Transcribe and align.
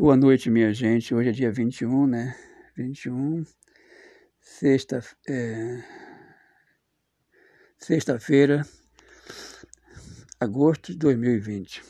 Boa 0.00 0.16
noite, 0.16 0.48
minha 0.48 0.72
gente. 0.72 1.12
Hoje 1.12 1.30
é 1.30 1.32
dia 1.32 1.50
21, 1.50 2.06
né? 2.06 2.32
21, 2.76 3.44
sexta, 4.40 5.00
é, 5.28 5.82
sexta-feira, 7.76 8.64
agosto 10.38 10.92
de 10.92 10.98
2020. 10.98 11.82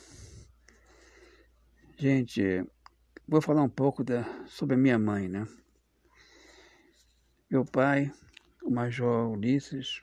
Gente, 1.99 2.65
vou 3.29 3.43
falar 3.43 3.63
um 3.63 3.69
pouco 3.69 4.03
da, 4.03 4.25
sobre 4.47 4.77
a 4.77 4.79
minha 4.79 4.99
mãe, 4.99 5.29
né? 5.29 5.47
Meu 7.51 7.63
pai, 7.63 8.11
o 8.63 8.71
Major 8.71 9.31
Ulisses, 9.31 10.03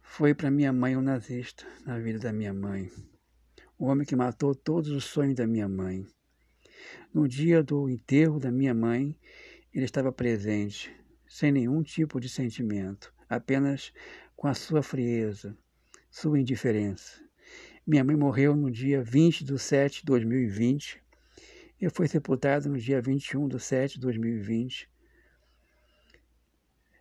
foi 0.00 0.34
para 0.34 0.50
minha 0.50 0.72
mãe 0.72 0.96
um 0.96 1.02
nazista 1.02 1.66
na 1.84 1.98
vida 1.98 2.18
da 2.18 2.32
minha 2.32 2.54
mãe 2.54 2.90
o 3.78 3.86
homem 3.86 4.06
que 4.06 4.16
matou 4.16 4.54
todos 4.54 4.90
os 4.90 5.04
sonhos 5.04 5.36
da 5.36 5.46
minha 5.46 5.68
mãe. 5.68 6.06
No 7.12 7.26
dia 7.26 7.62
do 7.62 7.88
enterro 7.88 8.38
da 8.38 8.50
minha 8.50 8.74
mãe, 8.74 9.18
ele 9.72 9.84
estava 9.84 10.12
presente, 10.12 10.94
sem 11.28 11.52
nenhum 11.52 11.82
tipo 11.82 12.20
de 12.20 12.28
sentimento, 12.28 13.12
apenas 13.28 13.92
com 14.36 14.46
a 14.46 14.54
sua 14.54 14.82
frieza, 14.82 15.56
sua 16.10 16.38
indiferença. 16.38 17.22
Minha 17.86 18.04
mãe 18.04 18.16
morreu 18.16 18.56
no 18.56 18.70
dia 18.70 19.02
20 19.02 19.44
de 19.44 19.58
7 19.58 20.00
de 20.00 20.06
2020 20.06 21.02
e 21.80 21.90
foi 21.90 22.08
sepultada 22.08 22.68
no 22.68 22.78
dia 22.78 23.00
21 23.00 23.48
de 23.48 23.60
7 23.60 23.94
de 23.94 24.00
2020. 24.00 24.90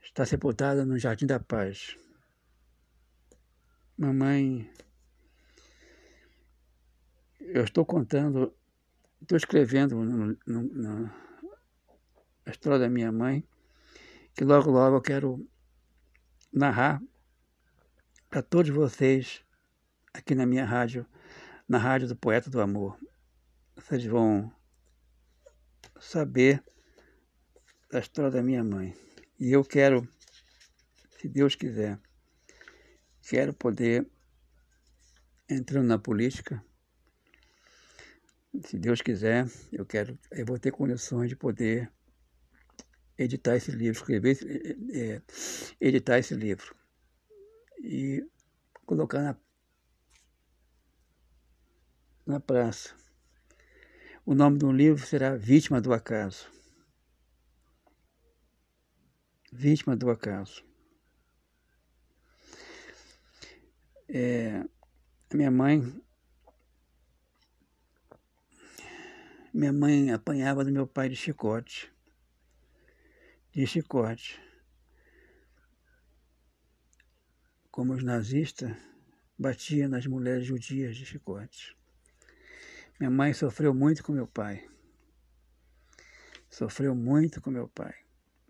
Está 0.04 0.26
sepultada 0.26 0.86
no 0.86 0.98
Jardim 0.98 1.26
da 1.26 1.40
Paz. 1.40 1.98
Mamãe 3.98 4.70
eu 7.40 7.64
estou 7.64 7.86
contando, 7.86 8.54
estou 9.26 9.38
escrevendo 9.38 9.96
no, 9.96 10.38
no, 10.46 10.62
no, 10.62 11.12
a 12.46 12.52
história 12.52 12.78
da 12.78 12.88
minha 12.88 13.12
mãe, 13.12 13.44
que 14.36 14.44
logo, 14.44 14.70
logo 14.70 14.98
eu 14.98 15.02
quero 15.02 15.50
narrar 16.54 17.02
para 18.30 18.44
todos 18.44 18.70
vocês 18.70 19.44
aqui 20.14 20.36
na 20.36 20.46
minha 20.46 20.64
rádio, 20.64 21.08
na 21.68 21.80
rádio 21.80 22.08
do 22.08 22.16
Poeta 22.16 22.52
do 22.52 22.62
Amor. 22.62 23.00
Vocês 23.76 24.06
vão 24.06 24.54
saber 26.00 26.64
da 27.92 28.00
história 28.00 28.30
da 28.30 28.44
minha 28.44 28.64
mãe. 28.64 28.96
E 29.40 29.52
eu 29.52 29.64
quero, 29.64 30.08
se 31.20 31.28
Deus 31.28 31.56
quiser, 31.56 32.00
quero 33.28 33.56
poder 33.56 34.08
entrando 35.50 35.88
na 35.88 35.98
política 35.98 36.64
se 38.64 38.78
Deus 38.78 39.02
quiser, 39.02 39.48
eu 39.72 39.86
quero, 39.86 40.18
eu 40.32 40.46
vou 40.46 40.60
ter 40.60 40.72
condições 40.72 41.30
de 41.30 41.36
poder 41.36 41.92
editar 43.18 43.56
esse 43.56 43.72
livro, 43.72 44.00
escrever, 44.00 44.38
é, 44.94 45.22
editar 45.80 46.20
esse 46.20 46.36
livro 46.36 46.76
e 47.80 48.26
colocar 48.86 49.22
na, 49.22 49.38
na 52.26 52.40
praça. 52.40 52.96
O 54.26 54.34
nome 54.34 54.58
do 54.58 54.72
livro 54.72 55.06
será 55.06 55.36
Vítima 55.36 55.80
do 55.80 55.94
Acaso. 55.94 56.50
Vítima 59.52 59.96
do 59.96 60.10
Acaso. 60.10 60.66
É, 64.10 64.64
a 65.30 65.36
minha 65.36 65.52
mãe 65.52 66.05
Minha 69.58 69.72
mãe 69.72 70.12
apanhava 70.12 70.66
do 70.66 70.70
meu 70.70 70.86
pai 70.86 71.08
de 71.08 71.16
chicote. 71.16 71.90
De 73.54 73.66
chicote. 73.66 74.38
Como 77.72 77.94
os 77.94 78.04
nazistas 78.04 78.76
batiam 79.40 79.88
nas 79.88 80.06
mulheres 80.08 80.46
judias 80.46 80.98
de 80.98 81.06
chicote. 81.06 81.74
Minha 83.00 83.10
mãe 83.10 83.32
sofreu 83.32 83.74
muito 83.74 84.04
com 84.04 84.12
meu 84.12 84.28
pai. 84.28 84.70
Sofreu 86.50 86.94
muito 86.94 87.40
com 87.40 87.50
meu 87.50 87.70
pai. 87.70 87.96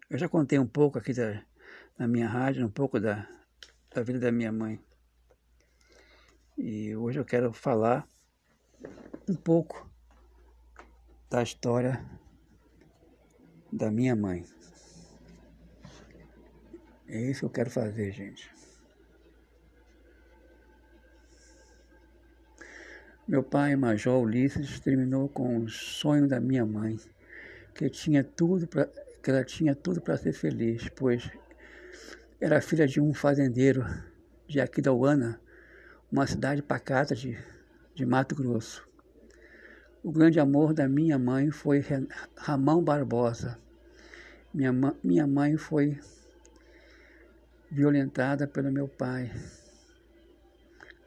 Eu 0.10 0.18
já 0.18 0.28
contei 0.28 0.58
um 0.58 0.68
pouco 0.68 0.98
aqui 0.98 1.14
da, 1.14 1.46
na 2.00 2.08
minha 2.08 2.28
rádio, 2.28 2.66
um 2.66 2.72
pouco 2.72 3.00
da, 3.00 3.30
da 3.94 4.02
vida 4.02 4.20
da 4.20 4.32
minha 4.32 4.52
mãe. 4.52 4.84
E 6.58 6.96
hoje 6.96 7.20
eu 7.20 7.26
quero 7.26 7.54
falar 7.54 8.10
um 9.30 9.36
pouco 9.36 9.94
da 11.30 11.42
história 11.42 12.04
da 13.72 13.92
minha 13.92 14.16
mãe. 14.16 14.46
É 17.08 17.20
isso 17.30 17.42
que 17.42 17.46
eu 17.46 17.50
quero 17.50 17.70
fazer, 17.70 18.12
gente. 18.12 18.50
Meu 23.28 23.44
pai, 23.44 23.76
Major 23.76 24.22
Ulisses, 24.22 24.80
terminou 24.80 25.28
com 25.28 25.58
o 25.58 25.68
sonho 25.70 26.28
da 26.28 26.40
minha 26.40 26.66
mãe, 26.66 27.00
que 27.74 27.90
tinha 27.90 28.24
tudo 28.24 28.68
para 28.68 28.86
que 29.22 29.32
ela 29.32 29.44
tinha 29.44 29.74
tudo 29.74 30.00
para 30.00 30.16
ser 30.18 30.34
feliz, 30.34 30.88
pois 30.96 31.28
era 32.40 32.62
filha 32.62 32.86
de 32.88 33.02
um 33.02 33.12
fazendeiro 33.12 33.84
de 34.48 34.62
Aquidauana, 34.62 35.42
uma 36.12 36.28
cidade 36.28 36.62
pacata 36.62 37.16
de, 37.16 37.36
de 37.96 38.06
Mato 38.06 38.36
Grosso. 38.36 38.88
O 40.06 40.12
grande 40.12 40.40
amor 40.40 40.72
da 40.72 40.88
minha 40.88 41.18
mãe 41.18 41.50
foi 41.50 41.84
Ramão 42.38 42.84
Barbosa. 42.84 43.58
Minha, 44.54 44.72
minha 45.04 45.26
mãe 45.26 45.58
foi 45.58 46.00
violentada 47.72 48.48
pelo 48.48 48.72
meu 48.72 48.88
pai. 48.88 49.32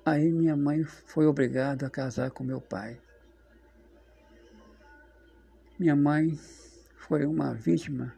Aí 0.04 0.32
minha 0.32 0.56
mãe 0.56 0.82
foi 0.82 1.26
obrigada 1.26 1.86
a 1.86 1.91
casar 1.91 2.32
com 2.32 2.42
meu 2.42 2.60
pai. 2.60 3.00
Minha 5.78 5.94
mãe 5.94 6.36
foi 6.97 7.25
uma 7.25 7.54
vítima 7.54 8.12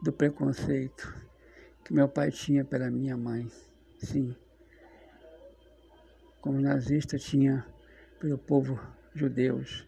do 0.00 0.12
preconceito 0.12 1.12
que 1.84 1.92
meu 1.92 2.08
pai 2.08 2.30
tinha 2.30 2.64
pela 2.64 2.88
minha 2.92 3.16
mãe. 3.16 3.50
Sim. 3.98 4.36
Como 6.40 6.60
nazista 6.60 7.18
tinha 7.18 7.66
pelo 8.20 8.38
povo 8.38 8.78
judeus. 9.12 9.84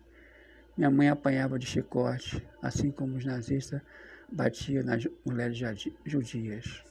Minha 0.78 0.93
mãe 0.93 1.09
apanhava 1.09 1.59
de 1.59 1.66
chicote, 1.66 2.41
assim 2.62 2.93
como 2.93 3.16
os 3.16 3.25
nazistas 3.25 3.83
batiam 4.31 4.84
nas 4.84 5.09
mulheres 5.27 5.59
judias. 6.06 6.84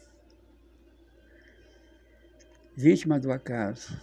Vítima 2.76 3.18
do 3.18 3.32
acaso. 3.32 3.98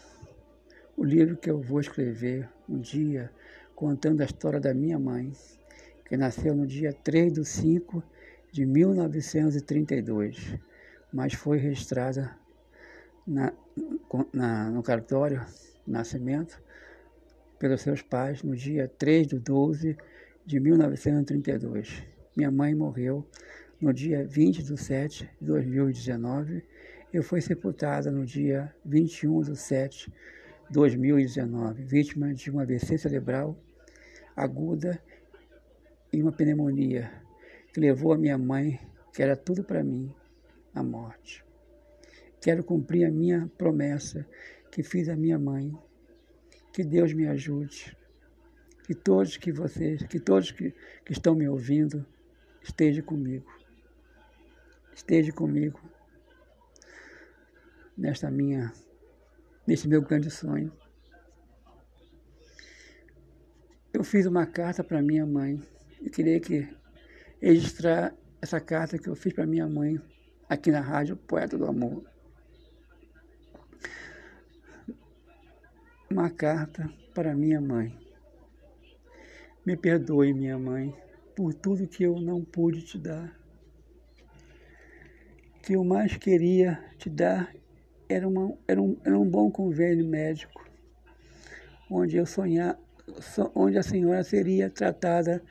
O 0.96 1.04
livro 1.04 1.36
que 1.36 1.50
eu 1.50 1.60
vou 1.60 1.80
escrever 1.80 2.48
um 2.66 2.80
dia 2.80 3.30
contando 3.74 4.22
a 4.22 4.24
história 4.24 4.58
da 4.58 4.72
minha 4.72 4.98
mãe, 4.98 5.30
que 6.06 6.16
nasceu 6.16 6.54
no 6.54 6.66
dia 6.66 6.90
3 6.90 7.34
de 7.34 7.44
5 7.44 8.02
de 8.50 8.64
1932, 8.64 10.58
mas 11.12 11.34
foi 11.34 11.58
registrada 11.58 12.34
na, 13.26 13.52
na, 14.32 14.70
no 14.70 14.82
cartório 14.82 15.44
Nascimento 15.86 16.63
pelos 17.58 17.82
seus 17.82 18.02
pais 18.02 18.42
no 18.42 18.54
dia 18.54 18.88
3 18.98 19.26
de 19.26 19.38
12 19.38 19.96
de 20.44 20.60
1932. 20.60 22.02
Minha 22.36 22.50
mãe 22.50 22.74
morreu 22.74 23.26
no 23.80 23.92
dia 23.92 24.26
20 24.26 24.62
de 24.62 24.76
7 24.76 25.30
de 25.40 25.46
2019 25.46 26.62
e 27.12 27.22
foi 27.22 27.40
sepultada 27.40 28.10
no 28.10 28.24
dia 28.24 28.74
21 28.84 29.42
de 29.42 29.56
7 29.56 30.10
de 30.10 30.14
2019, 30.70 31.84
vítima 31.84 32.34
de 32.34 32.50
um 32.50 32.58
AVC 32.58 32.98
cerebral 32.98 33.56
aguda 34.36 35.00
e 36.12 36.20
uma 36.22 36.32
pneumonia 36.32 37.10
que 37.72 37.80
levou 37.80 38.12
a 38.12 38.18
minha 38.18 38.38
mãe, 38.38 38.80
que 39.12 39.22
era 39.22 39.36
tudo 39.36 39.62
para 39.62 39.82
mim, 39.82 40.12
à 40.74 40.82
morte. 40.82 41.44
Quero 42.40 42.62
cumprir 42.62 43.04
a 43.06 43.10
minha 43.10 43.50
promessa 43.56 44.26
que 44.70 44.82
fiz 44.82 45.08
à 45.08 45.16
minha 45.16 45.38
mãe 45.38 45.72
que 46.74 46.82
Deus 46.82 47.14
me 47.14 47.28
ajude. 47.28 47.96
Que 48.84 48.94
todos 48.94 49.36
que 49.36 49.52
vocês, 49.52 50.02
que 50.02 50.18
todos 50.18 50.50
que, 50.50 50.74
que 51.04 51.12
estão 51.12 51.34
me 51.34 51.48
ouvindo, 51.48 52.04
estejam 52.60 53.04
comigo. 53.04 53.46
Esteja 54.92 55.32
comigo 55.32 55.80
nesta 57.96 58.28
minha, 58.30 58.72
nesse 59.66 59.86
meu 59.88 60.02
grande 60.02 60.30
sonho. 60.30 60.72
Eu 63.92 64.02
fiz 64.02 64.26
uma 64.26 64.44
carta 64.44 64.82
para 64.82 65.00
minha 65.00 65.24
mãe. 65.24 65.62
Eu 66.02 66.10
queria 66.10 66.40
que 66.40 66.68
registrar 67.40 68.12
essa 68.42 68.60
carta 68.60 68.98
que 68.98 69.08
eu 69.08 69.14
fiz 69.14 69.32
para 69.32 69.46
minha 69.46 69.68
mãe 69.68 70.00
aqui 70.48 70.72
na 70.72 70.80
rádio 70.80 71.16
Poeta 71.16 71.56
do 71.56 71.66
Amor. 71.66 72.04
Uma 76.14 76.30
carta 76.30 76.88
para 77.12 77.34
minha 77.34 77.60
mãe. 77.60 77.92
Me 79.66 79.76
perdoe, 79.76 80.32
minha 80.32 80.56
mãe, 80.56 80.96
por 81.34 81.52
tudo 81.52 81.88
que 81.88 82.04
eu 82.04 82.20
não 82.20 82.44
pude 82.44 82.82
te 82.82 82.96
dar. 82.96 83.36
Que 85.60 85.72
eu 85.72 85.82
mais 85.82 86.16
queria 86.16 86.78
te 86.98 87.10
dar 87.10 87.52
era, 88.08 88.28
uma, 88.28 88.56
era, 88.68 88.80
um, 88.80 88.96
era 89.04 89.18
um 89.18 89.28
bom 89.28 89.50
convênio 89.50 90.06
médico, 90.06 90.64
onde 91.90 92.16
eu 92.16 92.26
sonhar, 92.26 92.78
onde 93.52 93.76
a 93.76 93.82
senhora 93.82 94.22
seria 94.22 94.70
tratada 94.70 95.42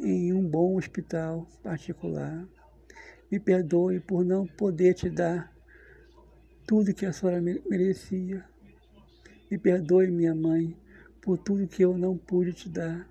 em 0.00 0.32
um 0.32 0.48
bom 0.48 0.76
hospital 0.76 1.46
particular. 1.62 2.48
Me 3.30 3.38
perdoe 3.38 4.00
por 4.00 4.24
não 4.24 4.46
poder 4.46 4.94
te 4.94 5.10
dar 5.10 5.54
tudo 6.66 6.94
que 6.94 7.04
a 7.04 7.12
senhora 7.12 7.42
merecia. 7.68 8.50
Me 9.52 9.58
perdoe, 9.58 10.10
minha 10.10 10.34
mãe, 10.34 10.74
por 11.20 11.36
tudo 11.36 11.68
que 11.68 11.84
eu 11.84 11.98
não 11.98 12.16
pude 12.16 12.54
te 12.54 12.70
dar. 12.70 13.06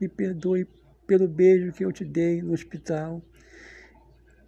Me 0.00 0.08
perdoe 0.08 0.64
pelo 1.08 1.26
beijo 1.26 1.72
que 1.72 1.84
eu 1.84 1.90
te 1.90 2.04
dei 2.04 2.40
no 2.40 2.52
hospital. 2.52 3.20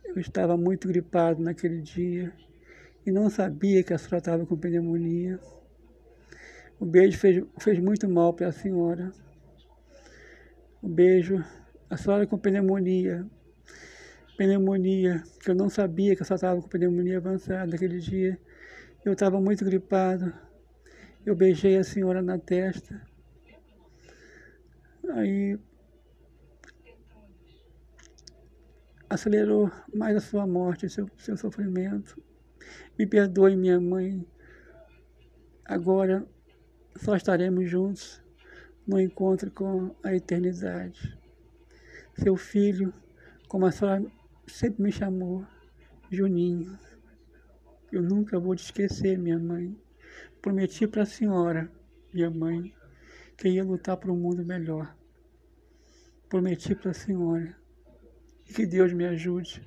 Eu 0.05 0.21
estava 0.21 0.57
muito 0.57 0.87
gripado 0.87 1.43
naquele 1.43 1.81
dia 1.81 2.33
e 3.05 3.11
não 3.11 3.29
sabia 3.29 3.83
que 3.83 3.93
a 3.93 3.99
senhora 3.99 4.19
estava 4.19 4.47
com 4.47 4.57
pneumonia. 4.57 5.41
O 6.79 6.87
beijo 6.87 7.19
fez, 7.19 7.45
fez 7.59 7.81
muito 7.81 8.09
mal 8.09 8.33
para 8.33 8.47
a 8.47 8.53
senhora. 8.53 9.11
O 10.81 10.89
beijo, 10.89 11.45
a 11.91 11.97
senhora 11.97 12.29
com 12.29 12.39
pneumonia. 12.39 13.27
Pneumonia, 14.37 15.25
que 15.41 15.51
eu 15.51 15.55
não 15.57 15.69
sabia 15.69 16.15
que 16.15 16.23
a 16.23 16.25
senhora 16.25 16.37
estava 16.37 16.63
com 16.63 16.69
pneumonia 16.69 17.19
avançada 17.19 17.67
naquele 17.67 17.99
dia. 17.99 18.39
Eu 19.05 19.15
estava 19.15 19.41
muito 19.41 19.65
gripado. 19.65 20.33
Eu 21.25 21.37
beijei 21.37 21.77
a 21.77 21.85
senhora 21.85 22.21
na 22.21 22.37
testa. 22.37 23.01
Aí 25.11 25.57
acelerou 29.09 29.71
mais 29.95 30.17
a 30.17 30.21
sua 30.21 30.47
morte, 30.47 30.89
seu, 30.89 31.09
seu 31.19 31.37
sofrimento. 31.37 32.21
Me 32.99 33.07
perdoe, 33.07 33.57
minha 33.57 33.81
mãe. 33.81 34.27
Agora 35.65 36.27
só 36.97 37.15
estaremos 37.15 37.71
juntos 37.71 38.21
no 38.85 39.01
encontro 39.01 39.49
com 39.51 39.95
a 40.03 40.15
eternidade. 40.15 41.17
Seu 42.15 42.37
filho, 42.37 42.93
como 43.47 43.67
a 43.67 43.71
senhora 43.71 44.05
sempre 44.49 44.83
me 44.83 44.91
chamou, 44.91 45.47
Juninho. 46.11 46.77
Eu 47.93 48.03
nunca 48.03 48.41
vou 48.41 48.57
te 48.57 48.65
esquecer, 48.65 49.17
minha 49.19 49.39
mãe. 49.39 49.79
Prometi 50.43 50.89
para 50.89 51.05
a 51.05 51.06
senhora, 51.06 51.71
minha 52.12 52.29
mãe, 52.29 52.75
que 53.39 53.49
ia 53.49 53.62
lutar 53.62 53.97
por 53.97 54.11
um 54.11 54.17
mundo 54.17 54.44
melhor. 54.44 54.93
Prometi 56.29 56.75
para 56.75 56.91
a 56.91 56.94
senhora. 56.94 57.56
E 58.49 58.53
que 58.53 58.67
Deus 58.67 58.93
me 58.93 59.05
ajude. 59.05 59.62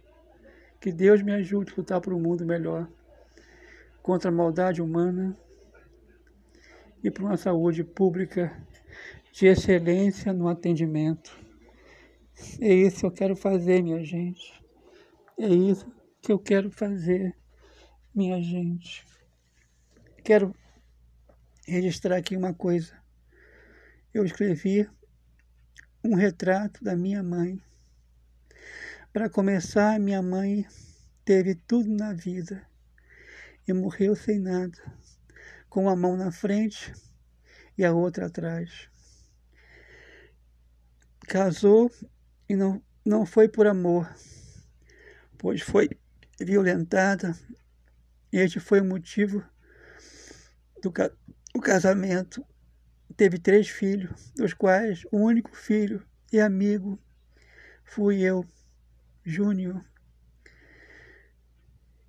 Que 0.81 0.91
Deus 0.91 1.21
me 1.21 1.31
ajude 1.31 1.71
a 1.71 1.75
lutar 1.77 2.01
por 2.01 2.13
um 2.13 2.19
mundo 2.19 2.45
melhor. 2.45 2.91
Contra 4.03 4.29
a 4.29 4.33
maldade 4.33 4.81
humana 4.81 5.37
e 7.01 7.09
por 7.09 7.23
uma 7.23 7.37
saúde 7.37 7.81
pública 7.81 8.61
de 9.31 9.47
excelência 9.47 10.33
no 10.33 10.49
atendimento. 10.49 11.39
É 12.59 12.73
isso 12.73 12.99
que 12.99 13.05
eu 13.05 13.11
quero 13.11 13.35
fazer, 13.37 13.81
minha 13.81 14.03
gente. 14.03 14.61
É 15.39 15.47
isso 15.47 15.89
que 16.21 16.33
eu 16.33 16.37
quero 16.37 16.69
fazer, 16.69 17.33
minha 18.13 18.41
gente. 18.41 19.05
Quero 20.21 20.53
registrar 21.65 22.17
aqui 22.17 22.35
uma 22.35 22.53
coisa. 22.53 22.93
Eu 24.13 24.23
escrevi 24.25 24.89
um 26.03 26.15
retrato 26.15 26.83
da 26.83 26.95
minha 26.95 27.23
mãe. 27.23 27.61
Para 29.11 29.29
começar, 29.29 29.99
minha 29.99 30.21
mãe 30.21 30.67
teve 31.23 31.55
tudo 31.55 31.89
na 31.89 32.13
vida 32.13 32.65
e 33.67 33.73
morreu 33.73 34.15
sem 34.15 34.39
nada, 34.39 34.77
com 35.69 35.83
uma 35.83 35.95
mão 35.95 36.15
na 36.15 36.31
frente 36.31 36.93
e 37.77 37.83
a 37.83 37.91
outra 37.91 38.27
atrás. 38.27 38.89
Casou 41.27 41.91
e 42.47 42.55
não, 42.55 42.83
não 43.03 43.25
foi 43.25 43.47
por 43.47 43.65
amor, 43.65 44.13
pois 45.37 45.61
foi 45.61 45.89
violentada. 46.39 47.35
Este 48.31 48.59
foi 48.59 48.81
o 48.81 48.85
motivo 48.85 49.43
do, 50.81 50.93
o 51.55 51.61
casamento 51.61 52.45
teve 53.15 53.39
três 53.39 53.69
filhos, 53.69 54.29
dos 54.35 54.53
quais 54.53 55.05
o 55.09 55.17
único 55.17 55.55
filho 55.55 56.05
e 56.29 56.37
amigo 56.37 56.99
fui 57.85 58.21
eu, 58.21 58.45
Júnior. 59.23 59.81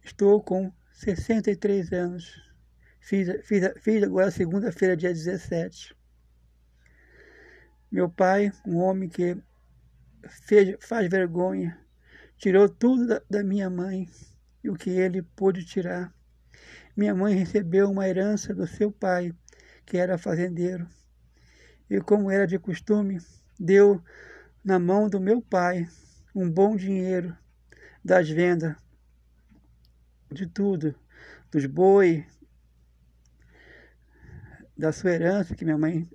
Estou 0.03 0.43
com 0.43 0.73
63 0.95 1.93
anos. 1.93 2.53
Fiz, 2.99 3.29
fiz, 3.47 3.73
fiz 3.79 4.03
agora 4.03 4.33
segunda-feira, 4.33 4.97
dia 4.97 5.13
17. 5.13 5.97
Meu 7.89 8.11
pai, 8.11 8.51
um 8.67 8.79
homem 8.79 9.09
que 9.09 9.41
fez, 10.29 10.77
faz 10.81 11.09
vergonha, 11.09 11.81
tirou 12.37 12.69
tudo 12.69 13.07
da, 13.07 13.23
da 13.31 13.45
minha 13.45 13.71
mãe 13.71 14.09
e 14.65 14.69
o 14.69 14.75
que 14.75 14.91
ele 14.91 15.23
pôde 15.23 15.65
tirar 15.65 16.13
minha 16.97 17.15
mãe 17.15 17.35
recebeu 17.35 17.91
uma 17.91 18.09
herança 18.09 18.55
do 18.55 18.67
seu 18.67 18.91
pai, 18.91 19.35
que 19.85 19.99
era 19.99 20.17
fazendeiro. 20.17 20.89
E, 21.91 22.01
como 22.01 22.31
era 22.31 22.47
de 22.47 22.59
costume, 22.59 23.19
deu 23.61 24.03
na 24.65 24.79
mão 24.79 25.09
do 25.09 25.21
meu 25.21 25.43
pai 25.43 25.87
um 26.35 26.51
bom 26.51 26.75
dinheiro 26.75 27.37
das 28.03 28.31
vendas 28.31 28.75
de 30.33 30.47
tudo, 30.47 30.95
dos 31.51 31.67
boi, 31.67 32.27
da 34.77 34.91
sua 34.91 35.13
herança 35.13 35.55
que 35.55 35.65
minha 35.65 35.79
mãe 35.79 36.09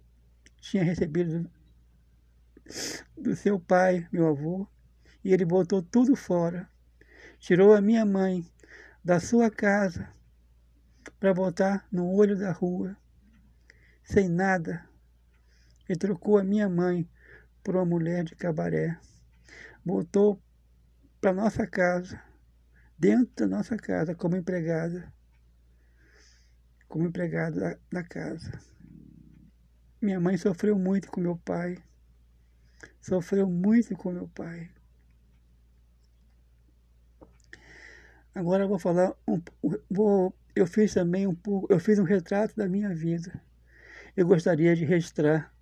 tinha 0.60 0.84
recebido 0.84 1.50
do 3.16 3.36
seu 3.36 3.60
pai, 3.60 4.08
meu 4.12 4.28
avô, 4.28 4.68
e 5.24 5.32
ele 5.32 5.46
botou 5.46 5.82
tudo 5.82 6.16
fora. 6.16 6.68
Tirou 7.40 7.74
a 7.74 7.82
minha 7.82 8.06
mãe 8.06 8.46
da 9.04 9.20
sua 9.20 9.50
casa 9.50 10.12
para 11.22 11.36
botar 11.36 11.88
no 11.92 12.12
olho 12.12 12.36
da 12.36 12.52
rua, 12.52 12.98
sem 14.04 14.28
nada, 14.28 14.90
e 15.88 15.96
trocou 15.96 16.40
a 16.40 16.44
minha 16.44 16.68
mãe 16.68 17.08
por 17.64 17.76
uma 17.76 17.86
mulher 17.86 18.24
de 18.24 18.36
cabaré. 18.36 19.00
Voltou 19.86 20.42
para 21.22 21.32
nossa 21.32 21.68
casa, 21.68 22.20
dentro 22.98 23.48
da 23.48 23.56
nossa 23.56 23.78
casa, 23.78 24.16
como 24.16 24.36
empregada, 24.36 25.14
como 26.88 27.06
empregada 27.06 27.60
da, 27.60 27.78
da 27.92 28.04
casa. 28.04 28.60
Minha 30.02 30.20
mãe 30.20 30.36
sofreu 30.38 30.76
muito 30.76 31.08
com 31.12 31.22
meu 31.22 31.38
pai, 31.38 31.78
sofreu 33.00 33.48
muito 33.48 33.96
com 33.96 34.12
meu 34.12 34.28
pai. 34.28 34.72
Agora 38.34 38.64
eu 38.64 38.68
vou 38.68 38.80
falar, 38.80 39.14
um, 39.28 39.40
vou 39.88 40.34
eu 40.56 40.68
fiz 40.68 40.94
também 40.94 41.26
um 41.26 41.36
pouco, 41.36 41.72
eu 41.72 41.80
fiz 41.80 41.98
um 42.00 42.04
retrato 42.04 42.56
da 42.56 42.68
minha 42.68 42.94
vida. 42.94 43.42
Eu 44.16 44.28
gostaria 44.28 44.76
de 44.76 44.84
registrar 44.84 45.54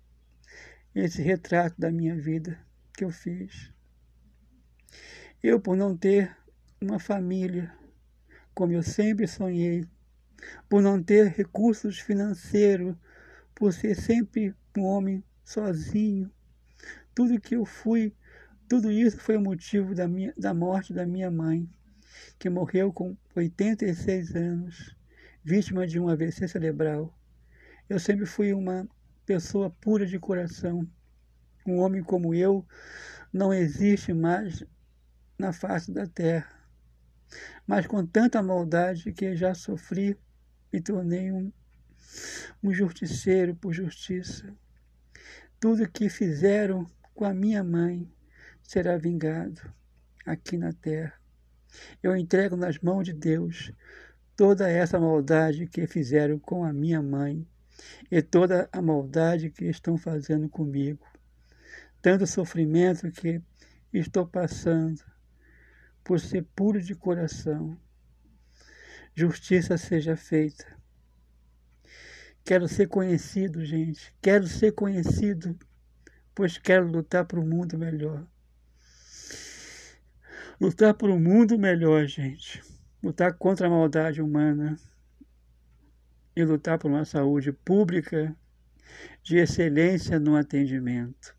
esse 0.94 1.22
retrato 1.22 1.80
da 1.80 1.90
minha 1.90 2.16
vida 2.16 2.58
que 2.92 3.04
eu 3.04 3.10
fiz. 3.10 3.72
Eu, 5.42 5.60
por 5.60 5.76
não 5.76 5.96
ter 5.96 6.36
uma 6.80 6.98
família, 6.98 7.72
como 8.52 8.72
eu 8.72 8.82
sempre 8.82 9.26
sonhei, 9.26 9.86
por 10.68 10.82
não 10.82 11.02
ter 11.02 11.28
recursos 11.28 11.98
financeiros, 11.98 12.96
por 13.54 13.72
ser 13.72 13.94
sempre 13.94 14.54
um 14.76 14.82
homem 14.82 15.22
sozinho, 15.44 16.30
tudo 17.14 17.40
que 17.40 17.54
eu 17.54 17.64
fui, 17.64 18.14
tudo 18.68 18.90
isso 18.90 19.18
foi 19.18 19.36
o 19.36 19.40
motivo 19.40 19.94
da, 19.94 20.08
minha, 20.08 20.34
da 20.36 20.52
morte 20.52 20.92
da 20.92 21.06
minha 21.06 21.30
mãe 21.30 21.68
que 22.38 22.48
morreu 22.48 22.92
com 22.92 23.16
86 23.34 24.34
anos, 24.34 24.96
vítima 25.44 25.86
de 25.86 25.98
um 25.98 26.08
AVC 26.08 26.48
cerebral. 26.48 27.14
Eu 27.88 27.98
sempre 27.98 28.26
fui 28.26 28.52
uma 28.52 28.88
pessoa 29.26 29.70
pura 29.70 30.06
de 30.06 30.18
coração. 30.18 30.88
Um 31.66 31.78
homem 31.78 32.02
como 32.02 32.34
eu 32.34 32.66
não 33.32 33.52
existe 33.52 34.12
mais 34.12 34.64
na 35.38 35.52
face 35.52 35.92
da 35.92 36.06
terra. 36.06 36.50
Mas 37.66 37.86
com 37.86 38.04
tanta 38.04 38.42
maldade 38.42 39.12
que 39.12 39.36
já 39.36 39.54
sofri, 39.54 40.18
me 40.72 40.80
tornei 40.80 41.30
um, 41.30 41.52
um 42.62 42.72
justiceiro 42.72 43.54
por 43.54 43.72
justiça. 43.72 44.52
Tudo 45.60 45.88
que 45.88 46.08
fizeram 46.08 46.86
com 47.14 47.24
a 47.24 47.34
minha 47.34 47.62
mãe 47.62 48.10
será 48.62 48.96
vingado 48.96 49.60
aqui 50.24 50.56
na 50.56 50.72
terra. 50.72 51.19
Eu 52.02 52.16
entrego 52.16 52.56
nas 52.56 52.78
mãos 52.78 53.04
de 53.04 53.12
Deus 53.12 53.72
toda 54.36 54.70
essa 54.70 54.98
maldade 54.98 55.66
que 55.66 55.86
fizeram 55.86 56.38
com 56.38 56.64
a 56.64 56.72
minha 56.72 57.02
mãe 57.02 57.46
e 58.10 58.22
toda 58.22 58.68
a 58.72 58.80
maldade 58.80 59.50
que 59.50 59.66
estão 59.66 59.96
fazendo 59.96 60.48
comigo, 60.48 61.06
tanto 62.00 62.26
sofrimento 62.26 63.10
que 63.10 63.42
estou 63.92 64.26
passando, 64.26 65.02
por 66.02 66.18
ser 66.18 66.44
puro 66.56 66.80
de 66.80 66.94
coração. 66.94 67.76
Justiça 69.14 69.76
seja 69.76 70.16
feita. 70.16 70.64
Quero 72.44 72.66
ser 72.66 72.88
conhecido, 72.88 73.64
gente. 73.64 74.14
Quero 74.22 74.46
ser 74.46 74.72
conhecido, 74.72 75.56
pois 76.34 76.56
quero 76.58 76.86
lutar 76.86 77.24
para 77.26 77.38
um 77.38 77.46
mundo 77.46 77.78
melhor. 77.78 78.26
Lutar 80.60 80.92
por 80.92 81.08
um 81.08 81.18
mundo 81.18 81.58
melhor, 81.58 82.04
gente. 82.04 82.62
Lutar 83.02 83.32
contra 83.38 83.66
a 83.66 83.70
maldade 83.70 84.20
humana 84.20 84.76
e 86.36 86.44
lutar 86.44 86.78
por 86.78 86.90
uma 86.90 87.06
saúde 87.06 87.50
pública 87.50 88.36
de 89.22 89.38
excelência 89.38 90.20
no 90.20 90.36
atendimento. 90.36 91.34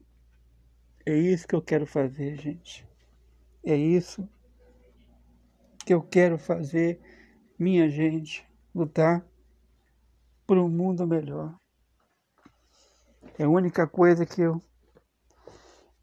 É 1.06 1.16
isso 1.16 1.48
que 1.48 1.54
eu 1.54 1.62
quero 1.62 1.86
fazer, 1.86 2.36
gente. 2.36 2.84
É 3.63 3.75
isso 3.75 4.28
que 5.86 5.94
eu 5.94 6.01
quero 6.01 6.40
fazer, 6.40 7.00
minha 7.60 7.88
gente, 7.90 8.44
lutar 8.74 9.24
por 10.48 10.58
um 10.58 10.68
mundo 10.68 11.06
melhor. 11.06 11.56
É 13.38 13.44
a 13.44 13.50
única 13.50 13.86
coisa 13.86 14.25
que 14.25 14.42
eu 14.42 14.60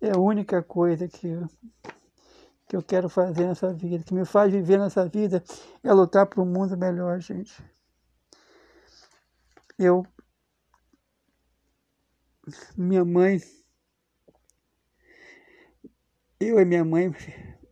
é 0.01 0.13
a 0.13 0.19
única 0.19 0.63
coisa 0.63 1.09
que 1.09 1.27
eu, 1.27 1.49
que 2.69 2.77
eu 2.77 2.83
quero 2.83 3.09
fazer 3.09 3.47
nessa 3.47 3.73
vida, 3.73 4.05
que 4.05 4.13
me 4.13 4.27
faz 4.27 4.53
viver 4.53 4.79
nessa 4.79 5.09
vida, 5.09 5.43
é 5.83 5.93
lutar 5.93 6.27
por 6.27 6.43
um 6.43 6.47
mundo 6.47 6.77
melhor, 6.77 7.19
gente. 7.19 7.63
Eu 9.79 10.07
minha 12.77 13.05
mãe 13.05 13.41
eu 16.41 16.61
e 16.61 16.65
minha 16.65 16.85
mãe 16.85 17.13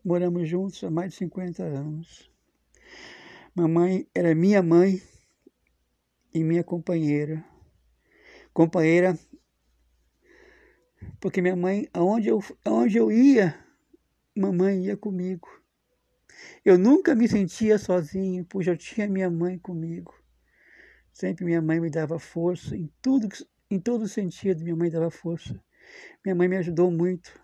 moramos 0.04 0.48
juntos 0.48 0.82
há 0.82 0.90
mais 0.90 1.12
de 1.12 1.18
50 1.18 1.62
anos. 1.62 2.30
Mamãe 3.54 4.08
era 4.14 4.34
minha 4.34 4.62
mãe 4.62 5.00
e 6.32 6.42
minha 6.42 6.64
companheira. 6.64 7.44
Companheira, 8.52 9.18
porque 11.20 11.42
minha 11.42 11.56
mãe, 11.56 11.88
aonde 11.92 12.28
eu, 12.28 12.42
aonde 12.64 12.96
eu 12.96 13.12
ia, 13.12 13.65
mamãe 14.36 14.84
ia 14.84 14.96
comigo. 14.96 15.48
Eu 16.64 16.78
nunca 16.78 17.14
me 17.14 17.26
sentia 17.28 17.78
sozinho, 17.78 18.44
pois 18.44 18.66
eu 18.66 18.76
tinha 18.76 19.08
minha 19.08 19.30
mãe 19.30 19.58
comigo. 19.58 20.14
Sempre 21.12 21.44
minha 21.44 21.62
mãe 21.62 21.80
me 21.80 21.90
dava 21.90 22.18
força, 22.18 22.76
em 22.76 22.92
tudo, 23.00 23.28
em 23.70 23.80
todo 23.80 24.06
sentido, 24.06 24.62
minha 24.62 24.76
mãe 24.76 24.90
dava 24.90 25.10
força. 25.10 25.58
Minha 26.24 26.34
mãe 26.34 26.48
me 26.48 26.56
ajudou 26.56 26.90
muito. 26.90 27.40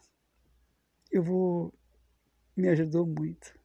Eu 1.11 1.23
vou 1.23 1.73
me 2.57 2.69
ajudou 2.69 3.07
muito. 3.07 3.59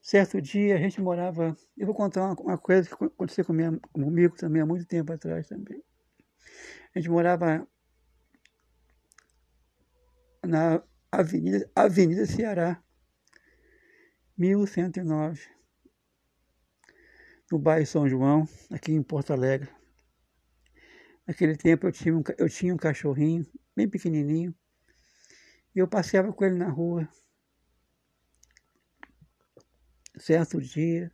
Certo 0.00 0.40
dia 0.40 0.76
a 0.76 0.78
gente 0.78 1.00
morava. 1.00 1.56
Eu 1.76 1.86
vou 1.86 1.94
contar 1.94 2.24
uma, 2.24 2.40
uma 2.40 2.58
coisa 2.58 2.88
que 2.88 3.04
aconteceu 3.04 3.44
minha, 3.50 3.78
comigo 3.92 4.36
também 4.36 4.62
há 4.62 4.66
muito 4.66 4.86
tempo 4.86 5.12
atrás 5.12 5.48
também. 5.48 5.82
A 6.94 6.98
gente 6.98 7.10
morava 7.10 7.66
na 10.46 10.82
Avenida, 11.20 11.70
Avenida 11.74 12.26
Ceará, 12.26 12.82
1109, 14.36 15.40
no 17.50 17.58
bairro 17.58 17.86
São 17.86 18.08
João, 18.08 18.48
aqui 18.70 18.92
em 18.92 19.02
Porto 19.02 19.32
Alegre. 19.32 19.70
Naquele 21.26 21.56
tempo 21.56 21.86
eu 21.86 21.92
tinha 21.92 22.16
um, 22.16 22.22
eu 22.36 22.48
tinha 22.48 22.74
um 22.74 22.76
cachorrinho 22.76 23.46
bem 23.74 23.88
pequenininho 23.88 24.54
e 25.74 25.78
eu 25.78 25.88
passeava 25.88 26.32
com 26.32 26.44
ele 26.44 26.56
na 26.56 26.68
rua 26.68 27.08
certo 30.18 30.60
dia, 30.60 31.12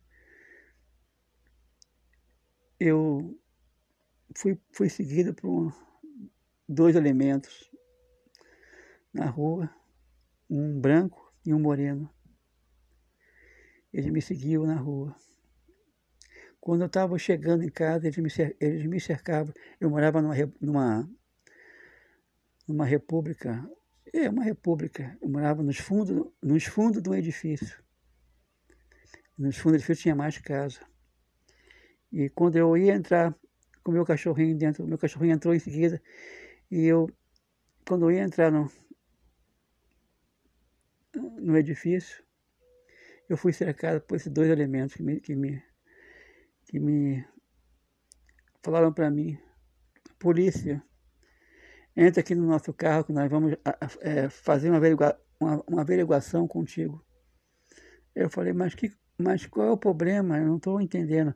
eu 2.79 3.39
fui, 4.35 4.59
fui 4.71 4.89
seguido 4.89 5.33
por 5.33 5.73
dois 6.67 6.95
elementos 6.95 7.69
na 9.13 9.25
rua, 9.25 9.69
um 10.51 10.77
branco 10.77 11.33
e 11.45 11.53
um 11.53 11.59
moreno. 11.59 12.13
Ele 13.93 14.11
me 14.11 14.21
seguiu 14.21 14.65
na 14.65 14.75
rua. 14.75 15.15
Quando 16.59 16.81
eu 16.81 16.87
estava 16.87 17.17
chegando 17.17 17.63
em 17.63 17.69
casa, 17.69 18.07
eles 18.07 18.17
me, 18.17 18.29
eles 18.59 18.85
me 18.85 18.99
cercavam. 18.99 19.53
Eu 19.79 19.89
morava 19.89 20.21
numa, 20.21 20.35
numa, 20.59 21.09
numa 22.67 22.85
república, 22.85 23.67
é 24.13 24.29
uma 24.29 24.43
república. 24.43 25.17
Eu 25.21 25.29
morava 25.29 25.63
nos 25.63 25.77
fundos, 25.77 26.31
nos 26.41 26.65
fundos 26.65 27.01
de 27.01 27.09
um 27.09 27.15
edifício. 27.15 27.81
Nos 29.37 29.57
fundos 29.57 29.77
do 29.77 29.81
edifício 29.81 30.03
tinha 30.03 30.15
mais 30.15 30.37
casa. 30.37 30.81
E 32.11 32.29
quando 32.29 32.57
eu 32.57 32.75
ia 32.75 32.93
entrar 32.93 33.33
com 33.83 33.91
o 33.91 33.93
meu 33.93 34.05
cachorrinho 34.05 34.57
dentro, 34.57 34.85
meu 34.85 34.97
cachorrinho 34.97 35.33
entrou 35.33 35.55
em 35.55 35.59
seguida, 35.59 36.01
e 36.69 36.85
eu, 36.85 37.09
quando 37.87 38.05
eu 38.05 38.11
ia 38.11 38.21
entrar 38.21 38.51
no, 38.51 38.69
no 41.41 41.57
edifício, 41.57 42.23
eu 43.27 43.37
fui 43.37 43.53
cercado 43.53 44.01
por 44.01 44.15
esses 44.15 44.31
dois 44.31 44.49
elementos 44.49 44.95
que 44.95 45.03
me, 45.03 45.19
que 45.19 45.35
me, 45.35 45.63
que 46.65 46.79
me 46.79 47.25
falaram 48.61 48.93
para 48.93 49.09
mim, 49.09 49.37
polícia, 50.19 50.83
entra 51.95 52.21
aqui 52.21 52.35
no 52.35 52.45
nosso 52.45 52.73
carro 52.73 53.03
que 53.03 53.13
nós 53.13 53.29
vamos 53.29 53.55
é, 54.01 54.29
fazer 54.29 54.69
uma, 54.69 54.77
averigua, 54.77 55.19
uma, 55.39 55.63
uma 55.67 55.81
averiguação 55.81 56.47
contigo. 56.47 57.03
Eu 58.13 58.29
falei, 58.29 58.53
mas 58.53 58.75
que, 58.75 58.91
mas 59.17 59.45
qual 59.45 59.67
é 59.67 59.71
o 59.71 59.77
problema? 59.77 60.37
Eu 60.37 60.47
não 60.47 60.57
estou 60.57 60.81
entendendo. 60.81 61.33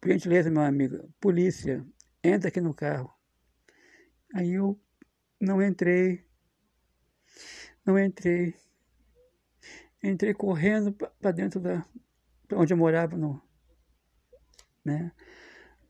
Por 0.00 0.10
gentileza, 0.10 0.50
meu 0.50 0.62
amigo, 0.62 1.08
polícia, 1.20 1.84
entra 2.22 2.48
aqui 2.48 2.60
no 2.60 2.74
carro. 2.74 3.12
Aí 4.34 4.54
eu 4.54 4.78
não 5.40 5.62
entrei, 5.62 6.24
não 7.84 7.98
entrei. 7.98 8.54
Entrei 10.02 10.32
correndo 10.34 10.92
para 10.92 11.32
dentro 11.32 11.60
da. 11.60 11.84
Onde 12.52 12.72
eu 12.72 12.76
morava, 12.76 13.16
no, 13.16 13.42
né? 14.84 15.12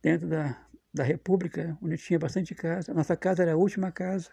dentro 0.02 0.28
da, 0.28 0.66
da 0.92 1.04
República, 1.04 1.76
onde 1.82 1.96
tinha 1.96 2.18
bastante 2.18 2.54
casa. 2.54 2.94
Nossa 2.94 3.16
casa 3.16 3.42
era 3.42 3.52
a 3.52 3.56
última 3.56 3.92
casa, 3.92 4.30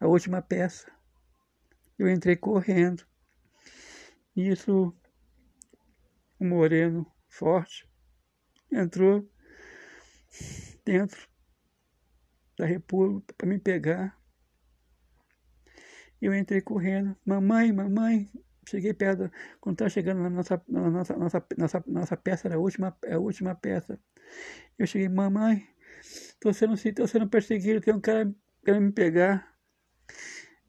a 0.00 0.06
última 0.06 0.42
peça. 0.42 0.90
Eu 1.98 2.08
entrei 2.08 2.36
correndo. 2.36 3.06
Isso 4.34 4.94
um 6.38 6.48
moreno 6.48 7.10
forte, 7.28 7.88
entrou 8.70 9.26
dentro 10.84 11.26
da 12.58 12.66
República 12.66 13.34
para 13.34 13.46
me 13.46 13.58
pegar. 13.58 14.20
Eu 16.20 16.34
entrei 16.34 16.60
correndo, 16.60 17.16
mamãe, 17.24 17.72
mamãe, 17.72 18.30
cheguei 18.66 18.92
perto, 18.92 19.30
quando 19.60 19.74
estava 19.74 19.90
chegando 19.90 20.22
na 20.22 20.30
nossa, 20.30 20.62
na 20.68 20.90
nossa, 20.90 21.16
nossa, 21.16 21.44
nossa, 21.56 21.84
nossa 21.86 22.16
peça, 22.16 22.48
era 22.48 22.56
a 22.56 22.58
última, 22.58 22.96
a 23.10 23.18
última 23.18 23.54
peça. 23.54 23.98
Eu 24.78 24.86
cheguei, 24.86 25.08
mamãe, 25.08 25.66
estou 26.02 26.52
sendo, 26.52 26.74
tô 26.94 27.06
sendo 27.06 27.28
perseguido, 27.28 27.80
tem 27.80 27.94
um 27.94 28.00
cara 28.00 28.32
querendo 28.64 28.84
me 28.84 28.92
pegar. 28.92 29.54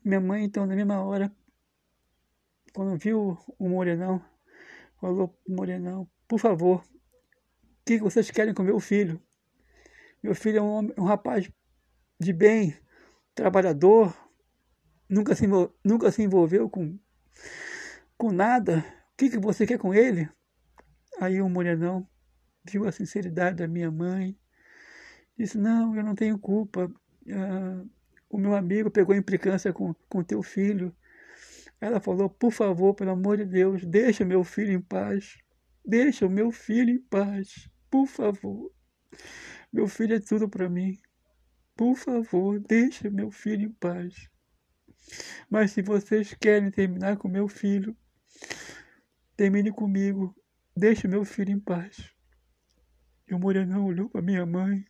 Minha 0.04 0.22
mãe, 0.22 0.46
então, 0.46 0.66
na 0.66 0.76
mesma 0.76 1.04
hora, 1.04 1.32
quando 2.74 2.98
viu 2.98 3.38
o 3.58 3.68
morenão, 3.68 4.24
falou 5.02 5.38
Morenão, 5.48 6.10
por 6.28 6.40
favor, 6.40 6.84
o 6.84 7.86
que 7.86 8.00
vocês 8.00 8.30
querem 8.32 8.54
com 8.54 8.64
meu 8.64 8.80
filho? 8.80 9.22
Meu 10.22 10.36
filho 10.36 10.60
é 10.60 10.62
um, 10.62 10.70
homem, 10.70 10.94
um 10.98 11.04
rapaz 11.04 11.50
de 12.20 12.34
bem, 12.34 12.78
trabalhador, 13.34 14.16
nunca 15.10 15.36
se, 15.36 15.46
nunca 15.84 16.12
se 16.12 16.24
envolveu 16.24 16.70
com, 16.70 16.98
com 18.18 18.32
nada. 18.32 18.80
O 19.14 19.18
que, 19.18 19.30
que 19.30 19.40
você 19.40 19.66
quer 19.66 19.78
com 19.78 19.94
ele? 19.94 20.30
Aí 21.20 21.42
o 21.42 21.50
Morenão 21.50 22.08
viu 22.64 22.88
a 22.88 22.92
sinceridade 22.92 23.58
da 23.58 23.68
minha 23.68 23.90
mãe, 23.90 24.38
disse, 25.38 25.58
não, 25.58 25.96
eu 25.96 26.04
não 26.04 26.16
tenho 26.16 26.38
culpa. 26.38 26.92
Ah, 27.30 27.84
o 28.30 28.38
meu 28.38 28.56
amigo 28.56 28.92
pegou 28.92 29.16
implicância 29.16 29.72
com, 29.72 29.94
com 30.10 30.24
teu 30.24 30.44
filho. 30.44 30.96
Ela 31.80 32.00
falou: 32.00 32.30
Por 32.30 32.52
favor, 32.52 32.94
pelo 32.94 33.12
amor 33.12 33.38
de 33.38 33.46
Deus, 33.46 33.86
deixa 33.86 34.26
meu 34.26 34.44
filho 34.44 34.74
em 34.74 34.82
paz. 34.82 35.38
Deixa 35.86 36.26
o 36.26 36.30
meu 36.30 36.52
filho 36.52 36.90
em 36.90 37.00
paz. 37.00 37.70
Por 37.90 38.06
favor. 38.06 38.72
Meu 39.72 39.88
filho 39.88 40.16
é 40.16 40.20
tudo 40.20 40.50
para 40.50 40.68
mim. 40.68 41.00
Por 41.76 41.96
favor, 41.96 42.60
deixa 42.60 43.10
meu 43.10 43.32
filho 43.32 43.68
em 43.68 43.72
paz. 43.72 44.30
Mas 45.50 45.72
se 45.72 45.82
vocês 45.82 46.34
querem 46.34 46.72
terminar 46.72 47.18
com 47.18 47.28
meu 47.28 47.48
filho, 47.48 47.96
termine 49.36 49.72
comigo. 49.72 50.36
Deixe 50.76 51.08
meu 51.08 51.26
filho 51.26 51.52
em 51.52 51.60
paz. 51.60 52.12
E 53.28 53.34
o 53.34 53.40
Morenão 53.40 53.86
olhou 53.86 54.10
para 54.10 54.22
minha 54.22 54.46
mãe 54.46 54.86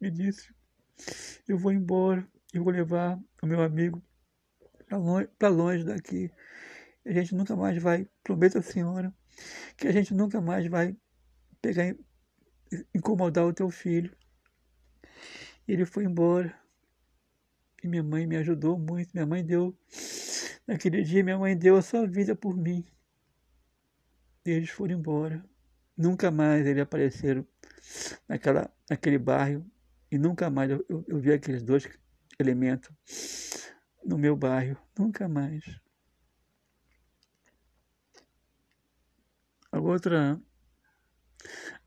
e 0.00 0.10
disse: 0.10 0.54
Eu 1.46 1.58
vou 1.58 1.72
embora, 1.72 2.26
eu 2.52 2.62
vou 2.62 2.72
levar 2.72 3.18
o 3.42 3.46
meu 3.46 3.62
amigo 3.62 4.02
para 4.88 4.98
longe, 4.98 5.28
longe 5.42 5.84
daqui. 5.84 6.30
A 7.04 7.12
gente 7.12 7.34
nunca 7.34 7.56
mais 7.56 7.80
vai, 7.82 8.06
prometo 8.22 8.58
à 8.58 8.62
senhora, 8.62 9.14
que 9.76 9.86
a 9.86 9.92
gente 9.92 10.14
nunca 10.14 10.40
mais 10.40 10.66
vai 10.66 10.96
pegar, 11.60 11.94
incomodar 12.94 13.46
o 13.46 13.52
teu 13.52 13.70
filho. 13.70 14.14
E 15.66 15.72
ele 15.72 15.84
foi 15.84 16.04
embora. 16.04 16.54
E 17.82 17.88
minha 17.88 18.02
mãe 18.02 18.26
me 18.26 18.36
ajudou 18.36 18.78
muito. 18.78 19.10
Minha 19.12 19.26
mãe 19.26 19.44
deu, 19.44 19.76
naquele 20.68 21.02
dia, 21.02 21.24
minha 21.24 21.38
mãe 21.38 21.56
deu 21.56 21.76
a 21.76 21.82
sua 21.82 22.06
vida 22.06 22.36
por 22.36 22.54
mim. 22.54 22.84
E 24.44 24.50
eles 24.50 24.68
foram 24.68 24.94
embora. 24.94 25.42
Nunca 25.96 26.30
mais 26.30 26.66
eles 26.66 26.82
apareceram 26.82 27.46
naquela, 28.28 28.70
naquele 28.88 29.18
bairro 29.18 29.66
e 30.10 30.18
nunca 30.18 30.50
mais 30.50 30.70
eu, 30.70 30.84
eu, 30.88 31.04
eu 31.08 31.18
vi 31.18 31.32
aqueles 31.32 31.62
dois 31.62 31.88
elementos 32.38 32.90
no 34.04 34.18
meu 34.18 34.36
bairro. 34.36 34.76
Nunca 34.96 35.26
mais. 35.26 35.64
A 39.72 39.80
outra. 39.80 40.40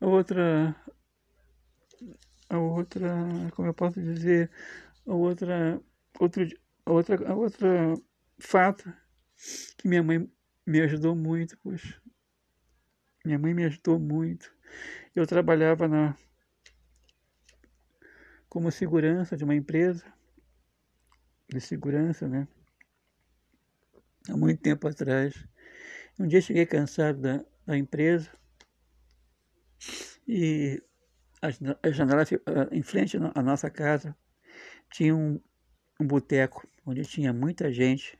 A 0.00 0.06
outra. 0.06 0.76
A 2.48 2.58
outra. 2.58 3.10
Como 3.54 3.68
eu 3.68 3.74
posso 3.74 4.00
dizer? 4.02 4.50
A 5.06 5.14
outra. 5.14 5.80
Outro, 6.20 6.46
a 6.84 6.92
outra, 6.92 7.30
a 7.30 7.34
outra 7.34 7.94
fato 8.42 8.92
que 9.76 9.88
minha 9.88 10.02
mãe 10.02 10.30
me 10.66 10.80
ajudou 10.82 11.14
muito, 11.14 11.58
poxa. 11.58 12.00
Minha 13.24 13.38
mãe 13.38 13.54
me 13.54 13.64
ajudou 13.64 13.98
muito. 13.98 14.52
Eu 15.14 15.26
trabalhava 15.26 15.86
na 15.86 16.16
como 18.48 18.70
segurança 18.70 19.36
de 19.36 19.44
uma 19.44 19.54
empresa 19.54 20.04
de 21.48 21.60
segurança, 21.60 22.28
né? 22.28 22.48
Há 24.28 24.36
muito 24.36 24.60
tempo 24.60 24.88
atrás. 24.88 25.34
Um 26.18 26.26
dia 26.26 26.40
cheguei 26.40 26.66
cansado 26.66 27.20
da, 27.20 27.44
da 27.66 27.76
empresa 27.76 28.30
e 30.26 30.82
a, 31.40 31.90
janela 31.90 32.24
em 32.70 32.82
frente 32.82 33.16
à 33.34 33.42
nossa 33.42 33.68
casa 33.68 34.16
tinha 34.90 35.14
um, 35.14 35.40
um 36.00 36.06
boteco 36.06 36.68
onde 36.86 37.02
tinha 37.02 37.32
muita 37.32 37.72
gente, 37.72 38.18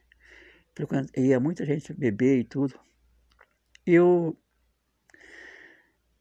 ia 1.17 1.41
muita 1.41 1.65
gente 1.65 1.93
beber 1.93 2.39
e 2.39 2.45
tudo. 2.45 2.79
Eu 3.87 4.37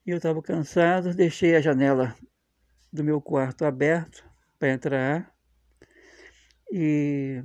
eu 0.06 0.18
estava 0.18 0.42
cansado, 0.42 1.14
deixei 1.14 1.56
a 1.56 1.62
janela 1.62 2.16
do 2.92 3.04
meu 3.04 3.22
quarto 3.22 3.64
aberto 3.66 4.26
para 4.60 4.72
entrar 4.72 5.34
e 6.72 7.44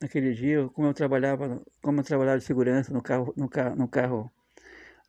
naquele 0.00 0.34
dia, 0.34 0.68
como 0.70 0.88
eu 0.88 0.94
trabalhava, 0.94 1.62
como 1.80 2.00
eu 2.00 2.04
trabalhava 2.04 2.38
de 2.38 2.44
segurança 2.44 2.92
no 2.92 3.02
carro, 3.02 3.32
no 3.36 3.48
carro, 3.48 3.76
no 3.76 3.88
carro, 3.88 4.32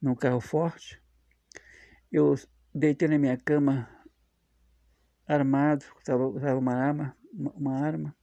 no 0.02 0.16
carro 0.16 0.40
forte, 0.40 1.02
eu 2.12 2.36
deitei 2.74 3.08
na 3.08 3.18
minha 3.18 3.38
cama 3.38 3.90
armado, 5.28 5.84
estava 6.00 6.26
usava 6.28 6.60
uma 6.60 6.74
arma, 6.74 7.18
uma, 7.34 7.52
uma 7.54 7.80
arma 7.80 8.16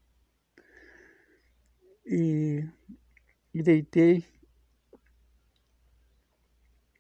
e, 2.07 2.67
e 3.53 3.63
deitei 3.63 4.25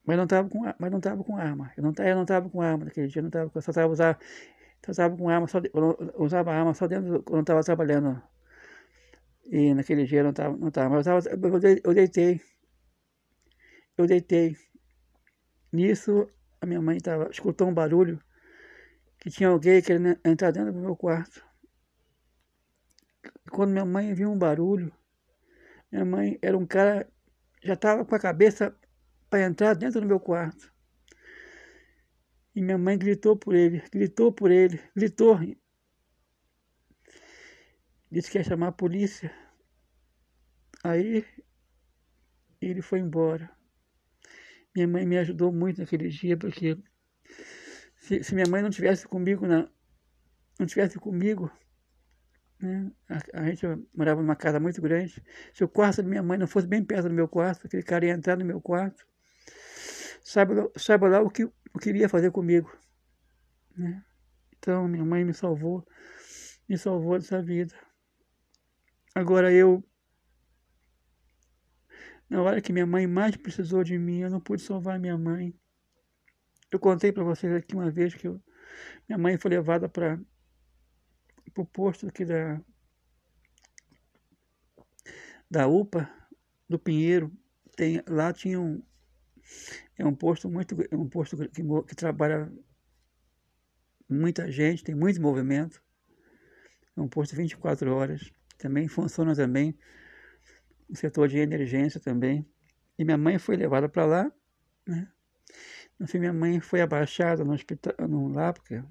mas 0.04 0.16
não 0.16 0.24
estava 0.24 0.48
com, 0.48 0.60
mas 0.78 0.90
não 0.90 1.00
tava 1.00 1.24
com 1.24 1.36
arma. 1.36 1.72
Eu 1.76 1.82
não, 1.82 1.92
eu 1.98 2.14
não 2.14 2.22
estava 2.22 2.48
com 2.50 2.60
arma 2.60 2.84
naquele 2.84 3.08
dia, 3.08 3.20
eu 3.20 3.24
não 3.24 3.30
tava, 3.30 3.50
eu 3.54 3.62
só 3.62 3.70
estava 3.70 3.92
usando, 3.92 4.16
só 4.84 4.90
estava 4.92 5.16
com 5.16 5.28
arma, 5.28 5.46
só, 5.48 5.58
eu 5.58 6.12
usava 6.18 6.52
arma 6.52 6.74
só 6.74 6.86
dentro 6.86 7.22
quando 7.22 7.40
estava 7.40 7.62
trabalhando. 7.64 8.22
E 9.46 9.74
naquele 9.74 10.04
dia 10.04 10.20
eu 10.20 10.24
não 10.24 10.30
estava, 10.30 10.56
não 10.56 10.70
tava, 10.70 10.96
mas 10.96 11.06
eu, 11.06 11.40
tava, 11.40 11.58
eu 11.84 11.94
deitei. 11.94 12.40
Eu 13.96 14.06
deitei. 14.06 14.56
Nisso, 15.72 16.28
a 16.60 16.66
minha 16.66 16.80
mãe 16.82 16.98
tava, 17.00 17.30
escutou 17.30 17.68
um 17.68 17.74
barulho 17.74 18.20
que 19.18 19.30
tinha 19.30 19.48
alguém 19.48 19.80
querendo 19.82 20.18
entrar 20.24 20.50
dentro 20.50 20.72
do 20.72 20.80
meu 20.80 20.96
quarto. 20.96 21.42
Quando 23.54 23.70
minha 23.70 23.84
mãe 23.84 24.12
viu 24.12 24.32
um 24.32 24.36
barulho, 24.36 24.92
minha 25.92 26.04
mãe 26.04 26.36
era 26.42 26.58
um 26.58 26.66
cara, 26.66 27.08
já 27.62 27.74
estava 27.74 28.04
com 28.04 28.12
a 28.12 28.18
cabeça 28.18 28.76
para 29.30 29.44
entrar 29.44 29.74
dentro 29.74 30.00
do 30.00 30.08
meu 30.08 30.18
quarto. 30.18 30.74
E 32.52 32.60
minha 32.60 32.76
mãe 32.76 32.98
gritou 32.98 33.36
por 33.36 33.54
ele, 33.54 33.80
gritou 33.92 34.32
por 34.32 34.50
ele, 34.50 34.80
gritou. 34.96 35.38
Disse 38.10 38.28
que 38.28 38.38
ia 38.38 38.42
chamar 38.42 38.68
a 38.68 38.72
polícia. 38.72 39.32
Aí 40.82 41.24
ele 42.60 42.82
foi 42.82 42.98
embora. 42.98 43.48
Minha 44.74 44.88
mãe 44.88 45.06
me 45.06 45.16
ajudou 45.18 45.52
muito 45.52 45.80
naquele 45.80 46.08
dia, 46.08 46.36
porque 46.36 46.76
se, 47.98 48.20
se 48.24 48.34
minha 48.34 48.48
mãe 48.50 48.62
não 48.62 48.70
tivesse 48.70 49.06
comigo, 49.06 49.46
na, 49.46 49.70
não 50.58 50.66
tivesse 50.66 50.98
comigo, 50.98 51.48
né, 52.60 52.90
a, 53.08 53.40
a, 53.40 53.46
gente 53.46 53.66
morava 53.94 54.20
numa 54.20 54.36
casa 54.36 54.58
muito 54.60 54.80
grande. 54.80 55.22
Se 55.52 55.64
o 55.64 55.68
quarto 55.68 56.02
da 56.02 56.08
minha 56.08 56.22
mãe 56.22 56.38
não 56.38 56.46
fosse 56.46 56.66
bem 56.66 56.82
perto 56.84 57.08
do 57.08 57.14
meu 57.14 57.28
quarto, 57.28 57.66
aquele 57.66 57.82
cara 57.82 58.06
ia 58.06 58.12
entrar 58.12 58.36
no 58.36 58.44
meu 58.44 58.60
quarto 58.60 59.04
sabe, 60.24 60.54
sabe 60.76 61.08
lá 61.08 61.20
o 61.20 61.30
que, 61.30 61.44
o 61.44 61.78
que 61.80 61.90
iria 61.90 62.08
fazer 62.08 62.32
comigo. 62.32 62.74
Né? 63.76 64.02
Então, 64.58 64.88
minha 64.88 65.04
mãe 65.04 65.24
me 65.24 65.34
salvou, 65.34 65.86
me 66.68 66.78
salvou 66.78 67.18
dessa 67.18 67.42
vida. 67.42 67.74
Agora 69.14 69.52
eu, 69.52 69.84
na 72.28 72.42
hora 72.42 72.60
que 72.60 72.72
minha 72.72 72.86
mãe 72.86 73.06
mais 73.06 73.36
precisou 73.36 73.84
de 73.84 73.98
mim, 73.98 74.20
eu 74.20 74.30
não 74.30 74.40
pude 74.40 74.62
salvar 74.62 74.98
minha 74.98 75.16
mãe. 75.18 75.54
Eu 76.70 76.80
contei 76.80 77.12
para 77.12 77.22
vocês 77.22 77.52
aqui 77.52 77.76
uma 77.76 77.90
vez 77.90 78.14
que 78.14 78.26
eu, 78.26 78.42
minha 79.08 79.18
mãe 79.18 79.36
foi 79.36 79.50
levada 79.50 79.88
para 79.88 80.18
o 81.62 81.66
posto 81.66 82.06
aqui 82.08 82.24
da, 82.24 82.60
da 85.50 85.66
UPA, 85.66 86.10
do 86.68 86.78
Pinheiro. 86.78 87.32
Tem, 87.76 88.02
lá 88.08 88.32
tinha 88.32 88.60
um, 88.60 88.82
é 89.98 90.04
um 90.04 90.14
posto 90.14 90.48
muito, 90.48 90.74
é 90.90 90.96
um 90.96 91.08
posto 91.08 91.36
que, 91.36 91.62
que 91.62 91.94
trabalha 91.94 92.52
muita 94.08 94.50
gente, 94.50 94.84
tem 94.84 94.94
muito 94.94 95.20
movimento. 95.20 95.82
É 96.96 97.00
um 97.00 97.08
posto 97.08 97.34
24 97.34 97.92
horas. 97.92 98.32
Também 98.58 98.88
funciona 98.88 99.34
também 99.34 99.76
o 100.88 100.96
setor 100.96 101.28
de 101.28 101.38
emergência 101.38 102.00
também. 102.00 102.46
E 102.98 103.04
minha 103.04 103.18
mãe 103.18 103.38
foi 103.38 103.56
levada 103.56 103.88
para 103.88 104.04
lá, 104.04 104.32
né? 104.86 105.10
No 105.98 106.06
fim, 106.06 106.18
minha 106.18 106.32
mãe 106.32 106.60
foi 106.60 106.80
abaixada 106.80 107.44
no 107.44 107.52
hospital, 107.52 107.94
no, 108.08 108.28
lá, 108.28 108.52
porque 108.52 108.82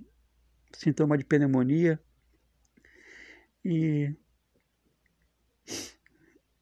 sintoma 0.73 1.17
de 1.17 1.25
pneumonia. 1.25 2.01
E 3.63 4.13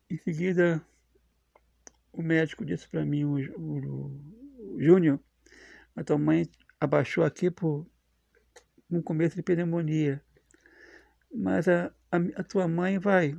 em 0.09 0.17
seguida 0.17 0.85
o 2.11 2.21
médico 2.21 2.65
disse 2.65 2.87
para 2.87 3.05
mim, 3.05 3.23
o, 3.23 3.37
o, 3.57 4.75
o 4.75 4.81
Júnior, 4.81 5.19
a 5.95 6.03
tua 6.03 6.17
mãe 6.17 6.47
abaixou 6.79 7.23
aqui 7.23 7.49
por 7.49 7.87
um 8.89 9.01
começo 9.01 9.35
de 9.35 9.43
pneumonia. 9.43 10.21
Mas 11.33 11.67
a, 11.67 11.93
a, 12.11 12.17
a, 12.35 12.43
tua 12.43 12.67
mãe 12.67 12.99
vai. 12.99 13.37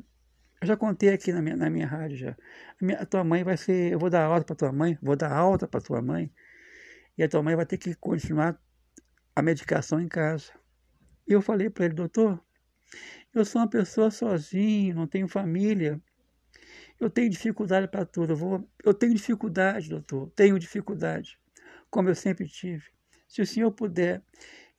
Eu 0.60 0.66
já 0.66 0.76
contei 0.76 1.10
aqui 1.10 1.32
na 1.32 1.42
minha, 1.42 1.56
na 1.56 1.68
minha 1.68 1.86
rádio 1.86 2.16
já. 2.16 2.30
A, 2.30 2.84
minha, 2.84 2.98
a 2.98 3.06
tua 3.06 3.22
mãe 3.22 3.44
vai 3.44 3.56
ser. 3.56 3.92
Eu 3.92 3.98
vou 3.98 4.08
dar 4.08 4.24
alta 4.24 4.46
para 4.46 4.56
tua 4.56 4.72
mãe, 4.72 4.98
vou 5.02 5.16
dar 5.16 5.32
alta 5.32 5.68
para 5.68 5.80
tua 5.80 6.00
mãe. 6.00 6.32
E 7.18 7.22
a 7.22 7.28
tua 7.28 7.42
mãe 7.42 7.54
vai 7.54 7.66
ter 7.66 7.76
que 7.76 7.94
continuar 7.94 8.58
a 9.36 9.42
medicação 9.42 10.00
em 10.00 10.08
casa. 10.08 10.52
E 11.28 11.32
eu 11.32 11.42
falei 11.42 11.68
para 11.68 11.84
ele, 11.84 11.94
doutor, 11.94 12.42
eu 13.34 13.44
sou 13.44 13.60
uma 13.60 13.68
pessoa 13.68 14.10
sozinho, 14.10 14.94
não 14.94 15.06
tenho 15.06 15.28
família. 15.28 16.00
Eu 17.00 17.10
tenho 17.10 17.30
dificuldade 17.30 17.88
para 17.88 18.04
tudo. 18.04 18.32
Eu, 18.32 18.36
vou, 18.36 18.68
eu 18.84 18.94
tenho 18.94 19.14
dificuldade, 19.14 19.88
doutor. 19.88 20.30
Tenho 20.36 20.58
dificuldade, 20.58 21.38
como 21.90 22.08
eu 22.08 22.14
sempre 22.14 22.46
tive. 22.48 22.84
Se 23.26 23.40
o 23.42 23.46
senhor 23.46 23.72
puder 23.72 24.22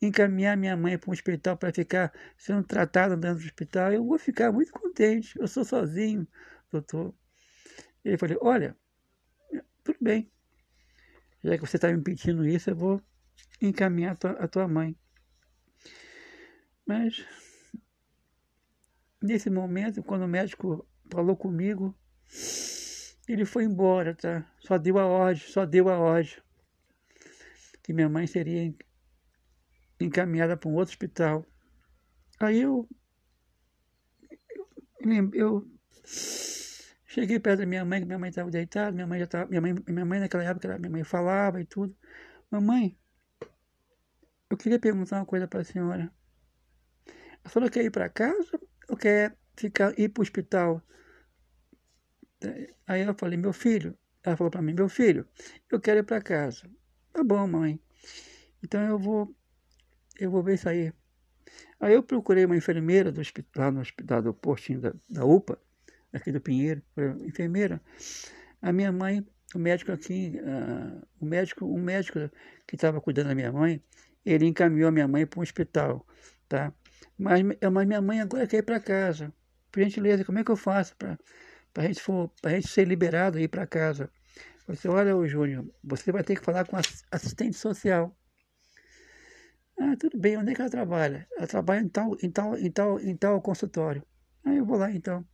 encaminhar 0.00 0.56
minha 0.56 0.76
mãe 0.76 0.96
para 0.96 1.10
um 1.10 1.12
hospital 1.12 1.56
para 1.56 1.72
ficar 1.72 2.12
sendo 2.36 2.62
tratada 2.62 3.16
dentro 3.16 3.40
do 3.40 3.46
hospital, 3.46 3.92
eu 3.92 4.04
vou 4.04 4.18
ficar 4.18 4.52
muito 4.52 4.72
contente. 4.72 5.38
Eu 5.38 5.48
sou 5.48 5.64
sozinho, 5.64 6.26
doutor. 6.70 7.14
Ele 8.04 8.16
falou: 8.16 8.38
Olha, 8.42 8.76
tudo 9.82 9.98
bem. 10.00 10.30
Já 11.42 11.58
que 11.58 11.66
você 11.66 11.76
está 11.76 11.92
me 11.92 12.02
pedindo 12.02 12.46
isso, 12.46 12.70
eu 12.70 12.76
vou 12.76 13.02
encaminhar 13.60 14.12
a 14.12 14.16
tua, 14.16 14.30
a 14.32 14.48
tua 14.48 14.68
mãe. 14.68 14.96
Mas, 16.86 17.24
nesse 19.24 19.48
momento, 19.48 20.02
quando 20.02 20.22
o 20.22 20.28
médico 20.28 20.86
falou 21.10 21.34
comigo, 21.34 21.96
ele 23.26 23.44
foi 23.46 23.64
embora, 23.64 24.14
tá? 24.14 24.46
Só 24.58 24.76
deu 24.76 24.98
a 24.98 25.06
ordem, 25.06 25.42
só 25.46 25.64
deu 25.64 25.88
a 25.88 25.98
ordem. 25.98 26.36
Que 27.82 27.92
minha 27.92 28.08
mãe 28.08 28.26
seria 28.26 28.74
encaminhada 29.98 30.56
para 30.56 30.68
um 30.68 30.74
outro 30.74 30.92
hospital. 30.92 31.44
Aí 32.38 32.60
eu, 32.60 32.86
eu, 35.32 35.66
cheguei 37.06 37.40
perto 37.40 37.60
da 37.60 37.66
minha 37.66 37.84
mãe, 37.84 38.00
que 38.00 38.06
minha 38.06 38.18
mãe 38.18 38.28
estava 38.28 38.50
deitada, 38.50 38.92
minha 38.92 39.06
mãe 39.06 39.20
já 39.20 39.46
minha 39.46 39.60
mãe, 39.60 39.74
minha 39.86 40.04
mãe 40.04 40.20
naquela 40.20 40.44
época, 40.44 40.78
minha 40.78 40.90
mãe 40.90 41.04
falava 41.04 41.60
e 41.60 41.64
tudo. 41.64 41.96
Mamãe, 42.50 42.98
eu 44.50 44.56
queria 44.56 44.78
perguntar 44.78 45.16
uma 45.16 45.26
coisa 45.26 45.48
para 45.48 45.60
a 45.60 45.64
senhora. 45.64 46.12
A 47.42 47.48
senhora 47.48 47.70
quer 47.70 47.84
ir 47.84 47.90
para 47.90 48.08
casa 48.08 48.60
ou 48.88 48.96
quer 48.96 49.36
ficar, 49.56 49.98
ir 49.98 50.08
para 50.08 50.20
o 50.20 50.22
hospital? 50.22 50.82
Aí 52.86 53.02
eu 53.02 53.14
falei, 53.14 53.38
meu 53.38 53.52
filho, 53.52 53.96
ela 54.22 54.36
falou 54.36 54.50
para 54.50 54.62
mim, 54.62 54.74
meu 54.74 54.88
filho, 54.88 55.26
eu 55.70 55.80
quero 55.80 56.00
ir 56.00 56.02
para 56.02 56.20
casa. 56.20 56.68
Tá 57.12 57.22
bom, 57.22 57.46
mãe. 57.46 57.80
Então 58.62 58.82
eu 58.82 58.98
vou, 58.98 59.34
eu 60.18 60.30
vou 60.30 60.42
ver 60.42 60.54
isso 60.54 60.68
aí. 60.68 60.92
Aí 61.78 61.94
eu 61.94 62.02
procurei 62.02 62.44
uma 62.44 62.56
enfermeira 62.56 63.12
do 63.12 63.20
hospital, 63.20 63.70
no 63.72 63.80
hospital 63.80 64.22
do 64.22 64.32
postinho 64.32 64.80
da, 64.80 64.94
da 65.08 65.24
UPA, 65.24 65.58
aqui 66.12 66.32
do 66.32 66.40
Pinheiro, 66.40 66.82
enfermeira. 67.22 67.80
A 68.62 68.72
minha 68.72 68.90
mãe, 68.90 69.26
o 69.54 69.58
médico 69.58 69.92
aqui, 69.92 70.40
uh, 70.40 71.06
o 71.20 71.26
médico, 71.26 71.66
um 71.66 71.80
médico 71.80 72.18
que 72.66 72.76
estava 72.76 73.00
cuidando 73.00 73.28
da 73.28 73.34
minha 73.34 73.52
mãe, 73.52 73.82
ele 74.24 74.46
encaminhou 74.46 74.88
a 74.88 74.92
minha 74.92 75.06
mãe 75.06 75.26
para 75.26 75.38
um 75.38 75.42
hospital, 75.42 76.06
tá? 76.48 76.72
Mas, 77.18 77.42
mas 77.72 77.86
minha 77.86 78.00
mãe 78.00 78.20
agora 78.20 78.46
quer 78.46 78.58
ir 78.58 78.62
para 78.62 78.80
casa. 78.80 79.32
Por 79.70 79.82
gentileza, 79.82 80.24
como 80.24 80.38
é 80.38 80.44
que 80.44 80.50
eu 80.50 80.56
faço 80.56 80.96
para 80.96 81.18
a 81.76 81.82
gente, 81.82 82.00
for, 82.00 82.30
gente 82.46 82.68
ser 82.68 82.86
liberado 82.86 83.38
e 83.38 83.44
ir 83.44 83.48
para 83.48 83.66
casa? 83.66 84.10
Eu 84.66 84.74
disse, 84.74 84.88
olha, 84.88 85.12
Júnior, 85.28 85.66
você 85.82 86.10
vai 86.10 86.22
ter 86.24 86.36
que 86.36 86.44
falar 86.44 86.66
com 86.66 86.76
assistente 87.10 87.56
social. 87.56 88.16
Ah, 89.78 89.96
tudo 89.98 90.18
bem, 90.18 90.36
onde 90.36 90.52
é 90.52 90.54
que 90.54 90.60
ela 90.60 90.70
trabalha? 90.70 91.26
Ela 91.36 91.46
trabalha 91.46 91.80
em 91.80 91.88
tal, 91.88 92.16
em 92.22 92.30
tal, 92.30 92.56
em 92.56 92.70
tal, 92.70 93.00
em 93.00 93.16
tal 93.16 93.42
consultório. 93.42 94.02
Ah, 94.44 94.54
eu 94.54 94.64
vou 94.64 94.76
lá 94.78 94.90
então. 94.90 95.26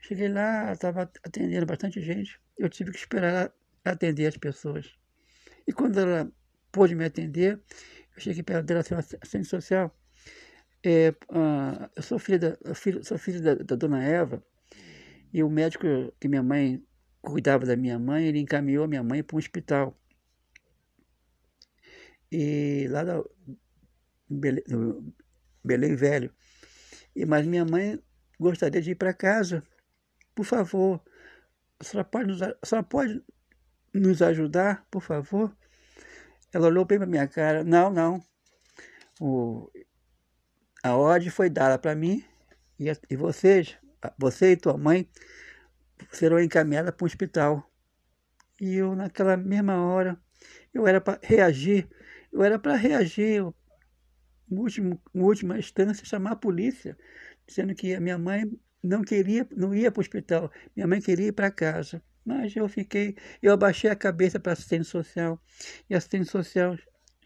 Cheguei 0.00 0.28
lá, 0.28 0.64
ela 0.64 0.72
estava 0.72 1.02
atendendo 1.24 1.64
bastante 1.64 2.00
gente. 2.00 2.40
Eu 2.58 2.68
tive 2.68 2.90
que 2.90 2.98
esperar 2.98 3.52
atender 3.84 4.26
as 4.26 4.36
pessoas. 4.36 4.92
E 5.66 5.72
quando 5.72 5.98
ela 6.00 6.30
pôde 6.72 6.94
me 6.94 7.04
atender, 7.04 7.60
eu 8.16 8.20
cheguei 8.20 8.42
perto 8.42 8.66
dela, 8.66 8.80
assim, 8.80 8.94
assistente 8.94 9.46
social. 9.46 9.96
É, 10.84 11.10
uh, 11.10 11.90
eu 11.94 12.02
sou 12.02 12.18
filho 12.18 12.38
da, 12.40 12.74
filho, 12.74 13.04
sou 13.04 13.16
da, 13.40 13.54
da, 13.54 13.76
dona 13.76 14.02
Eva, 14.02 14.44
e 15.32 15.42
o 15.42 15.48
médico 15.48 15.86
que 16.18 16.28
minha 16.28 16.42
mãe 16.42 16.84
cuidava 17.20 17.64
da 17.64 17.76
minha 17.76 17.98
mãe, 17.98 18.26
ele 18.26 18.40
encaminhou 18.40 18.84
a 18.84 18.88
minha 18.88 19.02
mãe 19.02 19.22
para 19.22 19.36
um 19.36 19.38
hospital. 19.38 19.96
E 22.30 22.88
lá 22.90 23.04
no 23.04 23.30
Belém, 24.28 24.64
no 24.68 25.14
Belém 25.64 25.94
Velho. 25.94 26.34
E, 27.14 27.24
mas 27.24 27.46
minha 27.46 27.64
mãe 27.64 28.02
gostaria 28.40 28.80
de 28.82 28.90
ir 28.92 28.94
para 28.96 29.14
casa. 29.14 29.62
Por 30.34 30.44
favor, 30.44 31.00
a 31.78 31.84
senhora 31.84 32.08
pode 32.08 32.26
nos, 32.26 32.42
a 32.42 32.56
senhora 32.64 32.86
pode 32.86 33.22
nos 33.94 34.20
ajudar, 34.22 34.86
por 34.90 35.02
favor? 35.02 35.56
Ela 36.52 36.66
olhou 36.66 36.84
bem 36.84 36.98
para 36.98 37.06
minha 37.06 37.28
cara. 37.28 37.62
Não, 37.64 37.90
não. 37.90 38.22
O, 39.20 39.70
a 40.82 40.96
ordem 40.96 41.30
foi 41.30 41.48
dada 41.48 41.78
para 41.78 41.94
mim 41.94 42.24
e, 42.78 42.90
e 43.08 43.16
vocês, 43.16 43.76
você 44.18 44.52
e 44.52 44.56
tua 44.56 44.76
mãe, 44.76 45.08
serão 46.10 46.40
encaminhadas 46.40 46.94
para 46.94 47.04
um 47.04 47.06
hospital. 47.06 47.70
E 48.60 48.74
eu, 48.74 48.94
naquela 48.94 49.36
mesma 49.36 49.84
hora, 49.84 50.18
eu 50.74 50.86
era 50.86 51.00
para 51.00 51.18
reagir, 51.22 51.88
eu 52.32 52.42
era 52.42 52.58
para 52.58 52.74
reagir, 52.74 53.42
em 54.50 54.58
último, 54.58 55.00
em 55.14 55.20
última 55.20 55.58
instância, 55.58 56.04
chamar 56.04 56.32
a 56.32 56.36
polícia, 56.36 56.96
dizendo 57.46 57.74
que 57.74 57.94
a 57.94 58.00
minha 58.00 58.18
mãe 58.18 58.50
não 58.82 59.02
queria, 59.02 59.46
não 59.54 59.74
ia 59.74 59.90
para 59.90 60.00
o 60.00 60.02
hospital, 60.02 60.50
minha 60.74 60.86
mãe 60.86 61.00
queria 61.00 61.28
ir 61.28 61.32
para 61.32 61.50
casa. 61.50 62.02
Mas 62.24 62.54
eu 62.54 62.68
fiquei, 62.68 63.16
eu 63.42 63.52
abaixei 63.52 63.90
a 63.90 63.96
cabeça 63.96 64.38
para 64.38 64.52
a 64.52 64.54
assistente 64.54 64.84
social, 64.84 65.40
e 65.88 65.94
a 65.94 65.98
assistente 65.98 66.30
social 66.30 66.76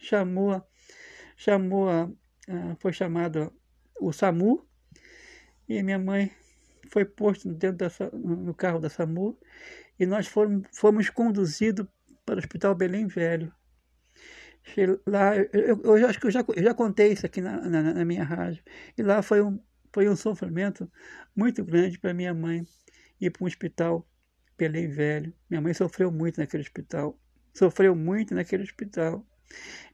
chamou, 0.00 0.62
chamou 1.36 1.88
a, 1.88 2.10
foi 2.78 2.92
chamado 2.92 3.52
o 4.00 4.12
SAMU, 4.12 4.66
e 5.68 5.82
minha 5.82 5.98
mãe 5.98 6.30
foi 6.90 7.04
posto 7.04 7.52
dentro 7.52 7.78
da, 7.78 7.90
no 8.12 8.54
carro 8.54 8.78
da 8.78 8.88
SAMU, 8.88 9.38
e 9.98 10.06
nós 10.06 10.26
fomos, 10.26 10.66
fomos 10.72 11.10
conduzidos 11.10 11.86
para 12.24 12.36
o 12.36 12.38
Hospital 12.38 12.74
Belém 12.74 13.06
Velho. 13.06 13.52
Lá, 15.06 15.36
eu, 15.36 15.80
eu, 15.82 16.08
acho 16.08 16.18
que 16.18 16.26
eu 16.26 16.30
já, 16.30 16.44
eu 16.54 16.62
já 16.62 16.74
contei 16.74 17.12
isso 17.12 17.24
aqui 17.24 17.40
na, 17.40 17.60
na, 17.68 17.94
na 17.94 18.04
minha 18.04 18.24
rádio, 18.24 18.62
e 18.98 19.02
lá 19.02 19.22
foi 19.22 19.40
um, 19.40 19.60
foi 19.92 20.08
um 20.08 20.16
sofrimento 20.16 20.90
muito 21.34 21.64
grande 21.64 21.98
para 21.98 22.12
minha 22.12 22.34
mãe 22.34 22.66
ir 23.20 23.30
para 23.30 23.44
um 23.44 23.46
hospital 23.46 24.06
Belém 24.58 24.88
Velho. 24.88 25.32
Minha 25.48 25.60
mãe 25.60 25.74
sofreu 25.74 26.10
muito 26.10 26.38
naquele 26.38 26.62
hospital. 26.62 27.18
Sofreu 27.54 27.94
muito 27.94 28.34
naquele 28.34 28.62
hospital. 28.62 29.24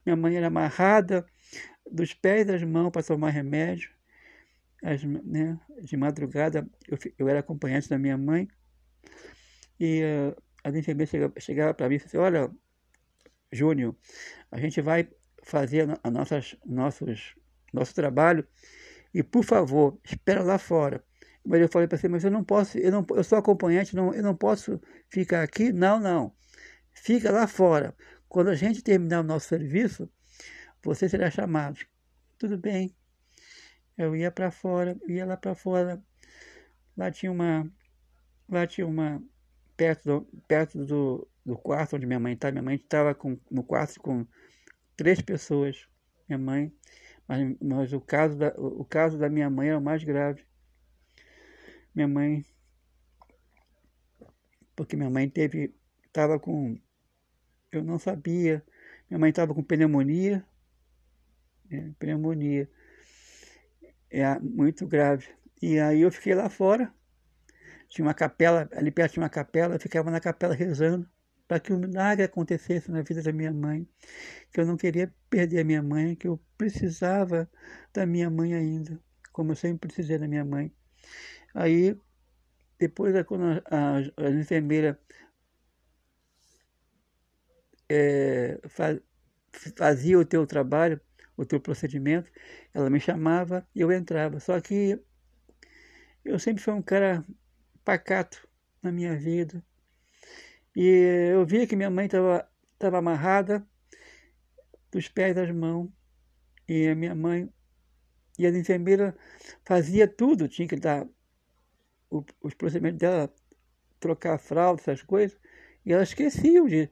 Minha 0.05 0.15
mãe 0.15 0.35
era 0.35 0.47
amarrada 0.47 1.25
dos 1.93 2.13
pés 2.13 2.45
das 2.45 2.63
mãos 2.63 2.89
para 2.89 3.03
tomar 3.03 3.29
remédio. 3.29 3.91
As, 4.83 5.01
né, 5.03 5.57
de 5.81 5.95
madrugada, 5.95 6.67
eu, 6.89 6.97
eu 7.17 7.29
era 7.29 7.39
acompanhante 7.39 7.87
da 7.87 7.97
minha 7.97 8.17
mãe. 8.17 8.49
E 9.79 10.01
uh, 10.03 10.43
as 10.63 10.75
enfermeiras 10.75 11.09
chegavam 11.09 11.33
chegava 11.39 11.73
para 11.73 11.87
mim 11.87 11.95
e 11.95 11.99
falavam 11.99 12.27
assim, 12.27 12.37
olha, 12.37 12.51
Júnior, 13.51 13.95
a 14.51 14.59
gente 14.59 14.81
vai 14.81 15.07
fazer 15.43 15.87
a 16.03 16.09
nossas, 16.09 16.57
nossos, 16.65 17.35
nosso 17.71 17.93
trabalho 17.93 18.45
e, 19.13 19.21
por 19.21 19.43
favor, 19.43 19.99
espera 20.03 20.41
lá 20.41 20.57
fora. 20.57 21.03
Mas 21.45 21.61
eu 21.61 21.69
falei 21.69 21.87
para 21.87 21.97
você, 21.97 22.07
mas 22.07 22.23
eu 22.23 22.31
não 22.31 22.43
posso, 22.43 22.77
eu, 22.77 22.91
não, 22.91 23.05
eu 23.11 23.23
sou 23.23 23.37
acompanhante, 23.37 23.95
não, 23.95 24.13
eu 24.13 24.23
não 24.23 24.35
posso 24.35 24.81
ficar 25.09 25.43
aqui? 25.43 25.71
Não, 25.71 25.99
não. 25.99 26.33
Fica 26.91 27.31
lá 27.31 27.47
fora. 27.47 27.95
Quando 28.27 28.49
a 28.49 28.55
gente 28.55 28.81
terminar 28.81 29.19
o 29.19 29.23
nosso 29.23 29.47
serviço, 29.47 30.09
você 30.83 31.07
será 31.07 31.31
chamado. 31.31 31.79
Tudo 32.37 32.57
bem. 32.57 32.93
Eu 33.97 34.15
ia 34.15 34.31
para 34.31 34.51
fora, 34.51 34.97
ia 35.07 35.25
lá 35.25 35.37
para 35.37 35.55
fora. 35.55 36.03
Lá 36.97 37.09
tinha 37.09 37.31
uma, 37.31 37.71
lá 38.49 38.67
tinha 38.67 38.85
uma, 38.85 39.23
perto 39.77 40.03
do, 40.03 40.41
perto 40.47 40.85
do, 40.85 41.27
do 41.45 41.57
quarto 41.57 41.95
onde 41.95 42.05
minha 42.05 42.19
mãe 42.19 42.33
estava. 42.33 42.51
Minha 42.51 42.63
mãe 42.63 42.75
estava 42.75 43.17
no 43.49 43.63
quarto 43.63 43.99
com 43.99 44.25
três 44.95 45.21
pessoas. 45.21 45.87
Minha 46.27 46.37
mãe, 46.37 46.73
mas, 47.27 47.57
mas 47.61 47.93
o, 47.93 48.01
caso 48.01 48.37
da, 48.37 48.53
o 48.57 48.85
caso 48.85 49.17
da 49.17 49.29
minha 49.29 49.49
mãe 49.49 49.69
era 49.69 49.77
o 49.77 49.81
mais 49.81 50.03
grave. 50.03 50.45
Minha 51.93 52.07
mãe, 52.07 52.45
porque 54.75 54.95
minha 54.95 55.09
mãe 55.09 55.29
teve, 55.29 55.75
estava 56.07 56.39
com, 56.39 56.75
eu 57.71 57.83
não 57.83 57.99
sabia, 57.99 58.63
minha 59.09 59.19
mãe 59.19 59.29
estava 59.29 59.53
com 59.53 59.61
pneumonia, 59.61 60.43
pneumonia, 61.99 62.69
é 64.09 64.39
muito 64.39 64.87
grave. 64.87 65.27
E 65.61 65.79
aí 65.79 66.01
eu 66.01 66.11
fiquei 66.11 66.35
lá 66.35 66.49
fora, 66.49 66.93
tinha 67.87 68.05
uma 68.05 68.13
capela, 68.13 68.69
ali 68.73 68.91
perto 68.91 69.13
tinha 69.13 69.23
uma 69.23 69.29
capela, 69.29 69.75
eu 69.75 69.79
ficava 69.79 70.11
na 70.11 70.19
capela 70.19 70.53
rezando 70.53 71.09
para 71.47 71.59
que 71.59 71.73
um 71.73 71.77
milagre 71.77 72.25
acontecesse 72.25 72.89
na 72.91 73.01
vida 73.01 73.21
da 73.21 73.31
minha 73.31 73.51
mãe, 73.53 73.87
que 74.51 74.59
eu 74.59 74.65
não 74.65 74.77
queria 74.77 75.13
perder 75.29 75.59
a 75.59 75.63
minha 75.63 75.83
mãe, 75.83 76.15
que 76.15 76.27
eu 76.27 76.39
precisava 76.57 77.49
da 77.93 78.05
minha 78.05 78.29
mãe 78.29 78.53
ainda, 78.53 78.99
como 79.31 79.51
eu 79.51 79.55
sempre 79.55 79.87
precisei 79.87 80.17
da 80.17 80.27
minha 80.27 80.43
mãe. 80.43 80.73
Aí, 81.53 81.95
depois, 82.79 83.13
quando 83.25 83.43
a, 83.45 83.61
a, 83.69 84.25
a 84.25 84.29
enfermeira 84.31 84.99
é, 87.89 88.59
faz, 88.67 88.99
fazia 89.77 90.17
o 90.17 90.25
teu 90.25 90.47
trabalho, 90.47 90.99
o 91.35 91.45
teu 91.45 91.59
procedimento, 91.59 92.29
ela 92.73 92.89
me 92.89 92.99
chamava 92.99 93.67
e 93.75 93.81
eu 93.81 93.91
entrava. 93.91 94.39
Só 94.39 94.59
que 94.61 94.99
eu 96.23 96.39
sempre 96.39 96.63
fui 96.63 96.73
um 96.73 96.81
cara 96.81 97.25
pacato 97.83 98.47
na 98.81 98.91
minha 98.91 99.15
vida. 99.15 99.63
E 100.75 101.31
eu 101.33 101.45
via 101.45 101.67
que 101.67 101.75
minha 101.75 101.89
mãe 101.89 102.05
estava 102.05 102.47
tava 102.79 102.97
amarrada 102.97 103.65
dos 104.91 105.07
pés 105.07 105.35
das 105.35 105.51
mãos. 105.51 105.89
E 106.67 106.87
a 106.87 106.95
minha 106.95 107.13
mãe 107.13 107.49
e 108.37 108.45
a 108.45 108.49
enfermeira 108.49 109.15
fazia 109.63 110.07
tudo, 110.07 110.47
tinha 110.47 110.67
que 110.67 110.75
dar 110.75 111.07
o, 112.09 112.23
os 112.41 112.53
procedimentos 112.53 112.99
dela, 112.99 113.33
trocar 113.99 114.35
a 114.35 114.37
fralda, 114.37 114.81
essas 114.81 115.01
coisas, 115.01 115.37
e 115.85 115.93
elas 115.93 116.09
esqueciam 116.09 116.65
de, 116.67 116.89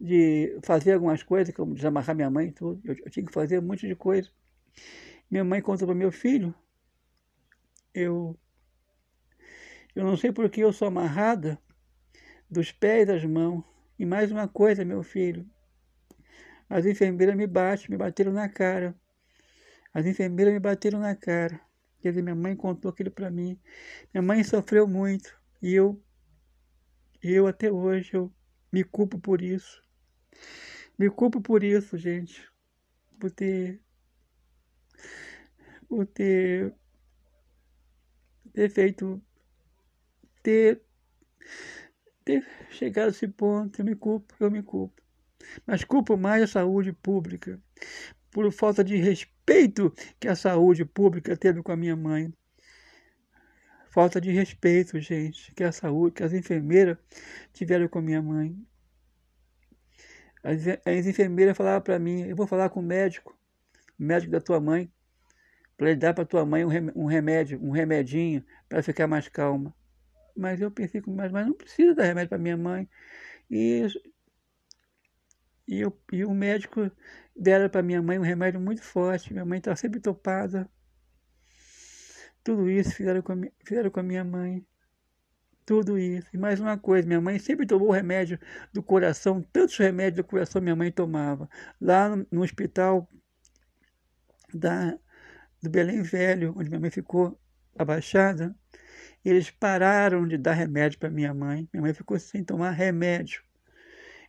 de 0.00 0.58
fazer 0.62 0.94
algumas 0.94 1.22
coisas, 1.22 1.54
como 1.54 1.74
desamarrar 1.74 2.16
minha 2.16 2.30
mãe 2.30 2.48
e 2.48 2.52
tudo. 2.52 2.80
Eu, 2.84 2.96
eu 3.04 3.10
tinha 3.10 3.26
que 3.26 3.32
fazer 3.32 3.58
um 3.58 3.62
monte 3.62 3.86
de 3.86 3.94
coisa. 3.94 4.30
Minha 5.30 5.44
mãe 5.44 5.60
contou 5.60 5.86
para 5.86 5.94
meu 5.94 6.10
filho, 6.10 6.54
eu, 7.94 8.38
eu 9.94 10.04
não 10.04 10.16
sei 10.16 10.32
porque 10.32 10.62
eu 10.62 10.72
sou 10.72 10.88
amarrada 10.88 11.60
dos 12.50 12.72
pés 12.72 13.06
das 13.06 13.24
mãos. 13.24 13.64
E 13.98 14.06
mais 14.06 14.32
uma 14.32 14.48
coisa, 14.48 14.84
meu 14.84 15.02
filho, 15.02 15.46
as 16.68 16.86
enfermeiras 16.86 17.36
me 17.36 17.46
batem, 17.46 17.90
me 17.90 17.96
bateram 17.96 18.32
na 18.32 18.48
cara. 18.48 18.94
As 19.92 20.06
enfermeiras 20.06 20.54
me 20.54 20.60
bateram 20.60 21.00
na 21.00 21.14
cara. 21.14 21.60
Quer 22.00 22.10
dizer, 22.10 22.22
minha 22.22 22.34
mãe 22.34 22.56
contou 22.56 22.90
aquilo 22.90 23.10
para 23.10 23.30
mim. 23.30 23.60
Minha 24.14 24.22
mãe 24.22 24.42
sofreu 24.42 24.88
muito 24.88 25.38
e 25.60 25.74
eu, 25.74 26.02
eu 27.22 27.46
até 27.46 27.70
hoje, 27.70 28.14
eu 28.14 28.32
me 28.72 28.82
culpo 28.82 29.18
por 29.18 29.42
isso. 29.42 29.82
Me 30.98 31.08
culpo 31.10 31.40
por 31.40 31.64
isso, 31.64 31.96
gente. 31.96 32.46
Por 33.18 33.30
ter, 33.30 33.80
por 35.88 36.06
ter, 36.06 36.74
ter 38.52 38.70
feito, 38.70 39.22
ter, 40.42 40.82
ter 42.24 42.46
chegado 42.70 43.08
a 43.08 43.10
esse 43.10 43.28
ponto. 43.28 43.80
Eu 43.80 43.84
me 43.84 43.94
culpo, 43.94 44.34
eu 44.40 44.50
me 44.50 44.62
culpo. 44.62 45.00
Mas 45.66 45.84
culpo 45.84 46.16
mais 46.16 46.42
a 46.42 46.46
saúde 46.46 46.92
pública 46.92 47.60
por 48.30 48.50
falta 48.52 48.84
de 48.84 48.96
respeito 48.96 49.92
que 50.18 50.28
a 50.28 50.36
saúde 50.36 50.84
pública 50.84 51.36
teve 51.36 51.62
com 51.62 51.72
a 51.72 51.76
minha 51.76 51.96
mãe. 51.96 52.32
Falta 53.90 54.20
de 54.20 54.30
respeito, 54.30 55.00
gente, 55.00 55.52
que 55.52 55.64
a 55.64 55.72
saúde, 55.72 56.14
que 56.14 56.22
as 56.22 56.32
enfermeiras 56.32 56.96
tiveram 57.52 57.88
com 57.88 57.98
a 57.98 58.02
minha 58.02 58.22
mãe. 58.22 58.56
As, 60.42 60.66
as 60.66 61.06
enfermeiras 61.06 61.56
falavam 61.56 61.82
para 61.82 61.98
mim, 61.98 62.22
eu 62.22 62.36
vou 62.36 62.46
falar 62.46 62.70
com 62.70 62.80
o 62.80 62.82
médico, 62.82 63.36
o 63.98 64.02
médico 64.02 64.32
da 64.32 64.40
tua 64.40 64.60
mãe, 64.60 64.90
para 65.76 65.90
ele 65.90 65.98
dar 65.98 66.14
para 66.14 66.24
tua 66.24 66.44
mãe 66.44 66.64
um 66.64 67.06
remédio, 67.06 67.60
um 67.62 67.70
remedinho, 67.70 68.44
para 68.68 68.82
ficar 68.82 69.06
mais 69.06 69.28
calma. 69.28 69.74
Mas 70.36 70.60
eu 70.60 70.70
pensei, 70.70 71.02
mas, 71.06 71.32
mas 71.32 71.46
não 71.46 71.54
precisa 71.54 71.94
dar 71.94 72.04
remédio 72.04 72.30
para 72.30 72.38
minha 72.38 72.56
mãe. 72.56 72.88
E 73.50 73.86
e, 75.70 75.80
eu, 75.80 75.96
e 76.12 76.24
o 76.24 76.34
médico 76.34 76.90
deram 77.34 77.68
para 77.68 77.80
minha 77.80 78.02
mãe 78.02 78.18
um 78.18 78.22
remédio 78.22 78.60
muito 78.60 78.82
forte. 78.82 79.32
Minha 79.32 79.44
mãe 79.44 79.58
está 79.58 79.74
sempre 79.76 80.00
topada. 80.00 80.68
Tudo 82.42 82.68
isso 82.68 82.92
fizeram 82.92 83.22
com, 83.22 83.32
a, 83.32 83.36
fizeram 83.64 83.88
com 83.88 84.00
a 84.00 84.02
minha 84.02 84.24
mãe. 84.24 84.66
Tudo 85.64 85.98
isso. 85.98 86.28
E 86.32 86.38
mais 86.38 86.60
uma 86.60 86.76
coisa, 86.76 87.06
minha 87.06 87.20
mãe 87.20 87.38
sempre 87.38 87.66
tomou 87.66 87.90
remédio 87.90 88.38
do 88.72 88.82
coração, 88.82 89.42
tantos 89.52 89.76
remédios 89.76 90.16
do 90.16 90.24
coração 90.24 90.60
minha 90.60 90.74
mãe 90.76 90.90
tomava. 90.90 91.48
Lá 91.80 92.08
no, 92.08 92.26
no 92.30 92.42
hospital 92.42 93.08
da, 94.52 94.98
do 95.62 95.70
Belém 95.70 96.02
Velho, 96.02 96.54
onde 96.56 96.68
minha 96.68 96.80
mãe 96.80 96.90
ficou 96.90 97.38
abaixada, 97.78 98.54
eles 99.24 99.50
pararam 99.50 100.26
de 100.26 100.36
dar 100.36 100.54
remédio 100.54 100.98
para 100.98 101.10
minha 101.10 101.32
mãe. 101.34 101.68
Minha 101.72 101.82
mãe 101.82 101.94
ficou 101.94 102.18
sem 102.18 102.42
tomar 102.42 102.70
remédio. 102.70 103.42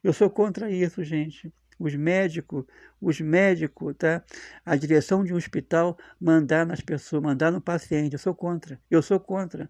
Eu 0.04 0.13
sou 0.13 0.30
contra 0.30 0.70
isso, 0.70 1.04
gente. 1.04 1.54
Os 1.80 1.96
médicos, 1.96 2.65
os 3.00 3.20
médicos, 3.20 3.96
tá? 3.98 4.24
A 4.65 4.76
direção 4.76 5.24
de 5.24 5.34
um 5.34 5.38
hospital 5.38 5.98
mandar 6.20 6.65
nas 6.65 6.82
pessoas, 6.82 7.24
mandar 7.24 7.52
no 7.52 7.62
paciente. 7.62 8.13
Eu 8.13 8.20
sou 8.20 8.36
contra. 8.36 8.80
Eu 8.89 9.02
sou 9.02 9.20
contra. 9.20 9.70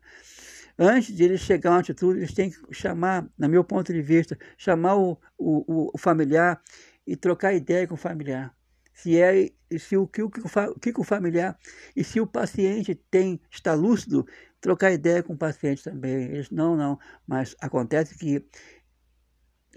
Antes 0.77 1.15
de 1.15 1.23
eles 1.23 1.41
chegar 1.41 1.71
a 1.71 1.73
uma 1.73 1.79
atitude, 1.79 2.19
eles 2.19 2.33
têm 2.33 2.49
que 2.49 2.57
chamar, 2.71 3.27
na 3.37 3.47
meu 3.47 3.63
ponto 3.63 3.93
de 3.93 4.01
vista, 4.01 4.37
chamar 4.57 4.95
o, 4.95 5.17
o, 5.37 5.91
o 5.93 5.97
familiar 5.97 6.61
e 7.05 7.15
trocar 7.15 7.53
ideia 7.53 7.87
com 7.87 7.95
o 7.95 7.97
familiar. 7.97 8.55
Se 8.93 9.19
é 9.19 9.49
se 9.79 9.95
o 9.95 10.05
que 10.05 10.21
o 10.21 10.29
que 10.29 10.99
o 10.99 11.03
familiar 11.03 11.57
e 11.95 12.03
se 12.03 12.19
o 12.19 12.27
paciente 12.27 12.93
tem 13.09 13.39
está 13.49 13.73
lúcido, 13.73 14.27
trocar 14.59 14.91
ideia 14.91 15.23
com 15.23 15.33
o 15.33 15.37
paciente 15.37 15.83
também. 15.83 16.23
Eles 16.25 16.49
não, 16.51 16.75
não, 16.75 16.99
mas 17.25 17.55
acontece 17.59 18.17
que 18.17 18.45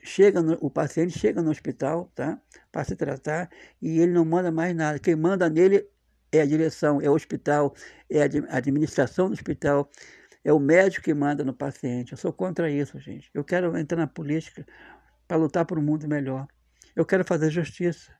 chega 0.03 0.43
no, 0.43 0.59
o 0.61 0.71
paciente 0.71 1.19
chega 1.19 1.43
no 1.43 1.51
hospital 1.51 2.13
tá, 2.15 2.39
para 2.71 2.85
se 2.85 2.95
tratar 2.95 3.51
e 3.81 3.99
ele 3.99 4.13
não 4.13 4.25
manda 4.25 4.53
mais 4.53 4.77
nada. 4.77 4.99
Quem 4.99 5.17
manda 5.17 5.49
nele 5.49 5.89
é 6.31 6.43
a 6.43 6.47
direção, 6.47 7.01
é 7.01 7.09
o 7.09 7.15
hospital, 7.15 7.75
é 8.11 8.23
a 8.23 8.57
administração 8.57 9.29
do 9.29 9.33
hospital, 9.33 9.91
é 10.45 10.53
o 10.53 10.61
médico 10.61 11.05
que 11.05 11.15
manda 11.15 11.43
no 11.43 11.55
paciente. 11.55 12.13
Eu 12.13 12.19
sou 12.19 12.33
contra 12.33 12.71
isso, 12.71 13.01
gente. 13.01 13.31
Eu 13.33 13.43
quero 13.43 13.77
entrar 13.77 13.97
na 13.97 14.07
política 14.07 14.67
para 15.27 15.39
lutar 15.39 15.65
por 15.65 15.79
um 15.79 15.83
mundo 15.83 16.07
melhor. 16.07 16.47
Eu 16.95 17.07
quero 17.07 17.25
fazer 17.25 17.51
justiça. 17.51 18.13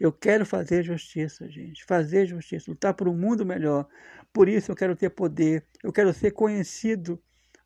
Eu 0.00 0.10
quero 0.12 0.44
fazer 0.44 0.82
justiça, 0.82 1.48
gente. 1.48 1.84
Fazer 1.84 2.26
justiça, 2.26 2.70
lutar 2.70 2.94
por 2.94 3.08
um 3.08 3.16
mundo 3.16 3.44
melhor. 3.44 3.86
Por 4.32 4.48
isso 4.48 4.72
eu 4.72 4.76
quero 4.76 4.96
ter 4.96 5.10
poder. 5.10 5.66
Eu 5.82 5.92
quero 5.92 6.12
ser 6.12 6.30
conhecido 6.32 7.22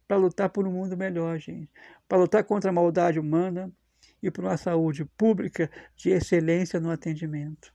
para 0.07 0.17
lutar 0.17 0.51
por 0.51 0.67
um 0.67 0.73
mundo 0.73 0.97
melhor, 0.97 1.39
gente, 1.39 1.71
para 2.09 2.19
lutar 2.19 2.43
contra 2.43 2.71
a 2.71 2.73
maldade 2.73 3.21
humana 3.21 3.73
e 4.21 4.29
por 4.29 4.45
uma 4.45 4.57
saúde 4.57 5.05
pública 5.05 5.71
de 5.95 6.11
excelência 6.11 6.81
no 6.81 6.91
atendimento. 6.91 7.73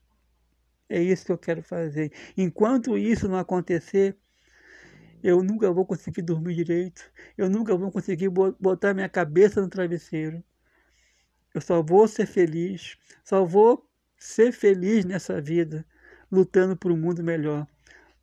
É 0.90 1.02
isso 1.02 1.26
que 1.26 1.32
eu 1.32 1.38
quero 1.38 1.64
fazer. 1.64 2.12
Enquanto 2.38 2.98
isso 2.98 3.30
não 3.30 3.38
acontecer, 3.38 4.18
eu 5.26 5.42
nunca 5.42 5.72
vou 5.72 5.86
conseguir 5.86 6.22
dormir 6.22 6.54
direito, 6.56 7.02
eu 7.36 7.50
nunca 7.50 7.76
vou 7.76 7.92
conseguir 7.92 8.30
botar 8.30 8.94
minha 8.94 9.10
cabeça 9.10 9.60
no 9.60 9.68
travesseiro. 9.68 10.44
Eu 11.54 11.62
só 11.62 11.82
vou 11.82 12.08
ser 12.08 12.28
feliz, 12.28 12.96
só 13.24 13.44
vou 13.44 13.90
ser 14.18 14.52
feliz 14.52 15.04
nessa 15.04 15.42
vida, 15.42 15.84
lutando 16.32 16.78
por 16.78 16.92
um 16.92 16.98
mundo 16.98 17.24
melhor, 17.24 17.66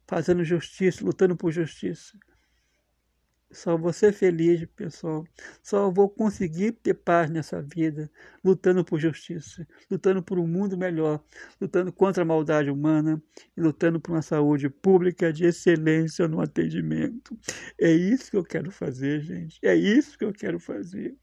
fazendo 0.07 0.45
justiça, 0.45 1.05
lutando 1.05 1.37
por 1.37 1.51
justiça. 1.51 2.17
Só 3.53 3.77
vou 3.77 3.93
ser 3.93 4.13
feliz, 4.13 4.65
pessoal. 4.75 5.25
Só 5.63 5.91
vou 5.91 6.09
conseguir 6.09 6.73
ter 6.73 6.95
paz 6.95 7.31
nessa 7.31 7.61
vida, 7.61 8.11
lutando 8.43 8.83
por 8.83 8.99
justiça, 8.99 9.67
lutando 9.91 10.23
por 10.23 10.39
um 10.39 10.47
mundo 10.47 10.77
melhor, 10.77 11.23
lutando 11.61 11.93
contra 11.93 12.23
a 12.23 12.27
maldade 12.27 12.71
humana 12.71 13.23
e 13.55 13.61
lutando 13.61 14.01
por 14.01 14.13
uma 14.13 14.23
saúde 14.23 14.71
pública 14.71 15.31
de 15.33 15.45
excelência 15.45 16.27
no 16.27 16.41
atendimento. 16.41 17.39
É 17.79 17.91
isso 17.91 18.31
que 18.31 18.37
eu 18.39 18.45
quero 18.45 18.71
fazer, 18.71 19.21
gente. 19.21 19.59
É 19.63 19.75
isso 19.75 20.17
que 20.17 20.25
eu 20.25 20.33
quero 20.33 20.59
fazer. 20.59 21.15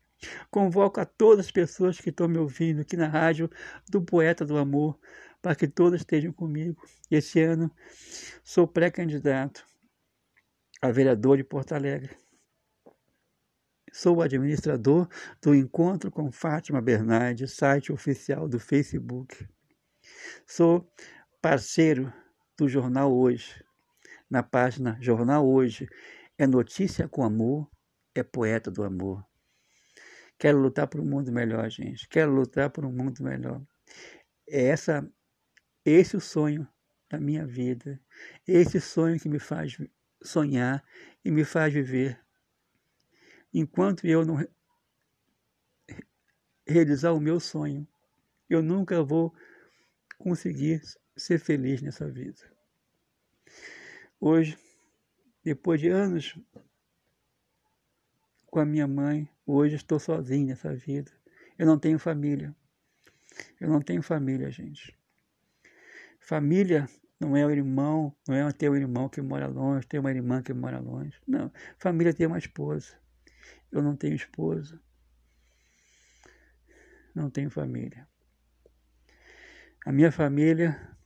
Convoco 0.52 1.00
a 1.00 1.06
todas 1.06 1.48
as 1.48 1.52
pessoas 1.52 2.00
que 2.00 2.10
estão 2.10 2.28
me 2.28 2.38
ouvindo 2.38 2.82
aqui 2.82 2.96
na 2.96 3.08
rádio 3.08 3.50
do 3.90 4.02
Poeta 4.02 4.46
do 4.46 4.58
Amor, 4.58 5.00
para 5.42 5.56
que 5.56 5.68
todas 5.68 6.02
estejam 6.02 6.32
comigo. 6.32 6.80
Esse 7.10 7.42
ano 7.42 7.72
sou 8.44 8.68
pré-candidato 8.68 9.69
a 10.82 10.92
vereador 10.92 11.38
de 11.38 11.44
Porto 11.44 11.74
Alegre. 11.74 12.16
Sou 13.92 14.18
o 14.18 14.22
administrador 14.22 15.10
do 15.42 15.54
Encontro 15.54 16.12
com 16.12 16.32
Fátima 16.32 16.82
Bernardes, 16.82 17.54
site 17.54 17.92
oficial 17.92 18.48
do 18.48 18.60
Facebook. 18.60 19.48
Sou 20.46 20.90
parceiro 21.42 22.14
do 22.58 22.70
Jornal 22.70 23.12
Hoje. 23.12 23.64
Na 24.30 24.44
página 24.44 24.98
Jornal 25.02 25.48
Hoje 25.48 25.90
é 26.38 26.46
notícia 26.46 27.08
com 27.08 27.24
amor, 27.24 27.70
é 28.14 28.24
poeta 28.24 28.70
do 28.72 28.84
amor. 28.84 29.26
Quero 30.38 30.60
lutar 30.60 30.88
por 30.88 31.02
um 31.02 31.06
mundo 31.06 31.32
melhor, 31.32 31.70
gente. 31.70 32.08
Quero 32.08 32.32
lutar 32.32 32.70
por 32.70 32.86
um 32.86 32.92
mundo 32.92 33.22
melhor. 33.22 33.62
É 34.48 34.68
essa, 34.68 35.06
esse 35.84 36.16
o 36.16 36.22
sonho 36.22 36.66
da 37.10 37.20
minha 37.20 37.46
vida. 37.46 38.00
Esse 38.48 38.80
sonho 38.80 39.20
que 39.20 39.28
me 39.28 39.40
faz 39.40 39.78
sonhar 40.22 40.84
e 41.24 41.32
me 41.32 41.44
faz 41.44 41.74
viver. 41.74 42.20
Enquanto 43.54 44.06
eu 44.06 44.26
não 44.26 44.46
realizar 46.68 47.14
o 47.14 47.20
meu 47.20 47.40
sonho, 47.40 47.88
eu 48.50 48.62
nunca 48.62 49.04
vou 49.04 49.34
conseguir 50.18 50.82
ser 51.16 51.40
feliz 51.40 51.82
nessa 51.82 52.08
vida. 52.08 52.40
Hoje, 54.20 54.58
depois 55.44 55.80
de 55.80 55.90
anos 55.90 56.38
com 58.48 58.60
a 58.60 58.66
minha 58.66 58.88
mãe, 58.88 59.30
hoje 59.46 59.76
estou 59.76 60.00
sozinho 60.00 60.48
nessa 60.48 60.76
vida. 60.76 61.12
Eu 61.58 61.66
não 61.66 61.80
tenho 61.80 62.00
família. 62.00 62.56
Eu 63.60 63.70
não 63.70 63.82
tenho 63.82 64.02
família, 64.02 64.50
gente. 64.52 64.98
Família 66.20 66.90
não 67.20 67.36
é 67.36 67.46
o 67.46 67.52
irmão, 67.52 68.16
não 68.26 68.34
é 68.34 68.52
ter 68.54 68.70
um 68.70 68.76
irmão 68.76 69.10
que 69.10 69.22
mora 69.22 69.48
longe, 69.48 69.86
ter 69.86 70.00
uma 70.00 70.10
irmã 70.10 70.42
que 70.42 70.54
mora 70.54 70.80
longe. 70.80 71.20
Não. 71.28 71.52
Família 71.78 72.14
tem 72.14 72.26
uma 72.26 72.38
esposa. 72.38 72.98
Eu 73.70 73.82
não 73.82 73.96
tenho 73.96 74.16
esposa. 74.16 74.82
Não 77.14 77.30
tenho 77.30 77.50
família. 77.50 78.08
A 79.86 79.92
minha 79.92 80.12
família, 80.12 80.98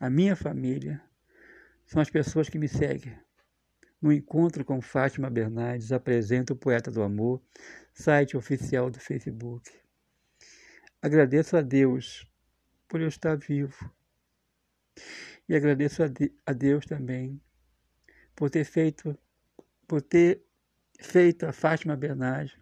a 0.00 0.10
minha 0.10 0.34
família, 0.34 1.00
são 1.86 2.02
as 2.02 2.10
pessoas 2.10 2.48
que 2.48 2.58
me 2.58 2.66
seguem. 2.66 3.16
No 4.02 4.12
encontro 4.12 4.64
com 4.64 4.80
Fátima 4.80 5.30
Bernardes, 5.30 5.92
apresento 5.92 6.54
o 6.54 6.56
Poeta 6.56 6.90
do 6.90 7.02
Amor, 7.02 7.40
site 7.94 8.36
oficial 8.36 8.90
do 8.90 8.98
Facebook. 8.98 9.70
Agradeço 11.00 11.56
a 11.56 11.62
Deus 11.62 12.28
por 12.88 13.00
eu 13.00 13.08
estar 13.08 13.36
vivo 13.36 13.94
e 15.48 15.54
agradeço 15.54 16.02
a 16.46 16.52
Deus 16.52 16.84
também 16.86 17.40
por 18.34 18.50
ter 18.50 18.64
feito, 18.64 19.16
por 19.86 20.02
ter 20.02 20.42
feito 21.00 21.46
a 21.46 21.52
Fátima 21.52 21.96
Bernardes 21.96 22.58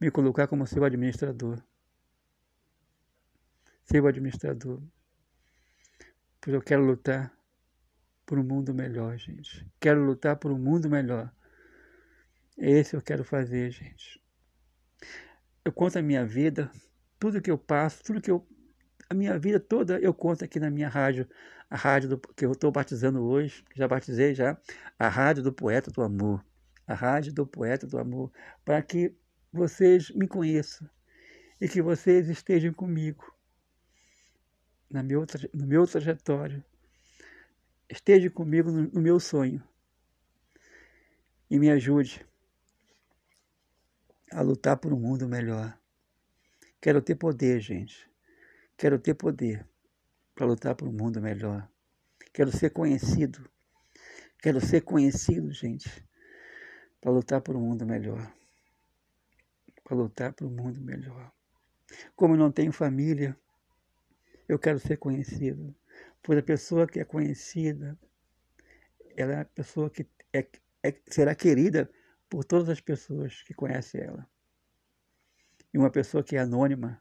me 0.00 0.10
colocar 0.10 0.46
como 0.46 0.66
seu 0.66 0.82
administrador. 0.82 1.62
Seu 3.84 4.06
administrador. 4.06 4.82
Pois 6.40 6.54
eu 6.54 6.62
quero 6.62 6.82
lutar 6.82 7.36
por 8.24 8.38
um 8.38 8.42
mundo 8.42 8.72
melhor, 8.72 9.18
gente. 9.18 9.70
Quero 9.78 10.02
lutar 10.02 10.36
por 10.36 10.50
um 10.50 10.58
mundo 10.58 10.88
melhor. 10.88 11.30
Esse 12.56 12.96
eu 12.96 13.02
quero 13.02 13.24
fazer, 13.24 13.70
gente. 13.70 14.22
Eu 15.64 15.72
conto 15.72 15.98
a 15.98 16.02
minha 16.02 16.24
vida, 16.24 16.70
tudo 17.18 17.42
que 17.42 17.50
eu 17.50 17.58
passo, 17.58 18.02
tudo 18.02 18.20
que 18.20 18.30
eu. 18.30 18.46
A 19.10 19.14
minha 19.14 19.36
vida 19.36 19.58
toda 19.58 19.98
eu 19.98 20.14
conto 20.14 20.44
aqui 20.44 20.60
na 20.60 20.70
minha 20.70 20.88
rádio, 20.88 21.28
a 21.68 21.74
rádio 21.74 22.10
do, 22.10 22.18
que 22.18 22.46
eu 22.46 22.52
estou 22.52 22.70
batizando 22.70 23.20
hoje, 23.20 23.64
já 23.74 23.88
batizei 23.88 24.36
já, 24.36 24.56
a 24.96 25.08
rádio 25.08 25.42
do 25.42 25.52
poeta 25.52 25.90
do 25.90 26.00
amor. 26.00 26.44
A 26.86 26.94
rádio 26.94 27.32
do 27.32 27.44
poeta 27.44 27.88
do 27.88 27.98
amor, 27.98 28.32
para 28.64 28.80
que 28.80 29.12
vocês 29.52 30.10
me 30.10 30.28
conheçam 30.28 30.88
e 31.60 31.68
que 31.68 31.82
vocês 31.82 32.28
estejam 32.28 32.72
comigo 32.72 33.34
na 34.88 35.02
meu, 35.02 35.26
no 35.52 35.66
meu 35.66 35.86
trajetório. 35.88 36.64
Esteja 37.88 38.30
comigo 38.30 38.70
no, 38.70 38.82
no 38.92 39.00
meu 39.00 39.18
sonho 39.18 39.60
e 41.50 41.58
me 41.58 41.68
ajude 41.68 42.24
a 44.32 44.40
lutar 44.40 44.76
por 44.76 44.92
um 44.92 45.00
mundo 45.00 45.28
melhor. 45.28 45.76
Quero 46.80 47.02
ter 47.02 47.16
poder, 47.16 47.60
gente. 47.60 48.09
Quero 48.80 48.98
ter 48.98 49.12
poder 49.12 49.68
para 50.34 50.46
lutar 50.46 50.74
por 50.74 50.88
um 50.88 50.92
mundo 50.92 51.20
melhor. 51.20 51.70
Quero 52.32 52.50
ser 52.50 52.70
conhecido. 52.70 53.46
Quero 54.38 54.58
ser 54.58 54.80
conhecido, 54.80 55.52
gente, 55.52 56.02
para 56.98 57.10
lutar 57.10 57.42
por 57.42 57.54
um 57.54 57.60
mundo 57.60 57.84
melhor. 57.84 58.34
Para 59.84 59.98
lutar 59.98 60.32
por 60.32 60.46
um 60.46 60.50
mundo 60.50 60.80
melhor. 60.80 61.30
Como 62.16 62.32
eu 62.32 62.38
não 62.38 62.50
tenho 62.50 62.72
família, 62.72 63.38
eu 64.48 64.58
quero 64.58 64.78
ser 64.78 64.96
conhecido. 64.96 65.76
Pois 66.22 66.38
a 66.38 66.42
pessoa 66.42 66.86
que 66.86 67.00
é 67.00 67.04
conhecida, 67.04 67.98
ela 69.14 69.34
é 69.34 69.40
a 69.40 69.44
pessoa 69.44 69.90
que 69.90 70.08
é, 70.32 70.48
é, 70.82 70.98
será 71.06 71.34
querida 71.34 71.90
por 72.30 72.46
todas 72.46 72.70
as 72.70 72.80
pessoas 72.80 73.42
que 73.42 73.52
conhecem 73.52 74.00
ela. 74.00 74.26
E 75.70 75.76
uma 75.76 75.90
pessoa 75.90 76.24
que 76.24 76.34
é 76.34 76.38
anônima, 76.38 76.98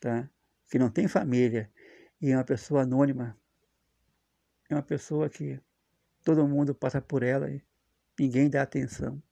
tá? 0.00 0.30
Que 0.72 0.78
não 0.78 0.88
tem 0.88 1.06
família, 1.06 1.70
e 2.18 2.30
é 2.30 2.34
uma 2.34 2.44
pessoa 2.44 2.80
anônima, 2.80 3.38
é 4.70 4.74
uma 4.74 4.82
pessoa 4.82 5.28
que 5.28 5.60
todo 6.24 6.48
mundo 6.48 6.74
passa 6.74 6.98
por 6.98 7.22
ela 7.22 7.50
e 7.50 7.62
ninguém 8.18 8.48
dá 8.48 8.62
atenção. 8.62 9.22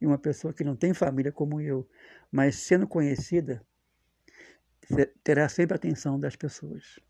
E 0.00 0.06
uma 0.06 0.18
pessoa 0.18 0.54
que 0.54 0.62
não 0.62 0.76
tem 0.76 0.94
família 0.94 1.32
como 1.32 1.60
eu, 1.60 1.90
mas 2.30 2.54
sendo 2.54 2.86
conhecida, 2.86 3.60
terá 5.24 5.48
sempre 5.48 5.74
a 5.74 5.78
atenção 5.78 6.16
das 6.16 6.36
pessoas. 6.36 7.00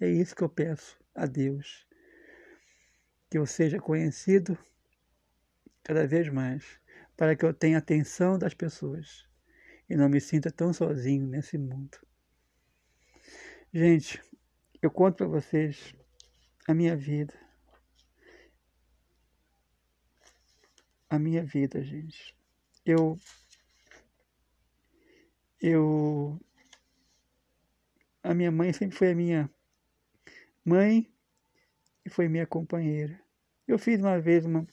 É 0.00 0.10
isso 0.10 0.34
que 0.34 0.42
eu 0.42 0.48
peço 0.48 0.98
a 1.14 1.26
Deus. 1.26 1.86
Que 3.30 3.38
eu 3.38 3.46
seja 3.46 3.78
conhecido 3.78 4.58
cada 5.84 6.08
vez 6.08 6.28
mais, 6.28 6.80
para 7.16 7.36
que 7.36 7.44
eu 7.44 7.54
tenha 7.54 7.78
atenção 7.78 8.36
das 8.36 8.52
pessoas 8.52 9.28
e 9.88 9.94
não 9.94 10.08
me 10.08 10.20
sinta 10.20 10.50
tão 10.50 10.72
sozinho 10.72 11.28
nesse 11.28 11.56
mundo. 11.56 12.09
Gente, 13.72 14.20
eu 14.82 14.90
conto 14.90 15.18
para 15.18 15.28
vocês 15.28 15.94
a 16.66 16.74
minha 16.74 16.96
vida. 16.96 17.32
A 21.08 21.20
minha 21.20 21.44
vida, 21.44 21.80
gente. 21.80 22.34
Eu 22.84 23.16
eu 25.60 26.36
a 28.24 28.34
minha 28.34 28.50
mãe 28.50 28.72
sempre 28.72 28.98
foi 28.98 29.12
a 29.12 29.14
minha 29.14 29.48
mãe 30.64 31.08
e 32.04 32.10
foi 32.10 32.26
minha 32.28 32.48
companheira. 32.48 33.22
Eu 33.68 33.78
fiz 33.78 34.00
uma 34.00 34.20
vez 34.20 34.44
uma, 34.44 34.66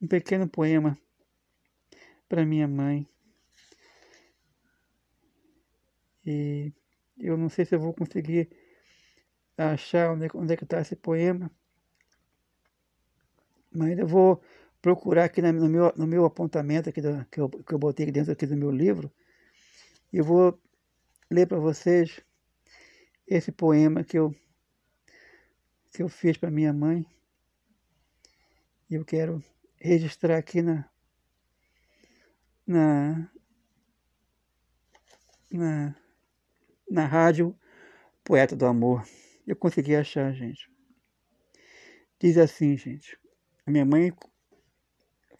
um 0.00 0.08
pequeno 0.08 0.48
poema 0.48 0.98
para 2.28 2.44
minha 2.44 2.66
mãe. 2.66 3.08
E 6.26 6.72
eu 7.18 7.36
não 7.36 7.48
sei 7.48 7.64
se 7.64 7.74
eu 7.74 7.80
vou 7.80 7.94
conseguir 7.94 8.50
achar 9.56 10.10
onde, 10.12 10.28
onde 10.34 10.54
é 10.54 10.56
que 10.56 10.64
está 10.64 10.80
esse 10.80 10.96
poema. 10.96 11.50
Mas 13.70 13.98
eu 13.98 14.06
vou 14.06 14.42
procurar 14.80 15.24
aqui 15.24 15.40
no 15.40 15.68
meu, 15.68 15.92
no 15.96 16.06
meu 16.06 16.24
apontamento 16.24 16.88
aqui 16.88 17.00
do, 17.00 17.24
que, 17.26 17.40
eu, 17.40 17.48
que 17.48 17.72
eu 17.72 17.78
botei 17.78 18.04
aqui 18.04 18.12
dentro 18.12 18.32
aqui 18.32 18.46
do 18.46 18.56
meu 18.56 18.70
livro. 18.70 19.10
E 20.12 20.18
eu 20.18 20.24
vou 20.24 20.60
ler 21.30 21.46
para 21.46 21.58
vocês 21.58 22.20
esse 23.26 23.50
poema 23.50 24.04
que 24.04 24.18
eu, 24.18 24.34
que 25.92 26.02
eu 26.02 26.08
fiz 26.08 26.36
para 26.36 26.50
minha 26.50 26.72
mãe. 26.72 27.06
E 28.90 28.94
eu 28.94 29.04
quero 29.04 29.42
registrar 29.80 30.36
aqui 30.36 30.60
na, 30.60 30.88
na, 32.66 33.30
na, 35.50 35.96
na 36.92 37.06
rádio 37.06 37.56
Poeta 38.22 38.54
do 38.54 38.66
Amor. 38.66 39.02
Eu 39.46 39.56
consegui 39.56 39.96
achar, 39.96 40.32
gente. 40.32 40.70
Diz 42.20 42.36
assim, 42.36 42.76
gente. 42.76 43.18
A 43.66 43.70
minha 43.70 43.84
mãe 43.84 44.12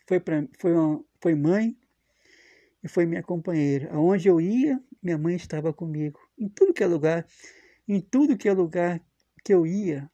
foi, 0.09 0.19
pra, 0.19 0.45
foi, 0.59 0.73
uma, 0.73 1.05
foi 1.21 1.35
mãe 1.35 1.77
e 2.83 2.89
foi 2.89 3.05
minha 3.05 3.23
companheira. 3.23 3.93
Aonde 3.93 4.29
eu 4.29 4.41
ia, 4.41 4.83
minha 5.03 5.19
mãe 5.19 5.37
estava 5.37 5.73
comigo. 5.73 6.19
Em 6.39 6.49
tudo 6.49 6.73
que 6.73 6.83
é 6.83 6.87
lugar 6.87 7.27
em 7.87 8.01
tudo 8.01 8.39
que 8.39 8.49
é 8.49 8.53
lugar 8.53 9.05
que 9.45 9.53
eu 9.53 9.67
ia, 9.67 10.11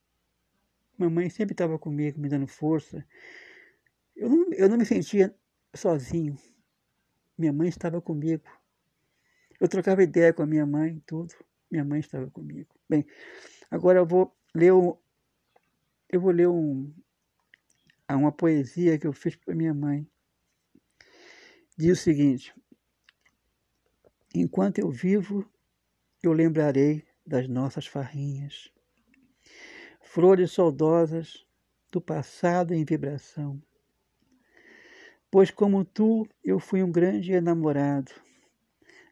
mamãe 0.96 1.29
sempre 1.31 1.53
estava 1.53 1.79
comigo, 1.79 2.18
me 2.18 2.29
dando 2.29 2.46
força. 2.46 3.07
Eu 4.16 4.29
não, 4.29 4.53
eu 4.53 4.68
não 4.68 4.77
me 4.77 4.85
sentia 4.85 5.35
sozinho. 5.74 6.37
Minha 7.37 7.53
mãe 7.53 7.68
estava 7.68 8.01
comigo. 8.01 8.42
Eu 9.60 9.68
trocava 9.68 10.02
ideia 10.02 10.32
com 10.32 10.42
a 10.42 10.46
minha 10.46 10.64
mãe, 10.64 11.02
tudo. 11.04 11.34
Minha 11.70 11.84
mãe 11.84 12.00
estava 12.00 12.30
comigo. 12.30 12.68
Bem, 12.88 13.04
agora 13.70 13.98
eu 13.98 14.06
vou 14.06 14.34
ler 14.54 14.72
um, 14.72 14.96
eu 16.08 16.20
vou 16.20 16.30
ler 16.30 16.48
um, 16.48 16.92
uma 18.08 18.32
poesia 18.32 18.98
que 18.98 19.06
eu 19.06 19.12
fiz 19.12 19.34
para 19.34 19.54
minha 19.54 19.74
mãe. 19.74 20.08
Diz 21.76 21.98
o 21.98 22.02
seguinte: 22.02 22.54
Enquanto 24.34 24.78
eu 24.78 24.90
vivo, 24.90 25.44
eu 26.22 26.32
lembrarei 26.32 27.04
das 27.26 27.48
nossas 27.48 27.86
farrinhas. 27.86 28.72
Flores 30.00 30.52
saudosas 30.52 31.44
do 31.90 32.00
passado 32.00 32.72
em 32.72 32.84
vibração. 32.84 33.60
Pois 35.30 35.50
como 35.50 35.84
tu, 35.84 36.26
eu 36.42 36.58
fui 36.58 36.82
um 36.82 36.90
grande 36.90 37.32
enamorado 37.32 38.27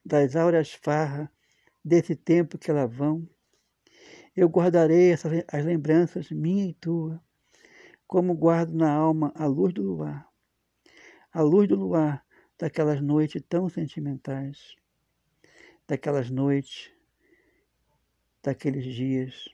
das 0.06 0.36
auras 0.36 0.72
farras 0.72 1.28
desse 1.84 2.14
tempo 2.14 2.56
que 2.56 2.70
lá 2.70 2.86
vão. 2.86 3.28
Eu 4.36 4.48
guardarei 4.48 5.10
essas, 5.10 5.44
as 5.48 5.64
lembranças 5.64 6.30
minha 6.30 6.64
e 6.64 6.74
tua, 6.74 7.20
como 8.06 8.32
guardo 8.34 8.72
na 8.72 8.92
alma 8.92 9.32
a 9.34 9.46
luz 9.46 9.74
do 9.74 9.82
luar, 9.82 10.28
a 11.32 11.42
luz 11.42 11.68
do 11.68 11.74
luar 11.74 12.24
daquelas 12.56 13.00
noites 13.00 13.42
tão 13.48 13.68
sentimentais, 13.68 14.76
daquelas 15.88 16.30
noites 16.30 16.92
daqueles 18.44 18.84
dias 18.84 19.48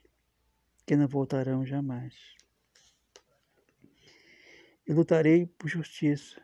que 0.85 0.95
não 0.95 1.07
voltarão 1.07 1.65
jamais. 1.65 2.13
E 4.85 4.93
lutarei 4.93 5.47
por 5.47 5.67
justiça, 5.67 6.39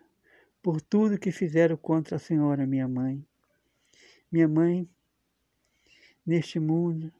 por 0.63 0.81
tudo 0.81 1.19
que 1.19 1.31
fizeram 1.31 1.77
contra 1.77 2.15
a 2.15 2.19
Senhora, 2.19 2.65
minha 2.65 2.87
mãe. 2.87 3.28
Minha 4.31 4.47
mãe, 4.47 4.89
neste 6.25 6.59
mundo, 6.59 7.11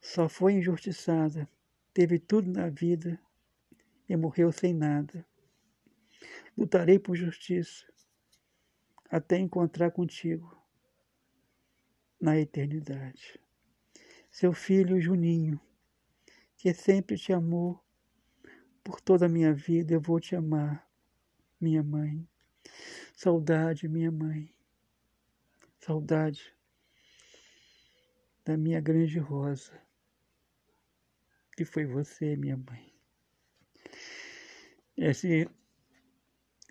só 0.00 0.28
foi 0.28 0.54
injustiçada, 0.54 1.48
teve 1.92 2.18
tudo 2.18 2.50
na 2.50 2.68
vida 2.68 3.18
e 4.08 4.16
morreu 4.16 4.52
sem 4.52 4.74
nada. 4.74 5.26
Lutarei 6.56 6.98
por 6.98 7.16
justiça 7.16 7.86
até 9.10 9.38
encontrar 9.38 9.90
contigo 9.90 10.62
na 12.20 12.38
eternidade 12.38 13.40
seu 14.34 14.52
filho 14.52 15.00
Juninho, 15.00 15.60
que 16.56 16.74
sempre 16.74 17.16
te 17.16 17.32
amou. 17.32 17.80
Por 18.82 19.00
toda 19.00 19.26
a 19.26 19.28
minha 19.28 19.54
vida 19.54 19.94
eu 19.94 20.00
vou 20.00 20.18
te 20.18 20.34
amar, 20.34 20.84
minha 21.60 21.84
mãe. 21.84 22.28
Saudade, 23.14 23.86
minha 23.86 24.10
mãe. 24.10 24.52
Saudade 25.84 26.50
da 28.42 28.56
minha 28.56 28.80
grande 28.80 29.18
rosa, 29.18 29.78
que 31.54 31.62
foi 31.66 31.84
você, 31.84 32.36
minha 32.36 32.56
mãe. 32.56 32.90
Esse, 34.96 35.46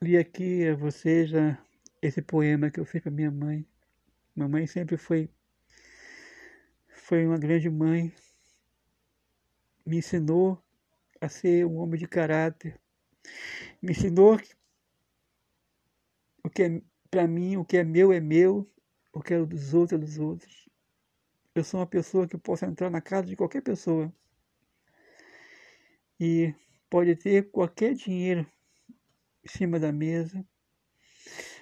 li 0.01 0.17
aqui 0.17 0.67
a 0.67 0.75
você 0.75 1.27
já 1.27 1.63
esse 2.01 2.23
poema 2.23 2.71
que 2.71 2.79
eu 2.79 2.85
fiz 2.85 3.03
para 3.03 3.11
minha 3.11 3.29
mãe. 3.29 3.63
Mamãe 4.35 4.65
sempre 4.65 4.97
foi 4.97 5.29
foi 6.87 7.27
uma 7.27 7.37
grande 7.37 7.69
mãe 7.69 8.11
me 9.85 9.97
ensinou 9.97 10.59
a 11.21 11.29
ser 11.29 11.67
um 11.67 11.77
homem 11.77 11.99
de 11.99 12.07
caráter, 12.07 12.81
me 13.79 13.91
ensinou 13.91 14.39
que 14.39 14.55
o 16.43 16.49
que 16.49 16.63
é 16.63 16.81
para 17.11 17.27
mim, 17.27 17.57
o 17.57 17.63
que 17.63 17.77
é 17.77 17.83
meu 17.83 18.11
é 18.11 18.19
meu, 18.19 18.67
o 19.13 19.21
que 19.21 19.35
é 19.35 19.45
dos 19.45 19.73
outros 19.73 19.99
dos 19.99 20.17
outros. 20.17 20.69
Eu 21.53 21.63
sou 21.63 21.79
uma 21.79 21.87
pessoa 21.87 22.27
que 22.27 22.37
posso 22.37 22.65
entrar 22.65 22.89
na 22.89 22.99
casa 22.99 23.27
de 23.27 23.35
qualquer 23.35 23.61
pessoa 23.61 24.11
e 26.19 26.53
pode 26.89 27.15
ter 27.15 27.51
qualquer 27.51 27.93
dinheiro 27.93 28.45
em 29.43 29.47
cima 29.47 29.79
da 29.79 29.91
mesa. 29.91 30.43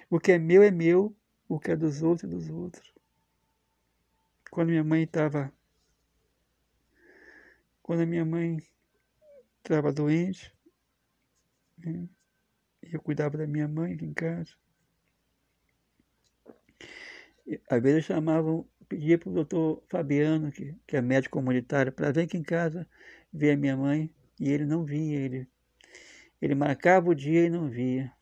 O 0.08 0.18
que 0.18 0.32
é 0.32 0.38
meu 0.38 0.62
é 0.62 0.70
meu, 0.70 1.14
o 1.46 1.60
que 1.60 1.70
é 1.70 1.76
dos 1.76 2.02
outros 2.02 2.24
é 2.24 2.34
dos 2.34 2.48
outros. 2.48 2.92
Quando 4.50 4.70
minha 4.70 4.84
mãe 4.84 5.02
estava. 5.02 5.52
Quando 7.82 8.02
a 8.02 8.06
minha 8.06 8.24
mãe 8.24 8.58
estava 9.58 9.92
doente, 9.92 10.54
né, 11.78 12.08
eu 12.82 13.00
cuidava 13.00 13.36
da 13.36 13.46
minha 13.46 13.66
mãe 13.66 13.92
em 14.00 14.14
casa. 14.14 14.54
Às 17.68 17.82
vezes 17.82 18.04
chamavam, 18.04 18.66
pedia 18.88 19.18
para 19.18 19.30
o 19.30 19.32
doutor 19.32 19.82
Fabiano, 19.88 20.52
que, 20.52 20.74
que 20.86 20.96
é 20.96 21.02
médico 21.02 21.38
comunitário, 21.38 21.92
para 21.92 22.12
vir 22.12 22.22
aqui 22.22 22.36
em 22.36 22.42
casa 22.42 22.86
ver 23.32 23.52
a 23.52 23.56
minha 23.56 23.76
mãe, 23.76 24.10
e 24.38 24.50
ele 24.50 24.64
não 24.64 24.84
vinha, 24.84 25.18
ele, 25.18 25.48
ele 26.40 26.54
marcava 26.54 27.10
o 27.10 27.14
dia 27.14 27.46
e 27.46 27.50
não 27.50 27.68
via. 27.68 28.12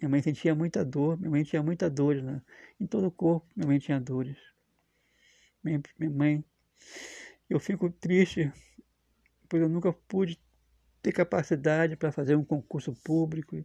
Minha 0.00 0.08
mãe 0.10 0.22
sentia 0.22 0.54
muita 0.54 0.84
dor, 0.84 1.18
minha 1.18 1.30
mãe 1.30 1.44
tinha 1.44 1.62
muita 1.62 1.88
dor 1.88 2.16
né? 2.16 2.42
em 2.80 2.86
todo 2.86 3.06
o 3.06 3.10
corpo, 3.10 3.46
minha 3.54 3.68
mãe 3.68 3.78
tinha 3.78 4.00
dores. 4.00 4.36
Minha, 5.62 5.80
minha 5.98 6.10
mãe, 6.10 6.44
eu 7.48 7.60
fico 7.60 7.88
triste, 7.90 8.52
pois 9.48 9.62
eu 9.62 9.68
nunca 9.68 9.92
pude 9.92 10.40
ter 11.02 11.12
capacidade 11.12 11.96
para 11.96 12.12
fazer 12.12 12.36
um 12.36 12.44
concurso 12.44 12.94
público 13.04 13.56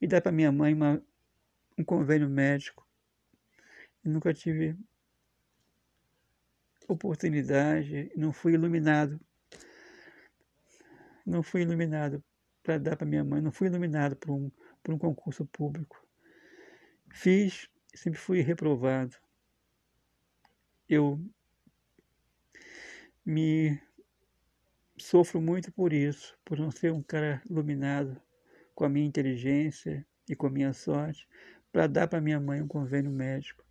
e 0.00 0.06
dar 0.06 0.20
para 0.20 0.32
minha 0.32 0.50
mãe 0.50 0.74
uma, 0.74 1.02
um 1.78 1.84
convênio 1.84 2.28
médico. 2.28 2.87
Nunca 4.04 4.32
tive 4.32 4.76
oportunidade, 6.88 8.10
não 8.16 8.32
fui 8.32 8.54
iluminado. 8.54 9.20
Não 11.26 11.42
fui 11.42 11.62
iluminado 11.62 12.24
para 12.62 12.78
dar 12.78 12.96
para 12.96 13.06
minha 13.06 13.24
mãe, 13.24 13.40
não 13.42 13.52
fui 13.52 13.66
iluminado 13.68 14.16
por 14.16 14.30
um 14.30 14.50
por 14.82 14.94
um 14.94 14.98
concurso 14.98 15.44
público. 15.44 16.02
Fiz, 17.12 17.68
sempre 17.94 18.18
fui 18.18 18.40
reprovado. 18.40 19.14
Eu 20.88 21.20
me 23.24 23.78
sofro 24.96 25.40
muito 25.40 25.70
por 25.70 25.92
isso, 25.92 26.38
por 26.42 26.58
não 26.58 26.70
ser 26.70 26.90
um 26.90 27.02
cara 27.02 27.42
iluminado 27.48 28.18
com 28.74 28.84
a 28.84 28.88
minha 28.88 29.06
inteligência 29.06 30.06
e 30.26 30.34
com 30.34 30.46
a 30.46 30.50
minha 30.50 30.72
sorte, 30.72 31.28
para 31.70 31.86
dar 31.86 32.08
para 32.08 32.20
minha 32.20 32.40
mãe 32.40 32.62
um 32.62 32.68
convênio 32.68 33.10
médico. 33.10 33.67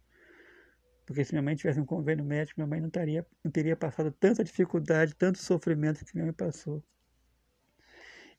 Porque 1.07 1.23
se 1.23 1.31
minha 1.31 1.41
mãe 1.41 1.55
tivesse 1.55 1.79
um 1.79 1.85
convênio 1.85 2.25
médico, 2.25 2.59
minha 2.59 2.67
mãe 2.67 2.81
não, 2.81 2.89
taria, 2.89 3.25
não 3.41 3.49
teria 3.49 3.77
passado 3.77 4.11
tanta 4.11 4.43
dificuldade, 4.43 5.15
tanto 5.15 5.39
sofrimento 5.39 6.03
que 6.03 6.13
minha 6.13 6.25
mãe 6.25 6.33
passou. 6.33 6.83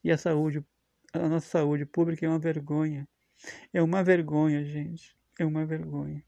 E 0.05 0.13
a 0.13 0.19
saúde 0.19 0.63
a 1.13 1.29
nossa 1.29 1.49
saúde 1.49 1.87
pública 1.87 2.27
é 2.27 2.29
uma 2.29 2.39
vergonha. 2.39 3.09
É 3.73 3.83
uma 3.83 4.05
vergonha, 4.05 4.63
gente. 4.63 5.17
É 5.39 5.45
uma 5.47 5.65
vergonha. 5.65 6.23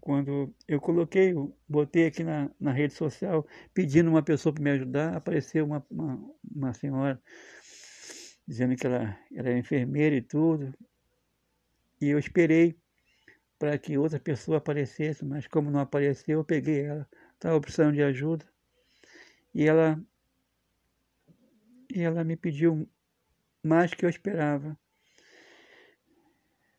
Quando 0.00 0.54
eu 0.66 0.80
coloquei, 0.80 1.34
botei 1.68 2.06
aqui 2.06 2.24
na, 2.24 2.50
na 2.58 2.72
rede 2.72 2.94
social, 2.94 3.46
pedindo 3.74 4.08
uma 4.08 4.22
pessoa 4.22 4.52
para 4.52 4.62
me 4.62 4.70
ajudar, 4.70 5.14
apareceu 5.14 5.66
uma, 5.66 5.84
uma, 5.90 6.34
uma 6.42 6.72
senhora 6.72 7.20
dizendo 8.46 8.74
que 8.76 8.86
ela, 8.86 9.18
ela 9.34 9.48
era 9.50 9.58
enfermeira 9.58 10.16
e 10.16 10.22
tudo. 10.22 10.72
E 12.00 12.08
eu 12.08 12.18
esperei 12.18 12.78
para 13.58 13.76
que 13.78 13.98
outra 13.98 14.20
pessoa 14.20 14.58
aparecesse, 14.58 15.24
mas 15.24 15.46
como 15.46 15.70
não 15.70 15.80
apareceu, 15.80 16.38
eu 16.38 16.44
peguei 16.44 16.82
ela. 16.82 17.08
Estava 17.34 17.60
precisando 17.60 17.94
de 17.94 18.02
ajuda. 18.02 18.46
E 19.54 19.66
ela 19.66 20.00
e 21.90 22.02
ela 22.02 22.22
me 22.22 22.36
pediu 22.36 22.88
mais 23.62 23.92
que 23.92 24.04
eu 24.04 24.08
esperava. 24.08 24.78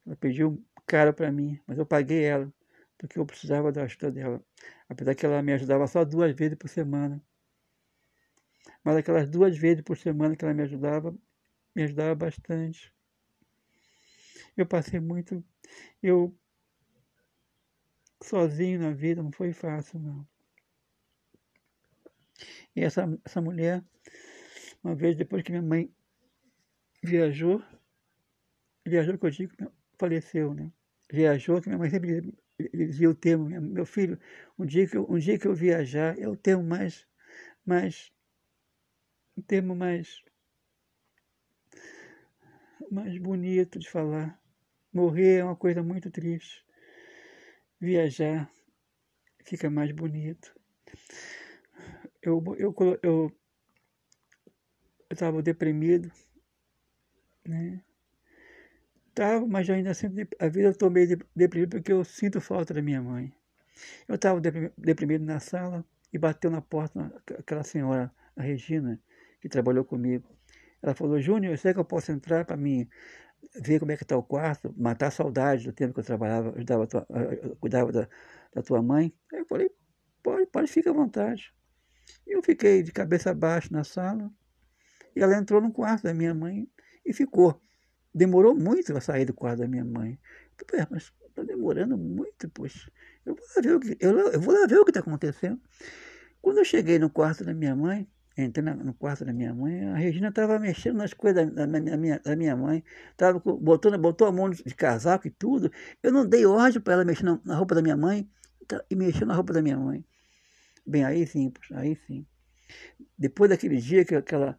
Ela 0.06 0.16
pediu 0.16 0.64
caro 0.86 1.14
para 1.14 1.32
mim, 1.32 1.60
mas 1.68 1.78
eu 1.78 1.86
paguei 1.86 2.24
ela, 2.24 2.52
porque 2.98 3.20
eu 3.20 3.26
precisava 3.26 3.72
da 3.72 3.84
ajuda 3.84 4.12
dela. 4.12 4.44
Apesar 4.88 5.16
que 5.16 5.26
ela 5.26 5.42
me 5.42 5.54
ajudava 5.54 5.88
só 5.88 6.06
duas 6.06 6.36
vezes 6.36 6.58
por 6.58 6.70
semana. 6.70 7.22
Mas 8.84 8.98
aquelas 8.98 9.30
duas 9.30 9.58
vezes 9.58 9.84
por 9.84 9.98
semana 9.98 10.36
que 10.36 10.46
ela 10.46 10.54
me 10.54 10.64
ajudava, 10.64 11.16
me 11.76 11.84
ajudava 11.84 12.16
bastante. 12.16 12.94
Eu 14.56 14.66
passei 14.66 15.00
muito. 15.00 15.44
Eu 16.02 16.36
sozinho 18.22 18.80
na 18.80 18.92
vida 18.92 19.24
não 19.24 19.32
foi 19.32 19.54
fácil, 19.54 20.00
não. 20.00 20.28
E 22.76 22.82
essa, 22.82 23.20
essa 23.26 23.42
mulher 23.42 23.84
uma 24.84 24.96
vez, 24.96 25.16
depois 25.16 25.44
que 25.44 25.52
minha 25.52 25.62
mãe 25.62 25.94
viajou, 27.04 27.62
viajou 28.86 29.18
que 29.18 29.26
eu 29.26 29.30
digo, 29.30 29.54
faleceu, 29.98 30.54
né? 30.54 30.72
Viajou, 31.12 31.62
que 31.62 31.68
minha 31.68 31.78
mãe 31.78 31.90
sempre 31.90 32.34
dizia 32.74 33.10
o 33.10 33.16
termo, 33.16 33.50
meu 33.50 33.86
filho, 33.86 34.20
um 34.58 34.66
dia 34.66 34.88
que 34.88 34.96
eu, 34.96 35.06
um 35.10 35.18
dia 35.18 35.38
que 35.38 35.48
eu 35.48 35.54
viajar, 35.54 36.18
é 36.18 36.28
o 36.28 36.36
termo 36.36 36.64
mais, 36.64 37.06
mais, 37.66 38.12
um 39.38 39.42
termo 39.42 39.76
mais, 39.76 40.24
mais 42.90 43.18
bonito 43.18 43.80
de 43.80 43.90
falar. 43.90 44.40
Morrer 44.94 45.40
é 45.40 45.44
uma 45.44 45.56
coisa 45.56 45.84
muito 45.84 46.10
triste. 46.10 46.66
Viajar 47.80 48.52
fica 49.44 49.70
mais 49.70 49.92
bonito. 49.92 50.54
Eu, 52.22 52.44
eu, 52.58 52.76
eu, 53.02 53.32
estava 55.10 55.42
deprimido, 55.42 56.12
né? 57.48 57.82
Tava, 59.14 59.46
mas 59.48 59.70
ainda 59.70 59.94
sempre 59.94 60.28
a 60.40 60.48
vida 60.48 60.68
eu 60.68 60.72
estou 60.72 60.90
meio 60.90 61.18
deprimido 61.36 61.78
porque 61.78 61.92
eu 61.92 62.04
sinto 62.04 62.40
falta 62.40 62.74
da 62.74 62.82
minha 62.82 63.02
mãe. 63.02 63.34
Eu 64.08 64.16
estava 64.16 64.40
deprimido 64.78 65.26
na 65.26 65.40
sala 65.40 65.86
e 66.12 66.18
bateu 66.18 66.52
na 66.52 66.62
porta 66.62 67.12
aquela 67.38 67.64
senhora, 67.64 68.12
a 68.36 68.42
Regina, 68.42 69.00
que 69.42 69.50
trabalhou 69.50 69.84
comigo. 69.86 70.28
Ela 70.82 70.96
falou, 70.96 71.20
Júnior, 71.20 71.58
sei 71.58 71.74
que 71.74 71.80
eu 71.80 71.86
posso 71.86 72.12
entrar 72.12 72.46
para 72.46 72.56
mim 72.56 72.88
ver 73.56 73.80
como 73.80 73.92
é 73.92 73.98
que 73.98 74.04
está 74.04 74.18
o 74.18 74.24
quarto, 74.24 74.74
matar 74.78 75.08
a 75.08 75.12
saudade 75.12 75.66
do 75.66 75.74
tempo 75.74 75.94
que 75.94 76.00
eu 76.00 76.04
trabalhava, 76.04 76.54
ajudava 76.56 76.88
tua, 76.88 77.08
cuidava 77.60 77.92
da, 77.92 78.08
da 78.54 78.62
tua 78.62 78.82
mãe. 78.82 79.14
Aí 79.34 79.40
eu 79.40 79.46
falei, 79.46 79.70
pode, 80.22 80.46
pode, 80.48 80.68
fica 80.72 80.90
à 80.90 80.94
vontade. 80.94 81.54
E 82.26 82.36
eu 82.36 82.44
fiquei 82.44 82.84
de 82.84 82.92
cabeça 82.92 83.34
baixa 83.34 83.70
na 83.72 83.84
sala, 83.84 84.32
e 85.16 85.22
ela 85.22 85.36
entrou 85.38 85.62
no 85.62 85.72
quarto 85.72 86.04
da 86.04 86.14
minha 86.14 86.34
mãe 86.34 86.70
e 87.06 87.14
ficou. 87.14 87.62
Demorou 88.14 88.56
muito 88.56 88.96
a 88.96 89.02
sair 89.02 89.26
do 89.26 89.34
quarto 89.34 89.60
da 89.60 89.68
minha 89.68 89.86
mãe. 89.86 90.20
Eu 90.72 90.88
mas 90.90 91.12
está 91.28 91.44
demorando 91.44 91.98
muito, 91.98 92.50
poxa. 92.50 92.92
Eu 93.26 93.36
vou 94.42 94.54
lá 94.54 94.66
ver 94.68 94.80
o 94.80 94.86
que 94.86 94.92
está 94.92 95.00
acontecendo. 95.00 95.60
Quando 96.42 96.60
eu 96.60 96.66
cheguei 96.66 97.00
no 97.00 97.10
quarto 97.10 97.44
da 97.44 97.54
minha 97.54 97.76
mãe, 97.76 98.08
entrei 98.44 98.64
no 98.74 98.94
quarto 98.94 99.26
da 99.26 99.34
minha 99.34 99.54
mãe, 99.54 99.86
a 99.86 99.96
Regina 99.96 100.30
estava 100.30 100.60
mexendo 100.60 100.98
nas 100.98 101.14
coisas 101.14 101.52
da, 101.54 101.66
minha, 101.68 102.20
da 102.20 102.36
minha 102.36 102.56
mãe, 102.56 102.84
tava 103.18 103.40
botando, 103.40 103.98
botou 103.98 104.28
a 104.28 104.32
mão 104.32 104.50
de 104.50 104.64
casaco 104.76 105.28
e 105.28 105.32
tudo. 105.32 105.72
Eu 106.02 106.12
não 106.12 106.26
dei 106.26 106.46
ordem 106.46 106.82
para 106.82 106.94
ela 106.94 107.06
mexer 107.06 107.24
na, 107.24 107.40
na, 107.44 107.56
roupa 107.56 107.76
da 107.76 107.82
minha 107.82 107.98
mãe 107.98 108.30
tá, 108.68 108.84
e 108.90 108.96
mexer 108.96 109.26
na 109.26 109.34
roupa 109.34 109.54
da 109.54 109.62
minha 109.62 109.78
mãe. 109.78 110.04
Bem, 110.86 111.04
aí 111.04 111.26
sim, 111.26 111.52
aí 111.74 111.96
sim. 112.08 112.26
Depois 113.18 113.50
daquele 113.50 113.78
dia 113.78 114.06
que 114.06 114.16
aquela 114.16 114.58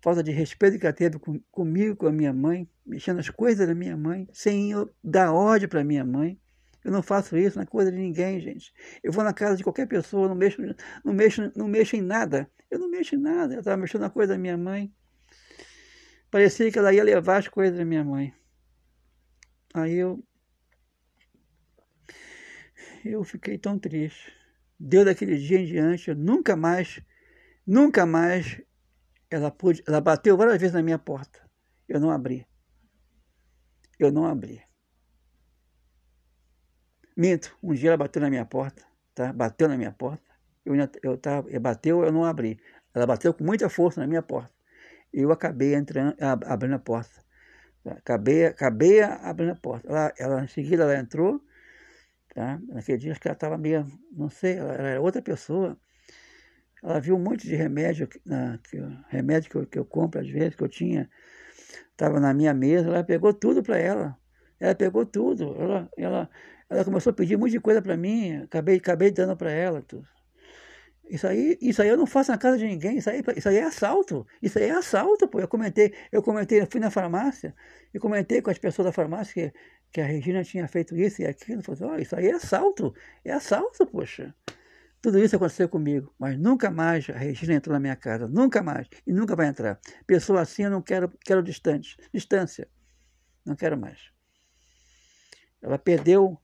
falta 0.00 0.22
de 0.22 0.30
respeito 0.30 0.78
que 0.78 0.86
ela 0.86 0.92
teve 0.92 1.18
com, 1.18 1.40
comigo, 1.50 1.96
com 1.96 2.06
a 2.06 2.12
minha 2.12 2.32
mãe, 2.32 2.68
mexendo 2.86 3.16
nas 3.16 3.30
coisas 3.30 3.66
da 3.66 3.74
minha 3.74 3.96
mãe, 3.96 4.28
sem 4.32 4.70
eu 4.70 4.90
dar 5.02 5.32
ordem 5.32 5.68
para 5.68 5.84
minha 5.84 6.04
mãe. 6.04 6.38
Eu 6.84 6.92
não 6.92 7.02
faço 7.02 7.36
isso 7.36 7.58
na 7.58 7.66
coisa 7.66 7.90
de 7.90 7.98
ninguém, 7.98 8.40
gente. 8.40 8.72
Eu 9.02 9.12
vou 9.12 9.24
na 9.24 9.32
casa 9.32 9.56
de 9.56 9.64
qualquer 9.64 9.86
pessoa, 9.86 10.28
não 10.28 10.34
mexo, 10.34 10.62
não 11.04 11.12
mexo, 11.12 11.52
não 11.56 11.68
mexo 11.68 11.96
em 11.96 12.00
nada. 12.00 12.50
Eu 12.70 12.78
não 12.78 12.88
mexo 12.88 13.14
em 13.14 13.18
nada. 13.18 13.54
Eu 13.54 13.60
estava 13.60 13.76
mexendo 13.76 14.02
na 14.02 14.10
coisa 14.10 14.34
da 14.34 14.38
minha 14.38 14.56
mãe. 14.56 14.92
Parecia 16.30 16.70
que 16.70 16.78
ela 16.78 16.92
ia 16.92 17.02
levar 17.02 17.38
as 17.38 17.48
coisas 17.48 17.76
da 17.76 17.84
minha 17.84 18.04
mãe. 18.04 18.34
Aí 19.74 19.94
eu 19.94 20.22
eu 23.04 23.24
fiquei 23.24 23.58
tão 23.58 23.78
triste. 23.78 24.32
Deu 24.78 25.04
daquele 25.04 25.36
dia 25.36 25.58
em 25.58 25.66
diante, 25.66 26.10
eu 26.10 26.16
nunca 26.16 26.54
mais, 26.54 27.00
nunca 27.66 28.06
mais 28.06 28.60
ela, 29.30 29.50
pôde, 29.50 29.82
ela 29.86 30.00
bateu 30.00 30.36
várias 30.36 30.58
vezes 30.58 30.74
na 30.74 30.82
minha 30.82 30.98
porta. 30.98 31.40
Eu 31.88 31.98
não 32.00 32.10
abri. 32.10 32.46
Eu 33.98 34.12
não 34.12 34.24
abri. 34.24 34.62
Minto, 37.18 37.58
um 37.60 37.74
dia 37.74 37.90
ela 37.90 37.96
bateu 37.96 38.22
na 38.22 38.30
minha 38.30 38.44
porta, 38.44 38.80
tá? 39.12 39.32
Bateu 39.32 39.68
na 39.68 39.76
minha 39.76 39.90
porta. 39.90 40.22
eu, 40.64 40.76
eu 41.02 41.18
tava, 41.18 41.48
bateu, 41.58 42.04
eu 42.04 42.12
não 42.12 42.24
abri. 42.24 42.60
Ela 42.94 43.06
bateu 43.08 43.34
com 43.34 43.42
muita 43.42 43.68
força 43.68 44.00
na 44.00 44.06
minha 44.06 44.22
porta. 44.22 44.54
Eu 45.12 45.32
acabei 45.32 45.74
entrando, 45.74 46.14
abrindo 46.46 46.76
a 46.76 46.78
porta. 46.78 47.10
Acabei, 47.84 48.46
acabei 48.46 49.02
abrindo 49.02 49.50
a 49.50 49.56
porta. 49.56 49.88
Ela, 49.88 50.14
ela, 50.16 50.44
em 50.44 50.46
seguida 50.46 50.84
ela 50.84 50.96
entrou. 50.96 51.42
Tá? 52.32 52.60
Naquele 52.68 52.98
dia 52.98 53.10
acho 53.10 53.20
que 53.20 53.26
ela 53.26 53.34
estava 53.34 53.58
meio, 53.58 53.84
não 54.12 54.30
sei, 54.30 54.56
ela 54.58 54.74
era 54.74 55.00
outra 55.00 55.20
pessoa. 55.20 55.76
Ela 56.80 57.00
viu 57.00 57.16
um 57.16 57.18
monte 57.18 57.48
de 57.48 57.56
remédio, 57.56 58.08
na, 58.24 58.58
que, 58.58 58.78
remédio 59.08 59.50
que 59.50 59.56
eu, 59.56 59.66
que 59.66 59.78
eu 59.80 59.84
compro 59.84 60.20
às 60.20 60.28
vezes, 60.28 60.54
que 60.54 60.62
eu 60.62 60.68
tinha, 60.68 61.10
estava 61.90 62.20
na 62.20 62.32
minha 62.32 62.54
mesa, 62.54 62.86
ela 62.86 63.02
pegou 63.02 63.34
tudo 63.34 63.60
para 63.60 63.76
ela. 63.76 64.16
Ela 64.60 64.74
pegou 64.76 65.04
tudo. 65.04 65.56
Ela, 65.60 65.90
ela, 65.96 66.30
ela 66.70 66.84
começou 66.84 67.10
a 67.10 67.14
pedir 67.14 67.36
um 67.36 67.40
monte 67.40 67.52
de 67.52 67.60
coisa 67.60 67.80
para 67.80 67.96
mim, 67.96 68.42
acabei, 68.42 68.76
acabei 68.76 69.10
dando 69.10 69.36
para 69.36 69.50
ela. 69.50 69.82
Tudo. 69.82 70.06
Isso 71.08 71.26
aí, 71.26 71.56
isso 71.60 71.80
aí 71.80 71.88
eu 71.88 71.96
não 71.96 72.06
faço 72.06 72.30
na 72.30 72.36
casa 72.36 72.58
de 72.58 72.66
ninguém, 72.66 72.98
isso 72.98 73.08
aí, 73.08 73.22
isso 73.34 73.48
aí 73.48 73.56
é 73.56 73.64
assalto. 73.64 74.26
Isso 74.42 74.58
aí 74.58 74.66
é 74.66 74.72
assalto, 74.72 75.26
pô. 75.26 75.40
Eu 75.40 75.48
comentei, 75.48 75.94
eu 76.12 76.22
comentei, 76.22 76.64
fui 76.70 76.80
na 76.80 76.90
farmácia 76.90 77.54
e 77.94 77.98
comentei 77.98 78.42
com 78.42 78.50
as 78.50 78.58
pessoas 78.58 78.86
da 78.86 78.92
farmácia 78.92 79.50
que, 79.50 79.58
que 79.92 80.00
a 80.02 80.04
Regina 80.04 80.44
tinha 80.44 80.68
feito 80.68 80.94
isso 80.94 81.22
e 81.22 81.26
aquilo. 81.26 81.62
Falei, 81.62 81.82
oh, 81.82 82.02
isso 82.02 82.14
aí 82.14 82.28
é 82.28 82.34
assalto, 82.34 82.94
é 83.24 83.32
assalto, 83.32 83.86
poxa. 83.86 84.34
Tudo 85.00 85.18
isso 85.18 85.36
aconteceu 85.36 85.68
comigo, 85.68 86.12
mas 86.18 86.38
nunca 86.38 86.70
mais 86.70 87.08
a 87.08 87.16
Regina 87.16 87.54
entrou 87.54 87.72
na 87.72 87.80
minha 87.80 87.96
casa, 87.96 88.28
nunca 88.28 88.62
mais, 88.62 88.88
e 89.06 89.12
nunca 89.12 89.34
vai 89.34 89.46
entrar. 89.46 89.80
Pessoa 90.06 90.42
assim 90.42 90.64
eu 90.64 90.70
não 90.70 90.82
quero, 90.82 91.10
quero 91.24 91.42
distante, 91.42 91.96
distância, 92.12 92.68
não 93.46 93.54
quero 93.54 93.78
mais. 93.78 94.10
Ela 95.62 95.78
perdeu 95.78 96.38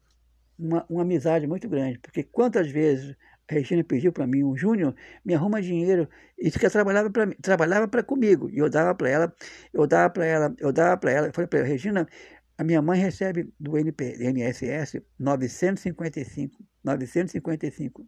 uma, 0.59 0.85
uma 0.89 1.03
amizade 1.03 1.47
muito 1.47 1.69
grande, 1.69 1.99
porque 1.99 2.23
quantas 2.23 2.71
vezes 2.71 3.17
a 3.49 3.55
Regina 3.55 3.85
pediu 3.85 4.13
para 4.13 4.27
mim, 4.27 4.43
o 4.43 4.57
Júnior 4.57 4.95
me 5.25 5.35
arruma 5.35 5.61
dinheiro, 5.61 6.09
isso 6.39 6.59
que 6.59 6.65
ela 6.65 6.73
trabalhava 6.73 7.11
para 7.11 7.35
trabalhava 7.43 7.89
para 7.89 8.03
comigo, 8.03 8.51
e 8.51 8.59
eu 8.59 8.71
dava 8.71 8.95
para 8.95 9.09
ela, 9.09 9.35
eu 9.73 9.87
dava 9.87 10.11
para 10.11 10.27
ela, 10.27 10.55
eu 10.59 10.73
dava 10.73 10.97
para 10.97 11.11
ela, 11.13 11.27
eu 11.29 11.33
falei 11.33 11.49
para 11.49 11.59
ela, 11.61 11.69
Regina, 11.69 12.09
a 12.57 12.65
minha 12.65 12.81
mãe 12.81 13.01
recebe 13.01 13.53
do 13.59 13.77
NP, 13.77 14.17
NSS 14.19 15.03
955, 15.19 16.65
955 16.85 18.07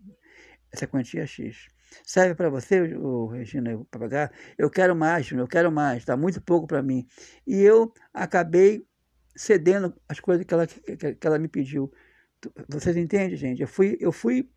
essa 0.72 0.86
quantia 0.86 1.26
X. 1.26 1.68
Serve 2.04 2.34
para 2.34 2.50
você, 2.50 2.80
o 2.94 3.26
Regina, 3.26 3.78
para 3.90 4.00
pagar? 4.00 4.32
Eu 4.58 4.68
quero 4.70 4.94
mais, 4.94 5.30
eu 5.30 5.46
quero 5.46 5.70
mais, 5.72 5.98
está 5.98 6.16
muito 6.16 6.40
pouco 6.40 6.66
para 6.66 6.82
mim. 6.82 7.06
E 7.46 7.60
eu 7.62 7.92
acabei 8.12 8.86
cedendo 9.34 9.94
as 10.08 10.20
coisas 10.20 10.44
que 10.44 10.52
ela, 10.52 10.66
que, 10.66 10.96
que 11.14 11.26
ela 11.26 11.38
me 11.38 11.48
pediu. 11.48 11.92
Vocês 12.68 12.96
entendem, 12.96 13.36
gente? 13.36 13.62
Eu 13.62 13.68
fui, 13.68 13.96
eu 14.00 14.12
fui, 14.12 14.48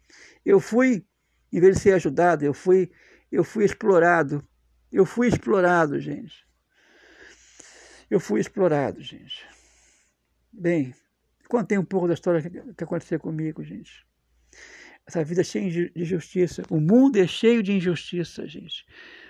eu 0.45 0.59
fui, 0.59 1.05
em 1.51 1.59
vez 1.59 1.75
de 1.75 1.81
ser 1.81 1.93
ajudado, 1.93 2.43
eu 2.43 2.53
fui, 2.53 2.91
eu 3.31 3.43
fui 3.43 3.65
explorado. 3.65 4.45
Eu 4.91 5.05
fui 5.05 5.27
explorado, 5.27 5.99
gente. 5.99 6.45
Eu 8.09 8.19
fui 8.19 8.39
explorado, 8.39 9.01
gente. 9.01 9.47
Bem, 10.51 10.95
contei 11.47 11.77
um 11.77 11.85
pouco 11.85 12.07
da 12.07 12.15
história 12.15 12.41
que, 12.41 12.49
que 12.73 12.83
aconteceu 12.83 13.19
comigo, 13.19 13.63
gente. 13.63 14.05
Essa 15.05 15.23
vida 15.23 15.43
cheia 15.43 15.69
de 15.69 15.91
injustiça. 15.95 16.63
O 16.69 16.79
mundo 16.79 17.17
é 17.17 17.27
cheio 17.27 17.61
de 17.61 17.71
injustiça, 17.71 18.47
gente. 18.47 18.85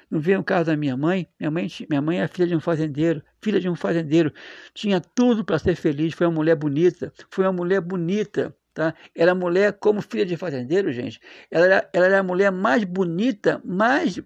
Não 0.10 0.20
vê 0.20 0.36
o 0.36 0.44
caso 0.44 0.66
da 0.66 0.76
minha 0.76 0.98
mãe? 0.98 1.28
Minha 1.40 1.52
mãe, 1.52 1.68
minha 1.90 2.02
mãe 2.02 2.20
é 2.20 2.28
filha 2.28 2.48
de 2.48 2.56
um 2.56 2.60
fazendeiro, 2.60 3.22
filha 3.42 3.60
de 3.60 3.70
um 3.70 3.76
fazendeiro. 3.76 4.34
Tinha 4.74 5.00
tudo 5.00 5.46
para 5.46 5.60
ser 5.60 5.76
feliz. 5.76 6.14
Foi 6.14 6.26
uma 6.26 6.36
mulher 6.36 6.56
bonita. 6.56 7.14
Foi 7.30 7.46
uma 7.46 7.54
mulher 7.54 7.80
bonita. 7.82 8.56
Tá? 8.74 8.94
Era 9.14 9.36
mulher 9.36 9.74
como 9.74 10.02
filha 10.02 10.26
de 10.26 10.36
fazendeiro, 10.36 10.92
gente. 10.92 11.20
Ela 11.52 11.66
era, 11.66 11.90
ela 11.94 12.06
era 12.08 12.20
a 12.20 12.24
mulher 12.24 12.52
mais 12.52 12.84
bonita, 12.84 13.62
mais 13.64 14.20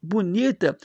bonita 0.00 0.76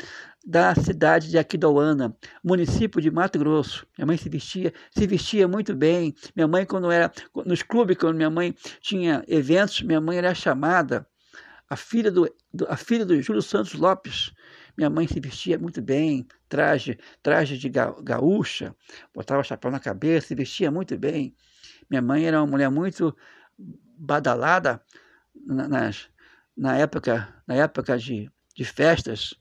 da 0.46 0.74
cidade 0.74 1.30
de 1.30 1.38
Aquidauana, 1.38 2.16
município 2.44 3.00
de 3.00 3.12
Mato 3.12 3.38
Grosso. 3.38 3.86
Minha 3.98 4.08
mãe 4.08 4.18
se 4.18 4.28
vestia, 4.28 4.74
se 4.90 5.06
vestia 5.06 5.48
muito 5.48 5.76
bem. 5.76 6.16
Minha 6.36 6.48
mãe, 6.48 6.66
quando 6.66 6.92
era 6.92 7.12
nos 7.46 7.62
clubes, 7.62 7.98
quando 7.98 8.16
minha 8.16 8.30
mãe 8.30 8.56
tinha 8.82 9.24
eventos, 9.28 9.82
minha 9.82 10.02
mãe 10.02 10.18
era 10.18 10.34
chamada 10.34 11.06
a 11.70 11.76
filha 11.78 12.12
do 12.12 12.30
a 12.68 12.76
filha 12.76 13.06
do 13.06 13.22
Júlio 13.22 13.42
Santos 13.42 13.74
Lopes. 13.76 14.34
Minha 14.82 14.90
mãe 14.90 15.08
se 15.08 15.20
vestia 15.20 15.60
muito 15.60 15.80
bem, 15.80 16.28
traje, 16.50 16.98
traje 17.22 17.56
de 17.56 17.70
ga, 17.70 17.94
gaúcha, 18.02 18.76
botava 19.14 19.44
chapéu 19.44 19.70
na 19.70 19.80
cabeça, 19.80 20.30
se 20.30 20.34
vestia 20.34 20.72
muito 20.72 20.98
bem. 20.98 21.36
Minha 21.88 22.02
mãe 22.02 22.26
era 22.26 22.42
uma 22.42 22.48
mulher 22.48 22.72
muito 22.72 23.16
badalada 23.96 24.82
na, 25.36 25.68
nas, 25.68 26.10
na 26.58 26.76
época, 26.78 27.32
na 27.46 27.54
época 27.54 27.96
de, 27.96 28.28
de 28.56 28.66
festas 28.66 29.36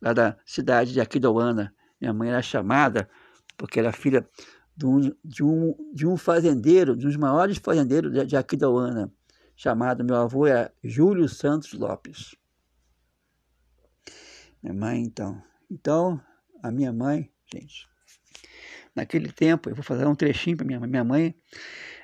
lá 0.00 0.12
da 0.12 0.36
cidade 0.44 0.92
de 0.92 1.00
Aquidauana. 1.00 1.72
Minha 2.00 2.12
mãe 2.12 2.30
era 2.30 2.42
chamada 2.42 3.08
porque 3.56 3.78
era 3.78 3.92
filha 3.92 4.28
de 4.76 4.84
um, 4.84 5.00
de 5.24 5.44
um, 5.44 5.92
de 5.94 6.08
um 6.08 6.16
fazendeiro, 6.16 6.96
de 6.96 7.06
um 7.06 7.08
dos 7.08 7.16
maiores 7.16 7.56
fazendeiros 7.58 8.12
de, 8.12 8.26
de 8.26 8.36
chamado, 9.54 10.02
meu 10.02 10.16
avô 10.16 10.44
era 10.44 10.72
Júlio 10.82 11.28
Santos 11.28 11.72
Lopes. 11.72 12.34
Minha 14.62 14.74
mãe, 14.74 15.02
então. 15.02 15.42
Então, 15.70 16.20
a 16.62 16.70
minha 16.70 16.92
mãe, 16.92 17.30
gente, 17.52 17.88
naquele 18.94 19.32
tempo, 19.32 19.68
eu 19.70 19.74
vou 19.74 19.84
fazer 19.84 20.06
um 20.06 20.14
trechinho 20.14 20.56
para 20.56 20.66
minha 20.66 20.78
mãe. 20.78 20.88
Minha 20.88 21.04
mãe, 21.04 21.34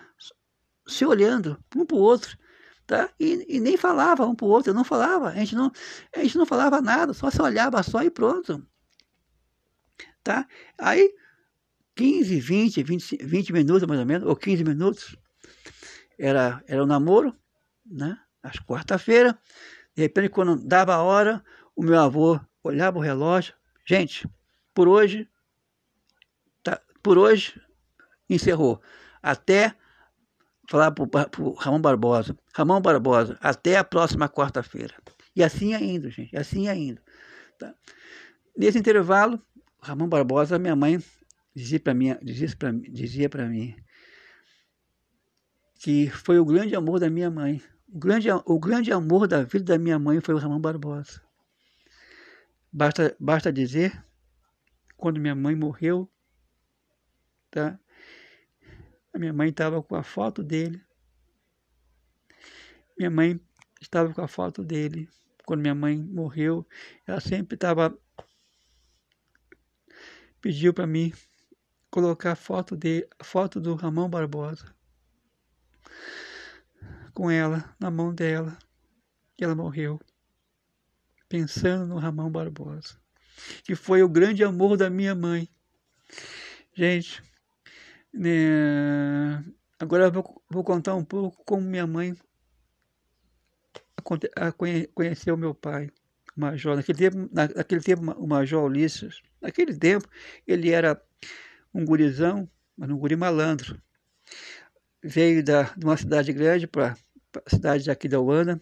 se 0.91 1.05
olhando 1.05 1.63
um 1.75 1.87
para 1.87 1.97
o 1.97 2.01
outro. 2.01 2.39
Tá? 2.87 3.09
E, 3.21 3.47
e 3.49 3.61
nem 3.61 3.77
falava 3.77 4.27
um 4.27 4.35
para 4.35 4.47
o 4.47 4.49
outro, 4.49 4.75
não 4.75 4.83
falava, 4.83 5.29
a 5.29 5.35
gente 5.37 5.55
não, 5.55 5.71
a 6.15 6.23
gente 6.25 6.37
não 6.37 6.45
falava 6.45 6.81
nada, 6.81 7.13
só 7.13 7.31
se 7.31 7.41
olhava 7.41 7.81
só 7.85 8.03
e 8.03 8.11
pronto. 8.11 8.67
Tá? 10.25 10.47
Aí 10.77 11.15
15, 11.95 12.41
20, 12.41 12.83
20, 12.83 13.17
20 13.23 13.53
minutos 13.53 13.87
mais 13.87 14.01
ou 14.01 14.07
menos, 14.07 14.27
ou 14.27 14.35
15 14.35 14.65
minutos. 14.65 15.17
Era, 16.19 16.63
era 16.67 16.83
um 16.83 16.87
namoro, 16.87 17.35
né? 17.85 18.19
Às 18.43 18.57
quarta-feira. 18.59 19.39
De 19.95 20.03
repente, 20.03 20.31
quando 20.31 20.57
dava 20.57 20.95
a 20.95 21.03
hora, 21.03 21.45
o 21.77 21.83
meu 21.83 21.99
avô 21.99 22.41
olhava 22.63 22.99
o 22.99 23.03
relógio. 23.03 23.55
Gente, 23.87 24.29
por 24.75 24.89
hoje, 24.89 25.29
tá, 26.63 26.81
por 27.03 27.19
hoje, 27.19 27.61
encerrou. 28.29 28.81
Até 29.23 29.77
falar 30.71 30.93
para 30.93 31.43
o 31.43 31.53
Ramon 31.55 31.81
Barbosa. 31.81 32.39
Ramon 32.55 32.81
Barbosa, 32.81 33.37
até 33.41 33.77
a 33.77 33.83
próxima 33.83 34.29
quarta-feira. 34.29 34.95
E 35.35 35.43
assim 35.43 35.71
ia 35.71 35.83
indo, 35.83 36.09
gente. 36.09 36.37
Assim 36.37 36.67
ia 36.67 36.75
indo. 36.77 37.01
Tá? 37.59 37.75
Nesse 38.57 38.79
intervalo, 38.79 39.43
Ramon 39.83 40.09
Barbosa, 40.09 40.61
minha 40.61 40.77
mãe 40.77 41.03
dizia 41.53 41.81
para 41.81 41.93
mim, 41.93 42.17
dizia 42.23 42.49
para 42.57 42.71
dizia 42.73 43.29
para 43.29 43.49
mim, 43.49 43.75
que 45.81 46.09
foi 46.09 46.39
o 46.39 46.45
grande 46.45 46.77
amor 46.77 47.01
da 47.01 47.11
minha 47.11 47.33
mãe. 47.33 47.61
O 47.93 47.99
grande, 47.99 48.29
o 48.31 48.59
grande 48.61 48.93
amor 48.93 49.27
da 49.27 49.43
vida 49.43 49.65
da 49.65 49.79
minha 49.79 49.99
mãe 49.99 50.21
foi 50.21 50.37
o 50.37 50.39
Ramon 50.39 50.61
Barbosa. 50.61 51.21
Basta, 52.73 53.17
basta 53.19 53.53
dizer, 53.53 54.05
quando 54.97 55.19
minha 55.19 55.35
mãe 55.35 55.57
morreu, 55.57 56.09
tá? 57.51 57.77
A 59.13 59.19
minha 59.19 59.33
mãe 59.33 59.49
estava 59.51 59.83
com 59.83 59.97
a 59.97 60.03
foto 60.03 60.43
dele. 60.43 60.83
Minha 62.97 63.11
mãe 63.11 63.41
estava 63.81 64.13
com 64.13 64.23
a 64.23 64.29
foto 64.29 64.65
dele. 64.65 65.09
Quando 65.45 65.61
minha 65.61 65.75
mãe 65.75 65.99
morreu, 65.99 66.67
ela 67.07 67.21
sempre 67.21 67.55
estava 67.55 67.99
pediu 70.41 70.73
para 70.73 70.87
mim 70.87 71.13
colocar 71.91 72.35
foto 72.35 72.77
de 72.77 73.07
foto 73.23 73.61
do 73.61 73.75
Ramon 73.75 74.09
Barbosa 74.09 74.75
com 77.13 77.31
ela 77.31 77.75
na 77.79 77.91
mão 77.91 78.15
dela 78.15 78.57
ela 79.39 79.55
morreu 79.55 80.01
pensando 81.29 81.87
no 81.87 81.99
Ramon 81.99 82.31
Barbosa 82.31 82.99
que 83.65 83.75
foi 83.75 84.03
o 84.03 84.09
grande 84.09 84.43
amor 84.43 84.77
da 84.77 84.89
minha 84.89 85.15
mãe 85.15 85.49
gente 86.73 87.23
né, 88.13 89.45
agora 89.79 90.05
eu 90.05 90.13
vou, 90.13 90.43
vou 90.51 90.65
contar 90.65 90.95
um 90.95 91.05
pouco 91.05 91.43
como 91.45 91.63
minha 91.63 91.87
mãe 91.87 92.17
conheceu 94.95 95.37
meu 95.37 95.55
pai 95.55 95.91
Major 96.35 96.77
naquele 96.77 96.99
tempo 96.99 97.29
naquele 97.33 97.81
tempo 97.83 98.11
o 98.13 98.27
Major 98.27 98.65
Ulisses 98.65 99.23
naquele 99.41 99.77
tempo 99.77 100.09
ele 100.47 100.71
era 100.71 101.01
um 101.73 101.85
gurizão 101.85 102.49
mas 102.77 102.89
um 102.89 102.97
guri 102.97 103.15
malandro 103.15 103.81
veio 105.03 105.43
da, 105.43 105.65
de 105.77 105.85
uma 105.85 105.97
cidade 105.97 106.33
grande 106.33 106.67
para 106.67 106.97
a 107.47 107.51
cidade 107.51 107.85
de 107.85 107.91
Aquidauana, 107.91 108.61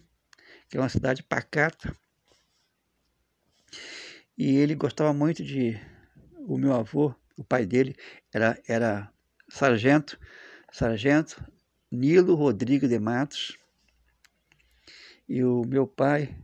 que 0.69 0.77
é 0.77 0.79
uma 0.79 0.89
cidade 0.89 1.23
pacata. 1.23 1.95
E 4.37 4.55
ele 4.57 4.75
gostava 4.75 5.13
muito 5.13 5.43
de. 5.43 5.79
O 6.47 6.57
meu 6.57 6.73
avô, 6.73 7.13
o 7.37 7.43
pai 7.43 7.65
dele, 7.65 7.95
era, 8.33 8.59
era 8.67 9.11
sargento, 9.49 10.19
sargento 10.71 11.43
Nilo 11.91 12.35
Rodrigues 12.35 12.89
de 12.89 12.99
Matos. 12.99 13.57
E 15.27 15.43
o 15.43 15.63
meu 15.65 15.87
pai 15.87 16.35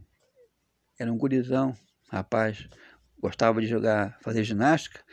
era 1.00 1.12
um 1.12 1.18
gurizão, 1.18 1.76
rapaz, 2.10 2.68
gostava 3.20 3.62
de 3.62 3.68
jogar, 3.68 4.18
fazer 4.22 4.44
ginástica 4.44 5.04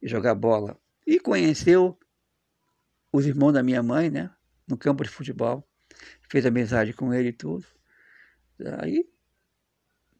e 0.00 0.08
jogar 0.08 0.34
bola. 0.34 0.76
E 1.06 1.18
conheceu 1.18 1.98
os 3.12 3.26
irmãos 3.26 3.52
da 3.52 3.62
minha 3.62 3.82
mãe, 3.82 4.10
né? 4.10 4.30
No 4.66 4.76
campo 4.76 5.02
de 5.02 5.10
futebol. 5.10 5.66
Fez 6.28 6.46
amizade 6.46 6.92
com 6.92 7.12
ele 7.12 7.28
e 7.28 7.32
tudo. 7.32 7.66
Aí 8.80 9.06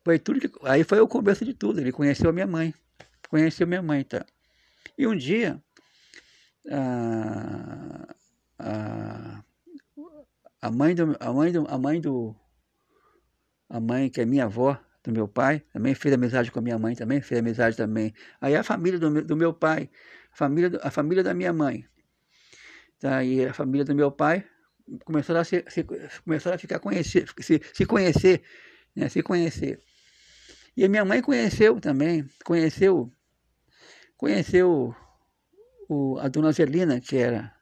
foi 0.05 0.18
tudo 0.18 0.41
que, 0.41 0.51
aí 0.62 0.85
foi 0.85 1.01
o 1.01 1.09
começo 1.09 1.45
de 1.45 1.55
tudo. 1.55 1.81
Ele 1.81 1.93
conheceu 1.93 2.31
a 2.31 2.33
minha 2.33 2.47
mãe. 2.47 2.75
Conheceu 3.29 3.66
minha 3.66 3.83
mãe, 3.83 4.05
tá? 4.05 4.27
E 4.99 5.07
um 5.07 5.16
dia 5.16 5.62
a, 6.71 8.15
a, 8.59 9.45
a 10.61 10.71
mãe 10.71 10.95
do 10.95 11.17
a 11.19 11.33
mãe 11.33 11.53
do 11.53 11.67
a 11.69 11.79
mãe 11.79 12.01
do 12.01 12.37
a 13.69 13.81
mãe 13.81 14.11
que 14.11 14.21
é 14.21 14.25
minha 14.25 14.45
avó 14.45 14.79
do 15.03 15.13
meu 15.13 15.27
pai 15.27 15.61
também 15.73 15.95
fez 15.95 16.15
amizade 16.15 16.51
com 16.53 16.59
a 16.59 16.63
minha 16.63 16.79
mãe 16.79 16.95
também 16.95 17.21
fez 17.21 17.41
amizade 17.41 17.77
também 17.77 18.15
aí 18.41 18.55
a 18.55 18.63
família 18.63 18.99
do, 18.99 19.11
meu, 19.11 19.25
do 19.25 19.37
meu 19.37 19.53
pai 19.53 19.91
a 20.33 20.37
família 20.37 20.79
a 20.83 20.91
família 20.91 21.23
da 21.25 21.35
minha 21.35 21.53
mãe 21.53 21.87
Tá? 23.03 23.25
E 23.25 23.45
a 23.45 23.53
família 23.53 23.85
do 23.85 23.97
meu 23.97 24.13
pai 24.13 24.47
começaram 25.05 25.41
a, 25.41 25.45
se, 25.45 25.65
se 25.69 25.85
a 26.49 26.57
ficar 26.57 26.79
conhecer, 26.79 27.27
se, 27.41 27.61
se 27.75 27.85
conhecer, 27.85 28.45
né? 28.95 29.09
se 29.09 29.21
conhecer. 29.25 29.83
E 30.77 30.85
a 30.85 30.89
minha 30.89 31.05
mãe 31.05 31.21
conheceu 31.21 31.81
também, 31.81 32.25
conheceu, 32.45 33.13
conheceu 34.17 34.95
o, 35.93 36.18
a 36.18 36.28
dona 36.28 36.53
Zelina, 36.53 37.01
que 37.01 37.16
era 37.16 37.55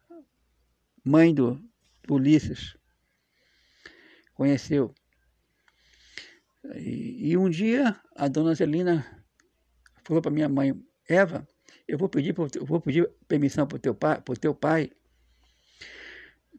mãe 1.04 1.34
do, 1.34 1.60
do 2.06 2.14
Ulisses. 2.14 2.76
Conheceu. 4.34 4.94
E, 6.76 7.30
e, 7.30 7.36
um 7.36 7.48
dia 7.48 7.98
a 8.16 8.28
dona 8.28 8.54
Zelina 8.54 9.24
falou 10.04 10.22
para 10.22 10.30
minha 10.30 10.48
mãe, 10.48 10.74
Eva, 11.08 11.46
eu 11.88 11.98
vou 11.98 12.08
pedir, 12.08 12.34
eu 12.54 12.66
vou 12.66 12.80
pedir 12.80 13.10
permissão 13.26 13.66
para 13.66 13.76
o 13.76 13.80
teu 13.80 13.94
pai, 13.94 14.20
pro 14.20 14.38
teu 14.38 14.54
pai 14.54 14.90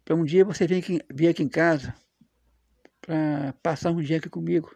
para 0.04 0.16
um 0.16 0.26
dia 0.26 0.44
você 0.44 0.68
vir 0.68 0.78
aqui, 0.78 1.00
vir 1.14 1.28
aqui 1.28 1.44
em 1.44 1.50
casa 1.50 1.94
para 3.00 3.54
passar 3.64 3.92
um 3.92 4.02
dia 4.02 4.18
aqui 4.18 4.30
comigo. 4.30 4.76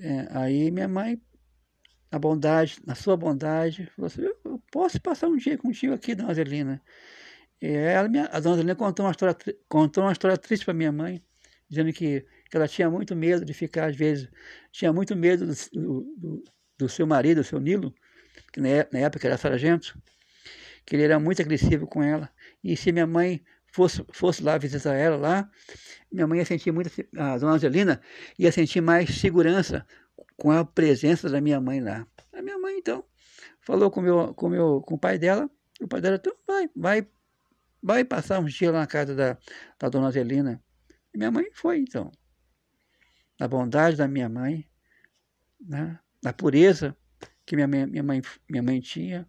É, 0.00 0.28
aí 0.30 0.70
minha 0.70 0.88
mãe, 0.88 1.20
na 2.16 2.18
bondade, 2.18 2.78
na 2.86 2.94
sua 2.94 3.16
bondade, 3.16 3.86
falou 3.94 4.06
assim, 4.06 4.22
eu 4.22 4.62
posso 4.72 5.00
passar 5.00 5.28
um 5.28 5.36
dia 5.36 5.56
contigo 5.58 5.92
aqui, 5.92 6.14
dona 6.14 6.32
Zelina. 6.32 6.82
E 7.60 7.68
ela, 7.68 8.08
a 8.32 8.40
dona 8.40 8.56
Zelina 8.56 8.74
contou 8.74 9.04
uma 9.04 9.10
história, 9.12 9.36
contou 9.68 10.04
uma 10.04 10.12
história 10.12 10.36
triste 10.36 10.64
para 10.64 10.72
minha 10.72 10.90
mãe, 10.90 11.22
dizendo 11.68 11.92
que, 11.92 12.26
que 12.50 12.56
ela 12.56 12.66
tinha 12.66 12.90
muito 12.90 13.14
medo 13.14 13.44
de 13.44 13.52
ficar, 13.52 13.90
às 13.90 13.96
vezes, 13.96 14.28
tinha 14.72 14.92
muito 14.92 15.14
medo 15.14 15.46
do, 15.46 15.54
do, 16.16 16.44
do 16.78 16.88
seu 16.88 17.06
marido, 17.06 17.42
do 17.42 17.44
seu 17.44 17.60
Nilo, 17.60 17.94
que 18.50 18.60
na 18.60 18.98
época 18.98 19.26
era 19.26 19.36
sargento, 19.36 19.98
que 20.86 20.96
ele 20.96 21.02
era 21.02 21.18
muito 21.20 21.42
agressivo 21.42 21.86
com 21.86 22.02
ela. 22.02 22.30
E 22.64 22.76
se 22.76 22.92
minha 22.92 23.06
mãe 23.06 23.44
fosse, 23.72 24.02
fosse 24.10 24.42
lá 24.42 24.56
visitar 24.56 24.94
ela 24.94 25.16
lá, 25.16 25.50
minha 26.10 26.26
mãe 26.26 26.38
ia 26.38 26.46
sentir 26.46 26.72
muito, 26.72 26.90
a 27.14 27.36
dona 27.36 27.52
Angelina 27.52 28.00
ia 28.38 28.50
sentir 28.50 28.80
mais 28.80 29.10
segurança 29.18 29.86
com 30.36 30.50
a 30.50 30.64
presença 30.64 31.28
da 31.28 31.40
minha 31.40 31.60
mãe 31.60 31.80
lá. 31.80 32.06
A 32.32 32.42
minha 32.42 32.58
mãe, 32.58 32.78
então, 32.78 33.04
falou 33.60 33.90
com, 33.90 34.00
meu, 34.00 34.34
com, 34.34 34.48
meu, 34.48 34.82
com 34.82 34.94
o 34.94 34.98
pai 34.98 35.18
dela, 35.18 35.50
o 35.80 35.88
pai 35.88 36.00
dela, 36.00 36.16
então, 36.16 36.34
vai, 36.46 36.68
vai, 36.74 37.08
vai 37.82 38.04
passar 38.04 38.40
uns 38.40 38.54
dias 38.54 38.72
lá 38.72 38.80
na 38.80 38.86
casa 38.86 39.14
da, 39.14 39.38
da 39.78 39.88
dona 39.88 40.08
Angelina. 40.08 40.62
E 41.14 41.18
minha 41.18 41.30
mãe 41.30 41.50
foi, 41.52 41.78
então. 41.78 42.10
Na 43.38 43.48
bondade 43.48 43.96
da 43.96 44.08
minha 44.08 44.28
mãe, 44.28 44.66
né? 45.60 45.98
na 46.22 46.32
pureza 46.32 46.96
que 47.44 47.54
minha, 47.54 47.68
minha, 47.68 48.02
mãe, 48.02 48.22
minha 48.48 48.62
mãe 48.62 48.80
tinha. 48.80 49.28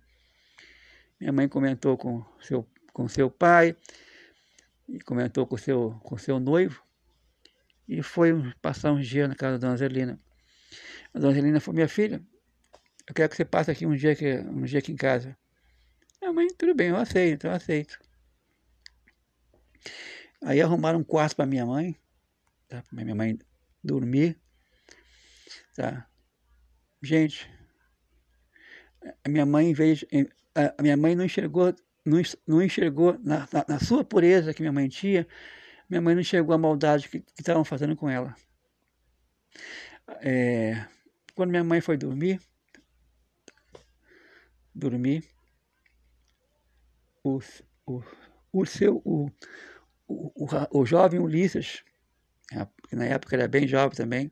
Minha 1.19 1.31
mãe 1.31 1.47
comentou 1.47 1.97
com 1.97 2.23
seu 2.39 2.67
com 2.97 3.07
seu 3.07 3.29
pai, 3.29 3.77
e 4.89 4.99
comentou 5.01 5.45
com 5.45 5.55
seu, 5.55 5.91
com 6.01 6.17
seu 6.17 6.39
noivo, 6.39 6.83
e 7.87 8.01
foi 8.01 8.33
passar 8.59 8.91
uns 8.91 9.05
dias 9.05 9.29
na 9.29 9.35
casa 9.35 9.59
da 9.59 9.67
dona 9.67 9.77
Zelina. 9.77 10.19
A 11.17 11.19
dona 11.19 11.33
Zelina 11.33 11.59
falou, 11.59 11.77
minha 11.77 11.87
filha, 11.87 12.21
eu 13.07 13.13
quero 13.15 13.27
que 13.27 13.35
você 13.35 13.43
passe 13.43 13.71
aqui 13.71 13.87
um 13.87 13.95
dia 13.95 14.11
aqui, 14.11 14.37
um 14.37 14.61
dia 14.61 14.77
aqui 14.77 14.91
em 14.91 14.95
casa. 14.95 15.35
Minha 16.21 16.31
mãe, 16.31 16.47
tudo 16.55 16.75
bem, 16.75 16.89
eu 16.89 16.95
aceito, 16.95 17.47
eu 17.47 17.51
aceito. 17.51 17.99
Aí 20.43 20.61
arrumaram 20.61 20.99
um 20.99 21.03
quarto 21.03 21.35
para 21.35 21.47
minha 21.47 21.65
mãe, 21.65 21.97
tá? 22.67 22.83
para 22.83 23.03
minha 23.03 23.15
mãe 23.15 23.39
dormir. 23.83 24.39
Tá? 25.75 26.07
Gente, 27.01 27.49
a 29.25 29.27
minha 29.27 29.45
mãe 29.47 29.73
veio, 29.73 29.97
a 30.53 30.83
minha 30.83 30.95
mãe 30.95 31.15
não 31.15 31.25
enxergou 31.25 31.73
não 32.45 32.61
enxergou, 32.61 33.19
na, 33.23 33.47
na, 33.51 33.65
na, 33.67 33.79
sua 33.79 34.03
pureza 34.03 34.53
que 34.53 34.61
minha 34.61 34.71
mãe 34.71 34.87
tinha, 34.87 35.27
minha 35.89 35.99
mãe 35.99 36.13
não 36.13 36.21
enxergou 36.21 36.53
a 36.53 36.59
maldade 36.59 37.09
que 37.09 37.23
estavam 37.39 37.65
fazendo 37.65 37.95
com 37.95 38.07
ela. 38.07 38.35
É, 40.21 40.85
quando 41.37 41.51
minha 41.51 41.63
mãe 41.63 41.79
foi 41.79 41.95
dormir, 41.95 42.41
dormir, 44.73 45.23
o, 47.23 47.39
o, 47.85 48.01
o 48.51 48.65
seu, 48.65 48.99
o, 49.05 49.29
o, 50.07 50.45
o, 50.45 50.79
o 50.79 50.83
jovem 50.83 51.19
Ulisses, 51.19 51.83
na 52.91 53.05
época 53.05 53.35
era 53.35 53.47
bem 53.47 53.67
jovem 53.67 53.95
também, 53.95 54.31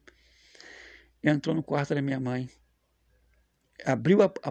entrou 1.23 1.55
no 1.55 1.61
quarto 1.61 1.93
da 1.93 2.01
minha 2.01 2.19
mãe, 2.19 2.49
abriu 3.85 4.23
a, 4.23 4.25
a, 4.25 4.49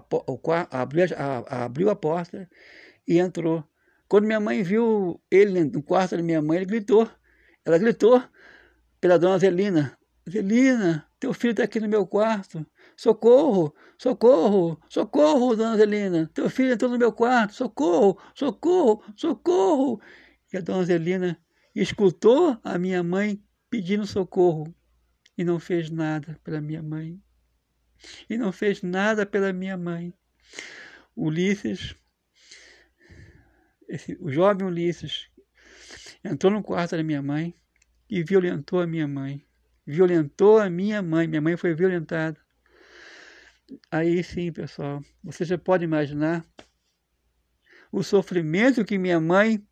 a 0.56 0.82
abriu, 0.82 1.06
a, 1.16 1.64
abriu 1.64 1.90
a 1.90 1.96
porta 1.96 2.48
e 3.08 3.18
entrou. 3.18 3.68
Quando 4.06 4.26
minha 4.26 4.38
mãe 4.38 4.62
viu 4.62 5.20
ele 5.28 5.64
no 5.64 5.82
quarto 5.82 6.16
da 6.16 6.22
minha 6.22 6.40
mãe, 6.40 6.58
ele 6.58 6.66
gritou. 6.66 7.10
Ela 7.64 7.78
gritou 7.78 8.22
pela 9.00 9.18
dona 9.18 9.38
Zelina: 9.38 9.98
Zelina, 10.30 11.04
teu 11.24 11.32
filho 11.32 11.52
está 11.52 11.64
aqui 11.64 11.80
no 11.80 11.88
meu 11.88 12.06
quarto. 12.06 12.66
Socorro, 12.94 13.74
socorro, 13.96 14.78
socorro, 14.90 15.56
dona 15.56 15.74
Zelina. 15.74 16.30
Teu 16.34 16.50
filho 16.50 16.74
entrou 16.74 16.90
no 16.90 16.98
meu 16.98 17.10
quarto. 17.10 17.54
Socorro, 17.54 18.20
socorro, 18.34 19.02
socorro. 19.16 20.02
E 20.52 20.58
a 20.58 20.60
dona 20.60 20.84
Zelina 20.84 21.40
escutou 21.74 22.58
a 22.62 22.76
minha 22.78 23.02
mãe 23.02 23.42
pedindo 23.70 24.06
socorro 24.06 24.66
e 25.36 25.42
não 25.42 25.58
fez 25.58 25.88
nada 25.88 26.38
pela 26.44 26.60
minha 26.60 26.82
mãe. 26.82 27.18
E 28.28 28.36
não 28.36 28.52
fez 28.52 28.82
nada 28.82 29.24
pela 29.24 29.50
minha 29.50 29.78
mãe. 29.78 30.12
Ulisses 31.16 31.96
esse, 33.88 34.14
o 34.20 34.30
jovem 34.30 34.66
Ulisses, 34.66 35.30
entrou 36.22 36.52
no 36.52 36.62
quarto 36.62 36.96
da 36.96 37.02
minha 37.02 37.22
mãe 37.22 37.54
e 38.10 38.22
violentou 38.22 38.78
a 38.78 38.86
minha 38.86 39.08
mãe. 39.08 39.42
Violentou 39.86 40.58
a 40.58 40.70
minha 40.70 41.02
mãe. 41.02 41.26
Minha 41.26 41.40
mãe 41.40 41.56
foi 41.56 41.74
violentada. 41.74 42.38
Aí 43.90 44.22
sim, 44.22 44.52
pessoal, 44.52 45.02
você 45.22 45.44
já 45.44 45.56
pode 45.56 45.84
imaginar 45.84 46.44
o 47.90 48.02
sofrimento 48.02 48.84
que 48.84 48.98
minha 48.98 49.20
mãe 49.20 49.64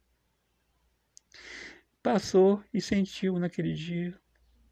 passou 2.02 2.62
e 2.72 2.80
sentiu 2.80 3.38
naquele 3.38 3.74
dia, 3.74 4.14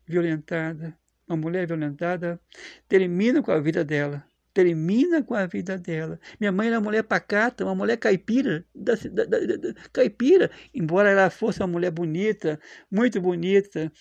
violentada. 0.07 0.97
Uma 1.29 1.37
mulher 1.37 1.67
violentada 1.67 2.41
termina 2.89 3.43
com 3.43 3.53
a 3.53 3.61
vida 3.61 3.85
dela. 3.85 4.25
Termina 4.53 5.23
com 5.23 5.35
a 5.35 5.47
vida 5.47 5.79
dela. 5.79 6.19
Minha 6.41 6.51
mãe 6.51 6.67
era 6.67 6.79
uma 6.79 6.85
mulher 6.85 7.05
pacata, 7.05 7.65
uma 7.65 7.75
mulher 7.75 7.97
caipira, 7.97 8.65
da, 8.75 8.95
da, 8.95 9.25
da, 9.25 9.75
caipira, 9.93 10.51
embora 10.75 11.09
ela 11.09 11.31
fosse 11.31 11.61
uma 11.61 11.69
mulher 11.69 11.93
bonita, 11.93 12.59
muito 12.91 13.21
bonita, 13.21 13.93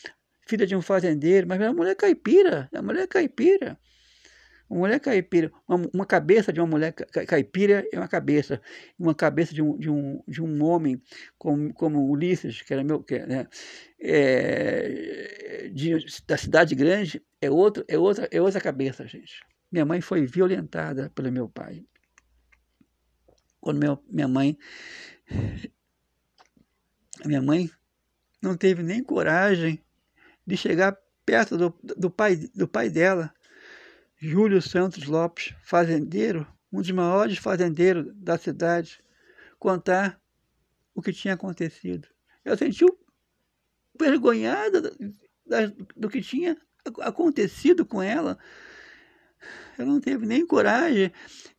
filha 0.50 0.66
de 0.66 0.76
um 0.76 0.82
fazendeiro, 0.82 1.47
mas 1.47 1.62
era 1.62 1.70
uma 1.70 1.78
mulher 1.78 1.95
caipira, 1.95 2.68
uma 2.74 2.82
mulher 2.82 3.08
caipira. 3.08 3.78
Uma 4.68 4.82
mulher 4.82 5.00
caipira, 5.00 5.52
uma, 5.68 5.89
uma, 5.93 6.06
cabeça 6.06 6.54
de 6.54 6.60
uma 6.60 6.68
mulher 6.68 6.93
caipira 6.93 7.88
é 7.91 7.97
uma 7.97 8.08
cabeça, 8.08 8.62
uma 9.00 9.16
cabeça 9.16 9.52
de 9.52 9.64
um, 9.64 9.76
de 9.78 9.89
um, 9.89 10.22
de 10.28 10.43
um 10.43 10.64
homem 10.64 11.02
como, 11.39 11.74
como 11.74 12.08
Ulisses, 12.08 12.62
que 12.62 12.72
era 12.72 12.84
meu, 12.84 13.02
que, 13.02 13.18
né, 13.26 13.47
é, 14.00 15.70
de, 15.74 16.06
da 16.28 16.38
cidade 16.38 16.76
grande, 16.76 17.20
é, 17.41 17.50
outro, 17.50 17.84
é, 17.88 17.97
outra, 17.97 18.28
é 18.32 18.39
outra 18.39 18.62
cabeça, 18.62 19.08
gente. 19.08 19.43
Minha 19.72 19.86
mãe 19.86 20.02
foi 20.02 20.26
violentada 20.28 21.10
pelo 21.16 21.32
meu 21.32 21.50
pai. 21.50 21.84
Quando 23.60 23.80
meu, 23.80 24.04
minha 24.08 24.28
mãe, 24.28 24.56
minha 27.26 27.41
mãe 27.41 27.72
não 28.39 28.56
teve 28.56 28.84
nem 28.84 29.04
coragem 29.04 29.84
de 30.50 30.58
chegar 30.58 30.97
perto 31.24 31.56
do, 31.56 31.80
do, 31.84 32.10
pai, 32.10 32.36
do 32.56 32.68
pai 32.68 32.89
dela, 32.89 33.32
Júlio 34.18 34.60
Santos 34.62 35.06
Lopes, 35.06 35.54
fazendeiro, 35.64 36.47
um 36.74 36.82
dos 36.82 36.89
maiores 36.89 37.38
fazendeiros 37.38 38.12
da 38.16 38.36
cidade, 38.36 39.00
contar 39.60 40.20
o 40.95 41.04
que 41.04 41.14
tinha 41.14 41.36
acontecido. 41.36 42.08
Ela 42.43 42.58
sentiu 42.58 42.88
vergonhada 43.97 44.91
do 45.95 46.10
que 46.10 46.20
tinha 46.20 46.58
acontecido 47.02 47.86
com 47.86 48.02
ela. 48.02 48.39
Ela 49.78 49.88
não 49.88 50.02
teve 50.02 50.26
nem 50.26 50.47
coragem 50.47 51.12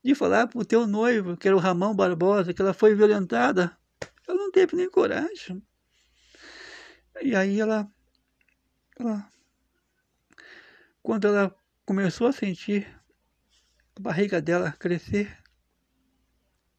de 0.02 0.14
falar 0.16 0.48
para 0.48 0.60
o 0.60 0.64
teu 0.64 0.84
noivo, 0.84 1.36
que 1.36 1.46
era 1.46 1.56
o 1.56 1.60
Ramão 1.60 1.94
Barbosa, 1.94 2.52
que 2.52 2.60
ela 2.60 2.74
foi 2.74 2.94
violentada. 2.96 3.76
Ela 4.26 4.36
não 4.36 4.50
teve 4.50 4.74
nem 4.74 4.90
coragem. 4.90 5.62
E 7.22 7.36
aí 7.36 7.60
ela, 7.60 7.88
ela 9.00 9.30
quando 11.02 11.26
ela 11.26 11.54
começou 11.84 12.26
a 12.26 12.32
sentir 12.32 12.86
a 13.96 14.00
barriga 14.00 14.40
dela 14.40 14.72
crescer. 14.72 15.36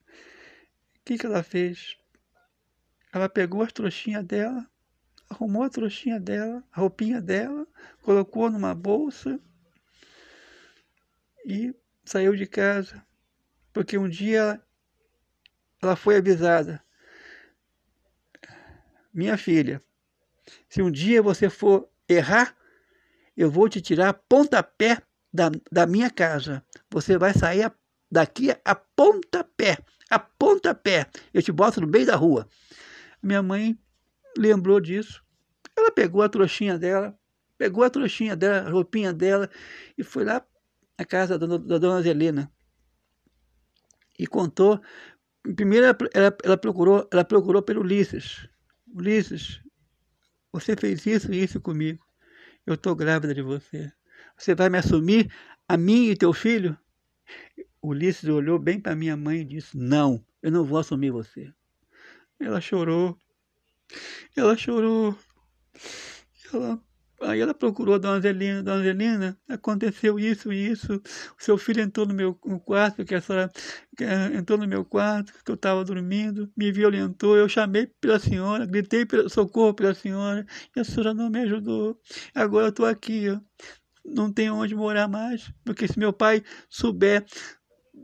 O 0.08 1.04
que, 1.04 1.18
que 1.18 1.26
ela 1.26 1.44
fez? 1.44 1.98
Ela 3.12 3.28
pegou 3.28 3.64
as 3.64 3.74
trouxinhas 3.74 4.24
dela, 4.24 4.70
arrumou 5.30 5.64
a 5.64 5.70
trouxinha 5.70 6.20
dela, 6.20 6.64
a 6.72 6.80
roupinha 6.80 7.20
dela, 7.20 7.68
colocou 8.04 8.50
numa 8.50 8.76
bolsa 8.76 9.40
e 11.46 11.76
saiu 12.06 12.36
de 12.36 12.46
casa. 12.46 13.06
Porque 13.74 13.98
um 13.98 14.08
dia 14.08 14.40
ela, 14.40 14.68
ela 15.82 15.96
foi 15.96 16.18
avisada: 16.18 16.82
Minha 19.14 19.38
filha, 19.38 19.82
se 20.70 20.82
um 20.82 20.92
dia 20.92 21.22
você 21.22 21.50
for 21.50 21.91
errar, 22.14 22.56
eu 23.36 23.50
vou 23.50 23.70
te 23.70 23.82
tirar 23.82 24.14
pontapé 24.14 25.02
da, 25.34 25.52
da 25.72 25.88
minha 25.88 26.10
casa. 26.10 26.64
Você 26.90 27.18
vai 27.18 27.34
sair 27.34 27.72
daqui 28.12 28.52
a 28.64 28.76
pontapé, 28.76 29.78
a 30.10 30.20
pontapé. 30.20 31.10
Eu 31.34 31.42
te 31.42 31.52
boto 31.52 31.80
no 31.82 31.88
meio 31.88 32.06
da 32.06 32.16
rua. 32.16 32.48
Minha 33.24 33.42
mãe 33.42 33.80
lembrou 34.38 34.80
disso. 34.80 35.24
Ela 35.78 35.92
pegou 35.92 36.22
a 36.22 36.30
trouxinha 36.30 36.78
dela, 36.78 37.18
pegou 37.58 37.84
a 37.84 37.90
trouxinha 37.90 38.36
dela, 38.36 38.68
a 38.68 38.70
roupinha 38.70 39.14
dela 39.14 39.50
e 39.98 40.04
foi 40.04 40.26
lá 40.26 40.46
na 41.00 41.06
casa 41.06 41.38
da, 41.40 41.46
da 41.46 41.78
dona 41.78 42.02
Zelena. 42.02 42.52
E 44.20 44.28
contou. 44.28 44.80
Primeiro 45.56 45.88
ela, 45.88 45.98
ela, 46.14 46.38
ela, 46.44 46.58
procurou, 46.58 47.08
ela 47.12 47.24
procurou 47.24 47.62
pelo 47.62 47.82
Ulisses. 47.82 48.48
Ulisses, 48.94 49.62
você 50.52 50.76
fez 50.76 51.06
isso 51.06 51.34
e 51.34 51.44
isso 51.44 51.60
comigo. 51.60 52.04
Eu 52.66 52.76
estou 52.76 52.96
grávida 52.96 53.34
de 53.34 53.42
você. 53.42 53.92
Você 54.38 54.54
vai 54.54 54.70
me 54.70 54.78
assumir 54.78 55.32
a 55.68 55.78
mim 55.78 56.10
e 56.10 56.16
teu 56.16 56.34
filho? 56.34 56.78
Ulisses 57.82 58.30
olhou 58.30 58.60
bem 58.60 58.80
para 58.80 58.96
minha 58.96 59.18
mãe 59.18 59.42
e 59.42 59.46
disse: 59.46 59.78
Não, 59.78 60.24
eu 60.42 60.52
não 60.52 60.64
vou 60.64 60.78
assumir 60.78 61.12
você. 61.12 61.52
Ela 62.40 62.62
chorou. 62.62 63.18
Ela 64.36 64.56
chorou. 64.56 65.18
Ela 66.54 66.82
Aí 67.22 67.40
ela 67.40 67.54
procurou 67.54 67.96
a 67.96 67.98
dona 67.98 68.20
Zelina, 68.20 68.64
dona 68.64 68.82
Zelina, 68.84 69.38
aconteceu 69.48 70.20
isso 70.20 70.52
e 70.52 70.72
isso, 70.72 70.96
o 70.96 71.44
seu 71.44 71.58
filho 71.58 71.82
entrou 71.82 72.06
no 72.06 72.14
meu 72.14 72.34
quarto, 72.66 73.06
que 73.06 73.14
a 73.14 73.22
senhora 73.22 73.52
eh, 74.00 74.38
entrou 74.38 74.58
no 74.58 74.68
meu 74.68 74.84
quarto, 74.84 75.32
que 75.44 75.52
eu 75.52 75.56
estava 75.56 75.86
dormindo, 75.86 76.52
me 76.58 76.72
violentou, 76.72 77.38
eu 77.38 77.48
chamei 77.48 77.86
pela 77.86 78.20
senhora, 78.20 78.66
gritei 78.66 79.06
pelo 79.06 79.30
socorro 79.30 79.74
pela 79.74 79.94
senhora, 79.94 80.46
e 80.76 80.80
a 80.80 80.84
senhora 80.84 81.14
não 81.14 81.30
me 81.30 81.42
ajudou. 81.42 82.00
Agora 82.34 82.68
eu 82.68 82.70
estou 82.70 82.86
aqui, 82.86 83.30
ó, 83.30 83.40
não 84.04 84.32
tenho 84.32 84.56
onde 84.56 84.74
morar 84.76 85.08
mais, 85.08 85.52
porque 85.64 85.88
se 85.88 86.00
meu 86.00 86.12
pai 86.12 86.44
souber 86.70 87.26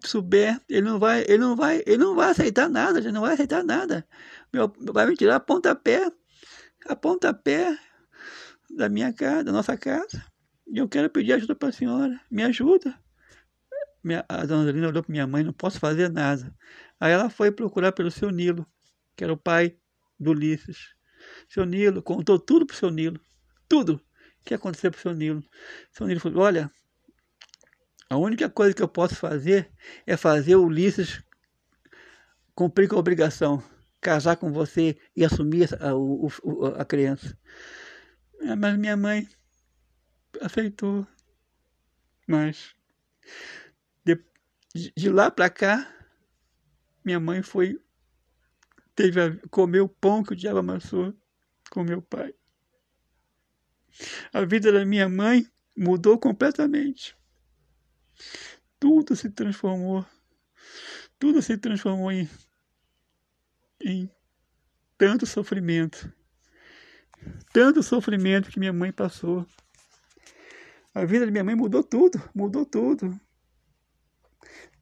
souber, 0.05 0.61
ele 0.69 0.87
não 0.87 0.99
vai, 0.99 1.21
ele 1.27 1.39
não 1.39 1.55
vai, 1.55 1.81
ele 1.85 1.97
não 1.97 2.15
vai 2.15 2.29
aceitar 2.29 2.69
nada, 2.69 2.99
ele 2.99 3.11
não 3.11 3.21
vai 3.21 3.33
aceitar 3.33 3.63
nada. 3.63 4.07
Meu, 4.53 4.71
vai 4.93 5.07
me 5.07 5.15
tirar 5.15 5.37
a 5.37 5.39
pontapé, 5.39 6.11
a 6.85 6.95
pontapé, 6.95 7.77
da 8.69 8.89
minha 8.89 9.13
casa, 9.13 9.43
da 9.43 9.51
nossa 9.51 9.77
casa. 9.77 10.23
E 10.67 10.77
eu 10.77 10.87
quero 10.87 11.09
pedir 11.09 11.33
ajuda 11.33 11.55
para 11.55 11.69
a 11.69 11.71
senhora. 11.71 12.19
Me 12.29 12.43
ajuda. 12.43 12.97
Minha, 14.03 14.25
a 14.27 14.45
dona 14.45 14.63
Angelina 14.63 14.87
olhou 14.87 15.03
para 15.03 15.11
minha 15.11 15.27
mãe, 15.27 15.43
não 15.43 15.53
posso 15.53 15.79
fazer 15.79 16.09
nada. 16.09 16.53
Aí 16.99 17.11
ela 17.11 17.29
foi 17.29 17.51
procurar 17.51 17.91
pelo 17.91 18.11
seu 18.11 18.29
Nilo, 18.29 18.65
que 19.15 19.23
era 19.23 19.33
o 19.33 19.37
pai 19.37 19.77
do 20.19 20.31
Ulisses. 20.31 20.95
Seu 21.49 21.65
Nilo 21.65 22.01
contou 22.01 22.39
tudo 22.39 22.65
para 22.65 22.73
o 22.73 22.77
seu 22.77 22.89
Nilo. 22.89 23.19
Tudo 23.67 24.01
que 24.45 24.53
aconteceu 24.53 24.91
para 24.91 24.99
o 24.99 25.01
seu 25.01 25.13
Nilo. 25.13 25.43
Seu 25.91 26.07
Nilo 26.07 26.19
falou: 26.19 26.43
Olha, 26.43 26.71
a 28.09 28.17
única 28.17 28.49
coisa 28.49 28.73
que 28.73 28.81
eu 28.81 28.87
posso 28.87 29.15
fazer 29.15 29.69
é 30.05 30.15
fazer 30.15 30.55
o 30.55 30.63
Ulisses 30.63 31.21
cumprir 32.55 32.87
com 32.87 32.95
a 32.95 32.99
obrigação, 32.99 33.61
casar 33.99 34.37
com 34.37 34.51
você 34.51 34.97
e 35.15 35.25
assumir 35.25 35.69
a, 35.75 35.89
a, 35.89 36.81
a 36.81 36.85
criança. 36.85 37.37
É, 38.41 38.55
mas 38.55 38.77
minha 38.77 38.95
mãe 38.95 39.27
aceitou. 40.41 41.07
Mas 42.27 42.75
de, 44.73 44.91
de 44.95 45.09
lá 45.09 45.31
para 45.31 45.49
cá, 45.49 45.93
minha 47.03 47.19
mãe 47.19 47.41
foi 47.41 47.81
teve 48.93 49.21
a, 49.21 49.37
comeu 49.49 49.85
o 49.85 49.89
pão 49.89 50.23
que 50.23 50.33
o 50.33 50.35
diabo 50.35 50.59
amassou 50.59 51.13
com 51.69 51.83
meu 51.83 52.01
pai. 52.01 52.33
A 54.31 54.45
vida 54.45 54.71
da 54.71 54.85
minha 54.85 55.09
mãe 55.09 55.47
mudou 55.75 56.19
completamente. 56.19 57.15
Tudo 58.79 59.15
se 59.15 59.29
transformou. 59.29 60.05
Tudo 61.17 61.41
se 61.41 61.57
transformou 61.57 62.11
em, 62.11 62.29
em 63.81 64.09
tanto 64.97 65.25
sofrimento 65.25 66.11
tanto 67.53 67.81
sofrimento 67.81 68.49
que 68.49 68.59
minha 68.59 68.73
mãe 68.73 68.91
passou. 68.91 69.45
A 70.93 71.05
vida 71.05 71.25
da 71.25 71.31
minha 71.31 71.43
mãe 71.43 71.55
mudou 71.55 71.83
tudo, 71.83 72.21
mudou 72.33 72.65
tudo. 72.65 73.19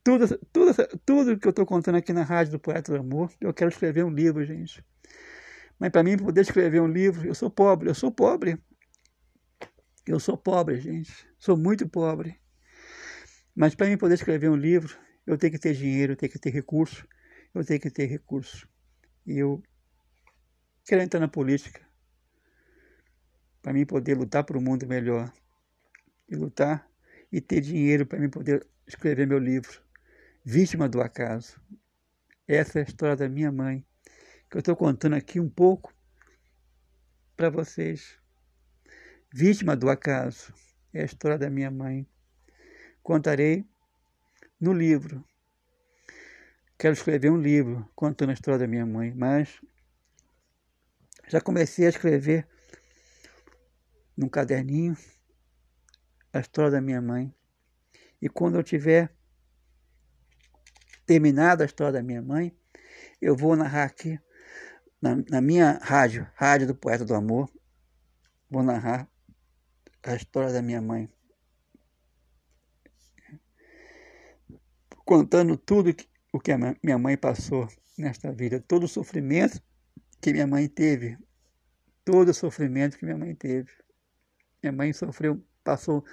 Tudo, 0.03 0.37
tudo, 0.53 0.73
tudo 1.05 1.39
que 1.39 1.47
eu 1.47 1.49
estou 1.49 1.65
contando 1.65 1.95
aqui 1.95 2.13
na 2.13 2.23
rádio 2.23 2.53
do 2.53 2.59
Poeta 2.59 2.91
do 2.91 2.99
Amor, 2.99 3.31
eu 3.41 3.53
quero 3.53 3.69
escrever 3.69 4.05
um 4.05 4.09
livro, 4.09 4.45
gente. 4.45 4.83
Mas 5.79 5.91
para 5.91 6.03
mim 6.03 6.17
poder 6.17 6.41
escrever 6.41 6.81
um 6.81 6.87
livro, 6.87 7.27
eu 7.27 7.35
sou 7.35 7.49
pobre, 7.49 7.89
eu 7.89 7.95
sou 7.95 8.11
pobre. 8.11 8.57
Eu 10.07 10.19
sou 10.19 10.37
pobre, 10.37 10.79
gente. 10.79 11.27
Sou 11.39 11.57
muito 11.57 11.87
pobre. 11.89 12.39
Mas 13.55 13.73
para 13.73 13.87
mim 13.87 13.97
poder 13.97 14.15
escrever 14.15 14.49
um 14.49 14.55
livro, 14.55 14.97
eu 15.25 15.37
tenho 15.37 15.53
que 15.53 15.59
ter 15.59 15.73
dinheiro, 15.73 16.13
eu 16.13 16.17
tenho 16.17 16.31
que 16.31 16.39
ter 16.39 16.51
recurso, 16.51 17.07
eu 17.53 17.65
tenho 17.65 17.79
que 17.79 17.89
ter 17.89 18.05
recurso. 18.05 18.67
E 19.25 19.37
eu 19.39 19.61
quero 20.85 21.01
entrar 21.01 21.19
na 21.19 21.27
política 21.27 21.84
para 23.65 23.73
mim 23.73 23.83
poder 23.83 24.15
lutar 24.15 24.43
por 24.43 24.55
um 24.55 24.61
mundo 24.61 24.85
melhor. 24.85 25.33
E 26.29 26.35
lutar 26.35 26.87
e 27.31 27.41
ter 27.41 27.61
dinheiro 27.61 28.05
para 28.05 28.19
mim 28.19 28.29
poder 28.29 28.63
escrever 28.85 29.25
meu 29.25 29.39
livro. 29.39 29.81
Vítima 30.43 30.87
do 30.87 31.01
acaso. 31.01 31.59
Essa 32.47 32.77
é 32.77 32.81
a 32.83 32.85
história 32.85 33.15
da 33.15 33.27
minha 33.27 33.51
mãe, 33.51 33.83
que 34.51 34.57
eu 34.57 34.59
estou 34.59 34.75
contando 34.75 35.15
aqui 35.15 35.39
um 35.39 35.49
pouco 35.49 35.91
para 37.35 37.49
vocês. 37.49 38.19
Vítima 39.33 39.75
do 39.75 39.89
acaso 39.89 40.53
é 40.93 41.01
a 41.01 41.05
história 41.05 41.39
da 41.39 41.49
minha 41.49 41.71
mãe. 41.71 42.07
Contarei 43.01 43.65
no 44.61 44.73
livro. 44.73 45.25
Quero 46.77 46.93
escrever 46.93 47.31
um 47.31 47.41
livro 47.41 47.89
contando 47.95 48.29
a 48.29 48.33
história 48.33 48.59
da 48.59 48.67
minha 48.67 48.85
mãe, 48.85 49.11
mas 49.15 49.59
já 51.27 51.41
comecei 51.41 51.87
a 51.87 51.89
escrever 51.89 52.47
num 54.17 54.29
caderninho 54.29 54.95
a 56.31 56.39
história 56.39 56.71
da 56.71 56.81
minha 56.81 57.01
mãe. 57.01 57.33
E 58.21 58.27
quando 58.27 58.55
eu 58.55 58.63
tiver 58.63 59.15
terminado 61.05 61.63
a 61.63 61.65
história 61.65 61.93
da 61.93 62.03
minha 62.03 62.21
mãe, 62.21 62.55
eu 63.21 63.35
vou 63.35 63.55
narrar 63.55 63.85
aqui 63.85 64.19
na, 65.01 65.15
na 65.29 65.41
minha 65.41 65.79
rádio, 65.81 66.27
Rádio 66.35 66.67
do 66.67 66.75
Poeta 66.75 67.05
do 67.05 67.13
Amor, 67.13 67.49
vou 68.49 68.63
narrar 68.63 69.09
a 70.03 70.15
história 70.15 70.51
da 70.51 70.61
minha 70.61 70.81
mãe. 70.81 71.09
Contando 75.05 75.55
tudo 75.55 75.93
que, 75.93 76.07
o 76.33 76.39
que 76.39 76.51
a 76.51 76.57
minha 76.57 76.97
mãe 76.97 77.15
passou 77.15 77.67
nesta 77.97 78.31
vida, 78.31 78.59
todo 78.59 78.85
o 78.85 78.87
sofrimento 78.87 79.61
que 80.19 80.33
minha 80.33 80.47
mãe 80.47 80.67
teve, 80.67 81.17
todo 82.03 82.29
o 82.29 82.33
sofrimento 82.33 82.97
que 82.97 83.05
minha 83.05 83.17
mãe 83.17 83.35
teve. 83.35 83.71
Minha 84.65 84.73
mãe 84.73 84.91
sofreu, 84.93 85.39
passou, 85.63 86.03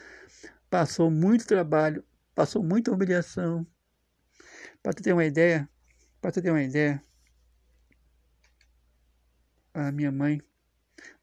passou 0.68 1.10
muito 1.10 1.46
trabalho, 1.46 2.04
passou 2.34 2.62
muita 2.62 2.92
humilhação. 2.92 3.66
Para 4.82 4.92
tu 4.92 5.02
ter 5.02 5.14
uma 5.14 5.24
ideia, 5.24 5.66
para 6.20 6.32
tu 6.32 6.42
ter 6.42 6.50
uma 6.50 6.62
ideia, 6.62 7.02
a 9.72 9.90
minha 9.90 10.12
mãe 10.12 10.38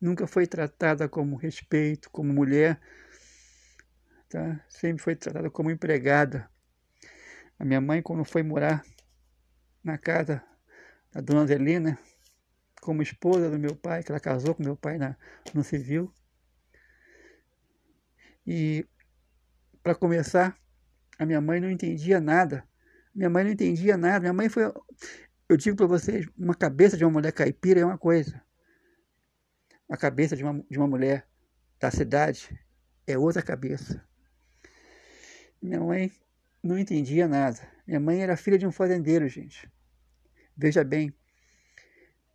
nunca 0.02 0.26
foi 0.26 0.48
tratada 0.48 1.08
como 1.08 1.36
respeito, 1.36 2.10
como 2.10 2.34
mulher, 2.34 2.82
tá? 4.28 4.66
Sempre 4.68 5.04
foi 5.04 5.16
tratada 5.16 5.52
como 5.52 5.70
empregada. 5.70 6.50
A 7.60 7.64
minha 7.64 7.80
mãe, 7.80 8.02
quando 8.02 8.26
foi 8.26 8.42
morar 8.42 8.84
na 9.84 10.00
casa 10.00 10.42
da 11.12 11.22
dona 11.22 11.46
Zelina, 11.46 11.96
como 12.82 13.04
esposa 13.04 13.52
do 13.52 13.60
meu 13.60 13.76
pai, 13.76 14.02
que 14.02 14.12
ela 14.12 14.20
casou 14.20 14.56
com 14.56 14.64
meu 14.64 14.76
pai 14.76 14.98
na, 14.98 15.16
no 15.54 15.64
civil. 15.64 16.12
E, 18.52 18.84
para 19.84 19.94
começar, 19.94 20.60
a 21.20 21.24
minha 21.24 21.40
mãe 21.40 21.60
não 21.60 21.70
entendia 21.70 22.20
nada. 22.20 22.68
Minha 23.14 23.30
mãe 23.30 23.44
não 23.44 23.52
entendia 23.52 23.96
nada. 23.96 24.22
Minha 24.22 24.34
mãe 24.34 24.50
foi. 24.50 24.64
Eu 25.48 25.56
digo 25.56 25.78
para 25.78 25.86
vocês: 25.86 26.26
uma 26.36 26.56
cabeça 26.56 26.98
de 26.98 27.06
uma 27.06 27.12
mulher 27.12 27.32
caipira 27.32 27.82
é 27.82 27.86
uma 27.86 27.98
coisa. 27.98 28.44
A 29.88 29.96
cabeça 29.96 30.36
de 30.36 30.44
uma, 30.44 30.66
de 30.68 30.80
uma 30.80 30.88
mulher 30.88 31.28
da 31.80 31.92
cidade 31.92 32.60
é 33.06 33.16
outra 33.16 33.44
cabeça. 33.44 34.04
Minha 35.62 35.80
mãe 35.80 36.12
não 36.64 36.80
entendia 36.80 37.28
nada. 37.28 37.60
Minha 37.86 38.00
mãe 38.00 38.24
era 38.24 38.36
filha 38.36 38.58
de 38.58 38.66
um 38.66 38.72
fazendeiro, 38.72 39.28
gente. 39.28 39.72
Veja 40.58 40.84
bem, 40.84 41.14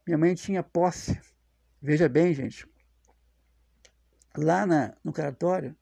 minha 0.06 0.16
mãe 0.16 0.32
tinha 0.36 0.62
posse. 0.62 1.20
Veja 1.82 2.08
bem, 2.08 2.32
gente. 2.32 2.68
Lá 4.36 4.64
na, 4.64 4.96
no 5.02 5.12
cartório, 5.12 5.76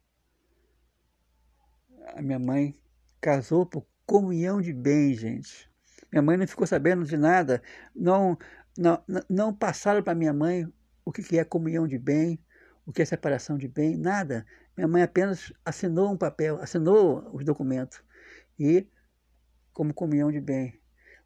a 2.15 2.23
minha 2.23 2.39
mãe 2.39 2.79
casou 3.21 3.67
por 3.67 3.87
comunhão 4.07 4.61
de 4.61 4.73
bens, 4.73 5.19
gente. 5.21 5.71
Minha 6.11 6.23
mãe 6.23 6.37
não 6.37 6.47
ficou 6.47 6.67
sabendo 6.67 7.05
de 7.05 7.17
nada. 7.17 7.63
Não, 7.95 8.39
não, 8.77 9.03
não 9.29 9.55
passaram 9.55 10.03
para 10.03 10.15
minha 10.15 10.33
mãe 10.33 10.71
o 11.05 11.13
que 11.13 11.39
é 11.39 11.45
comunhão 11.45 11.87
de 11.87 11.99
bem, 11.99 12.39
o 12.87 12.93
que 12.93 13.03
é 13.03 13.05
separação 13.05 13.57
de 13.57 13.69
bem, 13.69 13.97
nada. 13.97 14.47
Minha 14.77 14.89
mãe 14.89 15.03
apenas 15.03 15.53
assinou 15.65 16.13
um 16.13 16.17
papel, 16.17 16.61
assinou 16.61 17.31
os 17.35 17.45
documentos. 17.45 18.03
E 18.59 18.87
como 19.73 19.95
comunhão 19.95 20.31
de 20.31 20.41
bem. 20.41 20.81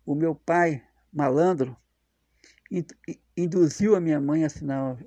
O 0.04 0.14
meu 0.14 0.34
pai 0.34 0.82
malandro, 1.12 1.76
induziu 3.36 3.96
a 3.96 4.00
minha 4.00 4.20
mãe 4.20 4.44
a 4.44 4.46
assinar, 4.46 4.98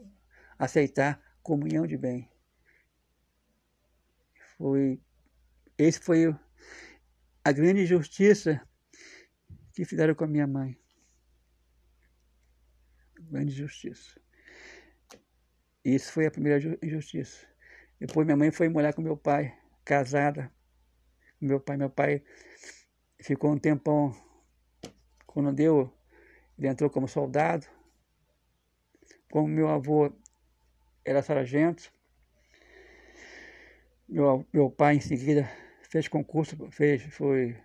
a 0.57 0.65
aceitar 0.65 1.21
comunhão 1.41 1.85
de 1.85 1.97
bem. 1.97 2.29
Foi, 4.57 4.99
esse 5.79 5.97
foi 6.01 6.35
a 7.41 7.51
grande 7.53 7.83
injustiça 7.83 8.61
que 9.73 9.85
fizeram 9.85 10.13
com 10.13 10.25
a 10.25 10.27
minha 10.27 10.45
mãe. 10.45 10.77
Grande 13.21 13.53
injustiça. 13.53 14.19
Isso 15.83 16.11
foi 16.11 16.25
a 16.25 16.31
primeira 16.31 16.77
injustiça. 16.83 17.47
Depois 17.97 18.25
minha 18.25 18.35
mãe 18.35 18.51
foi 18.51 18.67
morar 18.67 18.91
com 18.91 19.01
meu 19.01 19.15
pai, 19.15 19.57
casada 19.85 20.51
com 21.39 21.45
meu 21.45 21.61
pai. 21.61 21.77
Meu 21.77 21.89
pai 21.89 22.23
ficou 23.21 23.53
um 23.53 23.57
tempão, 23.57 24.13
quando 25.25 25.53
deu 25.53 25.89
ele 26.57 26.67
entrou 26.67 26.89
como 26.89 27.07
soldado. 27.07 27.65
Como 29.31 29.47
meu 29.47 29.69
avô 29.69 30.11
era 31.05 31.21
sargento, 31.21 31.93
meu, 34.09 34.45
meu 34.51 34.69
pai 34.69 34.95
em 34.95 34.99
seguida 34.99 35.49
fez 35.89 36.07
concurso, 36.07 36.55
fez, 36.71 37.03
foi, 37.13 37.57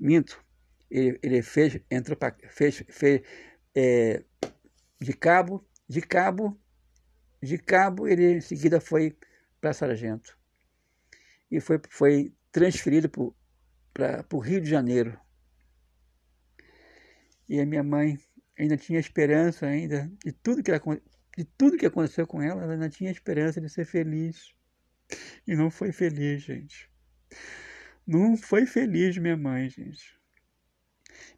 minto. 0.00 0.42
Ele, 0.90 1.18
ele 1.22 1.42
fez, 1.42 1.78
entrou 1.90 2.16
para, 2.16 2.36
fez, 2.48 2.84
fez 2.88 3.22
é, 3.74 4.22
de 5.00 5.12
cabo, 5.12 5.66
de 5.88 6.00
cabo, 6.00 6.58
de 7.42 7.58
cabo, 7.58 8.06
ele 8.08 8.34
em 8.34 8.40
seguida 8.40 8.80
foi 8.80 9.16
para 9.60 9.72
sargento. 9.72 10.38
E 11.50 11.60
foi, 11.60 11.80
foi 11.90 12.32
transferido 12.52 13.10
para 13.92 14.24
o 14.32 14.38
Rio 14.38 14.60
de 14.60 14.70
Janeiro. 14.70 15.18
E 17.48 17.60
a 17.60 17.66
minha 17.66 17.82
mãe 17.82 18.18
ainda 18.58 18.76
tinha 18.76 18.98
esperança 18.98 19.66
ainda 19.66 20.10
de 20.24 20.32
tudo 20.32 20.62
que 20.62 20.70
de 21.36 21.44
tudo 21.58 21.76
que 21.76 21.86
aconteceu 21.86 22.26
com 22.26 22.40
ela, 22.40 22.62
ela 22.62 22.74
ainda 22.74 22.88
tinha 22.88 23.10
esperança 23.10 23.60
de 23.60 23.68
ser 23.68 23.84
feliz. 23.84 24.54
E 25.46 25.54
não 25.56 25.70
foi 25.70 25.92
feliz, 25.92 26.42
gente. 26.42 26.88
Não 28.06 28.36
foi 28.36 28.66
feliz 28.66 29.16
minha 29.16 29.36
mãe, 29.36 29.68
gente. 29.68 30.20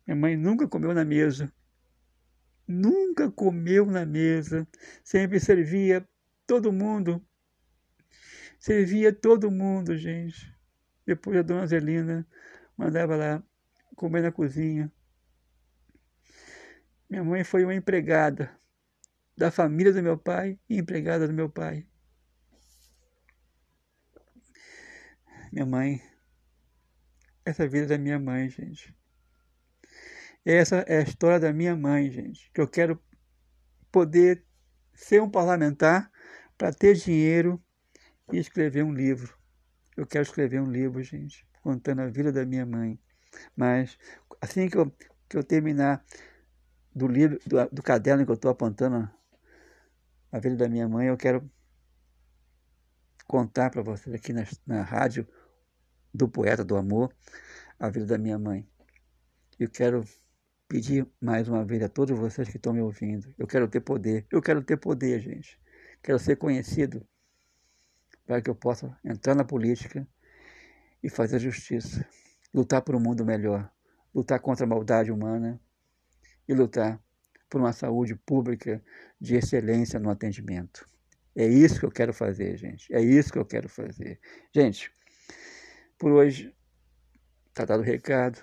Minha 0.07 0.17
mãe 0.17 0.37
nunca 0.37 0.67
comeu 0.67 0.93
na 0.93 1.05
mesa. 1.05 1.53
Nunca 2.67 3.31
comeu 3.31 3.87
na 3.87 4.05
mesa. 4.05 4.67
Sempre 5.05 5.39
servia 5.39 6.07
todo 6.47 6.73
mundo. 6.73 7.25
Servia 8.59 9.13
todo 9.13 9.51
mundo, 9.51 9.97
gente. 9.97 10.53
Depois 11.05 11.39
a 11.39 11.43
dona 11.43 11.67
Zelina 11.67 12.27
mandava 12.77 13.15
lá 13.15 13.43
comer 13.95 14.23
na 14.23 14.33
cozinha. 14.33 14.93
Minha 17.09 17.23
mãe 17.23 17.45
foi 17.45 17.63
uma 17.63 17.75
empregada 17.75 18.51
da 19.37 19.51
família 19.51 19.93
do 19.93 20.03
meu 20.03 20.19
pai 20.19 20.59
e 20.69 20.79
empregada 20.79 21.29
do 21.29 21.33
meu 21.33 21.49
pai. 21.49 21.87
Minha 25.53 25.65
mãe, 25.65 26.03
essa 27.47 27.67
vida 27.67 27.87
da 27.87 27.97
minha 27.97 28.19
mãe, 28.19 28.51
gente. 28.51 28.93
Essa 30.45 30.79
é 30.89 30.99
a 30.99 31.03
história 31.03 31.39
da 31.39 31.53
minha 31.53 31.77
mãe, 31.77 32.11
gente. 32.11 32.51
Que 32.53 32.61
eu 32.61 32.67
quero 32.67 33.01
poder 33.91 34.45
ser 34.93 35.23
um 35.23 35.31
parlamentar 35.31 36.11
para 36.59 36.73
ter 36.73 36.95
dinheiro 36.95 37.63
e 38.33 38.39
escrever 38.39 38.83
um 38.83 38.93
livro. 38.93 39.39
Eu 39.97 40.07
quero 40.07 40.25
escrever 40.25 40.61
um 40.61 40.71
livro, 40.71 41.01
gente, 41.03 41.47
contando 41.63 42.03
a 42.03 42.09
vida 42.09 42.33
da 42.33 42.45
minha 42.45 42.67
mãe. 42.67 42.99
Mas 43.57 43.97
assim 44.41 44.69
que 44.69 44.77
eu, 44.77 44.91
que 45.29 45.37
eu 45.37 45.45
terminar 45.45 46.05
do 46.93 47.07
livro, 47.07 47.39
do, 47.47 47.69
do 47.71 47.83
caderno 47.83 48.25
que 48.25 48.31
eu 48.31 48.35
estou 48.35 48.51
apontando 48.51 49.09
a 50.33 50.39
vida 50.41 50.57
da 50.57 50.69
minha 50.69 50.89
mãe, 50.89 51.07
eu 51.07 51.17
quero 51.17 51.49
contar 53.27 53.71
para 53.71 53.83
vocês 53.83 54.15
aqui 54.15 54.33
na, 54.33 54.45
na 54.67 54.83
rádio 54.83 55.27
do 56.17 56.29
Poeta 56.29 56.65
do 56.65 56.77
Amor 56.77 57.15
a 57.79 57.91
vida 57.91 58.07
da 58.07 58.19
minha 58.19 58.39
mãe. 58.39 58.67
Eu 59.59 59.69
quero 59.69 60.05
pedir 60.67 61.07
mais 61.21 61.49
uma 61.49 61.65
vez 61.65 61.83
a 61.83 61.89
todos 61.89 62.19
vocês 62.19 62.49
que 62.49 62.57
estão 62.57 62.73
me 62.73 62.81
ouvindo. 62.81 63.33
Eu 63.39 63.47
quero 63.47 63.69
ter 63.69 63.81
poder. 63.81 64.27
Eu 64.31 64.41
quero 64.41 64.63
ter 64.63 64.77
poder, 64.77 65.21
gente. 65.21 65.61
Quero 66.03 66.19
ser 66.19 66.37
conhecido 66.37 67.07
para 68.27 68.41
que 68.41 68.51
eu 68.51 68.55
possa 68.55 68.99
entrar 69.05 69.35
na 69.35 69.45
política 69.45 70.07
e 71.03 71.09
fazer 71.11 71.39
justiça. 71.39 72.07
Lutar 72.53 72.83
por 72.83 72.95
um 72.95 73.01
mundo 73.01 73.25
melhor. 73.25 73.71
Lutar 74.15 74.41
contra 74.41 74.65
a 74.65 74.69
maldade 74.69 75.13
humana 75.13 75.61
e 76.49 76.55
lutar 76.55 77.01
por 77.51 77.61
uma 77.61 77.73
saúde 77.73 78.15
pública 78.15 78.83
de 79.21 79.37
excelência 79.37 80.01
no 80.01 80.11
atendimento. 80.11 80.89
É 81.35 81.47
isso 81.47 81.79
que 81.79 81.87
eu 81.87 81.91
quero 81.91 82.15
fazer, 82.15 82.57
gente. 82.57 82.93
É 82.93 83.01
isso 83.01 83.31
que 83.31 83.39
eu 83.39 83.45
quero 83.45 83.69
fazer. 83.69 84.19
Gente, 84.55 84.91
por 85.99 86.13
hoje 86.13 86.55
está 87.49 87.65
dado 87.65 87.81
o 87.81 87.85
recado. 87.85 88.39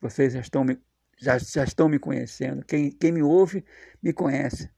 Vocês 0.00 0.32
já 0.32 0.40
estão 0.40 0.64
me, 0.64 0.78
já, 1.18 1.38
já 1.38 1.64
estão 1.64 1.88
me 1.88 1.98
conhecendo. 1.98 2.64
Quem, 2.64 2.90
quem 2.90 3.12
me 3.12 3.22
ouve, 3.22 3.64
me 4.02 4.12
conhece. 4.12 4.70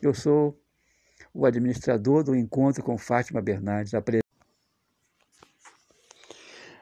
Eu 0.00 0.14
sou 0.14 0.60
o 1.32 1.44
administrador 1.44 2.22
do 2.22 2.34
encontro 2.34 2.82
com 2.82 2.96
Fátima 2.96 3.42
Bernardes. 3.42 3.92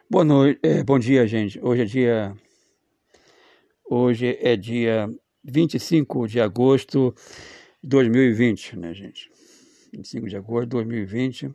Boa 0.09 0.25
noite, 0.25 0.61
é, 0.63 0.85
bom 0.85 0.99
dia, 0.99 1.27
gente. 1.27 1.59
Hoje 1.63 1.83
é 1.83 1.85
dia 1.87 2.37
hoje 3.85 4.39
é 4.41 4.57
dia 4.57 5.09
25 5.45 6.29
de 6.29 6.41
agosto 6.41 7.15
de 7.83 7.89
2020, 7.89 8.79
né, 8.79 8.95
gente? 8.95 9.31
25 9.93 10.29
de 10.29 10.37
agosto 10.37 10.65
de 10.65 10.71
2020. 10.71 11.55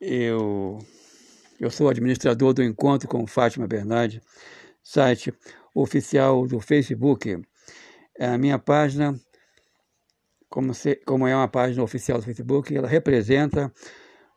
Eu 0.00 0.78
eu 1.62 1.70
sou 1.70 1.88
administrador 1.88 2.52
do 2.52 2.60
encontro 2.60 3.08
com 3.08 3.24
Fátima 3.24 3.68
Bernardes, 3.68 4.20
site 4.82 5.32
oficial 5.72 6.44
do 6.44 6.58
Facebook. 6.58 7.40
É 8.18 8.26
a 8.26 8.36
minha 8.36 8.58
página 8.58 9.14
como, 10.48 10.74
se, 10.74 10.96
como 11.06 11.24
é 11.24 11.36
uma 11.36 11.46
página 11.46 11.80
oficial 11.80 12.18
do 12.18 12.24
Facebook, 12.24 12.76
ela 12.76 12.88
representa 12.88 13.72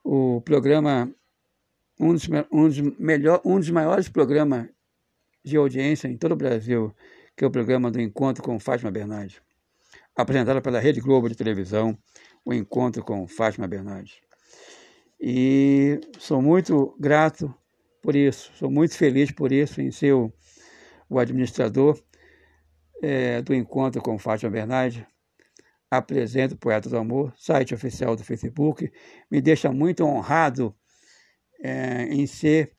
o 0.03 0.39
programa, 0.41 1.11
um 1.99 2.13
dos, 2.13 2.29
um 2.51 2.67
dos, 2.67 2.79
melhor, 2.99 3.41
um 3.43 3.57
dos 3.57 3.71
maiores 3.71 4.07
programas 4.07 4.69
de 5.43 5.57
audiência 5.57 6.07
em 6.07 6.15
todo 6.15 6.33
o 6.33 6.37
Brasil, 6.37 6.95
que 7.35 7.43
é 7.43 7.47
o 7.47 7.51
programa 7.51 7.89
do 7.89 7.99
Encontro 7.99 8.43
com 8.43 8.59
Fátima 8.59 8.91
Bernardes, 8.91 9.41
apresentado 10.15 10.61
pela 10.61 10.79
Rede 10.79 11.01
Globo 11.01 11.27
de 11.27 11.35
televisão, 11.35 11.97
o 12.45 12.53
Encontro 12.53 13.03
com 13.03 13.27
Fátima 13.27 13.67
Bernardes. 13.67 14.24
E 15.19 15.99
sou 16.19 16.41
muito 16.41 16.95
grato 16.99 17.53
por 18.01 18.15
isso, 18.15 18.51
sou 18.55 18.69
muito 18.69 18.95
feliz 18.95 19.31
por 19.31 19.51
isso, 19.51 19.81
em 19.81 19.91
ser 19.91 20.13
o, 20.13 20.31
o 21.09 21.17
administrador 21.17 21.99
é, 23.01 23.41
do 23.41 23.53
Encontro 23.53 24.01
com 24.01 24.17
Fátima 24.19 24.51
Bernardes, 24.51 25.03
apresento 25.89 26.57
Poeta 26.57 26.89
do 26.89 26.97
Amor, 26.97 27.33
site 27.37 27.73
oficial 27.73 28.15
do 28.15 28.23
Facebook. 28.23 28.91
Me 29.29 29.41
deixa 29.41 29.71
muito 29.71 30.03
honrado 30.03 30.75
é, 31.61 32.03
em 32.05 32.27
ser 32.27 32.73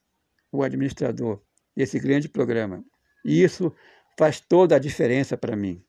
o 0.53 0.62
administrador 0.62 1.43
desse 1.76 1.99
grande 1.99 2.28
programa. 2.28 2.84
E 3.24 3.43
isso 3.43 3.72
faz 4.18 4.41
toda 4.41 4.76
a 4.76 4.78
diferença 4.78 5.37
para 5.37 5.57
mim. 5.57 5.82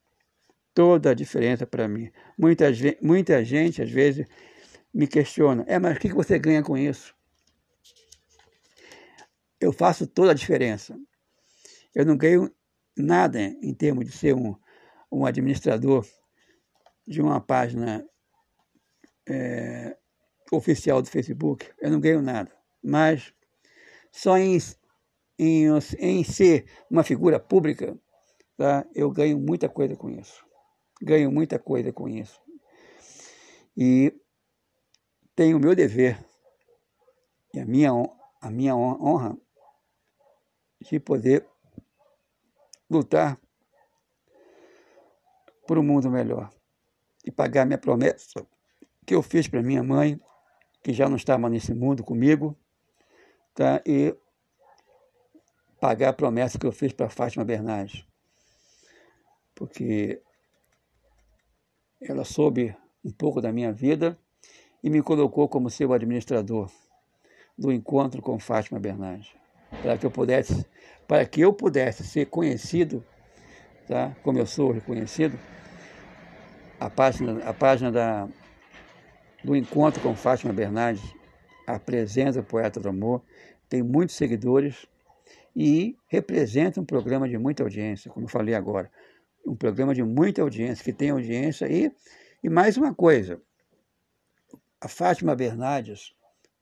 Toda 0.74 1.12
a 1.12 1.14
diferença 1.14 1.66
para 1.66 1.88
mim. 1.88 2.12
Muita, 2.38 2.66
muita 3.02 3.44
gente, 3.44 3.82
às 3.82 3.90
vezes, 3.90 4.28
me 4.98 5.08
questiona: 5.08 5.64
é, 5.68 5.78
mas 5.78 5.96
o 5.96 6.00
que 6.00 6.12
você 6.12 6.40
ganha 6.40 6.64
com 6.64 6.76
isso? 6.76 7.16
Eu 9.62 9.72
faço 9.72 10.08
toda 10.08 10.32
a 10.32 10.36
diferença. 10.36 11.00
Eu 11.94 12.04
não 12.04 12.18
ganho 12.18 12.52
nada 12.98 13.40
em 13.40 13.74
termos 13.76 14.06
de 14.06 14.12
ser 14.12 14.34
um, 14.34 14.56
um 15.12 15.24
administrador 15.24 16.04
de 17.06 17.22
uma 17.22 17.40
página 17.40 18.08
é, 19.30 19.96
oficial 20.52 21.02
do 21.02 21.10
Facebook, 21.10 21.72
eu 21.80 21.92
não 21.92 22.00
ganho 22.00 22.22
nada. 22.22 22.52
Mas 22.84 23.34
só 24.12 24.36
em, 24.36 24.58
em, 25.38 25.68
em 26.00 26.24
ser 26.24 26.66
uma 26.90 27.04
figura 27.04 27.40
pública, 27.40 27.96
tá, 28.58 28.86
eu 28.96 29.12
ganho 29.12 29.40
muita 29.40 29.70
coisa 29.70 29.96
com 29.96 30.10
isso. 30.10 30.44
Ganho 31.02 31.32
muita 31.32 31.60
coisa 31.60 31.94
com 31.94 32.10
isso. 32.10 32.42
E 33.76 34.12
tenho 35.38 35.58
o 35.58 35.60
meu 35.60 35.76
dever 35.76 36.20
e 37.54 37.60
a 37.60 37.66
minha, 37.66 37.92
a 38.42 38.50
minha 38.50 38.76
honra 38.76 39.38
de 40.82 41.00
poder 41.00 41.48
lutar 42.90 43.40
por 45.68 45.78
um 45.78 45.84
mundo 45.84 46.10
melhor 46.10 46.50
e 47.24 47.30
pagar 47.30 47.68
minha 47.68 47.78
promessa 47.78 48.44
que 49.06 49.14
eu 49.14 49.22
fiz 49.22 49.48
para 49.48 49.62
minha 49.62 49.84
mãe, 49.84 50.20
que 50.82 50.92
já 50.92 51.08
não 51.08 51.18
estava 51.18 51.48
nesse 51.48 51.72
mundo 51.72 52.04
comigo, 52.04 52.58
tá? 53.54 53.80
e 53.86 54.18
pagar 55.80 56.10
a 56.10 56.14
promessa 56.14 56.58
que 56.58 56.66
eu 56.66 56.72
fiz 56.72 56.92
para 56.92 57.10
Fátima 57.10 57.46
Bernardes. 57.46 58.04
Porque 59.54 60.20
ela 62.02 62.26
soube 62.26 62.76
um 63.06 63.12
pouco 63.12 63.40
da 63.40 63.54
minha 63.54 63.72
vida 63.72 64.20
e 64.84 64.90
me 64.90 65.02
colocou 65.02 65.48
como 65.48 65.70
seu 65.70 65.94
administrador 65.94 66.70
do 67.58 67.72
encontro 67.72 68.22
com 68.22 68.38
Fátima 68.38 68.80
Bernardes, 68.80 69.34
para 69.82 69.98
que 69.98 70.06
eu 70.06 70.12
pudesse, 70.12 70.66
para 71.08 71.26
que 71.26 71.42
eu 71.42 71.52
pudesse 71.52 72.04
ser 72.04 72.28
conhecido, 72.28 73.04
tá? 73.88 74.16
Como 74.24 74.38
eu 74.38 74.46
sou 74.46 74.72
reconhecido, 74.72 75.38
a 76.80 76.90
página, 76.90 77.44
a 77.44 77.54
página 77.54 77.92
da, 77.92 78.28
do 79.44 79.56
Encontro 79.56 80.02
com 80.02 80.16
Fátima 80.16 80.54
Bernardes 80.54 81.04
apresenta 81.66 82.40
o 82.40 82.44
Poeta 82.44 82.80
do 82.80 82.90
Amor, 82.90 83.24
tem 83.68 83.82
muitos 83.82 84.16
seguidores 84.16 84.86
e 85.56 85.98
representa 86.08 86.80
um 86.80 86.86
programa 86.86 87.28
de 87.28 87.38
muita 87.38 87.64
audiência, 87.64 88.12
como 88.12 88.26
eu 88.26 88.30
falei 88.30 88.54
agora. 88.54 88.92
Um 89.46 89.56
programa 89.56 89.94
de 89.94 90.04
muita 90.04 90.42
audiência, 90.42 90.84
que 90.84 90.94
tem 90.94 91.10
audiência 91.10 91.66
e, 91.68 91.92
e 92.44 92.50
mais 92.50 92.78
uma 92.78 92.94
coisa, 92.94 93.42
a 94.80 94.88
Fátima 94.88 95.36
Bernardes, 95.36 96.14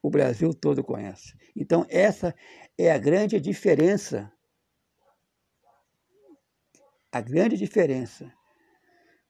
o 0.01 0.09
Brasil 0.09 0.53
todo 0.53 0.83
conhece. 0.83 1.35
Então, 1.55 1.85
essa 1.89 2.33
é 2.77 2.91
a 2.91 2.97
grande 2.97 3.39
diferença. 3.39 4.31
A 7.11 7.21
grande 7.21 7.57
diferença 7.57 8.31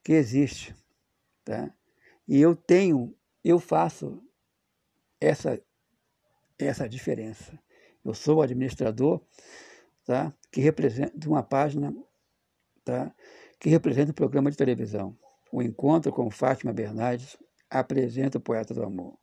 que 0.03 0.13
existe. 0.13 0.75
Tá? 1.43 1.73
E 2.27 2.39
eu 2.39 2.55
tenho, 2.55 3.15
eu 3.43 3.59
faço 3.59 4.21
essa, 5.19 5.61
essa 6.57 6.87
diferença. 6.87 7.57
Eu 8.03 8.13
sou 8.13 8.37
o 8.37 8.41
administrador 8.41 9.21
tá? 10.03 10.33
que 10.51 10.61
representa 10.61 11.27
uma 11.27 11.41
página 11.41 11.95
tá? 12.83 13.13
que 13.59 13.69
representa 13.69 14.11
o 14.11 14.15
programa 14.15 14.51
de 14.51 14.57
televisão. 14.57 15.17
O 15.51 15.61
encontro 15.61 16.11
com 16.11 16.29
Fátima 16.29 16.73
Bernardes 16.73 17.37
apresenta 17.69 18.37
o 18.37 18.41
poeta 18.41 18.73
do 18.73 18.83
amor. 18.83 19.17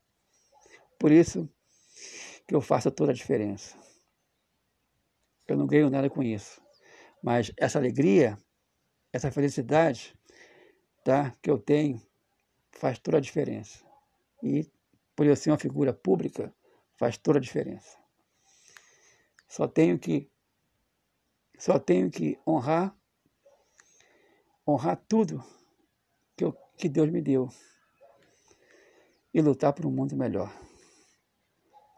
Por 0.98 1.10
isso 1.10 1.48
que 2.46 2.54
eu 2.54 2.60
faço 2.60 2.90
toda 2.90 3.12
a 3.12 3.14
diferença. 3.14 3.76
Eu 5.48 5.56
não 5.56 5.66
ganho 5.66 5.90
nada 5.90 6.08
com 6.08 6.22
isso. 6.22 6.60
Mas 7.22 7.52
essa 7.56 7.78
alegria, 7.78 8.38
essa 9.12 9.30
felicidade, 9.30 10.16
tá, 11.04 11.32
que 11.42 11.50
eu 11.50 11.58
tenho 11.58 12.00
faz 12.72 12.98
toda 12.98 13.18
a 13.18 13.20
diferença. 13.20 13.84
E 14.42 14.70
por 15.14 15.26
eu 15.26 15.36
ser 15.36 15.50
uma 15.50 15.58
figura 15.58 15.92
pública, 15.92 16.54
faz 16.96 17.16
toda 17.16 17.38
a 17.38 17.42
diferença. 17.42 17.98
Só 19.48 19.68
tenho 19.68 19.98
que 19.98 20.30
só 21.58 21.78
tenho 21.78 22.10
que 22.10 22.38
honrar 22.46 22.96
honrar 24.66 24.96
tudo 25.08 25.44
que, 26.36 26.44
eu, 26.44 26.52
que 26.76 26.88
Deus 26.88 27.10
me 27.10 27.20
deu 27.20 27.48
e 29.32 29.40
lutar 29.40 29.72
por 29.72 29.86
um 29.86 29.90
mundo 29.90 30.16
melhor. 30.16 30.52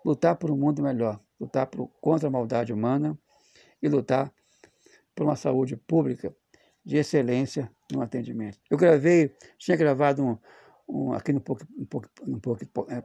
Lutar 0.04 0.36
por 0.36 0.50
um 0.50 0.56
mundo 0.56 0.82
melhor, 0.82 1.20
lutar 1.40 1.66
por, 1.66 1.88
contra 2.00 2.28
a 2.28 2.30
maldade 2.30 2.72
humana 2.72 3.18
e 3.82 3.88
lutar 3.88 4.32
por 5.14 5.24
uma 5.24 5.36
saúde 5.36 5.76
pública 5.76 6.34
de 6.84 6.96
excelência 6.96 7.70
no 7.90 8.02
atendimento. 8.02 8.58
Eu 8.70 8.76
gravei, 8.76 9.34
tinha 9.56 9.76
gravado 9.76 10.22
um, 10.22 10.38
um 10.88 11.12
aqui 11.12 11.32
no 11.32 11.40
Poc, 11.40 11.62
um 11.76 11.86
pouco, 11.86 12.08
um 12.26 12.38
pouco, 12.38 12.62
é, 12.90 13.02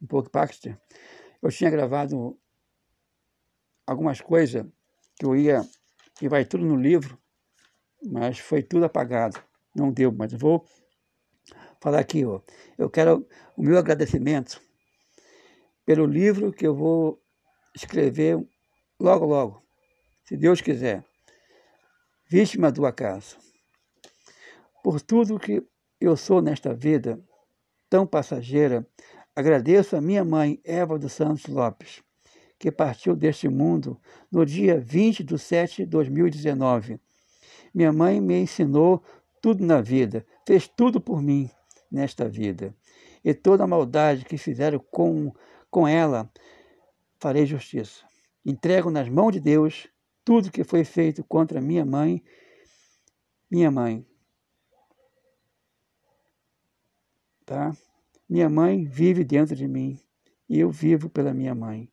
um 0.00 0.06
pouco 0.06 0.30
Baxter, 0.30 0.80
eu 1.42 1.50
tinha 1.50 1.70
gravado 1.70 2.38
algumas 3.86 4.20
coisas 4.20 4.66
que 5.16 5.24
eu 5.24 5.36
ia, 5.36 5.62
que 6.16 6.28
vai 6.28 6.44
tudo 6.44 6.64
no 6.64 6.76
livro, 6.76 7.18
mas 8.02 8.38
foi 8.38 8.62
tudo 8.62 8.84
apagado. 8.84 9.42
Não 9.74 9.92
deu, 9.92 10.12
mas 10.12 10.32
vou 10.32 10.64
falar 11.80 12.00
aqui, 12.00 12.24
ó. 12.24 12.40
Eu 12.76 12.90
quero 12.90 13.26
o 13.56 13.62
meu 13.62 13.78
agradecimento 13.78 14.60
pelo 15.84 16.06
livro 16.06 16.52
que 16.52 16.66
eu 16.66 16.74
vou 16.74 17.20
escrever 17.74 18.38
logo, 19.00 19.24
logo, 19.24 19.62
se 20.24 20.36
Deus 20.36 20.60
quiser 20.60 21.04
vítima 22.28 22.70
do 22.70 22.84
acaso. 22.84 23.38
Por 24.84 25.00
tudo 25.00 25.38
que 25.38 25.66
eu 25.98 26.16
sou 26.16 26.42
nesta 26.42 26.74
vida 26.74 27.18
tão 27.88 28.06
passageira, 28.06 28.86
agradeço 29.34 29.96
a 29.96 30.00
minha 30.00 30.24
mãe, 30.24 30.60
Eva 30.62 30.98
dos 30.98 31.12
Santos 31.12 31.46
Lopes, 31.46 32.02
que 32.58 32.70
partiu 32.70 33.16
deste 33.16 33.48
mundo 33.48 33.98
no 34.30 34.44
dia 34.44 34.78
20 34.78 35.24
de 35.24 35.38
7 35.38 35.84
de 35.84 35.86
2019. 35.86 37.00
Minha 37.72 37.92
mãe 37.92 38.20
me 38.20 38.38
ensinou 38.38 39.02
tudo 39.40 39.64
na 39.64 39.80
vida, 39.80 40.26
fez 40.46 40.68
tudo 40.68 41.00
por 41.00 41.22
mim 41.22 41.50
nesta 41.90 42.28
vida. 42.28 42.74
E 43.24 43.34
toda 43.34 43.64
a 43.64 43.66
maldade 43.66 44.24
que 44.24 44.38
fizeram 44.38 44.78
com, 44.78 45.32
com 45.70 45.86
ela, 45.86 46.30
farei 47.18 47.46
justiça. 47.46 48.04
Entrego 48.44 48.90
nas 48.90 49.08
mãos 49.08 49.32
de 49.32 49.40
Deus 49.40 49.88
tudo 50.24 50.50
que 50.50 50.64
foi 50.64 50.84
feito 50.84 51.24
contra 51.24 51.60
minha 51.60 51.84
mãe, 51.84 52.22
minha 53.50 53.70
mãe. 53.70 54.06
tá? 57.48 57.74
Minha 58.28 58.50
mãe 58.50 58.84
vive 58.84 59.24
dentro 59.24 59.56
de 59.56 59.66
mim 59.66 59.98
e 60.46 60.60
eu 60.60 60.70
vivo 60.70 61.08
pela 61.08 61.32
minha 61.32 61.54
mãe. 61.54 61.90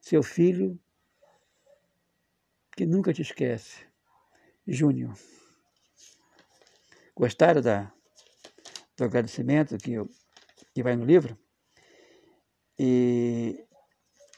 Seu 0.00 0.24
filho 0.24 0.76
que 2.76 2.84
nunca 2.84 3.12
te 3.12 3.22
esquece, 3.22 3.86
Júnior. 4.66 5.14
Gostaram 7.14 7.62
da, 7.62 7.92
do 8.98 9.04
agradecimento 9.04 9.78
que, 9.78 9.92
eu, 9.92 10.10
que 10.74 10.82
vai 10.82 10.96
no 10.96 11.04
livro? 11.04 11.38
E 12.76 13.64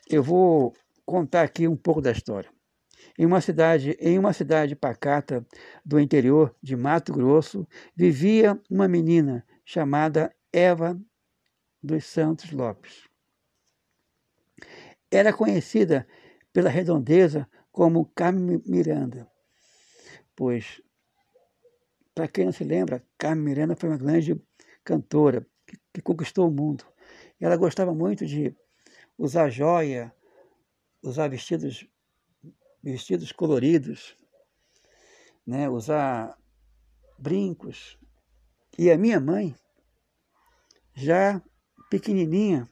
eu 0.09 0.23
vou 0.23 0.75
contar 1.05 1.43
aqui 1.43 1.67
um 1.67 1.77
pouco 1.77 2.01
da 2.01 2.13
história. 2.13 2.51
Em 3.19 3.25
uma 3.25 3.41
cidade, 3.41 3.97
em 3.99 4.19
uma 4.19 4.33
cidade 4.33 4.77
pacata 4.77 5.45
do 5.85 5.99
interior 5.99 6.55
de 6.63 6.77
Mato 6.77 7.13
Grosso, 7.13 7.67
vivia 7.97 8.61
uma 8.71 8.87
menina 8.87 9.45
chamada 9.65 10.35
Eva 10.53 11.01
dos 11.83 12.05
Santos 12.05 12.53
Lopes. 12.53 13.09
Era 15.11 15.33
conhecida 15.33 16.07
pela 16.53 16.69
redondeza 16.69 17.49
como 17.73 18.11
Carmen 18.15 18.63
Miranda, 18.67 19.31
pois, 20.37 20.83
para 22.15 22.29
quem 22.29 22.45
não 22.45 22.53
se 22.53 22.65
lembra, 22.65 23.05
Carmen 23.17 23.45
Miranda 23.45 23.77
foi 23.77 23.89
uma 23.89 23.99
grande 23.99 24.41
cantora 24.85 25.47
que, 25.67 25.79
que 25.93 26.03
conquistou 26.03 26.49
o 26.49 26.53
mundo. 26.53 26.85
Ela 27.41 27.57
gostava 27.57 27.95
muito 27.95 28.27
de 28.27 28.55
usar 29.17 29.51
joia, 29.51 30.15
usar 31.03 31.29
vestidos, 31.29 31.87
vestidos 32.83 33.33
coloridos, 33.33 34.17
né? 35.47 35.69
usar 35.69 36.39
brincos. 37.19 37.99
E 38.79 38.91
a 38.91 38.97
minha 38.97 39.21
mãe, 39.21 39.55
já 40.95 41.43
pequenininha, 41.91 42.69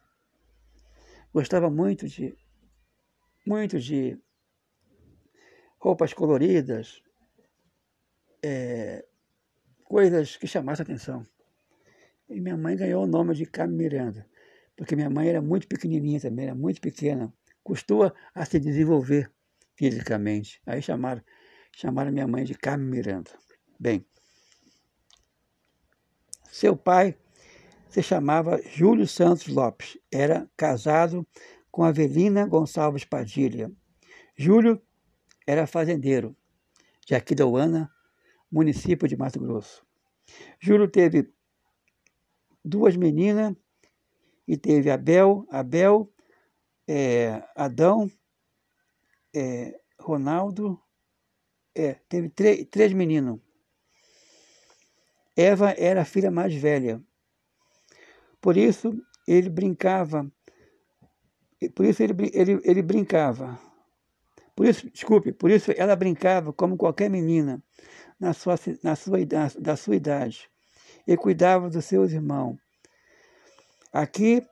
gostava 1.33 1.71
muito 1.71 2.09
de 2.09 2.37
muito 3.47 3.79
de 3.81 4.19
roupas 5.79 6.13
coloridas, 6.13 7.03
é, 8.43 9.07
coisas 9.85 10.37
que 10.37 10.47
chamassem 10.47 10.83
atenção. 10.83 11.27
E 12.29 12.41
minha 12.41 12.57
mãe 12.57 12.76
ganhou 12.76 13.05
o 13.05 13.07
nome 13.07 13.35
de 13.35 13.47
Carmen 13.47 13.76
Miranda, 13.76 14.26
porque 14.76 14.95
minha 14.95 15.09
mãe 15.09 15.29
era 15.29 15.41
muito 15.41 15.66
pequenininha 15.66 16.20
também, 16.20 16.47
era 16.47 16.55
muito 16.55 16.81
pequena, 16.81 17.33
custou 17.64 18.12
a 18.35 18.45
se 18.45 18.61
desenvolver 18.61 19.31
fisicamente. 19.74 20.61
Aí 20.66 20.83
chamaram, 20.83 21.22
chamaram 21.74 22.12
minha 22.12 22.26
mãe 22.26 22.45
de 22.45 22.55
Carmen 22.55 22.89
Miranda. 22.89 23.31
Bem, 23.81 24.05
seu 26.51 26.76
pai 26.76 27.16
se 27.89 28.03
chamava 28.03 28.61
Júlio 28.62 29.07
Santos 29.07 29.47
Lopes, 29.47 29.97
era 30.12 30.49
casado 30.57 31.26
com 31.70 31.83
Avelina 31.83 32.47
Gonçalves 32.47 33.05
Padilha. 33.05 33.72
Júlio 34.37 34.83
era 35.47 35.66
fazendeiro 35.66 36.37
de 37.07 37.14
Aquidauana, 37.14 37.91
município 38.53 39.09
de 39.09 39.16
Mato 39.16 39.41
Grosso. 39.41 39.87
Júlio 40.61 40.89
teve 40.89 41.33
duas 42.65 42.97
meninas 42.97 43.55
e 44.47 44.57
teve 44.57 44.91
Abel, 44.91 45.47
Abel, 45.51 46.13
é, 46.87 47.43
Adão, 47.55 48.11
é, 49.35 49.79
Ronaldo, 50.01 50.81
é, 51.75 51.95
teve 52.09 52.29
três 52.31 52.93
meninos. 52.93 53.41
Eva 55.37 55.71
era 55.79 56.03
a 56.03 56.05
filha 56.05 56.31
mais 56.31 56.55
velha. 56.55 57.03
Por 58.41 58.57
isso 58.57 58.93
ele 59.27 59.51
brincava, 59.51 60.31
por 61.75 61.85
isso 61.85 62.03
ele, 62.03 62.15
ele, 62.33 62.61
ele 62.65 62.83
brincava 62.83 63.61
por 64.59 64.67
isso, 64.67 64.91
desculpe, 64.91 65.33
por 65.33 65.53
isso 65.53 65.71
ela 65.77 65.95
brincava 65.95 66.53
como 66.53 66.77
qualquer 66.77 67.09
menina 67.09 67.63
na 68.19 68.33
sua, 68.33 68.57
na 68.83 68.97
sua, 68.97 69.19
da 69.57 69.77
sua 69.77 69.95
idade 69.95 70.51
e 71.09 71.17
cuidava 71.17 71.71
dos 71.71 71.87
seus 71.87 72.13
irmãos. 72.13 72.59
Aqui, 73.91 74.47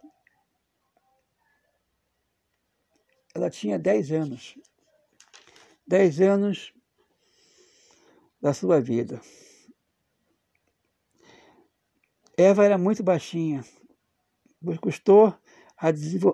ela 3.35 3.51
tinha 3.51 3.79
10 3.79 4.11
anos. 4.13 4.59
10 5.87 6.21
anos 6.23 6.73
da 8.41 8.55
sua 8.55 8.81
vida. 8.81 9.21
Eva 12.39 12.65
era 12.65 12.79
muito 12.79 13.03
baixinha, 13.03 13.63
custou 14.81 15.35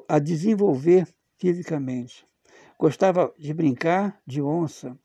a 0.08 0.18
desenvolver 0.20 1.08
fisicamente. 1.36 2.24
Gostava 2.78 3.34
de 3.36 3.52
brincar 3.52 4.20
de 4.24 4.40
onça 4.40 4.96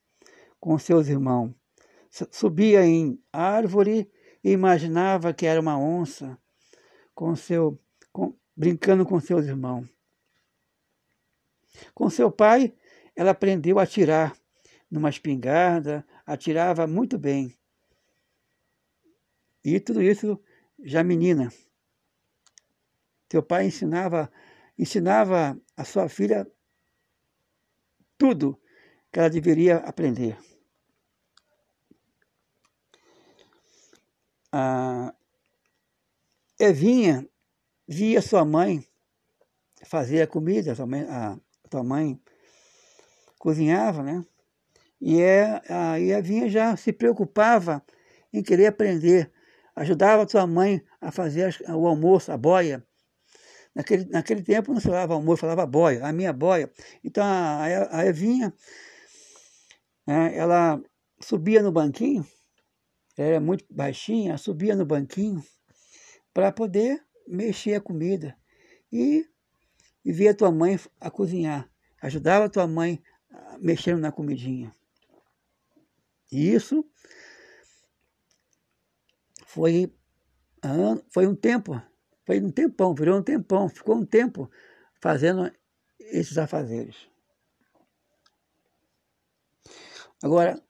com 0.60 0.78
seus 0.78 1.08
irmãos. 1.08 1.54
Subia 2.32 2.86
em 2.86 3.20
árvore 3.32 4.12
e 4.44 4.52
imaginava 4.52 5.34
que 5.34 5.46
era 5.46 5.60
uma 5.60 5.78
onça 5.78 6.38
com 7.14 7.36
seu, 7.36 7.80
com, 8.12 8.36
brincando 8.56 9.06
com 9.06 9.20
seus 9.20 9.46
irmãos. 9.46 9.88
Com 11.94 12.10
seu 12.10 12.32
pai, 12.32 12.74
ela 13.16 13.32
aprendeu 13.32 13.80
a 13.80 13.84
atirar 13.84 14.36
numa 14.90 15.10
espingarda, 15.10 16.06
atirava 16.26 16.88
muito 16.88 17.18
bem. 17.18 17.56
E 19.64 19.80
tudo 19.80 20.02
isso 20.02 20.42
já 20.80 21.04
menina. 21.04 21.52
Seu 23.30 23.44
pai 23.44 23.68
ensinava, 23.68 24.32
ensinava 24.78 25.60
a 25.76 25.84
sua 25.84 26.08
filha 26.08 26.50
tudo 28.18 28.60
que 29.12 29.20
ela 29.20 29.30
deveria 29.30 29.78
aprender. 29.78 30.38
A 34.60 35.14
Evinha 36.60 37.30
via 37.88 38.24
sua 38.24 38.44
mãe 38.44 38.84
fazer 39.86 40.24
a 40.24 40.28
comida, 40.28 40.72
a 40.72 40.76
sua 40.76 40.88
mãe, 40.88 41.02
a 41.04 41.38
sua 41.72 41.84
mãe 41.84 42.20
cozinhava, 43.38 44.02
né? 44.02 44.26
E 45.00 45.22
é, 45.22 45.62
a 45.70 46.00
Evinha 46.00 46.50
já 46.50 46.76
se 46.76 46.92
preocupava 46.92 47.86
em 48.34 48.42
querer 48.42 48.66
aprender, 48.66 49.32
ajudava 49.76 50.24
a 50.24 50.28
sua 50.28 50.48
mãe 50.48 50.84
a 51.00 51.12
fazer 51.12 51.56
o 51.70 51.86
almoço, 51.86 52.32
a 52.32 52.38
boia, 52.38 52.84
Naquele, 53.76 54.06
naquele 54.06 54.42
tempo 54.42 54.74
não 54.74 54.80
se 54.80 54.88
falava 54.88 55.14
almoço, 55.14 55.42
falava 55.42 55.64
boia, 55.68 56.04
a 56.04 56.12
minha 56.12 56.34
boia. 56.34 56.68
Então 57.04 57.24
a, 57.24 57.64
a 57.92 58.06
Evinha, 58.08 58.52
né, 60.08 60.36
ela 60.36 60.82
subia 61.22 61.62
no 61.62 61.72
banquinho, 61.72 62.26
era 63.18 63.40
muito 63.40 63.66
baixinha, 63.70 64.38
subia 64.38 64.76
no 64.76 64.86
banquinho 64.86 65.44
para 66.34 66.52
poder 66.52 67.04
mexer 67.28 67.76
a 67.76 67.82
comida 67.82 68.38
e, 68.92 69.28
e 70.06 70.12
ver 70.12 70.30
a 70.30 70.36
tua 70.36 70.52
mãe 70.52 70.80
a 71.00 71.10
cozinhar. 71.10 71.70
Ajudava 72.02 72.46
a 72.46 72.50
tua 72.50 72.68
mãe 72.68 73.02
mexendo 73.60 74.00
na 74.00 74.12
comidinha. 74.12 74.74
E 76.32 76.54
isso 76.54 76.86
foi, 79.46 79.92
foi 81.10 81.26
um 81.26 81.36
tempo 81.36 81.82
foi 82.28 82.42
um 82.42 82.52
tempão, 82.52 82.94
virou 82.94 83.18
um 83.18 83.24
tempão, 83.24 83.70
ficou 83.70 83.96
um 83.96 84.06
tempo 84.06 84.52
fazendo 85.02 85.50
esses 85.98 86.38
afazeres. 86.38 87.08
Agora, 90.22 90.62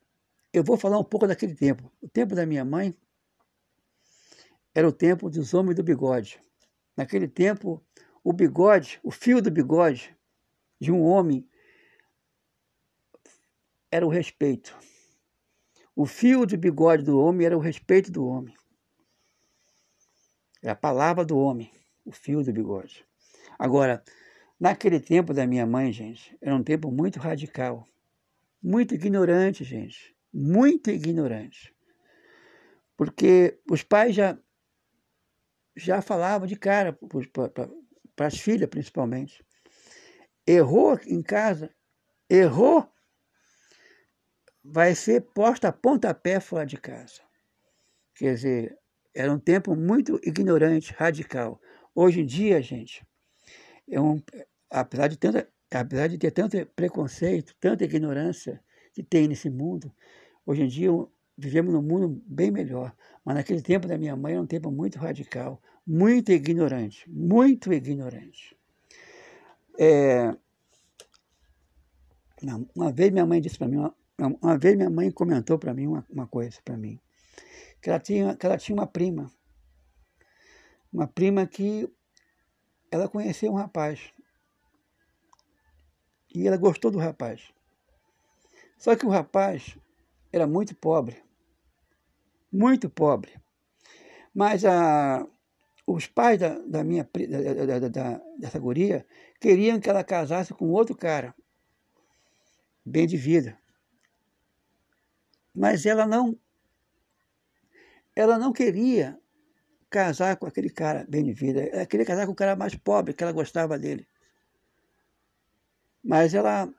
eu 0.57 0.63
vou 0.63 0.77
falar 0.77 0.97
um 0.97 1.03
pouco 1.03 1.27
daquele 1.27 1.55
tempo. 1.55 1.91
O 2.01 2.09
tempo 2.09 2.33
da 2.35 2.45
minha 2.45 2.65
mãe 2.65 2.95
era 4.73 4.87
o 4.87 4.91
tempo 4.91 5.29
dos 5.29 5.53
homens 5.53 5.75
do 5.75 5.83
bigode. 5.83 6.41
Naquele 6.95 7.27
tempo, 7.27 7.83
o 8.23 8.33
bigode, 8.33 8.99
o 9.03 9.11
fio 9.11 9.41
do 9.41 9.51
bigode 9.51 10.15
de 10.79 10.91
um 10.91 11.03
homem 11.03 11.47
era 13.91 14.05
o 14.05 14.09
respeito. 14.09 14.77
O 15.95 16.05
fio 16.05 16.45
de 16.45 16.57
bigode 16.57 17.03
do 17.03 17.19
homem 17.19 17.45
era 17.45 17.57
o 17.57 17.61
respeito 17.61 18.11
do 18.11 18.25
homem. 18.25 18.55
É 20.61 20.69
a 20.69 20.75
palavra 20.75 21.23
do 21.23 21.37
homem, 21.37 21.71
o 22.03 22.11
fio 22.11 22.43
do 22.43 22.51
bigode. 22.51 23.05
Agora, 23.59 24.03
naquele 24.59 24.99
tempo 24.99 25.33
da 25.33 25.45
minha 25.45 25.65
mãe, 25.65 25.91
gente, 25.91 26.35
era 26.41 26.55
um 26.55 26.63
tempo 26.63 26.91
muito 26.91 27.19
radical, 27.19 27.87
muito 28.61 28.95
ignorante, 28.95 29.63
gente, 29.63 30.16
muito 30.33 30.89
ignorante. 30.89 31.75
Porque 32.95 33.59
os 33.69 33.83
pais 33.83 34.15
já, 34.15 34.37
já 35.75 36.01
falavam 36.01 36.47
de 36.47 36.55
cara 36.55 36.97
para 38.15 38.27
as 38.27 38.39
filhas, 38.39 38.69
principalmente. 38.69 39.45
Errou 40.45 40.99
em 41.05 41.21
casa, 41.21 41.73
errou, 42.29 42.89
vai 44.63 44.95
ser 44.95 45.21
posta 45.21 45.69
a 45.69 45.73
pontapé 45.73 46.39
fora 46.39 46.65
de 46.65 46.77
casa. 46.77 47.21
Quer 48.15 48.33
dizer, 48.33 48.77
era 49.13 49.31
um 49.31 49.39
tempo 49.39 49.75
muito 49.75 50.19
ignorante, 50.23 50.93
radical. 50.93 51.61
Hoje 51.93 52.21
em 52.21 52.25
dia, 52.25 52.61
gente, 52.61 53.05
é 53.89 53.99
um, 53.99 54.21
apesar, 54.69 55.07
de 55.07 55.17
tanta, 55.17 55.47
apesar 55.71 56.07
de 56.07 56.17
ter 56.17 56.31
tanto 56.31 56.65
preconceito, 56.75 57.55
tanta 57.59 57.83
ignorância 57.83 58.63
que 58.97 59.03
tem 59.03 59.27
nesse 59.27 59.47
mundo, 59.47 59.93
hoje 60.43 60.63
em 60.63 60.67
dia 60.67 60.89
vivemos 61.37 61.71
num 61.71 61.83
mundo 61.83 62.19
bem 62.25 62.49
melhor. 62.49 62.95
Mas 63.23 63.35
naquele 63.35 63.61
tempo 63.61 63.87
da 63.87 63.95
minha 63.95 64.15
mãe 64.15 64.33
era 64.33 64.41
um 64.41 64.47
tempo 64.47 64.71
muito 64.71 64.97
radical, 64.97 65.61
muito 65.85 66.31
ignorante, 66.31 67.07
muito 67.07 67.71
ignorante. 67.71 68.57
É, 69.79 70.35
uma 72.75 72.91
vez 72.91 73.11
minha 73.11 73.25
mãe 73.27 73.39
disse 73.39 73.59
para 73.59 73.67
mim, 73.67 73.77
uma, 73.77 73.95
uma, 74.41 74.57
vez 74.57 74.75
minha 74.75 74.89
mãe 74.89 75.11
comentou 75.11 75.59
para 75.59 75.75
mim 75.75 75.85
uma, 75.85 76.03
uma 76.09 76.25
coisa 76.25 76.59
para 76.65 76.75
mim, 76.75 76.99
que 77.79 77.91
ela, 77.91 77.99
tinha, 77.99 78.35
que 78.35 78.47
ela 78.47 78.57
tinha 78.57 78.75
uma 78.75 78.87
prima, 78.87 79.31
uma 80.91 81.05
prima 81.05 81.45
que 81.45 81.87
ela 82.89 83.07
conheceu 83.07 83.51
um 83.51 83.57
rapaz. 83.57 84.11
E 86.33 86.47
ela 86.47 86.57
gostou 86.57 86.89
do 86.89 86.97
rapaz. 86.97 87.55
Só 88.77 88.95
que 88.95 89.05
o 89.05 89.09
rapaz 89.09 89.77
era 90.31 90.45
muito 90.45 90.75
pobre. 90.75 91.21
Muito 92.51 92.89
pobre. 92.89 93.33
Mas 94.33 94.63
a, 94.63 95.25
os 95.85 96.05
pais 96.05 96.39
da, 96.39 96.59
da 96.59 96.83
minha 96.83 97.03
da, 97.03 97.79
da, 97.79 97.89
da, 97.89 98.21
dessa 98.37 98.59
guria 98.59 99.05
queriam 99.39 99.79
que 99.79 99.89
ela 99.89 100.03
casasse 100.03 100.53
com 100.53 100.69
outro 100.69 100.95
cara 100.95 101.33
bem 102.85 103.07
de 103.07 103.17
vida. 103.17 103.57
Mas 105.53 105.85
ela 105.85 106.05
não 106.05 106.37
ela 108.15 108.37
não 108.37 108.53
queria 108.53 109.19
casar 109.89 110.37
com 110.37 110.45
aquele 110.45 110.69
cara 110.69 111.05
bem 111.07 111.23
de 111.23 111.33
vida. 111.33 111.61
Ela 111.61 111.85
queria 111.85 112.05
casar 112.05 112.25
com 112.25 112.31
o 112.31 112.35
cara 112.35 112.55
mais 112.55 112.75
pobre, 112.75 113.13
que 113.13 113.23
ela 113.23 113.31
gostava 113.31 113.77
dele. 113.77 114.07
Mas 116.03 116.33
ela 116.33 116.71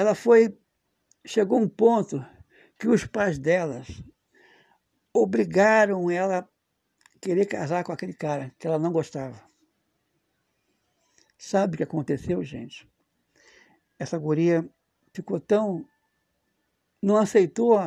ela 0.00 0.14
foi 0.14 0.58
chegou 1.24 1.60
um 1.60 1.68
ponto 1.68 2.24
que 2.78 2.88
os 2.88 3.04
pais 3.04 3.38
delas 3.38 4.02
obrigaram 5.12 6.10
ela 6.10 6.38
a 6.38 7.18
querer 7.20 7.46
casar 7.46 7.84
com 7.84 7.92
aquele 7.92 8.14
cara 8.14 8.54
que 8.58 8.66
ela 8.66 8.78
não 8.78 8.92
gostava. 8.92 9.40
Sabe 11.38 11.74
o 11.74 11.76
que 11.76 11.82
aconteceu, 11.82 12.42
gente? 12.42 12.90
essa 14.00 14.16
guria 14.16 14.66
ficou 15.12 15.38
tão. 15.38 15.86
não 17.02 17.18
aceitou 17.18 17.78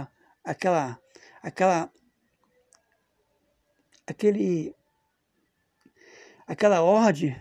aquela. 0.44 1.02
aquela. 1.42 1.92
aquele. 4.06 4.76
aquela 6.46 6.84
ordem 6.84 7.36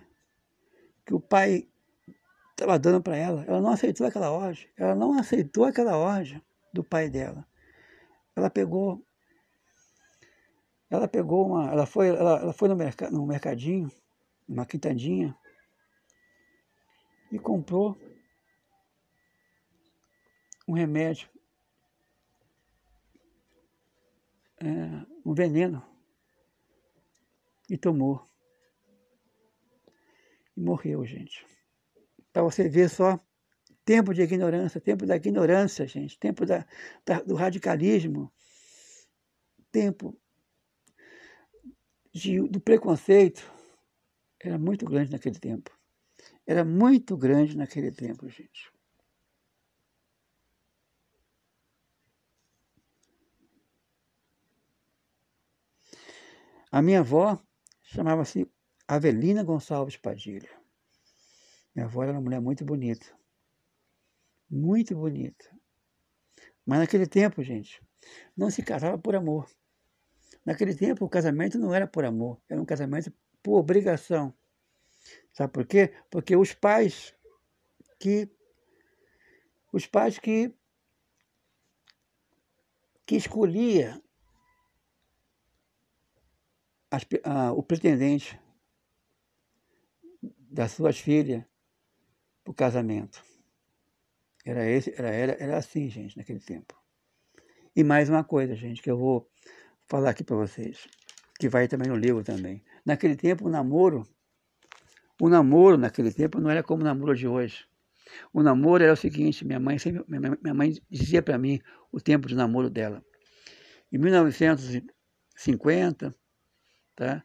que 1.05 1.13
o 1.13 1.21
pai 1.21 1.69
estava 2.63 2.79
dando 2.79 3.03
para 3.03 3.17
ela. 3.17 3.45
Ela 3.45 3.61
não 3.61 3.71
aceitou 3.71 4.07
aquela 4.07 4.31
ordem. 4.31 4.69
Ela 4.77 4.95
não 4.95 5.19
aceitou 5.19 5.65
aquela 5.65 5.97
ordem 5.97 6.41
do 6.73 6.83
pai 6.83 7.11
dela. 7.11 7.47
Ela 8.35 8.49
pegou. 8.49 9.05
Ela 10.89 11.09
pegou 11.09 11.47
uma. 11.47 11.71
Ela 11.71 11.87
foi, 11.87 12.09
ela, 12.09 12.41
ela 12.41 12.53
foi 12.53 12.69
no, 12.69 12.77
merc, 12.77 13.03
no 13.11 13.27
mercadinho, 13.27 13.91
numa 14.49 14.65
quintandinha, 14.65 15.37
e 17.31 17.39
comprou 17.39 17.99
um 20.69 20.75
remédio, 20.75 21.29
é, 24.61 24.67
um 25.25 25.35
veneno, 25.35 25.83
e 27.69 27.77
tomou. 27.77 28.29
E 30.57 30.61
morreu, 30.61 31.05
gente. 31.07 31.47
Para 32.33 32.43
você 32.43 32.69
ver 32.69 32.89
só, 32.89 33.21
tempo 33.85 34.15
de 34.15 34.23
ignorância, 34.23 34.81
tempo 34.81 35.07
da 35.07 35.17
ignorância, 35.17 35.87
gente, 35.87 36.19
tempo 36.19 36.47
da, 36.47 36.67
da 37.05 37.21
do 37.21 37.35
radicalismo, 37.35 38.33
tempo 39.71 40.17
de, 42.13 42.41
do 42.49 42.61
preconceito, 42.61 43.43
era 44.41 44.59
muito 44.59 44.85
grande 44.87 45.11
naquele 45.13 45.39
tempo. 45.39 45.71
Era 46.47 46.65
muito 46.65 47.17
grande 47.17 47.57
naquele 47.57 47.91
tempo, 47.91 48.29
gente. 48.29 48.73
A 56.71 56.81
minha 56.81 57.01
avó 57.01 57.39
chamava-se 57.83 58.51
Avelina 58.89 59.45
Gonçalves 59.45 59.97
Padilha. 59.97 60.62
Minha 61.75 61.87
avó 61.87 62.03
era 62.03 62.13
uma 62.13 62.21
mulher 62.21 62.41
muito 62.41 62.65
bonita. 62.65 63.07
Muito 64.51 64.95
bonita. 64.95 65.45
Mas 66.67 66.79
naquele 66.81 67.07
tempo, 67.07 67.43
gente, 67.43 67.83
não 68.37 68.51
se 68.51 68.63
casava 68.63 68.99
por 68.99 69.15
amor. 69.15 69.49
Naquele 70.45 70.75
tempo, 70.75 71.05
o 71.05 71.09
casamento 71.09 71.59
não 71.59 71.75
era 71.75 71.87
por 71.87 72.05
amor, 72.05 72.41
era 72.49 72.61
um 72.61 72.65
casamento 72.65 73.13
por 73.43 73.59
obrigação. 73.59 74.35
Sabe 75.33 75.53
por 75.53 75.67
quê? 75.67 75.95
Porque 76.11 76.37
os 76.37 76.53
pais 76.53 77.15
que 77.99 78.29
os 79.73 79.87
pais 79.87 80.19
que 80.19 80.55
que 83.07 83.17
escolhia 83.17 84.01
as, 86.91 87.07
a, 87.25 87.53
o 87.53 87.63
pretendente 87.63 88.39
das 90.51 90.73
suas 90.73 90.99
filhas 90.99 91.45
para 92.43 92.51
o 92.51 92.55
casamento. 92.55 93.23
Era, 94.45 94.69
esse, 94.69 94.93
era, 94.97 95.11
era, 95.11 95.37
era 95.41 95.57
assim, 95.57 95.89
gente, 95.89 96.17
naquele 96.17 96.41
tempo. 96.41 96.75
E 97.75 97.83
mais 97.85 98.09
uma 98.09 98.25
coisa, 98.25 98.55
gente, 98.55 98.83
que 98.83 98.91
eu 98.91 98.99
vou 98.99 99.31
falar 99.89 100.11
aqui 100.11 100.25
para 100.25 100.37
vocês, 100.37 100.89
que 101.39 101.49
vai 101.49 101.69
também 101.69 101.89
no 101.89 101.97
livro 101.97 102.25
também. 102.25 102.63
Naquele 102.85 103.17
tempo, 103.17 103.47
o 103.47 103.51
namoro, 103.51 104.07
o 105.21 105.29
namoro 105.29 105.79
naquele 105.79 106.13
tempo 106.13 106.41
não 106.41 106.51
era 106.51 106.63
como 106.63 106.83
o 106.83 106.85
namoro 106.85 107.15
de 107.15 107.29
hoje. 107.29 107.67
O 108.33 108.43
namoro 108.43 108.83
era 108.83 108.93
o 108.93 108.97
seguinte, 108.97 109.45
minha 109.45 109.61
mãe 109.61 109.79
sempre, 109.79 110.05
minha, 110.09 110.55
mãe 110.55 110.75
dizia 110.91 111.23
para 111.23 111.39
mim 111.39 111.61
o 111.91 112.01
tempo 112.01 112.29
de 112.29 112.35
namoro 112.35 112.69
dela. 112.69 113.03
Em 113.91 113.99
1950, 113.99 116.15
Tá? 116.95 117.25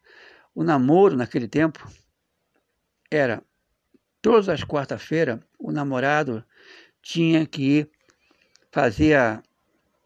O 0.56 0.64
namoro 0.64 1.16
naquele 1.16 1.48
tempo 1.48 1.88
era 3.12 3.44
todas 4.22 4.50
as 4.50 4.64
quarta-feiras 4.64 5.40
o 5.60 5.72
namorado 5.72 6.44
tinha 7.02 7.46
que 7.46 7.90
fazer 8.72 9.16
a 9.16 9.44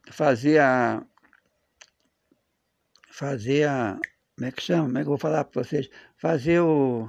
fazer 0.10 0.60
a 0.60 1.06
fazer 3.10 3.68
a 3.68 4.00
como 4.36 4.48
é 4.48 4.52
que 4.52 4.62
chama? 4.62 4.86
Como 4.86 4.98
é 4.98 5.02
que 5.02 5.08
eu 5.08 5.12
vou 5.12 5.18
falar 5.18 5.44
para 5.46 5.64
vocês? 5.64 5.90
Fazer 6.18 6.62
o 6.62 7.08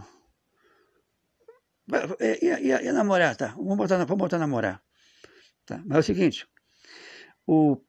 ia, 2.20 2.82
ia, 2.82 2.92
namorar, 2.92 3.36
tá? 3.36 3.48
Vamos 3.56 3.76
botar, 3.76 3.96
vamos 4.04 4.18
botar 4.18 4.38
namorar. 4.38 4.82
Tá? 5.66 5.82
Mas 5.86 5.96
é 5.96 6.00
o 6.00 6.02
seguinte, 6.02 6.46
o, 7.46 7.80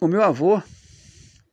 o 0.00 0.08
meu 0.08 0.22
avô 0.22 0.62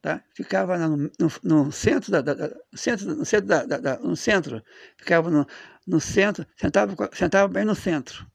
tá? 0.02 0.24
ficava 0.34 0.78
no, 0.78 0.98
no, 0.98 1.32
no 1.44 1.72
centro 1.72 2.12
da, 2.12 2.22
da, 2.22 2.56
centro, 2.74 3.16
no 3.16 3.26
centro 3.26 3.48
da, 3.48 3.66
da, 3.66 4.00
no 4.00 4.16
centro, 4.16 4.64
ficava 4.98 5.30
no, 5.30 5.46
no 5.88 6.02
centro, 6.02 6.46
sentava, 6.58 6.94
sentava 7.14 7.48
bem 7.48 7.64
no 7.64 7.74
centro 7.74 8.30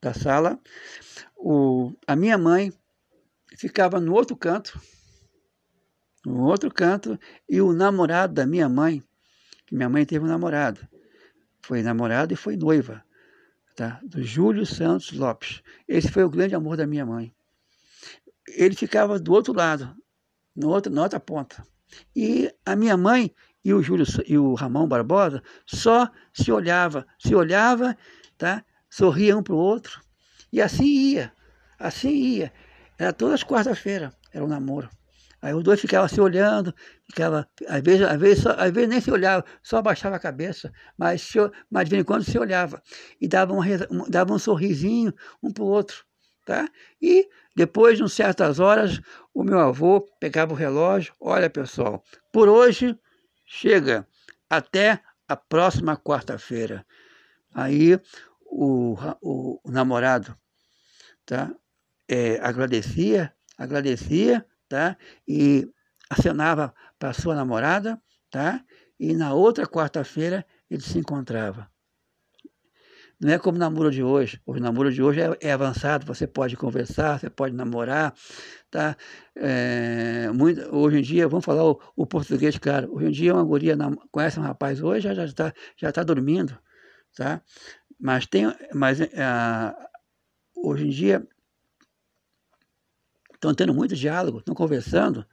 da 0.00 0.14
sala. 0.14 0.58
O, 1.36 1.92
a 2.06 2.14
minha 2.14 2.38
mãe 2.38 2.72
ficava 3.56 4.00
no 4.00 4.14
outro 4.14 4.36
canto, 4.36 4.80
no 6.24 6.44
outro 6.44 6.72
canto, 6.72 7.18
e 7.48 7.60
o 7.60 7.72
namorado 7.72 8.34
da 8.34 8.46
minha 8.46 8.68
mãe, 8.68 9.02
que 9.66 9.74
minha 9.74 9.88
mãe 9.88 10.06
teve 10.06 10.24
um 10.24 10.28
namorado, 10.28 10.86
foi 11.60 11.82
namorado 11.82 12.32
e 12.32 12.36
foi 12.36 12.56
noiva, 12.56 13.04
tá? 13.74 14.00
do 14.04 14.22
Júlio 14.22 14.64
Santos 14.64 15.12
Lopes. 15.12 15.62
Esse 15.88 16.10
foi 16.10 16.22
o 16.22 16.30
grande 16.30 16.54
amor 16.54 16.76
da 16.76 16.86
minha 16.86 17.04
mãe. 17.04 17.34
Ele 18.48 18.74
ficava 18.74 19.18
do 19.18 19.32
outro 19.32 19.52
lado, 19.52 19.96
no 20.54 20.68
outro, 20.68 20.92
na 20.92 21.02
outra 21.02 21.18
ponta. 21.18 21.64
E 22.14 22.52
a 22.64 22.74
minha 22.74 22.96
mãe 22.96 23.34
e 23.64 23.72
o 23.72 23.82
Júlio 23.82 24.04
e 24.26 24.36
o 24.36 24.54
Ramon 24.54 24.88
Barbosa 24.88 25.42
só 25.66 26.08
se 26.32 26.50
olhava, 26.50 27.06
se 27.18 27.34
olhava, 27.34 27.96
tá? 28.36 28.64
Sorria 28.90 29.36
um 29.36 29.42
para 29.42 29.54
o 29.54 29.58
outro. 29.58 30.00
E 30.52 30.60
assim 30.60 30.84
ia, 30.84 31.32
assim 31.78 32.10
ia. 32.10 32.52
Era 32.98 33.12
todas 33.12 33.34
as 33.34 33.42
quartas-feiras, 33.42 34.12
era 34.32 34.44
um 34.44 34.48
namoro. 34.48 34.88
Aí 35.40 35.52
os 35.52 35.64
dois 35.64 35.80
ficavam 35.80 36.08
se 36.08 36.20
olhando, 36.20 36.72
ficava, 37.04 37.48
às 37.66 37.82
vezes, 37.82 38.02
às 38.02 38.20
vezes, 38.20 38.42
só, 38.44 38.50
às 38.50 38.70
vezes 38.70 38.88
nem 38.88 39.00
se 39.00 39.10
olhava, 39.10 39.44
só 39.60 39.78
abaixava 39.78 40.14
a 40.14 40.20
cabeça, 40.20 40.72
mas, 40.96 41.22
se, 41.22 41.38
mas 41.68 41.86
de 41.86 41.90
vez 41.90 42.02
em 42.02 42.04
quando 42.04 42.22
se 42.22 42.38
olhava. 42.38 42.80
E 43.20 43.26
dava 43.26 43.52
um, 43.52 43.60
dava 44.08 44.32
um 44.32 44.38
sorrisinho 44.38 45.12
um 45.42 45.52
para 45.52 45.64
o 45.64 45.66
outro. 45.66 46.04
tá? 46.46 46.68
E 47.00 47.28
depois, 47.56 47.98
de 47.98 48.08
certas 48.08 48.60
horas, 48.60 49.00
o 49.34 49.42
meu 49.42 49.58
avô 49.58 50.00
pegava 50.20 50.52
o 50.52 50.56
relógio, 50.56 51.12
olha 51.20 51.50
pessoal, 51.50 52.04
por 52.32 52.48
hoje 52.48 52.96
chega 53.52 54.08
até 54.48 55.02
a 55.28 55.36
próxima 55.36 55.96
quarta-feira. 55.96 56.86
Aí 57.54 58.00
o, 58.46 58.96
o, 59.20 59.60
o, 59.62 59.70
namorado 59.70 60.36
tá? 61.26 61.54
É, 62.08 62.40
agradecia, 62.40 63.34
agradecia, 63.58 64.44
tá? 64.68 64.96
E 65.28 65.70
acenava 66.08 66.74
para 66.98 67.12
sua 67.12 67.34
namorada, 67.34 68.00
tá? 68.30 68.64
E 68.98 69.14
na 69.14 69.34
outra 69.34 69.66
quarta-feira 69.66 70.46
ele 70.70 70.82
se 70.82 70.98
encontrava. 70.98 71.70
Não 73.22 73.32
é 73.32 73.38
como 73.38 73.56
namoro 73.56 73.88
de 73.88 74.02
hoje. 74.02 74.42
O 74.44 74.58
namoro 74.58 74.92
de 74.92 75.00
hoje 75.00 75.20
é, 75.20 75.38
é 75.40 75.52
avançado, 75.52 76.04
você 76.04 76.26
pode 76.26 76.56
conversar, 76.56 77.20
você 77.20 77.30
pode 77.30 77.54
namorar, 77.54 78.12
tá? 78.68 78.96
É, 79.36 80.28
muito, 80.32 80.60
hoje 80.74 80.98
em 80.98 81.02
dia, 81.02 81.28
vamos 81.28 81.44
falar 81.44 81.64
o, 81.64 81.80
o, 81.94 82.04
português, 82.04 82.58
claro. 82.58 82.92
Hoje 82.92 83.06
em 83.06 83.10
dia 83.12 83.32
uma 83.32 83.44
guria 83.44 83.76
conhece 84.10 84.40
um 84.40 84.42
rapaz 84.42 84.82
hoje, 84.82 85.14
já 85.14 85.24
está 85.24 85.54
já 85.76 85.92
tá 85.92 86.02
dormindo, 86.02 86.58
tá? 87.16 87.40
Mas 88.00 88.26
tem, 88.26 88.52
mas 88.74 89.00
é, 89.00 89.08
hoje 90.56 90.88
em 90.88 90.90
dia 90.90 91.24
estão 93.34 93.54
tendo 93.54 93.72
muito 93.72 93.94
diálogo, 93.94 94.38
estão 94.38 94.54
conversando, 94.54 95.24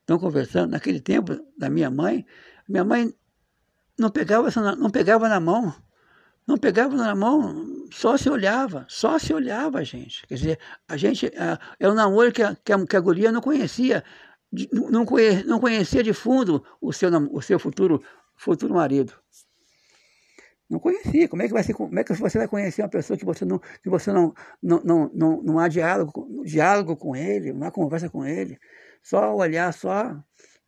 estão 0.00 0.18
conversando. 0.18 0.70
Naquele 0.70 1.00
tempo 1.00 1.38
da 1.58 1.68
minha 1.68 1.90
mãe, 1.90 2.24
minha 2.66 2.84
mãe 2.84 3.14
não 3.98 4.08
pegava, 4.10 4.48
não 4.76 4.88
pegava 4.90 5.28
na 5.28 5.38
mão 5.38 5.74
não 6.46 6.56
pegava 6.56 6.94
na 6.96 7.14
mão, 7.14 7.88
só 7.90 8.16
se 8.16 8.30
olhava, 8.30 8.86
só 8.88 9.18
se 9.18 9.34
olhava, 9.34 9.84
gente. 9.84 10.26
Quer 10.26 10.34
dizer, 10.34 10.58
a 10.88 10.96
gente, 10.96 11.30
é 11.80 11.88
um 11.88 11.94
namoro 11.94 12.32
que 12.32 12.42
a, 12.42 12.54
que 12.54 12.72
a, 12.72 12.86
que 12.86 12.96
a 12.96 13.00
guria 13.00 13.32
não 13.32 13.40
conhecia, 13.40 14.04
não, 14.72 15.04
conhe, 15.04 15.42
não 15.44 15.58
conhecia 15.58 16.02
de 16.02 16.12
fundo 16.12 16.64
o 16.80 16.92
seu, 16.92 17.10
o 17.32 17.42
seu 17.42 17.58
futuro, 17.58 18.02
futuro 18.36 18.74
marido. 18.74 19.12
Não 20.68 20.80
conhecia. 20.80 21.28
Como 21.28 21.42
é 21.42 21.46
que 21.46 21.52
vai 21.52 21.62
ser, 21.62 21.74
como 21.74 21.98
é 21.98 22.04
que 22.04 22.14
você 22.14 22.38
vai 22.38 22.48
conhecer 22.48 22.82
uma 22.82 22.88
pessoa 22.88 23.16
que 23.16 23.24
você 23.24 23.44
não, 23.44 23.58
que 23.58 23.88
você 23.88 24.12
não, 24.12 24.34
não, 24.62 24.80
não, 24.84 25.10
não, 25.14 25.42
não 25.42 25.58
há 25.58 25.68
diálogo, 25.68 26.44
diálogo 26.44 26.96
com 26.96 27.14
ele, 27.16 27.52
não 27.52 27.66
há 27.66 27.70
conversa 27.70 28.08
com 28.08 28.24
ele, 28.24 28.58
só 29.02 29.34
olhar, 29.34 29.72
só, 29.72 30.16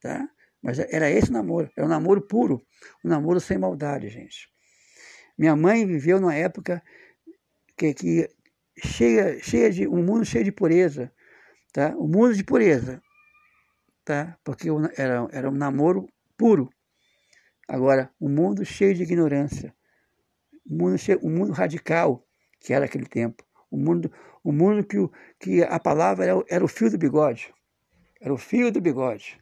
tá? 0.00 0.28
Mas 0.62 0.78
era 0.78 1.08
esse 1.08 1.32
namoro, 1.32 1.70
era 1.76 1.86
um 1.86 1.90
namoro 1.90 2.20
puro, 2.20 2.60
um 3.04 3.08
namoro 3.08 3.40
sem 3.40 3.58
maldade, 3.58 4.08
gente. 4.08 4.48
Minha 5.38 5.54
mãe 5.54 5.86
viveu 5.86 6.20
numa 6.20 6.34
época 6.34 6.82
que, 7.76 7.94
que 7.94 8.28
cheia, 8.84 9.38
cheia 9.40 9.70
de 9.70 9.86
um 9.86 10.02
mundo 10.02 10.24
cheio 10.24 10.44
de 10.44 10.50
pureza, 10.50 11.12
tá? 11.72 11.94
Um 11.96 12.08
mundo 12.08 12.34
de 12.34 12.42
pureza, 12.42 13.00
tá? 14.04 14.36
Porque 14.42 14.68
era, 14.96 15.28
era 15.30 15.48
um 15.48 15.54
namoro 15.54 16.08
puro. 16.36 16.68
Agora, 17.68 18.10
um 18.20 18.28
mundo 18.28 18.64
cheio 18.64 18.94
de 18.94 19.04
ignorância, 19.04 19.72
um 20.68 20.76
mundo, 20.76 20.98
cheio, 20.98 21.20
um 21.22 21.30
mundo 21.30 21.52
radical 21.52 22.26
que 22.58 22.72
era 22.72 22.86
aquele 22.86 23.06
tempo, 23.06 23.44
um 23.70 23.78
mundo, 23.78 24.12
um 24.44 24.52
mundo 24.52 24.84
que, 24.84 24.98
o, 24.98 25.12
que 25.38 25.62
a 25.62 25.78
palavra 25.78 26.24
era, 26.24 26.44
era 26.48 26.64
o 26.64 26.68
fio 26.68 26.90
do 26.90 26.98
bigode, 26.98 27.54
era 28.20 28.34
o 28.34 28.38
fio 28.38 28.72
do 28.72 28.80
bigode. 28.80 29.38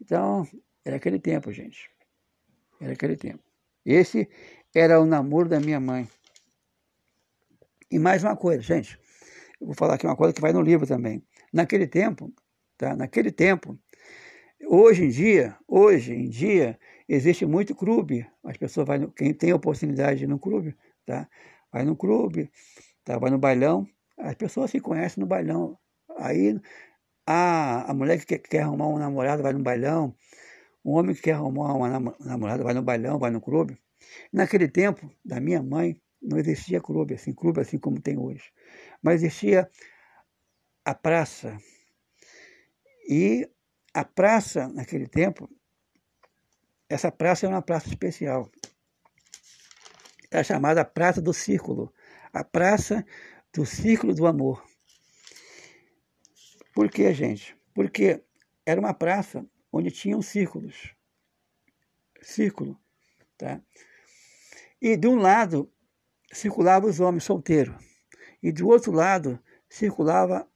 Então, 0.00 0.46
era 0.84 0.96
aquele 0.96 1.18
tempo, 1.18 1.50
gente. 1.50 1.90
Era 2.80 2.92
aquele 2.92 3.16
tempo. 3.16 3.42
Esse 3.84 4.28
era 4.78 5.00
o 5.00 5.06
namoro 5.06 5.48
da 5.48 5.58
minha 5.58 5.80
mãe. 5.80 6.06
E 7.90 7.98
mais 7.98 8.22
uma 8.22 8.36
coisa, 8.36 8.60
gente, 8.60 8.98
eu 9.58 9.68
vou 9.68 9.74
falar 9.74 9.94
aqui 9.94 10.06
uma 10.06 10.16
coisa 10.16 10.34
que 10.34 10.40
vai 10.40 10.52
no 10.52 10.60
livro 10.60 10.86
também. 10.86 11.24
Naquele 11.50 11.86
tempo, 11.86 12.30
tá? 12.76 12.94
Naquele 12.94 13.32
tempo, 13.32 13.78
hoje 14.68 15.04
em 15.04 15.08
dia, 15.08 15.56
hoje 15.66 16.12
em 16.12 16.28
dia, 16.28 16.78
existe 17.08 17.46
muito 17.46 17.74
clube. 17.74 18.26
As 18.44 18.58
pessoas 18.58 18.86
vai, 18.86 19.06
quem 19.16 19.32
tem 19.32 19.50
oportunidade 19.50 20.18
de 20.18 20.24
ir 20.24 20.28
no 20.28 20.38
clube, 20.38 20.76
tá? 21.06 21.26
Vai 21.72 21.84
no 21.84 21.96
clube, 21.96 22.50
tá? 23.02 23.16
Vai 23.18 23.30
no 23.30 23.38
bailão. 23.38 23.88
As 24.18 24.34
pessoas 24.34 24.70
se 24.70 24.78
conhecem 24.78 25.22
no 25.22 25.26
bailão. 25.26 25.78
Aí 26.18 26.60
a, 27.26 27.90
a 27.90 27.94
mulher 27.94 28.18
que 28.18 28.26
quer, 28.26 28.38
quer 28.40 28.62
arrumar 28.62 28.88
um 28.88 28.98
namorado 28.98 29.42
vai 29.42 29.54
no 29.54 29.60
bailão. 29.60 30.14
O 30.84 30.92
homem 30.98 31.14
que 31.14 31.22
quer 31.22 31.32
arrumar 31.32 31.72
uma 31.72 32.14
namorada 32.20 32.62
vai 32.62 32.74
no 32.74 32.82
bailão, 32.82 33.18
vai 33.18 33.30
no 33.30 33.40
clube. 33.40 33.78
Naquele 34.32 34.68
tempo, 34.68 35.10
da 35.24 35.40
minha 35.40 35.62
mãe, 35.62 36.00
não 36.20 36.38
existia 36.38 36.80
clube 36.80 37.14
assim, 37.14 37.32
clube 37.32 37.60
assim 37.60 37.78
como 37.78 38.00
tem 38.00 38.18
hoje. 38.18 38.52
Mas 39.02 39.22
existia 39.22 39.70
a 40.84 40.94
praça. 40.94 41.56
E 43.08 43.48
a 43.94 44.04
praça, 44.04 44.68
naquele 44.68 45.06
tempo, 45.06 45.48
essa 46.88 47.10
praça 47.10 47.46
é 47.46 47.48
uma 47.48 47.62
praça 47.62 47.88
especial. 47.88 48.50
É 50.30 50.42
chamada 50.42 50.84
Praça 50.84 51.22
do 51.22 51.32
Círculo. 51.32 51.92
A 52.32 52.44
Praça 52.44 53.04
do 53.52 53.64
Círculo 53.64 54.14
do 54.14 54.26
Amor. 54.26 54.62
Por 56.74 56.90
quê, 56.90 57.14
gente? 57.14 57.56
Porque 57.74 58.22
era 58.66 58.80
uma 58.80 58.92
praça 58.92 59.46
onde 59.72 59.90
tinham 59.90 60.20
círculos. 60.20 60.94
Círculo, 62.20 62.78
tá? 63.38 63.62
E 64.80 64.96
de 64.96 65.06
um 65.06 65.16
lado 65.16 65.70
circulavam 66.32 66.88
os 66.88 67.00
homens 67.00 67.24
solteiros, 67.24 67.74
e 68.42 68.52
do 68.52 68.68
outro 68.68 68.92
lado 68.92 69.38
circulava 69.68 70.46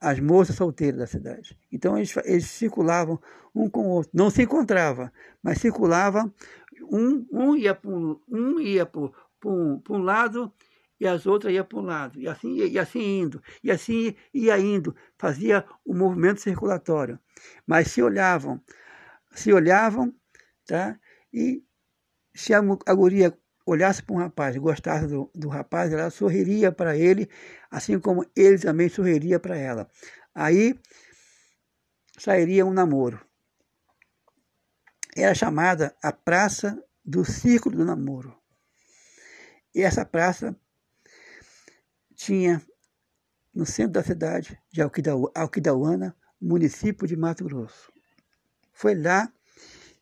as 0.00 0.20
moças 0.20 0.56
solteiras 0.56 0.98
da 0.98 1.06
cidade. 1.06 1.58
Então 1.70 1.96
eles, 1.96 2.16
eles 2.24 2.46
circulavam 2.46 3.20
um 3.54 3.68
com 3.68 3.86
o 3.86 3.90
outro, 3.90 4.10
não 4.14 4.30
se 4.30 4.42
encontravam, 4.42 5.10
mas 5.42 5.58
circulavam, 5.58 6.32
um, 6.90 7.26
um 7.30 7.56
ia 7.56 7.74
para 7.74 7.90
um, 7.90 8.20
um, 8.28 8.60
ia 8.60 8.86
por, 8.86 9.12
um, 9.44 9.80
um 9.90 9.98
lado 9.98 10.52
e 11.00 11.06
as 11.06 11.26
outras 11.26 11.52
iam 11.52 11.64
para 11.64 11.78
um 11.78 11.82
lado, 11.82 12.20
e 12.20 12.28
assim, 12.28 12.58
e 12.58 12.78
assim 12.78 13.20
indo, 13.20 13.42
e 13.62 13.72
assim 13.72 14.14
ia 14.32 14.56
indo, 14.56 14.94
fazia 15.18 15.64
o 15.84 15.92
um 15.92 15.98
movimento 15.98 16.40
circulatório. 16.40 17.18
Mas 17.66 17.88
se 17.88 18.00
olhavam, 18.00 18.60
se 19.32 19.52
olhavam, 19.52 20.14
tá? 20.64 20.96
e 21.32 21.60
se 22.32 22.54
a, 22.54 22.60
a 22.86 22.94
guria 22.94 23.36
olhasse 23.64 24.02
para 24.02 24.14
um 24.14 24.18
rapaz 24.18 24.54
e 24.54 24.58
gostasse 24.58 25.06
do, 25.06 25.30
do 25.34 25.48
rapaz, 25.48 25.92
ela 25.92 26.10
sorriria 26.10 26.72
para 26.72 26.96
ele, 26.96 27.28
assim 27.70 27.98
como 27.98 28.26
ele 28.36 28.58
também 28.58 28.88
sorriria 28.88 29.38
para 29.38 29.56
ela. 29.56 29.90
Aí 30.34 30.78
sairia 32.18 32.64
um 32.66 32.72
namoro. 32.72 33.20
Era 35.16 35.34
chamada 35.34 35.94
a 36.02 36.12
Praça 36.12 36.82
do 37.04 37.24
Círculo 37.24 37.76
do 37.76 37.84
Namoro. 37.84 38.34
E 39.74 39.82
essa 39.82 40.04
praça 40.04 40.56
tinha 42.14 42.62
no 43.54 43.66
centro 43.66 43.92
da 43.92 44.02
cidade 44.02 44.58
de 44.70 44.80
Alquidauana, 44.80 46.16
município 46.40 47.06
de 47.06 47.16
Mato 47.16 47.44
Grosso. 47.44 47.92
Foi 48.72 48.94
lá 48.94 49.30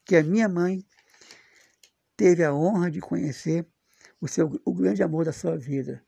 que 0.05 0.17
a 0.17 0.23
minha 0.23 0.49
mãe 0.49 0.85
teve 2.21 2.45
a 2.45 2.53
honra 2.53 2.91
de 2.91 3.01
conhecer 3.01 3.67
o, 4.21 4.29
seu, 4.29 4.61
o 4.63 4.75
grande 4.75 5.03
amor 5.03 5.25
da 5.25 5.33
sua 5.33 5.57
vida, 5.57 6.05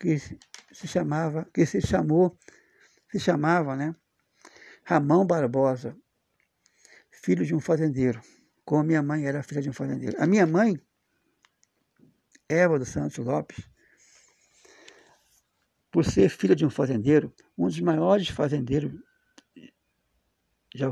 que 0.00 0.18
se 0.18 0.88
chamava, 0.88 1.48
que 1.54 1.64
se 1.64 1.80
chamou, 1.80 2.36
se 3.08 3.20
chamava, 3.20 3.76
né? 3.76 3.94
Ramão 4.82 5.24
Barbosa, 5.24 5.96
filho 7.08 7.46
de 7.46 7.54
um 7.54 7.60
fazendeiro, 7.60 8.20
como 8.64 8.82
minha 8.82 9.00
mãe 9.00 9.26
era 9.26 9.44
filha 9.44 9.62
de 9.62 9.70
um 9.70 9.72
fazendeiro. 9.72 10.20
A 10.20 10.26
minha 10.26 10.44
mãe, 10.44 10.76
Eva 12.48 12.76
dos 12.76 12.88
Santos 12.88 13.24
Lopes, 13.24 13.64
por 15.88 16.04
ser 16.04 16.30
filha 16.30 16.56
de 16.56 16.66
um 16.66 16.70
fazendeiro, 16.70 17.32
um 17.56 17.68
dos 17.68 17.78
maiores 17.78 18.28
fazendeiros 18.28 18.92
de 20.74 20.82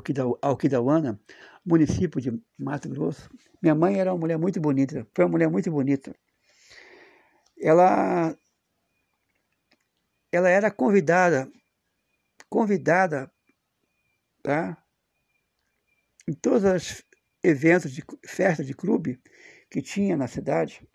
Alquidauana, 0.40 1.20
município 1.64 2.20
de 2.20 2.40
Mato 2.56 2.88
Grosso. 2.88 3.28
Minha 3.60 3.74
mãe 3.74 3.98
era 3.98 4.12
uma 4.12 4.20
mulher 4.20 4.38
muito 4.38 4.60
bonita, 4.60 5.06
foi 5.12 5.24
uma 5.24 5.32
mulher 5.32 5.50
muito 5.50 5.70
bonita. 5.70 6.14
Ela, 7.60 8.36
ela 10.30 10.48
era 10.48 10.70
convidada, 10.70 11.50
convidada, 12.48 13.30
tá? 14.42 14.80
Em 16.28 16.32
todos 16.32 16.62
os 16.62 17.04
eventos 17.42 17.90
de 17.92 18.04
festa 18.24 18.62
de 18.62 18.74
clube 18.74 19.20
que 19.68 19.82
tinha 19.82 20.16
na 20.16 20.28
cidade, 20.28 20.88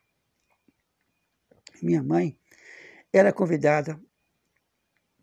minha 1.82 2.02
mãe 2.02 2.40
era 3.12 3.34
convidada 3.34 4.00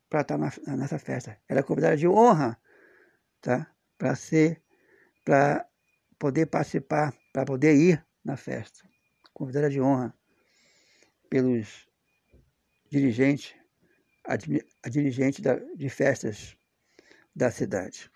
para 0.08 0.20
estar 0.20 0.38
na, 0.38 0.52
nessa 0.76 0.98
festa. 0.98 1.40
Era 1.48 1.62
convidada 1.62 1.96
de 1.96 2.06
honra, 2.06 2.58
tá? 3.44 3.70
Para 3.98 4.16
ser 4.16 4.62
para 5.24 5.68
poder 6.18 6.46
participar, 6.46 7.14
para 7.32 7.44
poder 7.44 7.74
ir 7.76 8.04
na 8.24 8.36
festa. 8.36 8.88
Convidada 9.32 9.70
de 9.70 9.80
honra 9.80 10.14
pelos 11.28 11.88
dirigentes 12.90 13.54
a, 14.26 14.34
a 14.82 14.88
dirigente 14.88 15.42
da, 15.42 15.56
de 15.56 15.88
festas 15.88 16.56
da 17.34 17.50
cidade. 17.50 18.10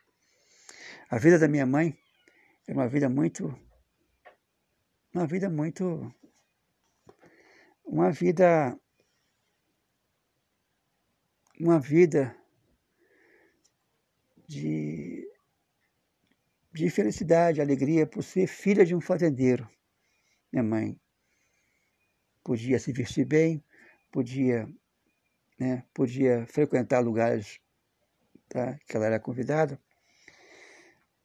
A 1.10 1.18
vida 1.18 1.38
da 1.38 1.48
minha 1.48 1.66
mãe 1.66 1.98
é 2.66 2.72
uma 2.72 2.88
vida 2.88 3.08
muito. 3.08 3.54
Uma 5.14 5.26
vida 5.26 5.50
muito. 5.50 6.14
Uma 7.84 8.10
vida. 8.10 8.78
Uma 11.60 11.80
vida 11.80 12.38
de, 14.48 15.17
de 16.78 16.88
felicidade, 16.88 17.60
alegria 17.60 18.06
por 18.06 18.22
ser 18.22 18.46
filha 18.46 18.84
de 18.84 18.94
um 18.94 19.00
fazendeiro. 19.00 19.68
Minha 20.52 20.62
mãe 20.62 21.00
podia 22.44 22.78
se 22.78 22.92
vestir 22.92 23.26
bem, 23.26 23.62
podia, 24.12 24.68
né, 25.58 25.82
podia 25.92 26.46
frequentar 26.46 27.00
lugares 27.00 27.60
tá, 28.48 28.78
que 28.86 28.96
ela 28.96 29.06
era 29.06 29.18
convidada. 29.18 29.78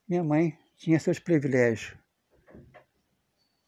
Minha 0.08 0.24
mãe 0.24 0.58
tinha 0.76 1.00
seus 1.00 1.20
privilégios. 1.20 1.96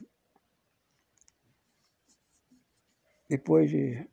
Depois 3.30 3.70
de 3.70 4.04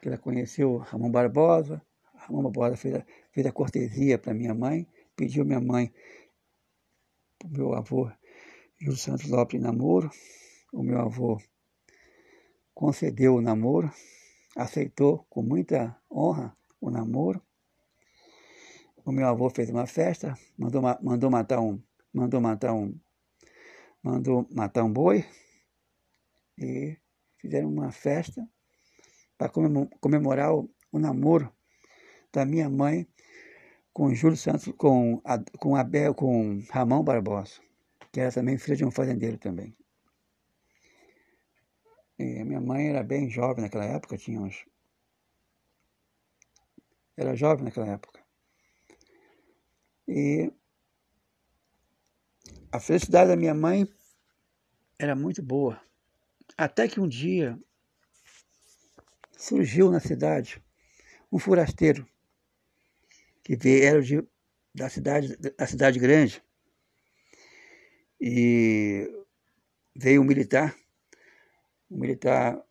que 0.00 0.08
ela 0.08 0.16
conheceu 0.16 0.78
Ramon 0.78 1.10
Barbosa, 1.10 1.82
Ramon 2.14 2.44
Barbosa 2.44 2.78
fez 2.78 2.94
a, 2.94 3.04
fez 3.30 3.46
a 3.46 3.52
cortesia 3.52 4.18
para 4.18 4.32
minha 4.32 4.54
mãe, 4.54 4.88
pediu 5.14 5.44
minha 5.44 5.60
mãe 5.60 5.92
para 7.38 7.46
o 7.46 7.52
meu 7.52 7.74
avô 7.74 8.10
Júlio 8.80 8.96
Santos 8.96 9.28
Lopes 9.28 9.60
namoro. 9.60 10.10
O 10.72 10.82
meu 10.82 10.98
avô 10.98 11.38
concedeu 12.72 13.34
o 13.34 13.42
namoro, 13.42 13.92
aceitou 14.56 15.26
com 15.28 15.42
muita 15.42 15.94
honra 16.10 16.56
o 16.80 16.90
namoro. 16.90 17.38
O 19.04 19.12
meu 19.12 19.28
avô 19.28 19.50
fez 19.50 19.68
uma 19.68 19.86
festa, 19.86 20.34
mandou, 20.56 20.80
mandou 21.02 21.30
matar 21.30 21.60
um, 21.60 21.78
mandou 22.14 22.40
matar 22.40 22.72
um, 22.72 22.98
mandou 24.02 24.48
matar 24.50 24.84
um 24.84 24.90
boi 24.90 25.22
e 26.56 26.96
fizeram 27.42 27.68
uma 27.68 27.90
festa 27.90 28.48
para 29.36 29.50
comemorar 30.00 30.54
o, 30.54 30.70
namoro 30.92 31.52
da 32.32 32.44
minha 32.44 32.70
mãe 32.70 33.06
com 33.92 34.14
Júlio 34.14 34.36
Santos, 34.36 34.72
com, 34.78 35.20
com 35.58 35.74
Abel, 35.74 36.14
com 36.14 36.62
Ramão 36.70 37.02
Barbosa, 37.02 37.60
que 38.12 38.20
era 38.20 38.30
também 38.30 38.56
filha 38.56 38.76
de 38.76 38.84
um 38.84 38.90
fazendeiro 38.90 39.36
também. 39.36 39.76
E 42.16 42.44
minha 42.44 42.60
mãe 42.60 42.88
era 42.88 43.02
bem 43.02 43.28
jovem 43.28 43.64
naquela 43.64 43.84
época, 43.84 44.16
tinha 44.16 44.40
uns. 44.40 44.64
Era 47.16 47.34
jovem 47.34 47.64
naquela 47.64 47.88
época. 47.88 48.24
E 50.06 50.52
a 52.70 52.78
felicidade 52.78 53.30
da 53.30 53.36
minha 53.36 53.54
mãe 53.54 53.86
era 54.98 55.16
muito 55.16 55.42
boa. 55.42 55.80
Até 56.56 56.88
que 56.88 57.00
um 57.00 57.08
dia 57.08 57.58
surgiu 59.36 59.90
na 59.90 60.00
cidade 60.00 60.62
um 61.30 61.38
forasteiro 61.38 62.06
que 63.42 63.56
veio 63.56 64.02
de, 64.02 64.24
da 64.74 64.88
cidade 64.88 65.36
da 65.36 65.66
cidade 65.66 65.98
grande 65.98 66.42
e 68.20 69.10
veio 69.96 70.22
um 70.22 70.24
militar, 70.24 70.76
um 71.90 71.98
militar 71.98 72.62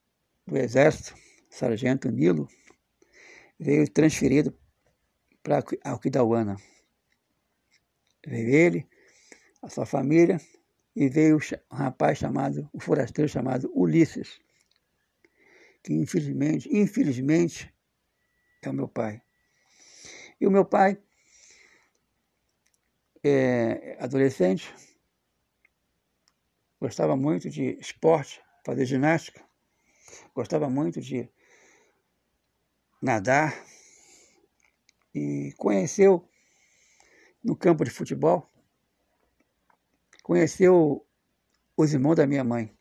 do 0.48 0.58
exército, 0.58 1.14
sargento 1.50 2.10
Nilo, 2.10 2.48
veio 3.60 3.88
transferido 3.90 4.58
para 5.44 5.64
Alquidauana. 5.84 6.56
Veio 8.26 8.50
ele, 8.50 8.88
a 9.62 9.70
sua 9.70 9.86
família, 9.86 10.40
e 10.96 11.08
veio 11.08 11.38
um 11.72 11.76
rapaz 11.76 12.18
chamado, 12.18 12.70
um 12.74 12.80
forasteiro 12.80 13.30
chamado 13.30 13.72
Ulisses, 13.74 14.40
que 15.84 15.94
infelizmente, 15.94 16.70
infelizmente, 16.72 17.74
é 18.62 18.70
o 18.70 18.74
meu 18.74 18.88
pai. 18.88 19.22
E 20.40 20.46
o 20.46 20.52
meu 20.52 20.66
pai, 20.66 21.02
é, 23.24 23.98
adolescente, 24.00 24.74
gostava 26.80 27.16
muito 27.16 27.50
de 27.50 27.78
esporte, 27.80 28.42
fazer 28.66 28.86
ginástica, 28.86 29.44
gostava 30.36 30.70
muito 30.70 31.00
de 31.00 31.30
nadar 33.02 33.66
e 35.14 35.54
conheceu 35.58 36.28
no 37.44 37.56
campo 37.56 37.84
de 37.84 37.92
futebol 37.92 38.51
conheceu 40.32 41.06
os 41.76 41.94
irmãos 41.94 42.16
da 42.16 42.26
minha 42.26 42.42
mãe. 42.42 42.74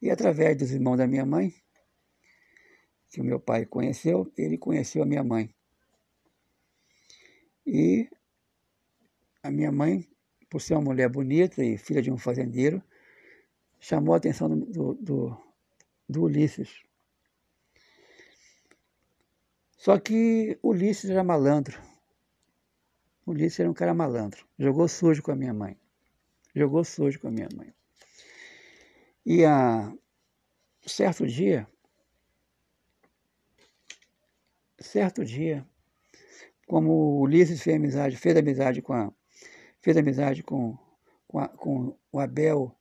E 0.00 0.10
através 0.10 0.56
dos 0.56 0.70
irmãos 0.70 0.96
da 0.96 1.06
minha 1.06 1.26
mãe, 1.26 1.54
que 3.10 3.20
o 3.20 3.24
meu 3.24 3.38
pai 3.38 3.66
conheceu, 3.66 4.32
ele 4.38 4.56
conheceu 4.56 5.02
a 5.02 5.06
minha 5.06 5.22
mãe. 5.22 5.54
E 7.66 8.08
a 9.42 9.50
minha 9.50 9.70
mãe, 9.70 10.08
por 10.48 10.62
ser 10.62 10.72
uma 10.76 10.80
mulher 10.80 11.10
bonita 11.10 11.62
e 11.62 11.76
filha 11.76 12.00
de 12.00 12.10
um 12.10 12.16
fazendeiro, 12.16 12.82
chamou 13.78 14.14
a 14.14 14.16
atenção 14.16 14.48
do, 14.48 14.94
do, 14.94 15.36
do 16.08 16.22
Ulisses. 16.22 16.82
Só 19.76 19.98
que 19.98 20.58
Ulisses 20.62 21.10
era 21.10 21.22
malandro. 21.22 21.78
Ulisses 23.26 23.60
era 23.60 23.70
um 23.70 23.74
cara 23.74 23.92
malandro. 23.92 24.48
Jogou 24.58 24.88
sujo 24.88 25.22
com 25.22 25.32
a 25.32 25.36
minha 25.36 25.52
mãe 25.52 25.78
jogou 26.56 26.82
sujo 26.82 27.20
com 27.20 27.28
a 27.28 27.30
minha 27.30 27.48
mãe. 27.54 27.72
E 29.24 29.44
a 29.44 29.92
certo 30.86 31.26
dia, 31.26 31.68
certo 34.80 35.24
dia, 35.24 35.66
como 36.66 37.20
Ulisses 37.20 37.62
fez 37.62 37.76
amizade, 37.76 38.16
fez 38.16 38.36
amizade 38.36 38.80
com 38.80 38.94
a, 38.94 39.12
fez 39.82 39.96
amizade 39.96 40.42
com, 40.42 40.78
com, 41.28 41.38
a, 41.38 41.48
com 41.48 41.98
o 42.10 42.18
Abel 42.18 42.74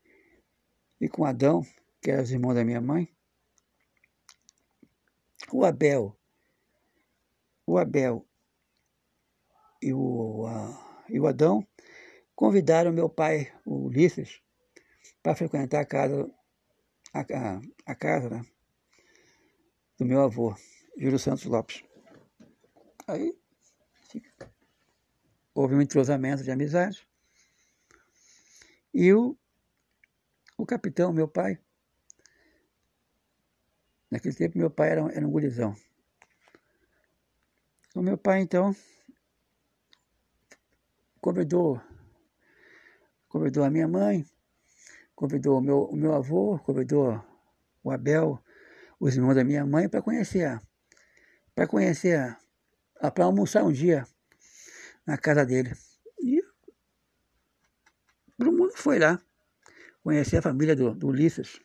e 1.01 1.09
com 1.09 1.25
Adão, 1.25 1.65
que 2.01 2.11
eram 2.11 2.23
os 2.23 2.31
irmãos 2.31 2.53
da 2.53 2.63
minha 2.63 2.79
mãe. 2.79 3.09
O 5.51 5.65
Abel, 5.65 6.17
o 7.65 7.77
Abel 7.77 8.25
e 9.81 9.93
o, 9.93 10.45
a, 10.47 11.05
e 11.09 11.19
o 11.19 11.27
Adão 11.27 11.67
convidaram 12.35 12.91
meu 12.91 13.09
pai, 13.09 13.51
o 13.65 13.85
Ulisses, 13.85 14.41
para 15.23 15.35
frequentar 15.35 15.81
a 15.81 15.85
casa, 15.85 16.29
a, 17.13 17.19
a, 17.21 17.61
a 17.85 17.95
casa 17.95 18.29
né, 18.29 18.45
do 19.97 20.05
meu 20.05 20.21
avô, 20.21 20.55
Júlio 20.97 21.17
Santos 21.17 21.45
Lopes. 21.45 21.83
Aí 23.07 23.37
houve 25.53 25.75
um 25.75 25.81
entrosamento 25.81 26.43
de 26.43 26.51
amizade. 26.51 27.07
E 28.93 29.13
o, 29.13 29.37
o 30.57 30.65
capitão, 30.65 31.13
meu 31.13 31.27
pai, 31.27 31.57
naquele 34.11 34.35
tempo 34.35 34.57
meu 34.57 34.69
pai 34.69 34.91
era, 34.91 35.01
era 35.13 35.27
um 35.27 35.31
gurizão. 35.31 35.75
O 37.95 38.01
meu 38.01 38.17
pai, 38.17 38.41
então, 38.41 38.75
convidou, 41.21 41.81
convidou 43.35 43.65
a 43.65 43.69
minha 43.69 43.85
mãe, 43.85 44.25
convidou 45.13 45.57
o 45.57 45.61
meu, 45.61 45.83
o 45.89 45.95
meu 45.97 46.13
avô, 46.13 46.57
convidou 46.59 47.21
o 47.83 47.91
Abel, 47.91 48.41
os 48.97 49.13
irmãos 49.13 49.35
da 49.35 49.43
minha 49.43 49.65
mãe 49.65 49.89
para 49.89 50.01
conhecer, 50.01 50.57
para 51.53 51.67
conhecer, 51.67 52.37
para 53.13 53.25
almoçar 53.25 53.65
um 53.65 53.73
dia 53.73 54.07
na 55.05 55.17
casa 55.17 55.45
dele. 55.45 55.73
E 56.17 56.41
todo 58.37 58.53
mundo 58.53 58.71
foi 58.77 58.99
lá 58.99 59.21
conhecer 60.01 60.37
a 60.37 60.41
família 60.41 60.73
do, 60.73 60.95
do 60.95 61.07
Ulisses. 61.07 61.59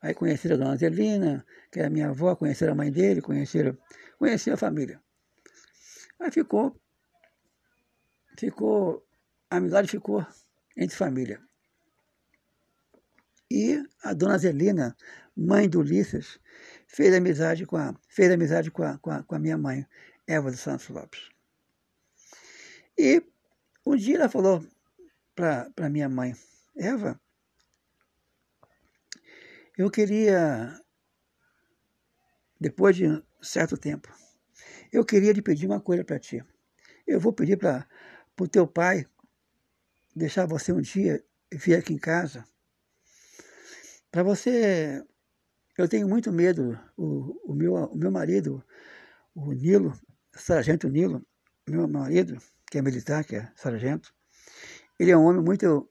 Aí 0.00 0.14
conheceram 0.14 0.54
a 0.54 0.58
dona 0.60 0.76
Zelina, 0.76 1.44
que 1.72 1.80
era 1.80 1.90
minha 1.90 2.10
avó, 2.10 2.36
conheceram 2.36 2.74
a 2.74 2.76
mãe 2.76 2.92
dele, 2.92 3.20
conheceram, 3.20 3.76
conheceram 4.20 4.54
a 4.54 4.56
família. 4.56 5.02
Aí 6.20 6.30
ficou, 6.30 6.80
ficou, 8.38 9.04
a 9.50 9.56
amizade 9.56 9.88
ficou 9.88 10.24
entre 10.76 10.96
família. 10.96 11.40
E 13.50 13.82
a 14.02 14.14
dona 14.14 14.38
Zelina, 14.38 14.96
mãe 15.36 15.68
do 15.68 15.80
Ulisses, 15.80 16.40
fez 16.86 17.14
amizade 17.14 17.66
com 17.66 17.76
a, 17.76 17.94
fez 18.08 18.30
amizade 18.30 18.70
com 18.70 18.82
a, 18.82 18.98
com 18.98 19.10
a, 19.10 19.22
com 19.22 19.34
a 19.34 19.38
minha 19.38 19.58
mãe, 19.58 19.86
Eva 20.26 20.50
dos 20.50 20.60
Santos 20.60 20.88
Lopes. 20.88 21.28
E 22.96 23.22
um 23.84 23.96
dia 23.96 24.16
ela 24.16 24.28
falou 24.28 24.64
para 25.34 25.90
minha 25.90 26.08
mãe, 26.08 26.34
Eva, 26.76 27.20
eu 29.76 29.90
queria, 29.90 30.78
depois 32.60 32.96
de 32.96 33.06
um 33.06 33.22
certo 33.40 33.76
tempo, 33.76 34.08
eu 34.92 35.04
queria 35.04 35.32
lhe 35.32 35.42
pedir 35.42 35.66
uma 35.66 35.80
coisa 35.80 36.04
para 36.04 36.18
ti. 36.18 36.44
Eu 37.06 37.18
vou 37.18 37.32
pedir 37.32 37.56
para 37.56 37.88
o 38.38 38.46
teu 38.46 38.66
pai 38.66 39.06
deixar 40.14 40.46
você 40.46 40.72
um 40.72 40.80
dia 40.80 41.24
vir 41.52 41.76
aqui 41.76 41.92
em 41.92 41.98
casa 41.98 42.44
para 44.12 44.22
você, 44.22 45.02
eu 45.78 45.88
tenho 45.88 46.06
muito 46.06 46.30
medo, 46.30 46.78
o, 46.98 47.50
o, 47.50 47.54
meu, 47.54 47.74
o 47.74 47.96
meu 47.96 48.10
marido, 48.10 48.62
o 49.34 49.52
Nilo, 49.52 49.98
sargento 50.34 50.86
Nilo, 50.86 51.24
meu 51.66 51.88
marido, 51.88 52.36
que 52.70 52.76
é 52.76 52.82
militar, 52.82 53.24
que 53.24 53.36
é 53.36 53.50
sargento, 53.56 54.14
ele 54.98 55.10
é 55.10 55.16
um 55.16 55.24
homem 55.24 55.42
muito 55.42 55.88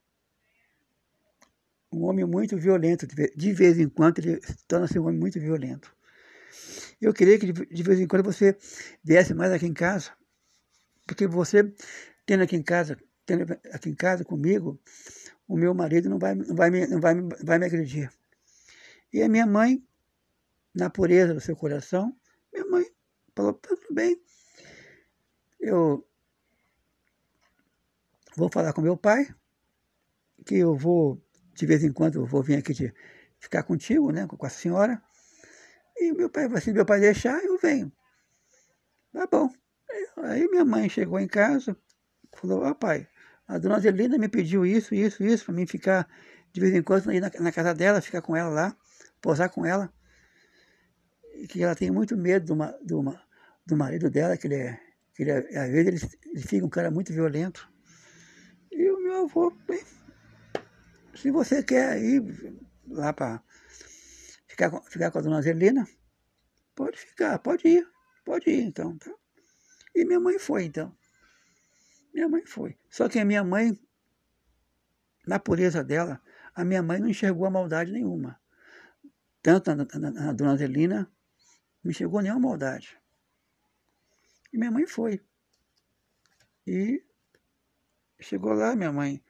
um 1.92 2.04
homem 2.04 2.24
muito 2.26 2.56
violento. 2.58 3.06
De 3.36 3.52
vez 3.54 3.78
em 3.80 3.90
quando 3.90 4.20
ele 4.20 4.40
torna-se 4.68 4.98
um 4.98 5.04
homem 5.08 5.20
muito 5.20 5.40
violento. 5.40 5.94
Eu 7.02 7.14
queria 7.14 7.38
que 7.38 7.52
de 7.52 7.84
vez 7.84 8.00
em 8.00 8.08
quando 8.08 8.24
você 8.24 8.56
viesse 9.04 9.34
mais 9.34 9.52
aqui 9.52 9.66
em 9.66 9.74
casa, 9.74 10.12
porque 11.08 11.28
você 11.28 11.74
tendo 12.26 12.44
aqui 12.44 12.56
em 12.56 12.64
casa, 12.64 12.98
aqui 13.74 13.90
em 13.90 13.96
casa 13.96 14.24
comigo, 14.24 14.80
o 15.48 15.58
meu 15.58 15.74
marido 15.74 16.10
não 16.10 16.20
vai, 16.20 16.36
não 16.36 16.56
vai, 16.56 16.70
me, 16.70 16.88
não 16.88 17.00
vai, 17.00 17.16
vai 17.44 17.60
me 17.60 17.66
agredir. 17.66 18.12
E 19.14 19.22
a 19.22 19.30
minha 19.30 19.46
mãe, 19.46 19.86
na 20.74 20.90
pureza 20.90 21.34
do 21.34 21.42
seu 21.42 21.56
coração, 21.56 22.16
minha 22.54 22.66
mãe 22.66 22.86
falou, 23.36 23.54
tá 23.54 23.70
tudo 23.70 23.94
bem. 23.94 24.22
Eu 25.60 26.08
vou 28.36 28.50
falar 28.52 28.74
com 28.74 28.82
meu 28.82 28.98
pai, 28.98 29.28
que 30.46 30.56
eu 30.56 30.76
vou, 30.76 31.22
de 31.54 31.66
vez 31.66 31.84
em 31.84 31.92
quando, 31.92 32.16
eu 32.16 32.26
vou 32.26 32.42
vir 32.42 32.58
aqui 32.58 32.74
de, 32.74 32.94
ficar 33.42 33.64
contigo, 33.64 34.12
né, 34.12 34.28
com 34.28 34.46
a 34.46 34.50
senhora. 34.50 35.02
E 35.98 36.14
meu 36.14 36.30
pai, 36.30 36.48
se 36.62 36.72
meu 36.72 36.86
pai 36.86 37.00
deixar, 37.00 37.44
eu 37.44 37.58
venho. 37.58 37.92
Tá 39.12 39.28
bom. 39.28 39.50
Aí 40.18 40.48
minha 40.48 40.64
mãe 40.64 40.88
chegou 40.88 41.20
em 41.20 41.28
casa, 41.28 41.76
falou, 42.34 42.62
ó 42.64 42.70
oh, 42.70 42.76
pai, 42.76 43.08
a 43.52 43.58
dona 43.58 43.76
Adelina 43.76 44.18
me 44.18 44.30
pediu 44.30 44.66
isso, 44.66 44.96
isso, 44.96 45.22
isso, 45.22 45.44
para 45.44 45.54
mim 45.54 45.68
ficar 45.68 46.08
de 46.54 46.62
vez 46.62 46.74
em 46.74 46.82
quando 46.82 47.12
ir 47.12 47.20
na, 47.20 47.30
na, 47.38 47.52
casa 47.52 47.74
dela, 47.74 48.02
ficar 48.02 48.22
com 48.22 48.34
ela 48.34 48.50
lá, 48.50 48.78
posar 49.22 49.50
com 49.50 49.66
ela. 49.66 49.92
Que 51.50 51.62
ela 51.62 51.76
tem 51.76 51.92
muito 51.92 52.16
medo 52.16 52.56
do, 52.56 52.56
do, 52.82 53.20
do 53.66 53.76
marido 53.76 54.10
dela, 54.10 54.38
que 54.38 54.48
ele 54.48 54.56
é, 54.56 54.80
que 55.14 55.24
ele 55.24 55.32
é, 55.32 55.58
às 55.58 55.70
vezes 55.70 56.04
ele, 56.04 56.20
ele 56.34 56.48
fica 56.48 56.66
um 56.66 56.70
cara 56.70 56.90
muito 56.90 57.12
violento. 57.12 57.70
E 58.72 58.90
o 58.90 59.02
meu 59.02 59.26
avô, 59.26 59.52
bem, 59.68 59.84
se 61.14 61.30
você 61.30 61.62
quer 61.62 62.02
ir 62.02 62.24
lá 62.88 63.12
para 63.12 63.44
ficar, 64.48 64.82
ficar 64.84 65.12
com 65.12 65.20
a 65.20 65.22
dona 65.22 65.42
Zelina, 65.42 65.86
pode 66.74 66.98
ficar, 66.98 67.38
pode 67.40 67.68
ir, 67.68 67.86
pode 68.24 68.50
ir 68.50 68.62
então. 68.62 68.98
Tá? 68.98 69.12
E 69.94 70.06
minha 70.06 70.22
mãe 70.22 70.40
foi 70.40 70.64
então. 70.64 70.96
Minha 72.14 72.28
mãe 72.28 72.46
foi. 72.46 72.78
Só 72.90 73.08
que 73.08 73.20
a 73.20 73.26
minha 73.26 73.44
mãe, 73.44 73.80
na 75.26 75.40
pureza 75.40 75.84
dela, 75.84 76.22
a 76.54 76.66
minha 76.66 76.84
mãe 76.84 77.00
não 77.00 77.08
enxergou 77.08 77.46
a 77.46 77.50
maldade 77.50 77.92
nenhuma. 77.92 78.40
Tanto 79.42 79.74
na 79.74 80.34
dona 80.34 80.58
Zelina, 80.58 81.12
não 81.84 81.92
enxergou 81.92 82.22
nenhuma 82.22 82.50
maldade. 82.50 82.98
E 84.54 84.58
minha 84.58 84.72
mãe 84.72 84.86
foi. 84.86 85.22
E 86.68 87.04
chegou 88.20 88.54
lá, 88.54 88.76
minha 88.76 88.92
mãe, 88.92 89.24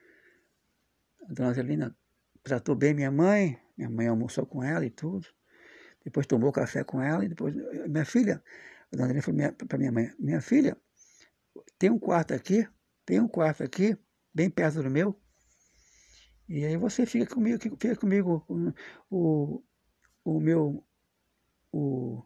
a 1.30 1.34
dona 1.34 1.54
Zelina 1.54 1.96
tratou 2.44 2.76
bem 2.76 2.94
minha 2.94 3.12
mãe, 3.12 3.62
minha 3.78 3.90
mãe 3.90 4.08
almoçou 4.08 4.46
com 4.46 4.64
ela 4.64 4.86
e 4.86 4.90
tudo. 4.90 5.28
Depois 6.04 6.26
tomou 6.26 6.52
café 6.52 6.84
com 6.84 7.02
ela 7.02 7.24
e 7.24 7.30
depois, 7.30 7.56
minha 7.88 8.06
filha, 8.06 8.44
a 8.92 8.96
dona 8.96 9.08
Zelina 9.08 9.22
falou 9.22 9.68
para 9.68 9.78
minha 9.78 9.92
mãe, 9.92 10.14
minha 10.20 10.42
filha, 10.42 10.76
tem 11.78 11.90
um 11.90 12.00
quarto 12.00 12.34
aqui, 12.34 12.68
tem 13.06 13.20
um 13.20 13.28
quarto 13.28 13.64
aqui, 13.64 13.98
bem 14.34 14.50
perto 14.50 14.82
do 14.82 14.90
meu. 14.90 15.20
E 16.48 16.66
aí 16.66 16.78
você 16.78 17.06
fica 17.06 17.34
comigo, 17.34 17.60
fica 17.62 17.96
comigo, 17.96 18.46
o, 19.10 19.64
o, 20.24 20.40
meu, 20.40 20.84
o, 21.72 22.24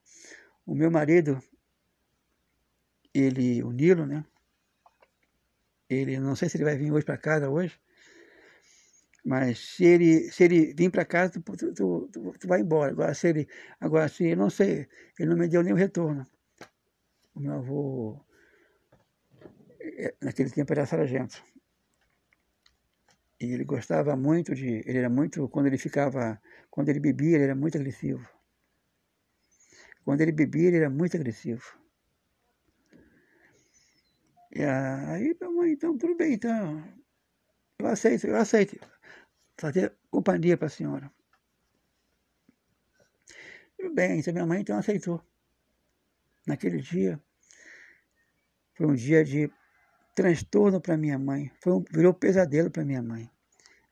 o 0.65 0.75
meu 0.75 0.89
marido, 0.89 1.39
ele, 3.13 3.63
o 3.63 3.71
Nilo, 3.71 4.05
né? 4.05 4.25
Ele, 5.87 6.19
não 6.19 6.35
sei 6.35 6.49
se 6.49 6.57
ele 6.57 6.63
vai 6.63 6.75
vir 6.75 6.91
hoje 6.91 7.05
para 7.05 7.17
casa 7.17 7.49
hoje, 7.49 7.79
mas 9.25 9.57
se 9.59 9.83
ele, 9.83 10.31
se 10.31 10.43
ele 10.43 10.73
vir 10.73 10.91
para 10.91 11.03
casa, 11.03 11.33
tu, 11.33 11.41
tu, 11.41 11.73
tu, 11.73 12.09
tu, 12.39 12.47
vai 12.47 12.61
embora. 12.61 12.91
Agora, 12.91 13.13
se 13.13 13.27
ele, 13.27 13.47
agora, 13.79 14.07
se 14.07 14.35
não 14.35 14.51
sei, 14.51 14.87
ele 15.19 15.29
não 15.29 15.37
me 15.37 15.47
deu 15.47 15.63
nenhum 15.63 15.75
retorno. 15.75 16.25
O 17.33 17.39
meu 17.39 17.53
avô, 17.53 18.25
naquele 20.21 20.49
tempo, 20.49 20.73
era 20.73 20.85
sargento. 20.85 21.43
E 23.39 23.53
ele 23.53 23.63
gostava 23.63 24.15
muito 24.15 24.55
de. 24.55 24.83
Ele 24.85 24.97
era 24.97 25.09
muito. 25.09 25.47
Quando 25.49 25.67
ele 25.67 25.77
ficava. 25.77 26.41
Quando 26.69 26.89
ele 26.89 26.99
bebia, 26.99 27.35
ele 27.35 27.43
era 27.45 27.55
muito 27.55 27.77
agressivo. 27.77 28.27
Quando 30.03 30.21
ele 30.21 30.31
bebia, 30.31 30.67
ele 30.67 30.77
era 30.77 30.89
muito 30.89 31.17
agressivo. 31.17 31.63
E 34.51 34.63
aí, 34.63 35.35
minha 35.39 35.51
mãe, 35.51 35.71
então, 35.71 35.97
tudo 35.97 36.15
bem, 36.15 36.33
então. 36.33 36.83
Eu 37.79 37.87
aceito, 37.87 38.27
eu 38.27 38.35
aceito. 38.37 38.79
Fazer 39.57 39.93
companhia 40.09 40.57
para 40.57 40.67
a 40.67 40.69
senhora. 40.69 41.11
Tudo 43.77 43.93
bem, 43.93 44.19
então 44.19 44.33
minha 44.33 44.45
mãe 44.45 44.61
então 44.61 44.77
aceitou. 44.77 45.21
Naquele 46.47 46.79
dia, 46.79 47.21
foi 48.75 48.85
um 48.85 48.95
dia 48.95 49.23
de 49.23 49.51
transtorno 50.15 50.79
para 50.81 50.97
minha 50.97 51.19
mãe. 51.19 51.51
Foi 51.61 51.73
um, 51.73 51.83
virou 51.91 52.13
pesadelo 52.13 52.71
para 52.71 52.85
minha 52.85 53.03
mãe. 53.03 53.29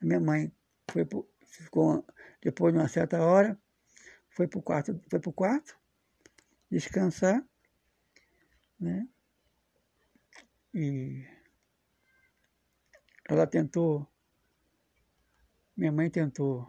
A 0.02 0.06
minha 0.06 0.20
mãe 0.20 0.52
foi 0.90 1.06
pro, 1.06 1.30
ficou 1.46 2.06
depois 2.42 2.74
de 2.74 2.80
uma 2.80 2.88
certa 2.88 3.22
hora, 3.22 3.60
foi 4.30 4.48
para 4.48 4.60
o 4.60 4.64
quarto, 4.64 5.00
foi 5.10 5.20
pro 5.20 5.34
quarto 5.34 5.78
descansar, 6.72 7.46
né? 8.80 9.08
E 10.74 11.24
ela 13.30 13.46
tentou, 13.46 14.08
minha 15.78 15.92
mãe 15.92 16.10
tentou 16.10 16.68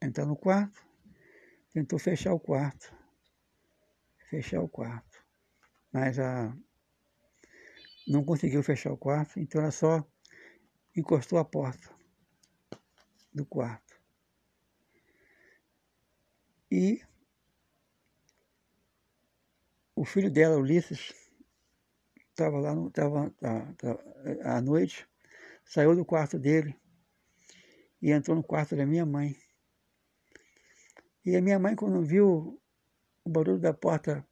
entrar 0.00 0.24
no 0.24 0.36
quarto, 0.36 0.82
tentou 1.70 1.98
fechar 1.98 2.32
o 2.32 2.40
quarto, 2.40 2.94
fechar 4.30 4.62
o 4.62 4.68
quarto, 4.68 5.22
mas 5.92 6.18
a, 6.18 6.56
não 8.06 8.24
conseguiu 8.24 8.62
fechar 8.62 8.92
o 8.92 8.96
quarto, 8.96 9.40
então 9.40 9.60
ela 9.60 9.70
só 9.70 10.04
encostou 10.96 11.38
a 11.38 11.44
porta 11.44 11.94
do 13.32 13.44
quarto. 13.44 14.00
E 16.70 17.00
o 19.94 20.04
filho 20.04 20.30
dela, 20.30 20.56
Ulisses, 20.56 21.14
estava 22.30 22.58
lá, 22.58 22.74
estava 22.86 23.34
à 24.42 24.60
noite, 24.60 25.08
saiu 25.64 25.96
do 25.96 26.04
quarto 26.04 26.38
dele 26.38 26.78
e 28.00 28.10
entrou 28.10 28.36
no 28.36 28.42
quarto 28.42 28.76
da 28.76 28.86
minha 28.86 29.06
mãe. 29.06 29.36
E 31.24 31.34
a 31.34 31.42
minha 31.42 31.58
mãe, 31.58 31.74
quando 31.74 32.04
viu 32.04 32.60
o 33.24 33.30
barulho 33.30 33.58
da 33.58 33.74
porta, 33.74 34.24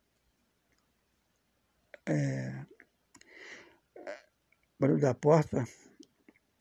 é, 2.07 2.67
barulho 4.79 5.01
da 5.01 5.15
porta, 5.15 5.65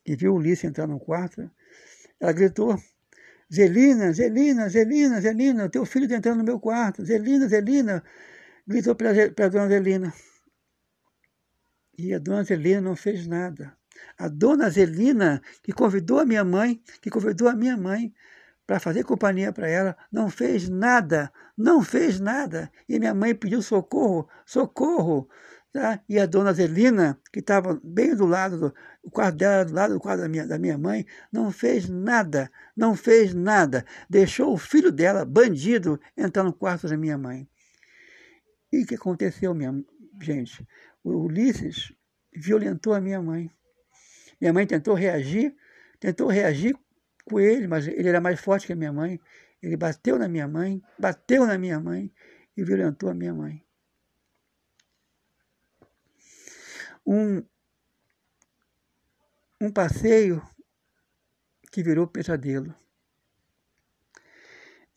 e 0.05 0.15
viu 0.15 0.35
Ulisses 0.35 0.65
entrar 0.65 0.87
no 0.87 0.99
quarto, 0.99 1.49
ela 2.19 2.31
gritou, 2.31 2.77
Zelina, 3.53 4.11
Zelina, 4.11 4.69
Zelina, 4.69 5.21
Zelina, 5.21 5.69
teu 5.69 5.85
filho 5.85 6.05
está 6.05 6.17
entrando 6.17 6.39
no 6.39 6.43
meu 6.43 6.59
quarto, 6.59 7.05
Zelina, 7.05 7.47
Zelina, 7.47 8.03
gritou 8.67 8.95
para 8.95 9.11
a 9.11 9.49
dona 9.49 9.67
Zelina. 9.67 10.13
E 11.97 12.13
a 12.13 12.19
dona 12.19 12.43
Zelina 12.43 12.81
não 12.81 12.95
fez 12.95 13.27
nada. 13.27 13.77
A 14.17 14.27
dona 14.27 14.69
Zelina, 14.69 15.41
que 15.61 15.71
convidou 15.71 16.19
a 16.19 16.25
minha 16.25 16.43
mãe, 16.43 16.81
que 17.01 17.09
convidou 17.09 17.47
a 17.47 17.53
minha 17.53 17.77
mãe 17.77 18.13
para 18.65 18.79
fazer 18.79 19.03
companhia 19.03 19.51
para 19.51 19.67
ela, 19.67 19.97
não 20.11 20.29
fez 20.29 20.69
nada, 20.69 21.31
não 21.57 21.83
fez 21.83 22.19
nada. 22.19 22.71
E 22.87 22.97
minha 22.97 23.13
mãe 23.13 23.35
pediu 23.35 23.61
socorro, 23.61 24.27
socorro. 24.45 25.29
Tá? 25.73 25.99
E 26.07 26.19
a 26.19 26.27
dona 26.27 26.53
Zelina, 26.53 27.19
que 27.31 27.39
estava 27.39 27.81
bem 27.83 28.15
do 28.15 28.27
lado, 28.27 28.59
do, 28.59 28.75
o 29.01 29.09
quarto 29.09 29.37
dela, 29.37 29.65
do 29.65 29.73
lado 29.73 29.95
do 29.95 29.99
quarto 29.99 30.21
da 30.21 30.29
minha, 30.29 30.45
da 30.45 30.59
minha 30.59 30.77
mãe, 30.77 31.03
não 31.31 31.51
fez 31.51 31.89
nada, 31.89 32.51
não 32.77 32.95
fez 32.95 33.33
nada. 33.33 33.83
Deixou 34.07 34.53
o 34.53 34.57
filho 34.57 34.91
dela, 34.91 35.25
bandido, 35.25 35.99
entrar 36.15 36.43
no 36.43 36.53
quarto 36.53 36.87
da 36.87 36.95
minha 36.95 37.17
mãe. 37.17 37.49
E 38.71 38.83
o 38.83 38.85
que 38.85 38.93
aconteceu, 38.93 39.55
minha 39.55 39.73
gente? 40.21 40.63
O 41.03 41.09
Ulisses 41.25 41.91
violentou 42.31 42.93
a 42.93 43.01
minha 43.01 43.19
mãe. 43.19 43.49
Minha 44.39 44.53
mãe 44.53 44.67
tentou 44.67 44.93
reagir, 44.93 45.55
tentou 45.99 46.27
reagir 46.27 46.77
com 47.25 47.39
ele, 47.39 47.67
mas 47.67 47.87
ele 47.87 48.07
era 48.07 48.21
mais 48.21 48.39
forte 48.39 48.67
que 48.67 48.73
a 48.73 48.75
minha 48.75 48.93
mãe. 48.93 49.19
Ele 49.59 49.75
bateu 49.75 50.19
na 50.19 50.27
minha 50.27 50.47
mãe, 50.47 50.79
bateu 50.99 51.47
na 51.47 51.57
minha 51.57 51.79
mãe 51.79 52.13
e 52.55 52.63
violentou 52.63 53.09
a 53.09 53.13
minha 53.15 53.33
mãe. 53.33 53.63
Um, 57.05 57.43
um 59.59 59.71
passeio 59.71 60.41
que 61.71 61.83
virou 61.83 62.07
pesadelo. 62.07 62.73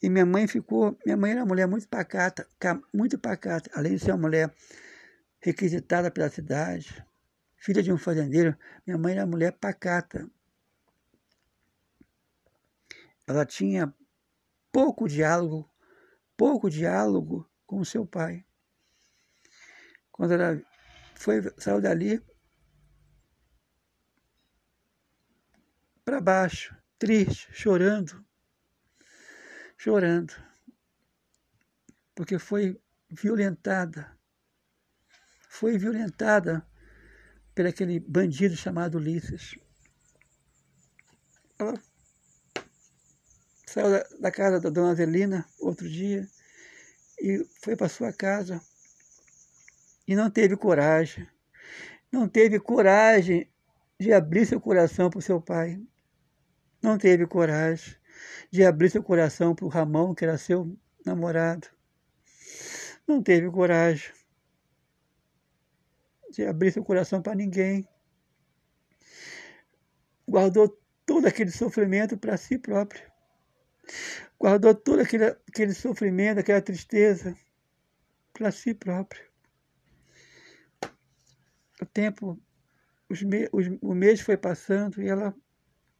E 0.02 0.10
minha 0.10 0.26
mãe 0.26 0.46
ficou, 0.46 0.96
minha 1.04 1.16
mãe 1.16 1.30
era 1.32 1.40
uma 1.40 1.46
mulher 1.46 1.66
muito 1.66 1.88
pacata, 1.88 2.46
muito 2.92 3.18
pacata, 3.18 3.70
além 3.74 3.94
de 3.94 4.00
ser 4.00 4.12
uma 4.12 4.28
mulher 4.28 4.54
requisitada 5.40 6.10
pela 6.10 6.28
cidade, 6.28 7.04
filha 7.56 7.82
de 7.82 7.92
um 7.92 7.98
fazendeiro, 7.98 8.56
minha 8.86 8.98
mãe 8.98 9.12
era 9.12 9.24
uma 9.24 9.30
mulher 9.30 9.52
pacata. 9.52 10.28
Ela 13.26 13.46
tinha 13.46 13.92
pouco 14.70 15.08
diálogo, 15.08 15.68
pouco 16.36 16.68
diálogo 16.68 17.48
com 17.66 17.82
seu 17.84 18.06
pai. 18.06 18.44
Quando 20.12 20.34
ela 20.34 20.62
foi, 21.16 21.42
saiu 21.58 21.80
dali 21.80 22.22
para 26.04 26.20
baixo, 26.20 26.76
triste, 26.98 27.48
chorando, 27.52 28.24
chorando, 29.76 30.32
porque 32.14 32.38
foi 32.38 32.80
violentada, 33.10 34.16
foi 35.48 35.78
violentada 35.78 36.64
por 37.54 37.66
aquele 37.66 37.98
bandido 37.98 38.54
chamado 38.54 38.98
Ulisses. 38.98 39.56
Ela 41.58 41.74
saiu 43.66 43.90
da, 43.90 44.02
da 44.20 44.30
casa 44.30 44.60
da 44.60 44.70
dona 44.70 44.92
Adelina 44.92 45.44
outro 45.58 45.88
dia 45.88 46.28
e 47.18 47.44
foi 47.62 47.74
para 47.74 47.88
sua 47.88 48.12
casa 48.12 48.62
e 50.06 50.14
não 50.14 50.30
teve 50.30 50.56
coragem, 50.56 51.26
não 52.12 52.28
teve 52.28 52.60
coragem 52.60 53.50
de 53.98 54.12
abrir 54.12 54.46
seu 54.46 54.60
coração 54.60 55.10
para 55.10 55.18
o 55.18 55.22
seu 55.22 55.40
pai, 55.40 55.80
não 56.82 56.96
teve 56.98 57.26
coragem 57.26 57.96
de 58.50 58.64
abrir 58.64 58.90
seu 58.90 59.02
coração 59.02 59.54
para 59.54 59.64
o 59.64 59.68
Ramão, 59.68 60.14
que 60.14 60.24
era 60.24 60.38
seu 60.38 60.76
namorado. 61.04 61.68
Não 63.06 63.22
teve 63.22 63.50
coragem 63.50 64.12
de 66.30 66.44
abrir 66.44 66.72
seu 66.72 66.84
coração 66.84 67.22
para 67.22 67.34
ninguém. 67.34 67.88
Guardou 70.28 70.68
todo 71.04 71.26
aquele 71.26 71.50
sofrimento 71.50 72.16
para 72.18 72.36
si 72.36 72.58
próprio. 72.58 73.02
Guardou 74.38 74.74
todo 74.74 75.00
aquele, 75.00 75.24
aquele 75.24 75.72
sofrimento, 75.72 76.40
aquela 76.40 76.60
tristeza 76.60 77.36
para 78.32 78.50
si 78.50 78.74
próprio. 78.74 79.25
O 81.80 81.86
tempo, 81.86 82.38
os 83.08 83.22
me, 83.22 83.48
os, 83.52 83.66
o 83.80 83.94
mês 83.94 84.20
foi 84.20 84.36
passando 84.36 85.02
e 85.02 85.08
ela 85.08 85.34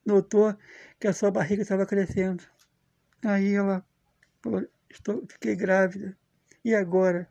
notou 0.04 0.56
que 0.98 1.06
a 1.06 1.12
sua 1.12 1.30
barriga 1.30 1.62
estava 1.62 1.84
crescendo. 1.84 2.44
Aí 3.24 3.54
ela 3.54 3.84
falou, 4.42 4.66
estou, 4.88 5.24
fiquei 5.28 5.56
grávida. 5.56 6.16
E 6.64 6.74
agora? 6.74 7.28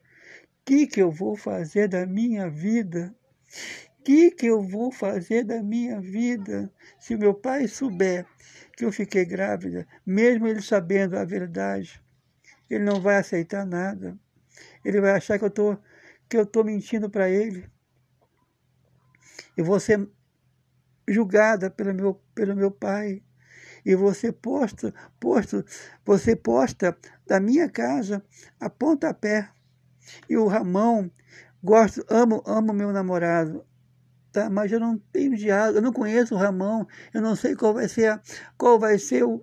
O 0.61 0.65
que, 0.65 0.87
que 0.87 1.01
eu 1.01 1.11
vou 1.11 1.35
fazer 1.35 1.87
da 1.87 2.05
minha 2.05 2.49
vida? 2.49 3.15
O 3.99 4.03
que, 4.03 4.31
que 4.31 4.47
eu 4.47 4.61
vou 4.61 4.91
fazer 4.91 5.43
da 5.43 5.63
minha 5.63 5.99
vida? 6.01 6.71
Se 6.99 7.15
meu 7.15 7.33
pai 7.33 7.67
souber 7.67 8.25
que 8.75 8.85
eu 8.85 8.91
fiquei 8.91 9.25
grávida, 9.25 9.87
mesmo 10.05 10.47
ele 10.47 10.61
sabendo 10.61 11.17
a 11.17 11.23
verdade, 11.23 12.03
ele 12.69 12.83
não 12.83 12.99
vai 12.99 13.17
aceitar 13.17 13.65
nada. 13.65 14.17
Ele 14.83 15.01
vai 15.01 15.11
achar 15.11 15.39
que 15.39 15.45
eu 15.45 15.49
tô, 15.49 15.77
que 16.29 16.37
estou 16.37 16.63
mentindo 16.63 17.09
para 17.09 17.29
ele. 17.29 17.69
Eu 19.55 19.65
vou 19.65 19.79
ser 19.79 20.07
julgada 21.07 21.69
pelo 21.69 21.93
meu, 21.93 22.21
pelo 22.33 22.55
meu 22.55 22.71
pai. 22.71 23.23
E 23.85 23.95
você 23.95 24.31
posta, 24.31 24.93
posto, 25.19 25.63
você 26.03 26.35
posta 26.35 26.97
da 27.27 27.39
minha 27.39 27.69
casa 27.69 28.23
a 28.59 28.69
pontapé. 28.69 29.49
E 30.27 30.35
o 30.37 30.47
Ramão, 30.47 31.11
gosto, 31.63 32.03
amo, 32.09 32.41
amo 32.45 32.73
meu 32.73 32.91
namorado. 32.91 33.65
Tá? 34.31 34.49
Mas 34.49 34.71
eu 34.71 34.79
não 34.79 34.97
tenho 34.97 35.37
diálogo, 35.37 35.77
eu 35.77 35.81
não 35.81 35.93
conheço 35.93 36.35
o 36.35 36.37
Ramão, 36.37 36.87
eu 37.13 37.21
não 37.21 37.35
sei 37.35 37.55
qual 37.55 37.73
vai 37.73 37.87
ser, 37.87 38.19
qual 38.57 38.77
vai 38.77 38.99
ser 38.99 39.23
o, 39.23 39.41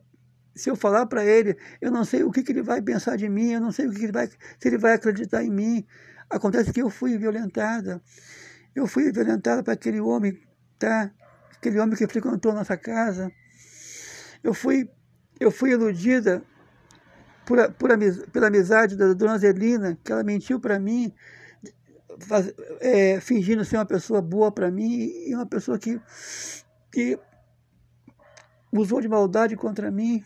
se 0.55 0.69
eu 0.69 0.77
falar 0.77 1.07
para 1.07 1.25
ele, 1.25 1.57
eu 1.81 1.91
não 1.91 2.05
sei 2.05 2.23
o 2.25 2.31
que, 2.31 2.43
que, 2.43 2.53
ele 2.53 2.63
vai 2.63 2.83
pensar 2.83 3.17
de 3.17 3.29
mim, 3.29 3.53
eu 3.53 3.61
não 3.61 3.73
sei 3.73 3.87
o 3.87 3.91
que, 3.91 3.99
que 3.99 4.05
ele 4.05 4.13
vai, 4.13 4.27
se 4.27 4.69
ele 4.69 4.79
vai 4.79 4.95
acreditar 4.95 5.43
em 5.43 5.51
mim. 5.51 5.87
Acontece 6.29 6.73
que 6.73 6.83
eu 6.83 6.91
fui 6.91 7.17
violentada. 7.17 8.03
Eu 8.75 8.87
fui 8.87 9.13
violentada 9.13 9.63
para 9.63 9.75
aquele 9.75 10.01
homem, 10.01 10.41
tá? 10.79 11.13
aquele 11.63 11.79
homem 11.79 11.97
que 11.97 12.07
frequentou 12.09 12.53
nossa 12.53 12.77
casa. 12.77 13.31
Eu 14.43 14.53
fui, 14.53 14.91
eu 15.39 15.51
fui 15.51 15.71
iludida 15.71 16.43
por, 17.47 17.73
por 17.75 17.91
pela 18.33 18.49
amizade 18.49 18.97
da 18.97 19.13
dona 19.13 19.39
Zelina, 19.39 19.97
que 20.03 20.11
ela 20.11 20.25
mentiu 20.25 20.59
para 20.59 20.79
mim, 20.81 21.15
faz, 22.21 22.53
é, 22.81 23.21
fingindo 23.21 23.65
ser 23.65 23.77
uma 23.77 23.87
pessoa 23.87 24.21
boa 24.21 24.51
para 24.51 24.71
mim 24.71 25.09
e 25.29 25.35
uma 25.35 25.47
pessoa 25.47 25.79
que, 25.79 26.01
que 26.91 27.19
usou 28.73 29.01
de 29.01 29.09
maldade 29.09 29.55
contra 29.57 29.91
mim. 29.91 30.25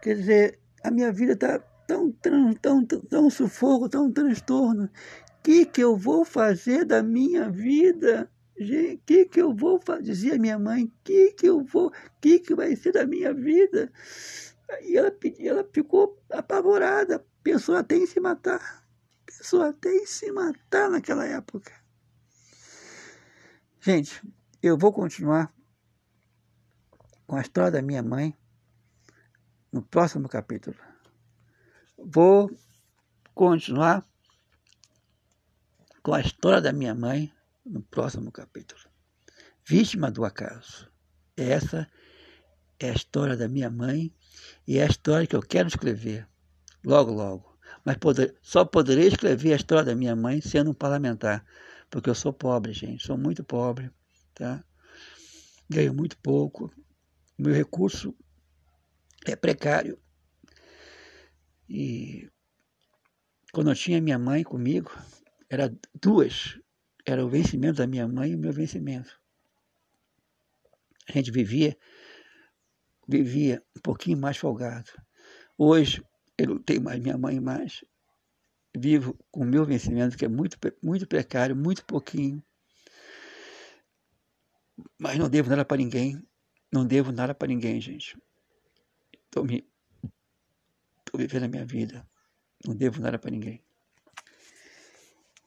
Quer 0.00 0.14
dizer, 0.14 0.60
a 0.84 0.90
minha 0.92 1.10
vida 1.10 1.32
está 1.32 1.58
tão, 1.86 2.12
tão, 2.12 2.54
tão, 2.54 2.84
tão 2.84 3.30
sufoco, 3.30 3.88
tão 3.88 4.12
transtorno. 4.12 4.88
Que, 5.46 5.64
que 5.64 5.80
eu 5.80 5.96
vou 5.96 6.24
fazer 6.24 6.84
da 6.84 7.04
minha 7.04 7.48
vida? 7.48 8.28
Gente, 8.58 9.00
que, 9.06 9.26
que 9.26 9.40
eu 9.40 9.54
vou 9.54 9.80
fazer? 9.80 10.02
Dizia 10.02 10.38
minha 10.40 10.58
mãe, 10.58 10.92
que, 11.04 11.34
que 11.34 11.46
eu 11.46 11.62
vou, 11.62 11.92
que, 12.20 12.40
que 12.40 12.52
vai 12.52 12.74
ser 12.74 12.90
da 12.90 13.06
minha 13.06 13.32
vida? 13.32 13.92
E 14.82 14.96
ela, 14.96 15.16
ela 15.38 15.64
ficou 15.72 16.20
apavorada, 16.30 17.24
pensou 17.44 17.76
até 17.76 17.94
em 17.94 18.08
se 18.08 18.18
matar. 18.18 18.84
pensou 19.24 19.62
até 19.62 19.88
em 19.88 20.04
se 20.04 20.32
matar 20.32 20.90
naquela 20.90 21.24
época. 21.24 21.72
Gente, 23.80 24.20
eu 24.60 24.76
vou 24.76 24.92
continuar 24.92 25.54
com 27.24 27.36
a 27.36 27.40
história 27.40 27.70
da 27.70 27.82
minha 27.82 28.02
mãe 28.02 28.36
no 29.70 29.80
próximo 29.80 30.28
capítulo. 30.28 30.76
Vou 31.96 32.50
continuar 33.32 34.04
com 36.06 36.14
a 36.14 36.20
história 36.20 36.60
da 36.60 36.72
minha 36.72 36.94
mãe 36.94 37.32
no 37.64 37.82
próximo 37.82 38.30
capítulo. 38.30 38.80
Vítima 39.66 40.08
do 40.08 40.24
acaso. 40.24 40.88
Essa 41.36 41.90
é 42.78 42.90
a 42.90 42.94
história 42.94 43.36
da 43.36 43.48
minha 43.48 43.68
mãe 43.68 44.14
e 44.68 44.78
é 44.78 44.84
a 44.84 44.86
história 44.86 45.26
que 45.26 45.34
eu 45.34 45.42
quero 45.42 45.66
escrever 45.66 46.24
logo, 46.84 47.10
logo. 47.10 47.58
Mas 47.84 47.96
poder, 47.96 48.36
só 48.40 48.64
poderei 48.64 49.08
escrever 49.08 49.52
a 49.52 49.56
história 49.56 49.84
da 49.84 49.96
minha 49.96 50.14
mãe 50.14 50.40
sendo 50.40 50.70
um 50.70 50.74
parlamentar 50.74 51.44
porque 51.90 52.08
eu 52.08 52.14
sou 52.14 52.32
pobre, 52.32 52.72
gente, 52.72 53.04
sou 53.04 53.18
muito 53.18 53.42
pobre, 53.42 53.90
tá? 54.32 54.64
Ganho 55.68 55.92
muito 55.92 56.16
pouco, 56.18 56.72
meu 57.36 57.52
recurso 57.52 58.14
é 59.24 59.34
precário. 59.34 59.98
E 61.68 62.30
quando 63.52 63.70
eu 63.70 63.74
tinha 63.74 64.00
minha 64.00 64.20
mãe 64.20 64.44
comigo, 64.44 64.92
era 65.48 65.74
duas, 66.00 66.58
era 67.04 67.24
o 67.24 67.28
vencimento 67.28 67.78
da 67.78 67.86
minha 67.86 68.06
mãe 68.06 68.32
e 68.32 68.34
o 68.34 68.38
meu 68.38 68.52
vencimento. 68.52 69.20
A 71.08 71.12
gente 71.12 71.30
vivia 71.30 71.76
vivia 73.06 73.62
um 73.76 73.80
pouquinho 73.80 74.18
mais 74.18 74.36
folgado. 74.36 74.90
Hoje 75.56 76.02
eu 76.36 76.48
não 76.48 76.58
tenho 76.62 76.82
mais 76.82 77.00
minha 77.00 77.16
mãe 77.16 77.40
mais, 77.40 77.84
vivo 78.76 79.16
com 79.30 79.40
o 79.40 79.46
meu 79.46 79.64
vencimento, 79.64 80.16
que 80.16 80.24
é 80.24 80.28
muito, 80.28 80.58
muito 80.82 81.06
precário, 81.06 81.56
muito 81.56 81.84
pouquinho. 81.84 82.42
Mas 84.98 85.18
não 85.18 85.30
devo 85.30 85.48
nada 85.48 85.64
para 85.64 85.78
ninguém. 85.78 86.22
Não 86.70 86.86
devo 86.86 87.12
nada 87.12 87.34
para 87.34 87.48
ninguém, 87.48 87.80
gente. 87.80 88.18
Estou 89.24 89.44
me... 89.44 89.66
Tô 91.04 91.16
vivendo 91.16 91.44
a 91.44 91.48
minha 91.48 91.64
vida. 91.64 92.06
Não 92.66 92.74
devo 92.74 93.00
nada 93.00 93.18
para 93.18 93.30
ninguém. 93.30 93.64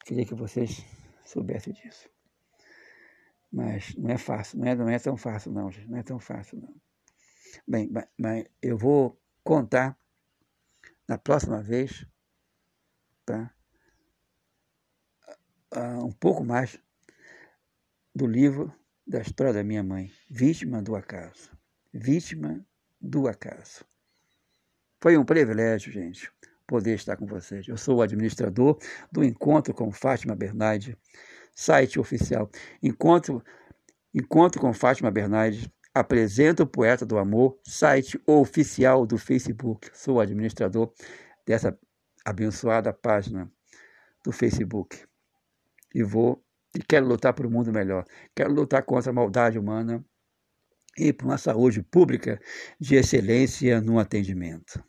Queria 0.09 0.25
que 0.25 0.33
vocês 0.33 0.83
soubessem 1.23 1.71
disso. 1.71 2.09
Mas 3.51 3.93
não 3.95 4.09
é 4.09 4.17
fácil, 4.17 4.57
não 4.57 4.67
é, 4.67 4.75
não 4.75 4.89
é 4.89 4.97
tão 4.97 5.15
fácil 5.15 5.51
não, 5.51 5.69
gente. 5.69 5.87
Não 5.87 5.99
é 5.99 6.01
tão 6.01 6.19
fácil 6.19 6.59
não. 6.59 6.75
Bem, 7.67 7.91
mas 8.17 8.45
eu 8.59 8.75
vou 8.75 9.21
contar 9.43 9.95
na 11.07 11.15
próxima 11.15 11.61
vez 11.61 12.07
tá? 13.23 13.53
Uh, 15.75 16.05
um 16.05 16.11
pouco 16.11 16.43
mais 16.43 16.79
do 18.15 18.25
livro 18.25 18.73
da 19.05 19.21
história 19.21 19.53
da 19.53 19.63
minha 19.63 19.83
mãe, 19.83 20.11
Vítima 20.27 20.81
do 20.81 20.95
Acaso. 20.95 21.55
Vítima 21.93 22.65
do 22.99 23.27
Acaso. 23.27 23.85
Foi 24.99 25.15
um 25.19 25.23
privilégio, 25.23 25.91
gente, 25.91 26.31
poder 26.69 26.93
estar 26.93 27.17
com 27.17 27.25
vocês. 27.25 27.67
Eu 27.67 27.75
sou 27.75 27.97
o 27.97 28.01
administrador 28.03 28.77
do 29.11 29.23
Encontro 29.23 29.73
com 29.73 29.91
Fátima 29.91 30.35
Bernardi, 30.35 30.95
site 31.51 31.99
oficial. 31.99 32.47
Encontro, 32.81 33.43
Encontro 34.13 34.61
com 34.61 34.71
Fátima 34.71 35.09
Bernardi 35.09 35.67
apresenta 35.95 36.61
o 36.61 36.67
Poeta 36.67 37.07
do 37.07 37.17
Amor, 37.17 37.59
site 37.65 38.21
oficial 38.27 39.07
do 39.07 39.17
Facebook. 39.17 39.89
Sou 39.95 40.17
o 40.17 40.19
administrador 40.19 40.93
dessa 41.43 41.75
abençoada 42.23 42.93
página 42.93 43.51
do 44.23 44.31
Facebook. 44.31 45.03
E 45.93 46.03
vou 46.03 46.39
e 46.75 46.83
quero 46.83 47.07
lutar 47.07 47.33
por 47.33 47.47
um 47.47 47.49
mundo 47.49 47.73
melhor. 47.73 48.05
Quero 48.35 48.53
lutar 48.53 48.83
contra 48.83 49.09
a 49.09 49.13
maldade 49.13 49.57
humana 49.57 50.05
e 50.95 51.11
por 51.11 51.25
uma 51.25 51.37
saúde 51.39 51.81
pública 51.81 52.39
de 52.79 52.95
excelência 52.95 53.81
no 53.81 53.97
atendimento. 53.97 54.83